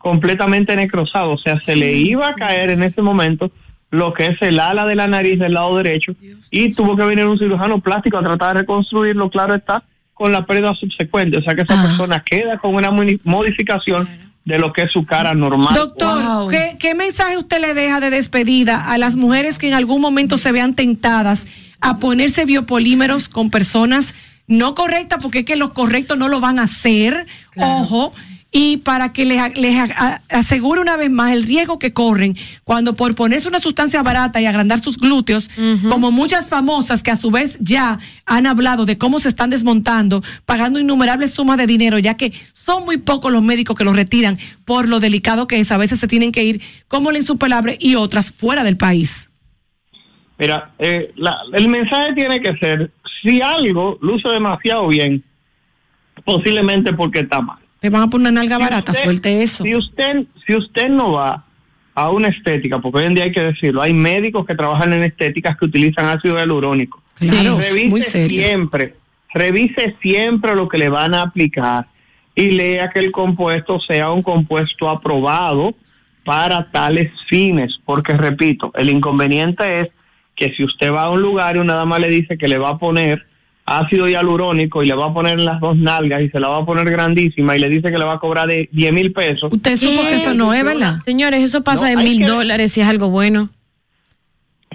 completamente 0.02 0.76
necrosado, 0.76 1.32
o 1.32 1.38
sea, 1.38 1.60
se 1.60 1.76
le 1.76 1.94
iba 1.94 2.30
a 2.30 2.34
caer 2.34 2.70
en 2.70 2.84
ese 2.84 3.02
momento 3.02 3.52
lo 3.90 4.14
que 4.14 4.28
es 4.28 4.42
el 4.42 4.60
ala 4.60 4.86
de 4.86 4.96
la 4.96 5.08
nariz 5.08 5.38
del 5.38 5.54
lado 5.54 5.76
derecho 5.78 6.14
y 6.50 6.74
tuvo 6.74 6.96
que 6.96 7.04
venir 7.04 7.26
un 7.26 7.38
cirujano 7.38 7.80
plástico 7.80 8.18
a 8.18 8.24
tratar 8.24 8.56
de 8.56 8.62
reconstruirlo, 8.62 9.30
claro 9.30 9.54
está, 9.54 9.84
con 10.14 10.32
la 10.32 10.46
pérdida 10.46 10.74
subsecuente, 10.76 11.38
o 11.38 11.42
sea 11.42 11.56
que 11.56 11.62
esa 11.62 11.82
persona 11.82 12.24
queda 12.24 12.58
con 12.58 12.76
una 12.76 12.92
modificación 13.24 14.08
de 14.46 14.58
lo 14.58 14.74
que 14.74 14.84
es 14.84 14.92
su 14.92 15.06
cara 15.06 15.34
normal. 15.34 15.76
Doctor, 15.76 16.50
¿qué, 16.50 16.78
qué 16.80 16.96
mensaje 16.96 17.38
usted 17.38 17.60
le 17.60 17.74
deja 17.74 18.00
de 18.00 18.10
despedida 18.10 18.92
a 18.92 18.98
las 18.98 19.16
mujeres 19.16 19.58
que 19.58 19.68
en 19.68 19.74
algún 19.74 20.02
momento 20.02 20.38
se 20.38 20.52
vean 20.52 20.74
tentadas 20.74 21.46
a 21.80 21.98
ponerse 21.98 22.46
biopolímeros 22.46 23.30
con 23.30 23.50
personas 23.50 24.16
no 24.48 24.76
correcta 24.76 25.18
porque 25.18 25.40
es 25.40 25.46
que 25.46 25.56
los 25.56 25.72
correctos 25.72 26.18
no 26.18 26.28
lo 26.28 26.40
van 26.40 26.60
a 26.60 26.64
hacer, 26.64 27.26
ojo, 27.56 28.14
y 28.54 28.78
para 28.78 29.14
que 29.14 29.24
les, 29.26 29.40
asegure 30.30 30.82
una 30.82 30.98
vez 30.98 31.10
más 31.10 31.32
el 31.32 31.44
riesgo 31.44 31.80
que 31.80 31.94
corren 31.94 32.36
cuando 32.66 32.98
por 32.98 33.16
ponerse 33.16 33.48
una 33.48 33.60
sustancia 33.60 34.04
barata 34.04 34.42
y 34.42 34.46
agrandar 34.46 34.80
sus 34.80 34.98
glúteos, 34.98 35.50
como 35.88 36.12
muchas 36.12 36.50
famosas 36.50 37.02
que 37.02 37.12
a 37.12 37.16
su 37.16 37.32
vez 37.32 37.58
ya 37.62 38.00
han 38.26 38.46
hablado 38.46 38.86
de 38.86 38.98
cómo 38.98 39.22
se 39.22 39.30
están 39.30 39.50
desmontando, 39.52 40.22
pagando 40.46 40.80
innumerables 40.80 41.32
sumas 41.32 41.58
de 41.58 41.66
dinero, 41.66 41.98
ya 41.98 42.16
que 42.18 42.34
son 42.54 42.84
muy 42.84 42.98
pocos 42.98 43.32
los 43.32 43.42
médicos 43.42 43.78
que 43.78 43.86
los 43.86 43.96
retiran 43.96 44.38
por 44.66 44.88
lo 44.90 45.00
delicado 45.00 45.48
que 45.48 45.60
es, 45.62 45.72
a 45.72 45.78
veces 45.78 46.00
se 46.00 46.10
tienen 46.10 46.34
que 46.34 46.44
ir 46.44 46.62
como 46.90 47.12
la 47.14 47.20
insupelable 47.20 47.78
y 47.80 47.96
otras 47.96 48.34
fuera 48.34 48.66
del 48.66 48.76
país. 48.76 49.30
Mira, 50.38 50.72
eh, 50.78 51.14
la- 51.16 51.38
el 51.54 51.70
mensaje 51.70 52.14
tiene 52.16 52.42
que 52.42 52.58
ser, 52.58 52.92
si 53.22 53.42
algo 53.42 53.98
luce 54.02 54.28
demasiado 54.28 54.88
bien, 54.90 55.24
posiblemente 56.26 56.92
porque 56.92 57.20
está 57.22 57.40
mal. 57.40 57.60
Te 57.82 57.90
van 57.90 58.04
a 58.04 58.08
poner 58.08 58.30
una 58.32 58.42
nalga 58.42 58.60
barata, 58.60 58.92
usted- 58.92 59.04
suelte 59.04 59.42
eso. 59.42 59.64
Si 59.64 59.76
usted, 59.76 60.26
si 60.46 60.56
usted 60.56 60.88
no 60.88 61.14
va 61.14 61.44
a 61.96 62.12
una 62.12 62.28
estética, 62.28 62.78
porque 62.78 63.00
hoy 63.00 63.06
en 63.06 63.16
día 63.16 63.24
hay 63.24 63.32
que 63.32 63.42
decirlo, 63.42 63.82
hay 63.82 63.92
médicos 63.92 64.46
que 64.46 64.54
trabajan 64.54 64.94
en 64.94 65.02
estéticas 65.02 65.58
que 65.58 65.66
utilizan 65.66 66.06
ácido 66.06 66.38
hialurónico. 66.38 67.02
Claro, 67.16 67.58
revise 67.58 67.90
muy 67.90 68.02
siempre, 68.04 68.96
revise 69.34 69.96
siempre 70.00 70.56
lo 70.56 70.70
que 70.70 70.78
le 70.78 70.90
van 70.90 71.16
a 71.16 71.24
aplicar 71.24 71.88
y 72.36 72.52
lea 72.52 72.92
que 72.92 73.00
el 73.00 73.12
compuesto 73.12 73.80
sea 73.80 74.12
un 74.12 74.22
compuesto 74.22 74.88
aprobado 74.88 75.74
para 76.24 76.70
tales 76.72 77.12
fines, 77.28 77.80
porque 77.84 78.14
repito, 78.14 78.72
el 78.76 78.92
inconveniente 78.92 79.82
es 79.82 79.88
que 80.36 80.54
si 80.54 80.64
usted 80.64 80.94
va 80.94 81.06
a 81.06 81.10
un 81.10 81.22
lugar 81.24 81.56
y 81.56 81.60
una 81.60 81.74
dama 81.74 81.98
le 81.98 82.10
dice 82.10 82.38
que 82.38 82.48
le 82.48 82.60
va 82.60 82.70
a 82.70 82.78
poner 82.78 83.26
ácido 83.80 84.08
hialurónico 84.08 84.84
y 84.84 84.88
le 84.88 84.96
va 84.96 85.08
a 85.08 85.14
poner 85.14 85.40
en 85.40 85.46
las 85.46 85.60
dos 85.60 85.78
nalgas 85.78 86.22
y 86.24 86.30
se 86.30 86.40
la 86.40 86.48
va 86.50 86.58
a 86.58 86.66
poner 86.66 86.90
grandísima 86.90 87.56
y 87.56 87.60
le 87.60 87.70
dice 87.70 87.92
que 87.92 87.98
le 87.98 88.04
va 88.06 88.14
a 88.14 88.20
cobrar 88.20 88.48
de 88.48 88.70
10 88.72 88.94
mil 88.94 89.12
pesos. 89.14 89.52
Usted 89.52 89.76
supo 89.78 90.02
que 90.02 90.16
eso 90.16 90.34
no 90.34 90.54
es, 90.54 90.64
¿verdad? 90.64 90.98
Señores, 91.06 91.42
eso 91.44 91.64
pasa 91.64 91.84
No, 91.84 91.90
de 91.90 92.04
mil 92.04 92.20
que- 92.20 92.26
dólares 92.26 92.72
si 92.74 92.82
es 92.82 92.88
algo 92.88 93.10
bueno. 93.10 93.50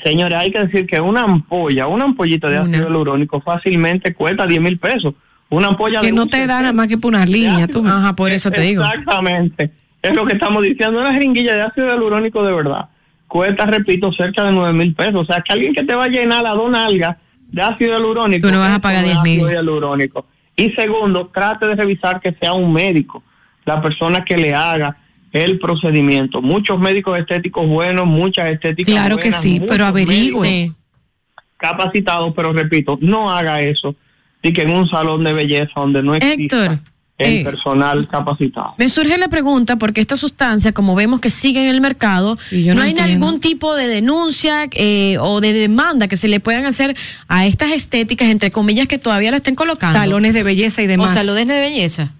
Señores, 0.04 0.38
hay 0.38 0.50
que 0.50 0.60
decir 0.60 0.86
que 0.86 1.00
una 1.00 1.22
ampolla, 1.22 1.86
una 1.86 2.04
ampollita 2.04 2.48
de 2.50 2.58
ácido 2.58 2.84
hialurónico 2.84 3.40
fácilmente 3.40 4.14
cuesta 4.14 4.46
10 4.46 4.60
mil 4.60 4.78
pesos. 4.78 5.14
Una 5.48 5.68
ampolla 5.68 6.00
Que 6.00 6.06
de 6.08 6.12
no 6.12 6.26
te 6.26 6.46
da 6.46 6.60
nada 6.60 6.72
más 6.72 6.88
que 6.88 6.98
por 6.98 7.08
una 7.10 7.24
línea, 7.24 7.66
tú. 7.66 7.82
Ajá, 7.86 8.14
por 8.14 8.30
eso 8.32 8.50
te 8.50 8.60
digo. 8.60 8.82
Exactamente. 8.84 9.70
Es 10.02 10.14
lo 10.14 10.26
que 10.26 10.34
estamos 10.34 10.62
diciendo. 10.62 11.00
Una 11.00 11.12
jeringuilla 11.14 11.54
de 11.54 11.62
ácido 11.62 11.86
hialurónico 11.86 12.44
de 12.44 12.52
verdad 12.54 12.88
cuesta, 13.28 13.66
repito, 13.66 14.12
cerca 14.12 14.44
de 14.44 14.52
9 14.52 14.72
mil 14.72 14.94
pesos. 14.94 15.22
O 15.22 15.24
sea, 15.24 15.40
que 15.42 15.52
alguien 15.52 15.74
que 15.74 15.82
te 15.84 15.94
va 15.94 16.04
a 16.04 16.08
llenar 16.08 16.42
las 16.42 16.54
dos 16.54 16.70
nalgas 16.70 17.16
de 17.48 17.62
ácido 17.62 17.94
hialurónico. 17.94 18.46
Tú 18.46 18.52
no 18.52 18.60
vas 18.60 18.74
a 18.74 18.80
pagar 18.80 19.04
es 19.04 19.22
10 19.22 19.22
mil. 19.22 19.50
hialurónico. 19.50 20.26
Y 20.56 20.70
segundo, 20.72 21.30
trate 21.32 21.66
de 21.66 21.74
revisar 21.74 22.20
que 22.20 22.32
sea 22.40 22.54
un 22.54 22.72
médico, 22.72 23.22
la 23.64 23.80
persona 23.82 24.24
que 24.24 24.36
le 24.36 24.54
haga 24.54 24.96
el 25.32 25.58
procedimiento. 25.58 26.40
Muchos 26.40 26.78
médicos 26.78 27.18
estéticos 27.18 27.66
buenos, 27.66 28.06
muchas 28.06 28.48
estéticas 28.50 28.94
Claro 28.94 29.18
que 29.18 29.32
sí, 29.32 29.60
pero 29.66 29.84
averigüe. 29.84 30.72
capacitados, 31.58 32.32
pero 32.34 32.52
repito, 32.52 32.98
no 33.00 33.30
haga 33.30 33.60
eso. 33.60 33.94
Y 34.42 34.52
que 34.52 34.62
en 34.62 34.70
un 34.70 34.88
salón 34.88 35.24
de 35.24 35.32
belleza 35.32 35.72
donde 35.74 36.02
no 36.02 36.14
exista 36.14 36.64
Héctor, 36.64 36.78
el 37.18 37.38
eh, 37.38 37.44
personal 37.44 38.06
capacitado. 38.08 38.74
Me 38.78 38.88
surge 38.88 39.16
la 39.18 39.28
pregunta 39.28 39.76
porque 39.76 40.00
esta 40.00 40.16
sustancia, 40.16 40.72
como 40.72 40.94
vemos 40.94 41.20
que 41.20 41.30
sigue 41.30 41.62
en 41.62 41.68
el 41.68 41.80
mercado, 41.80 42.36
yo 42.50 42.74
no, 42.74 42.76
no 42.76 42.82
hay 42.82 42.90
entiendo. 42.90 43.12
ningún 43.12 43.40
tipo 43.40 43.74
de 43.74 43.88
denuncia 43.88 44.68
eh, 44.72 45.16
o 45.20 45.40
de 45.40 45.52
demanda 45.52 46.08
que 46.08 46.16
se 46.16 46.28
le 46.28 46.40
puedan 46.40 46.66
hacer 46.66 46.96
a 47.28 47.46
estas 47.46 47.72
estéticas, 47.72 48.28
entre 48.28 48.50
comillas, 48.50 48.86
que 48.86 48.98
todavía 48.98 49.30
la 49.30 49.38
estén 49.38 49.54
colocando. 49.54 49.98
Salones 49.98 50.34
de 50.34 50.42
belleza 50.42 50.82
y 50.82 50.86
demás. 50.86 51.10
O 51.10 51.14
salones 51.14 51.46
de 51.48 51.60
belleza. 51.60 52.12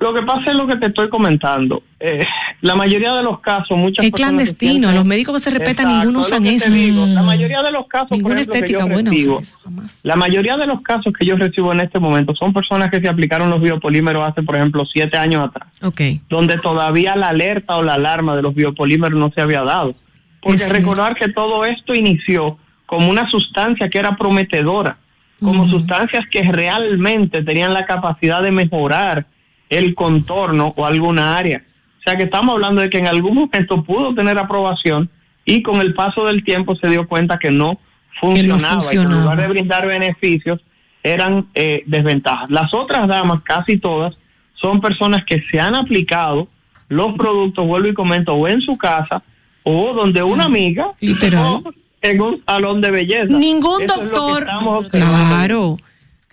Lo 0.00 0.12
que 0.12 0.22
pasa 0.22 0.50
es 0.50 0.56
lo 0.56 0.66
que 0.66 0.76
te 0.76 0.86
estoy 0.86 1.08
comentando. 1.08 1.82
Eh, 2.00 2.20
la 2.60 2.74
mayoría 2.74 3.14
de 3.14 3.22
los 3.22 3.40
casos, 3.40 3.78
muchas 3.78 4.04
Es 4.04 4.10
personas 4.10 4.30
clandestino, 4.32 4.92
los 4.92 5.04
médicos 5.04 5.34
que 5.36 5.40
se 5.40 5.50
respetan, 5.50 5.86
Exacto, 5.86 5.98
ninguno 6.04 6.20
usan 6.20 6.46
eso. 6.46 6.70
digo. 6.72 7.06
La 7.06 7.22
mayoría 7.22 7.62
de 7.62 7.70
los 7.72 7.86
casos, 7.86 8.08
por 8.08 8.16
Ninguna 8.18 8.34
ejemplo, 8.34 8.52
que 8.52 8.58
estética 8.58 8.80
yo 8.80 8.88
buena 8.92 9.10
recibo, 9.10 9.36
usa 9.38 9.56
eso, 9.86 9.98
la 10.02 10.16
mayoría 10.16 10.56
de 10.56 10.66
los 10.66 10.80
casos 10.82 11.12
que 11.18 11.24
yo 11.24 11.36
recibo 11.36 11.72
en 11.72 11.80
este 11.80 11.98
momento 12.00 12.34
son 12.34 12.52
personas 12.52 12.90
que 12.90 13.00
se 13.00 13.08
aplicaron 13.08 13.48
los 13.50 13.62
biopolímeros 13.62 14.28
hace, 14.28 14.42
por 14.42 14.56
ejemplo, 14.56 14.84
siete 14.84 15.16
años 15.16 15.48
atrás, 15.48 15.68
Ok. 15.82 16.00
donde 16.28 16.58
todavía 16.58 17.16
la 17.16 17.28
alerta 17.28 17.76
o 17.76 17.82
la 17.82 17.94
alarma 17.94 18.34
de 18.36 18.42
los 18.42 18.54
biopolímeros 18.54 19.18
no 19.18 19.30
se 19.34 19.40
había 19.40 19.62
dado. 19.62 19.92
Porque 20.40 20.56
Es 20.56 20.68
recordar 20.70 21.14
que 21.14 21.28
todo 21.28 21.64
esto 21.64 21.94
inició 21.94 22.58
como 22.84 23.08
una 23.08 23.30
sustancia 23.30 23.88
que 23.88 23.98
era 23.98 24.16
prometedora, 24.16 24.98
como 25.40 25.68
sustancias 25.68 26.24
que 26.30 26.42
realmente 26.42 27.42
tenían 27.42 27.72
la 27.72 27.86
capacidad 27.86 28.42
de 28.42 28.50
mejorar 28.52 29.26
el 29.68 29.94
contorno 29.94 30.74
o 30.76 30.86
alguna 30.86 31.36
área. 31.36 31.62
O 31.98 32.02
sea 32.02 32.16
que 32.16 32.24
estamos 32.24 32.54
hablando 32.54 32.82
de 32.82 32.90
que 32.90 32.98
en 32.98 33.06
algún 33.06 33.34
momento 33.34 33.82
pudo 33.82 34.14
tener 34.14 34.38
aprobación 34.38 35.08
y 35.44 35.62
con 35.62 35.80
el 35.80 35.94
paso 35.94 36.26
del 36.26 36.44
tiempo 36.44 36.76
se 36.76 36.88
dio 36.88 37.06
cuenta 37.06 37.38
que 37.38 37.50
no 37.50 37.78
funcionaba, 38.20 38.82
y 38.84 38.96
que 38.96 39.02
en 39.02 39.10
lugar 39.10 39.40
de 39.40 39.48
brindar 39.48 39.86
beneficios 39.86 40.60
eran 41.02 41.48
eh, 41.54 41.82
desventajas. 41.86 42.50
Las 42.50 42.72
otras 42.72 43.08
damas, 43.08 43.42
casi 43.42 43.78
todas, 43.78 44.14
son 44.54 44.80
personas 44.80 45.24
que 45.24 45.42
se 45.50 45.60
han 45.60 45.74
aplicado 45.74 46.48
los 46.88 47.14
productos, 47.14 47.66
vuelvo 47.66 47.88
y 47.88 47.94
comento, 47.94 48.34
o 48.34 48.48
en 48.48 48.60
su 48.60 48.76
casa 48.76 49.22
o 49.64 49.92
donde 49.94 50.22
una 50.22 50.44
amiga 50.44 50.92
Literal. 51.00 51.42
o 51.42 51.62
en 52.02 52.20
un 52.20 52.42
salón 52.46 52.80
de 52.80 52.90
belleza. 52.90 53.36
Ningún 53.36 53.82
Eso 53.82 53.94
es 53.94 54.00
lo 54.00 54.10
que 54.10 54.16
doctor. 54.16 54.42
estamos 54.42 54.84
observando. 54.84 55.36
Claro. 55.36 55.76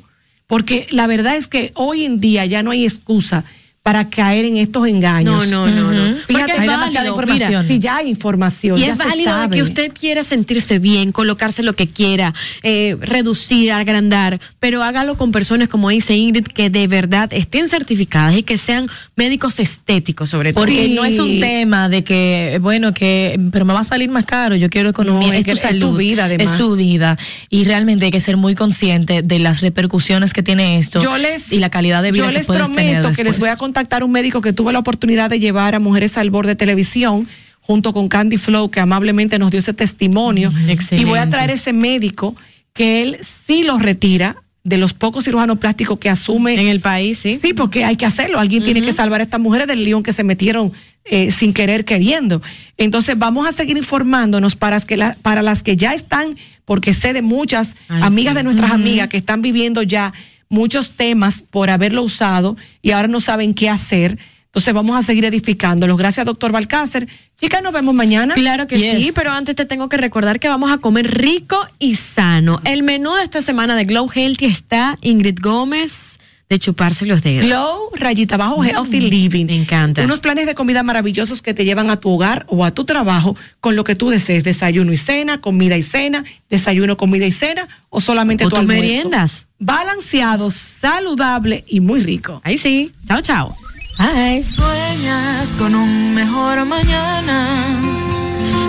Porque 0.48 0.86
la 0.90 1.06
verdad 1.06 1.36
es 1.36 1.46
que 1.46 1.72
hoy 1.74 2.04
en 2.04 2.20
día 2.20 2.46
ya 2.46 2.62
no 2.62 2.72
hay 2.72 2.84
excusa 2.84 3.44
para 3.88 4.10
caer 4.10 4.44
en 4.44 4.58
estos 4.58 4.86
engaños. 4.86 5.48
No, 5.48 5.66
no, 5.66 5.74
no, 5.74 5.90
no. 5.92 6.16
Fíjate, 6.16 6.24
Porque 6.26 6.52
es 6.52 6.58
hay 6.58 6.66
válido, 6.66 6.72
demasiada 6.72 7.04
mira, 7.04 7.08
información. 7.08 7.66
Si 7.68 7.78
ya 7.78 7.96
hay 7.96 8.08
información, 8.10 8.76
Y 8.76 8.80
ya 8.82 8.86
es 8.92 8.98
se 8.98 9.04
válido 9.04 9.32
de 9.32 9.40
sabe. 9.40 9.56
que 9.56 9.62
usted 9.62 9.92
quiera 9.98 10.22
sentirse 10.24 10.78
bien, 10.78 11.10
colocarse 11.10 11.62
lo 11.62 11.72
que 11.72 11.86
quiera, 11.86 12.34
eh, 12.62 12.98
reducir, 13.00 13.72
agrandar, 13.72 14.40
pero 14.60 14.82
hágalo 14.82 15.16
con 15.16 15.32
personas 15.32 15.68
como 15.68 15.88
dice 15.88 16.14
Ingrid, 16.14 16.44
que 16.44 16.68
de 16.68 16.86
verdad 16.86 17.30
estén 17.32 17.66
certificadas 17.70 18.36
y 18.36 18.42
que 18.42 18.58
sean 18.58 18.88
médicos 19.16 19.58
estéticos 19.58 20.28
sobre 20.28 20.52
todo. 20.52 20.64
Porque 20.66 20.90
no 20.90 21.06
es 21.06 21.18
un 21.18 21.40
tema 21.40 21.88
de 21.88 22.04
que, 22.04 22.58
bueno, 22.60 22.92
que, 22.92 23.40
pero 23.52 23.64
me 23.64 23.72
va 23.72 23.80
a 23.80 23.84
salir 23.84 24.10
más 24.10 24.26
caro, 24.26 24.54
yo 24.54 24.68
quiero 24.68 24.90
economía, 24.90 25.28
No, 25.28 25.32
es 25.32 25.40
es, 25.40 25.46
que 25.46 25.52
tu 25.52 25.56
es 25.56 25.62
tu 25.62 25.68
salud, 25.68 25.96
vida, 25.96 26.26
además. 26.26 26.50
es 26.52 26.58
su 26.58 26.72
vida. 26.76 27.16
Y 27.48 27.64
realmente 27.64 28.04
hay 28.04 28.10
que 28.10 28.20
ser 28.20 28.36
muy 28.36 28.54
consciente 28.54 29.22
de 29.22 29.38
las 29.38 29.62
repercusiones 29.62 30.34
que 30.34 30.42
tiene 30.42 30.78
esto 30.78 31.00
Yo 31.00 31.16
les, 31.16 31.50
y 31.52 31.58
la 31.58 31.70
calidad 31.70 32.02
de 32.02 32.12
vida 32.12 32.24
yo 32.24 32.28
que 32.28 32.34
les 32.34 32.46
puedes 32.46 32.70
tener 32.72 33.00
prometo 33.00 33.16
que 33.16 33.24
les 33.24 33.38
voy 33.38 33.48
a 33.48 33.56
contactar 33.78 34.02
un 34.02 34.10
médico 34.10 34.40
que 34.40 34.52
tuve 34.52 34.72
la 34.72 34.80
oportunidad 34.80 35.30
de 35.30 35.38
llevar 35.38 35.76
a 35.76 35.78
Mujeres 35.78 36.18
al 36.18 36.30
Borde 36.30 36.56
Televisión 36.56 37.28
junto 37.60 37.92
con 37.92 38.08
Candy 38.08 38.36
Flow, 38.36 38.70
que 38.72 38.80
amablemente 38.80 39.38
nos 39.38 39.52
dio 39.52 39.60
ese 39.60 39.72
testimonio. 39.72 40.50
Y 40.50 40.54
voy 40.54 40.70
a 40.70 40.72
excelente. 40.72 41.26
traer 41.30 41.50
ese 41.52 41.72
médico 41.72 42.34
que 42.72 43.02
él 43.02 43.18
sí 43.46 43.62
lo 43.62 43.78
retira 43.78 44.34
de 44.64 44.78
los 44.78 44.94
pocos 44.94 45.24
cirujanos 45.26 45.58
plásticos 45.58 45.96
que 46.00 46.08
asume. 46.10 46.60
En 46.60 46.66
el 46.66 46.80
país, 46.80 47.20
sí. 47.20 47.38
Sí, 47.40 47.52
porque 47.54 47.84
hay 47.84 47.94
que 47.96 48.04
hacerlo. 48.04 48.40
Alguien 48.40 48.64
tiene 48.64 48.82
que 48.82 48.92
salvar 48.92 49.20
a 49.20 49.24
estas 49.24 49.40
mujeres 49.40 49.68
del 49.68 49.84
lío 49.84 49.96
en 49.98 50.02
que 50.02 50.12
se 50.12 50.24
metieron 50.24 50.72
eh, 51.04 51.30
sin 51.30 51.52
querer 51.52 51.84
queriendo. 51.84 52.42
Entonces 52.78 53.16
vamos 53.16 53.46
a 53.46 53.52
seguir 53.52 53.76
informándonos 53.76 54.56
para, 54.56 54.80
que 54.80 54.96
la- 54.96 55.16
para 55.22 55.42
las 55.42 55.62
que 55.62 55.76
ya 55.76 55.94
están, 55.94 56.36
porque 56.64 56.94
sé 56.94 57.12
de 57.12 57.22
muchas 57.22 57.76
Ay, 57.86 58.02
amigas 58.02 58.32
sí. 58.32 58.38
de 58.38 58.42
nuestras 58.42 58.72
amigas 58.72 59.06
que 59.08 59.18
están 59.18 59.40
viviendo 59.40 59.82
ya 59.82 60.12
muchos 60.48 60.92
temas 60.92 61.42
por 61.42 61.70
haberlo 61.70 62.02
usado 62.02 62.56
y 62.82 62.92
ahora 62.92 63.08
no 63.08 63.20
saben 63.20 63.54
qué 63.54 63.68
hacer. 63.68 64.18
Entonces 64.46 64.72
vamos 64.72 64.96
a 64.98 65.02
seguir 65.02 65.24
edificándolos. 65.26 65.98
Gracias, 65.98 66.24
doctor 66.26 66.52
Balcácer. 66.52 67.06
Chicas, 67.40 67.62
nos 67.62 67.72
vemos 67.72 67.94
mañana. 67.94 68.34
Claro 68.34 68.66
que 68.66 68.78
Yes. 68.78 68.96
sí, 69.06 69.12
pero 69.14 69.30
antes 69.30 69.54
te 69.54 69.66
tengo 69.66 69.88
que 69.88 69.98
recordar 69.98 70.40
que 70.40 70.48
vamos 70.48 70.72
a 70.72 70.78
comer 70.78 71.18
rico 71.18 71.58
y 71.78 71.94
sano. 71.96 72.60
El 72.64 72.82
menú 72.82 73.14
de 73.14 73.22
esta 73.24 73.42
semana 73.42 73.76
de 73.76 73.84
Glow 73.84 74.08
Healthy 74.12 74.46
está 74.46 74.98
Ingrid 75.02 75.38
Gómez 75.40 76.17
de 76.48 76.58
chuparse 76.58 77.04
los 77.04 77.22
dedos. 77.22 77.44
Glow, 77.46 77.90
rayita 77.94 78.36
abajo, 78.36 78.64
Healthy 78.64 79.00
Living. 79.00 79.46
Me 79.46 79.54
encanta. 79.54 80.02
Unos 80.02 80.20
planes 80.20 80.46
de 80.46 80.54
comida 80.54 80.82
maravillosos 80.82 81.42
que 81.42 81.52
te 81.52 81.64
llevan 81.64 81.90
a 81.90 81.98
tu 82.00 82.08
hogar 82.10 82.46
o 82.48 82.64
a 82.64 82.70
tu 82.70 82.84
trabajo 82.84 83.36
con 83.60 83.76
lo 83.76 83.84
que 83.84 83.94
tú 83.94 84.08
desees. 84.08 84.44
Desayuno 84.44 84.92
y 84.92 84.96
cena, 84.96 85.40
comida 85.40 85.76
y 85.76 85.82
cena, 85.82 86.24
desayuno, 86.48 86.96
comida 86.96 87.26
y 87.26 87.32
cena 87.32 87.68
o 87.90 88.00
solamente 88.00 88.44
O 88.44 88.48
tu 88.48 88.50
tus 88.56 88.60
almuerzo. 88.60 88.82
meriendas. 88.82 89.46
Balanceado, 89.58 90.50
saludable 90.50 91.64
y 91.68 91.80
muy 91.80 92.00
rico. 92.00 92.40
Ahí 92.44 92.56
sí. 92.56 92.92
Chao, 93.06 93.20
chao. 93.20 93.56
Ay. 93.98 94.42
Sueñas 94.42 95.54
con 95.56 95.74
un 95.74 96.14
mejor 96.14 96.64
mañana, 96.64 97.80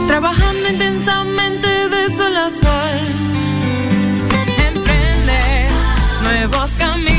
trabajando 0.08 0.70
intensamente 0.70 1.68
de 1.68 2.16
sol 2.18 2.36
a 2.36 2.50
sol. 2.50 3.00
Emprendes 4.68 5.72
nuevos 6.24 6.70
caminos 6.72 7.19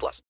plus. 0.00 0.18